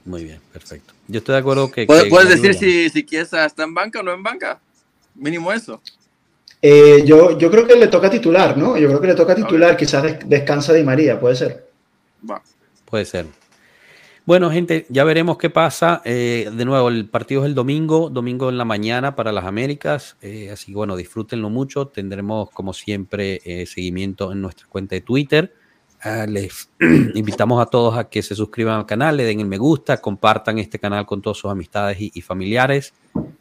Muy 0.05 0.25
bien, 0.25 0.41
perfecto. 0.53 0.95
Yo 1.07 1.19
estoy 1.19 1.35
de 1.35 1.39
acuerdo 1.39 1.71
que... 1.71 1.87
¿Puedes, 1.87 2.05
que 2.05 2.11
puedes 2.11 2.29
gane 2.29 2.41
decir 2.41 2.55
si, 2.55 2.91
si 2.91 3.05
Chiesa 3.07 3.45
está 3.45 3.63
en 3.63 3.75
banca 3.75 4.01
o 4.01 4.03
no 4.03 4.13
en 4.13 4.23
banca? 4.23 4.61
Mínimo 5.15 5.53
eso. 5.53 5.81
Eh, 6.61 7.03
yo, 7.05 7.39
yo 7.39 7.51
creo 7.51 7.67
que 7.67 7.77
le 7.77 7.87
toca 7.89 8.11
titular, 8.11 8.57
¿no? 8.57 8.77
Yo 8.77 8.89
creo 8.89 9.01
que 9.01 9.07
le 9.09 9.15
toca 9.15 9.35
titular. 9.35 9.77
Quizás 9.77 10.03
des- 10.03 10.19
descansa 10.29 10.73
Di 10.73 10.83
María, 10.83 11.21
puede 11.21 11.37
ser. 11.37 11.71
Va. 12.29 12.43
Puede 12.85 13.05
ser. 13.05 13.27
Bueno, 14.25 14.51
gente, 14.51 14.87
ya 14.89 15.05
veremos 15.05 15.39
qué 15.39 15.51
pasa. 15.51 16.03
Eh, 16.05 16.51
de 16.53 16.65
nuevo, 16.65 16.89
el 16.89 17.09
partido 17.09 17.43
es 17.43 17.47
el 17.47 17.55
domingo, 17.55 18.11
domingo 18.11 18.49
en 18.49 18.59
la 18.59 18.65
mañana 18.65 19.15
para 19.17 19.33
las 19.33 19.45
Américas. 19.45 20.17
Eh, 20.23 20.51
así 20.53 20.73
que 20.73 20.77
bueno, 20.77 20.97
disfrútenlo 20.97 21.51
mucho. 21.51 21.89
Tendremos, 21.89 22.51
como 22.51 22.73
siempre, 22.73 23.41
eh, 23.45 23.67
seguimiento 23.67 24.33
en 24.33 24.41
nuestra 24.41 24.67
cuenta 24.69 24.95
de 24.95 25.01
Twitter. 25.01 25.55
Ah, 26.05 26.27
les 26.27 26.69
invitamos 27.15 27.63
a 27.63 27.67
todos 27.67 27.97
a 27.97 28.09
que 28.09 28.23
se 28.23 28.35
suscriban 28.35 28.77
al 28.77 28.87
canal, 28.87 29.17
le 29.17 29.25
den 29.25 29.39
el 29.39 29.47
me 29.47 29.57
gusta, 29.57 30.01
compartan 30.01 30.59
este 30.59 30.81
canal 30.81 31.07
con 31.07 31.23
todas 31.23 31.39
sus 31.39 31.51
amistades 31.51 32.01
y, 32.01 32.11
y 32.13 32.23
familiares. 32.23 32.93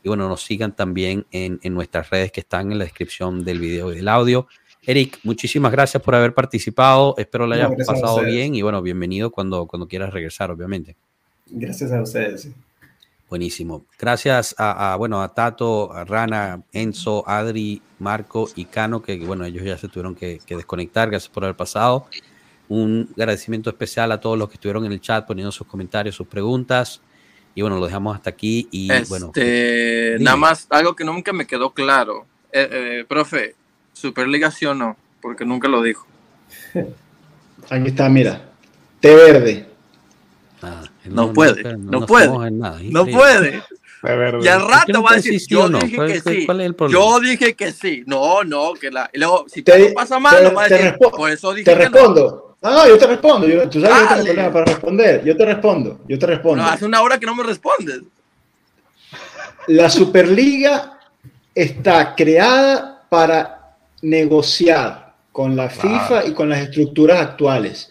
Y 0.03 0.07
bueno, 0.07 0.29
nos 0.29 0.43
sigan 0.43 0.75
también 0.75 1.25
en, 1.31 1.59
en 1.63 1.73
nuestras 1.73 2.11
redes 2.11 2.31
que 2.31 2.41
están 2.41 2.71
en 2.71 2.77
la 2.77 2.83
descripción 2.83 3.43
del 3.43 3.59
video 3.59 3.91
y 3.91 3.95
del 3.95 4.07
audio. 4.07 4.47
Eric, 4.83 5.19
muchísimas 5.23 5.71
gracias 5.71 6.03
por 6.03 6.13
haber 6.13 6.35
participado. 6.35 7.15
Espero 7.17 7.47
lo 7.47 7.55
No, 7.55 7.65
hayas 7.65 7.87
a 7.87 7.93
pasado 7.93 8.23
bien 8.23 8.53
y 8.53 8.61
bueno, 8.61 8.81
bienvenido 8.81 9.31
cuando, 9.31 9.65
cuando 9.65 9.87
quieras 9.87 10.13
regresar, 10.13 10.51
obviamente. 10.51 10.95
Gracias 11.47 11.91
a 11.91 12.01
ustedes. 12.01 12.49
Buenísimo. 13.27 13.85
Gracias 13.97 14.53
a, 14.57 14.93
a, 14.93 14.95
bueno, 14.97 15.21
a 15.21 15.33
Tato, 15.33 15.91
a 15.93 16.03
Rana, 16.03 16.63
Enzo, 16.73 17.27
Adri, 17.27 17.81
Marco 17.97 18.49
y 18.55 18.65
Cano, 18.65 19.01
que 19.01 19.17
bueno, 19.25 19.45
ellos 19.45 19.63
ya 19.63 19.77
se 19.77 19.87
tuvieron 19.87 20.13
que, 20.13 20.39
que 20.45 20.55
desconectar. 20.55 21.09
Gracias 21.09 21.29
por 21.29 21.43
haber 21.43 21.55
pasado. 21.55 22.07
Un 22.71 23.09
agradecimiento 23.17 23.69
especial 23.69 24.11
a 24.13 24.21
todos 24.21 24.37
los 24.37 24.47
que 24.47 24.53
estuvieron 24.53 24.85
en 24.85 24.93
el 24.93 25.01
chat 25.01 25.25
poniendo 25.27 25.51
sus 25.51 25.67
comentarios, 25.67 26.15
sus 26.15 26.27
preguntas. 26.27 27.01
Y 27.53 27.61
bueno, 27.61 27.77
lo 27.77 27.85
dejamos 27.85 28.15
hasta 28.15 28.29
aquí. 28.29 28.69
Y 28.71 28.87
bueno, 29.09 29.25
Este, 29.27 30.11
dime. 30.13 30.23
nada 30.23 30.37
más, 30.37 30.67
algo 30.69 30.95
que 30.95 31.03
nunca 31.03 31.33
me 31.33 31.45
quedó 31.45 31.71
claro. 31.71 32.25
Eh, 32.53 32.69
eh, 32.71 33.05
profe, 33.07 33.55
¿Superliga 33.91 34.51
sí 34.51 34.65
o 34.65 34.73
no? 34.73 34.95
Porque 35.21 35.43
nunca 35.43 35.67
lo 35.67 35.81
dijo. 35.81 36.07
Aquí 37.69 37.87
está, 37.87 38.07
mira. 38.07 38.49
Té 39.01 39.15
verde. 39.15 39.67
nada, 40.61 40.89
No 41.05 41.33
puede, 41.33 41.77
no 41.77 42.05
puede, 42.05 42.51
nada, 42.51 42.79
No 42.83 43.05
puede. 43.05 43.61
Y 44.03 44.07
al 44.07 44.61
¿Por 44.61 44.69
qué 44.71 44.75
rato 44.93 45.03
va 45.03 45.11
a 45.11 45.15
decir, 45.17 45.33
decir 45.33 45.47
sí 45.49 45.55
o 45.55 45.59
yo 45.59 45.69
no? 45.69 45.77
dije 45.79 45.95
¿Cuál- 45.95 46.11
que 46.11 46.21
sí. 46.21 46.45
cuál 46.47 46.61
es 46.61 46.65
el 46.65 46.73
problema? 46.75 46.99
Yo 47.05 47.19
dije 47.19 47.53
que 47.53 47.71
sí. 47.71 48.01
No, 48.07 48.43
no, 48.43 48.73
que 48.73 48.89
la... 48.89 49.07
Y 49.13 49.19
luego, 49.19 49.45
si 49.47 49.61
Te- 49.61 49.77
todo 49.77 49.93
pasa 49.93 50.17
mal, 50.17 50.37
te- 50.37 50.43
no 50.45 50.53
va 50.55 50.63
a 50.63 50.67
decir, 50.69 50.95
por 50.97 51.29
eso 51.29 51.53
dije 51.53 51.65
Te 51.71 51.77
que 51.77 51.85
no. 51.87 51.91
respondo. 51.91 52.50
No, 52.61 52.69
no, 52.71 52.87
yo 52.87 52.97
te 52.97 53.07
respondo. 53.07 53.47
Yo- 53.47 53.67
tú 53.69 53.81
sabes 53.81 53.97
que 54.07 54.27
yo 54.27 54.35
tengo 54.35 54.53
para 54.53 54.65
responder. 54.65 55.23
Yo 55.25 55.35
te 55.35 55.45
respondo. 55.45 55.99
Yo 56.07 56.19
te 56.19 56.25
respondo. 56.27 56.63
No, 56.63 56.69
hace 56.69 56.85
una 56.85 57.01
hora 57.01 57.19
que 57.19 57.25
no 57.25 57.35
me 57.35 57.43
respondes. 57.43 58.01
La 59.67 59.89
Superliga 59.89 60.99
está 61.55 62.15
creada 62.15 63.03
para 63.09 63.75
negociar 64.01 65.13
con 65.31 65.55
la 65.55 65.69
FIFA 65.69 66.25
y 66.25 66.33
con 66.33 66.49
las 66.49 66.59
estructuras 66.59 67.19
actuales. 67.21 67.89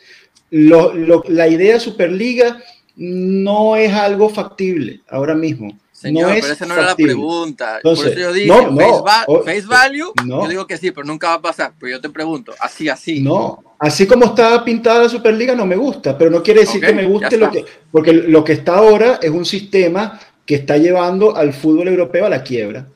Lo- 0.51 0.93
lo- 0.95 1.25
la 1.29 1.49
idea 1.49 1.75
de 1.75 1.81
Superliga 1.81 2.61
no 2.97 3.77
es 3.77 3.93
algo 3.93 4.29
factible 4.29 5.01
ahora 5.09 5.35
mismo. 5.35 5.79
Señor, 6.01 6.29
no 6.29 6.35
es 6.35 6.41
pero 6.41 6.53
esa 6.55 6.67
no 6.67 6.75
era 6.75 6.83
la 6.87 6.97
pregunta. 6.97 7.77
Entonces, 7.77 8.05
Por 8.05 8.13
eso 8.13 8.21
yo 8.21 8.33
dije, 8.33 8.47
no, 8.49 8.71
no, 8.71 8.77
face, 8.79 9.03
va- 9.07 9.25
o- 9.27 9.43
face 9.43 9.67
value, 9.67 10.13
no. 10.25 10.43
yo 10.45 10.49
digo 10.49 10.67
que 10.67 10.77
sí, 10.79 10.91
pero 10.93 11.07
nunca 11.07 11.29
va 11.29 11.35
a 11.35 11.43
pasar. 11.43 11.73
Pero 11.79 11.91
yo 11.97 12.01
te 12.01 12.09
pregunto, 12.09 12.53
así, 12.59 12.89
así. 12.89 13.21
No, 13.21 13.63
así 13.79 14.07
como 14.07 14.25
está 14.27 14.65
pintada 14.65 15.03
la 15.03 15.09
Superliga 15.09 15.55
no 15.55 15.67
me 15.67 15.77
gusta, 15.77 16.17
pero 16.17 16.31
no 16.31 16.43
quiere 16.43 16.61
decir 16.61 16.81
que 16.81 16.95
me 16.95 17.05
guste 17.07 17.37
lo 17.37 17.51
que, 17.51 17.65
porque 17.93 18.13
lo 18.15 18.43
que 18.45 18.53
está 18.55 18.77
ahora 18.77 19.19
es 19.21 19.31
un 19.31 19.45
sistema 19.45 20.19
que 20.47 20.55
está 20.55 20.79
llevando 20.79 21.37
al 21.37 21.53
fútbol 21.53 21.89
europeo 21.89 22.25
a 22.27 22.31
la 22.31 22.43
quiebra. 22.43 22.87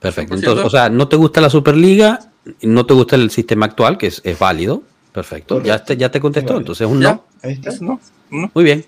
Perfecto. 0.00 0.34
100%. 0.34 0.38
Entonces, 0.38 0.64
o 0.66 0.70
sea, 0.70 0.88
no 0.88 1.08
te 1.08 1.16
gusta 1.16 1.40
la 1.40 1.50
Superliga, 1.50 2.18
no 2.62 2.84
te 2.86 2.94
gusta 2.94 3.16
el 3.16 3.30
sistema 3.30 3.66
actual, 3.66 3.96
que 3.98 4.08
es, 4.08 4.20
es 4.24 4.38
válido. 4.38 4.82
Perfecto. 5.12 5.56
Correcto. 5.56 5.68
Ya 5.76 5.84
te, 5.84 5.96
ya 5.96 6.10
te 6.10 6.20
contestó. 6.20 6.56
Entonces, 6.56 6.86
un 6.86 7.00
Ya. 7.00 7.12
no. 7.14 7.24
Ahí 7.42 7.52
está. 7.52 7.70
Eso 7.70 7.84
no. 7.84 8.00
no. 8.30 8.50
Muy 8.54 8.64
bien. 8.64 8.84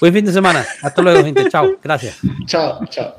Buen 0.00 0.12
fin 0.12 0.24
de 0.24 0.32
semana. 0.32 0.64
Hasta 0.82 1.02
luego, 1.02 1.22
gente. 1.24 1.48
Chao. 1.50 1.70
Gracias. 1.82 2.18
Chao, 2.46 2.84
chao. 2.86 3.14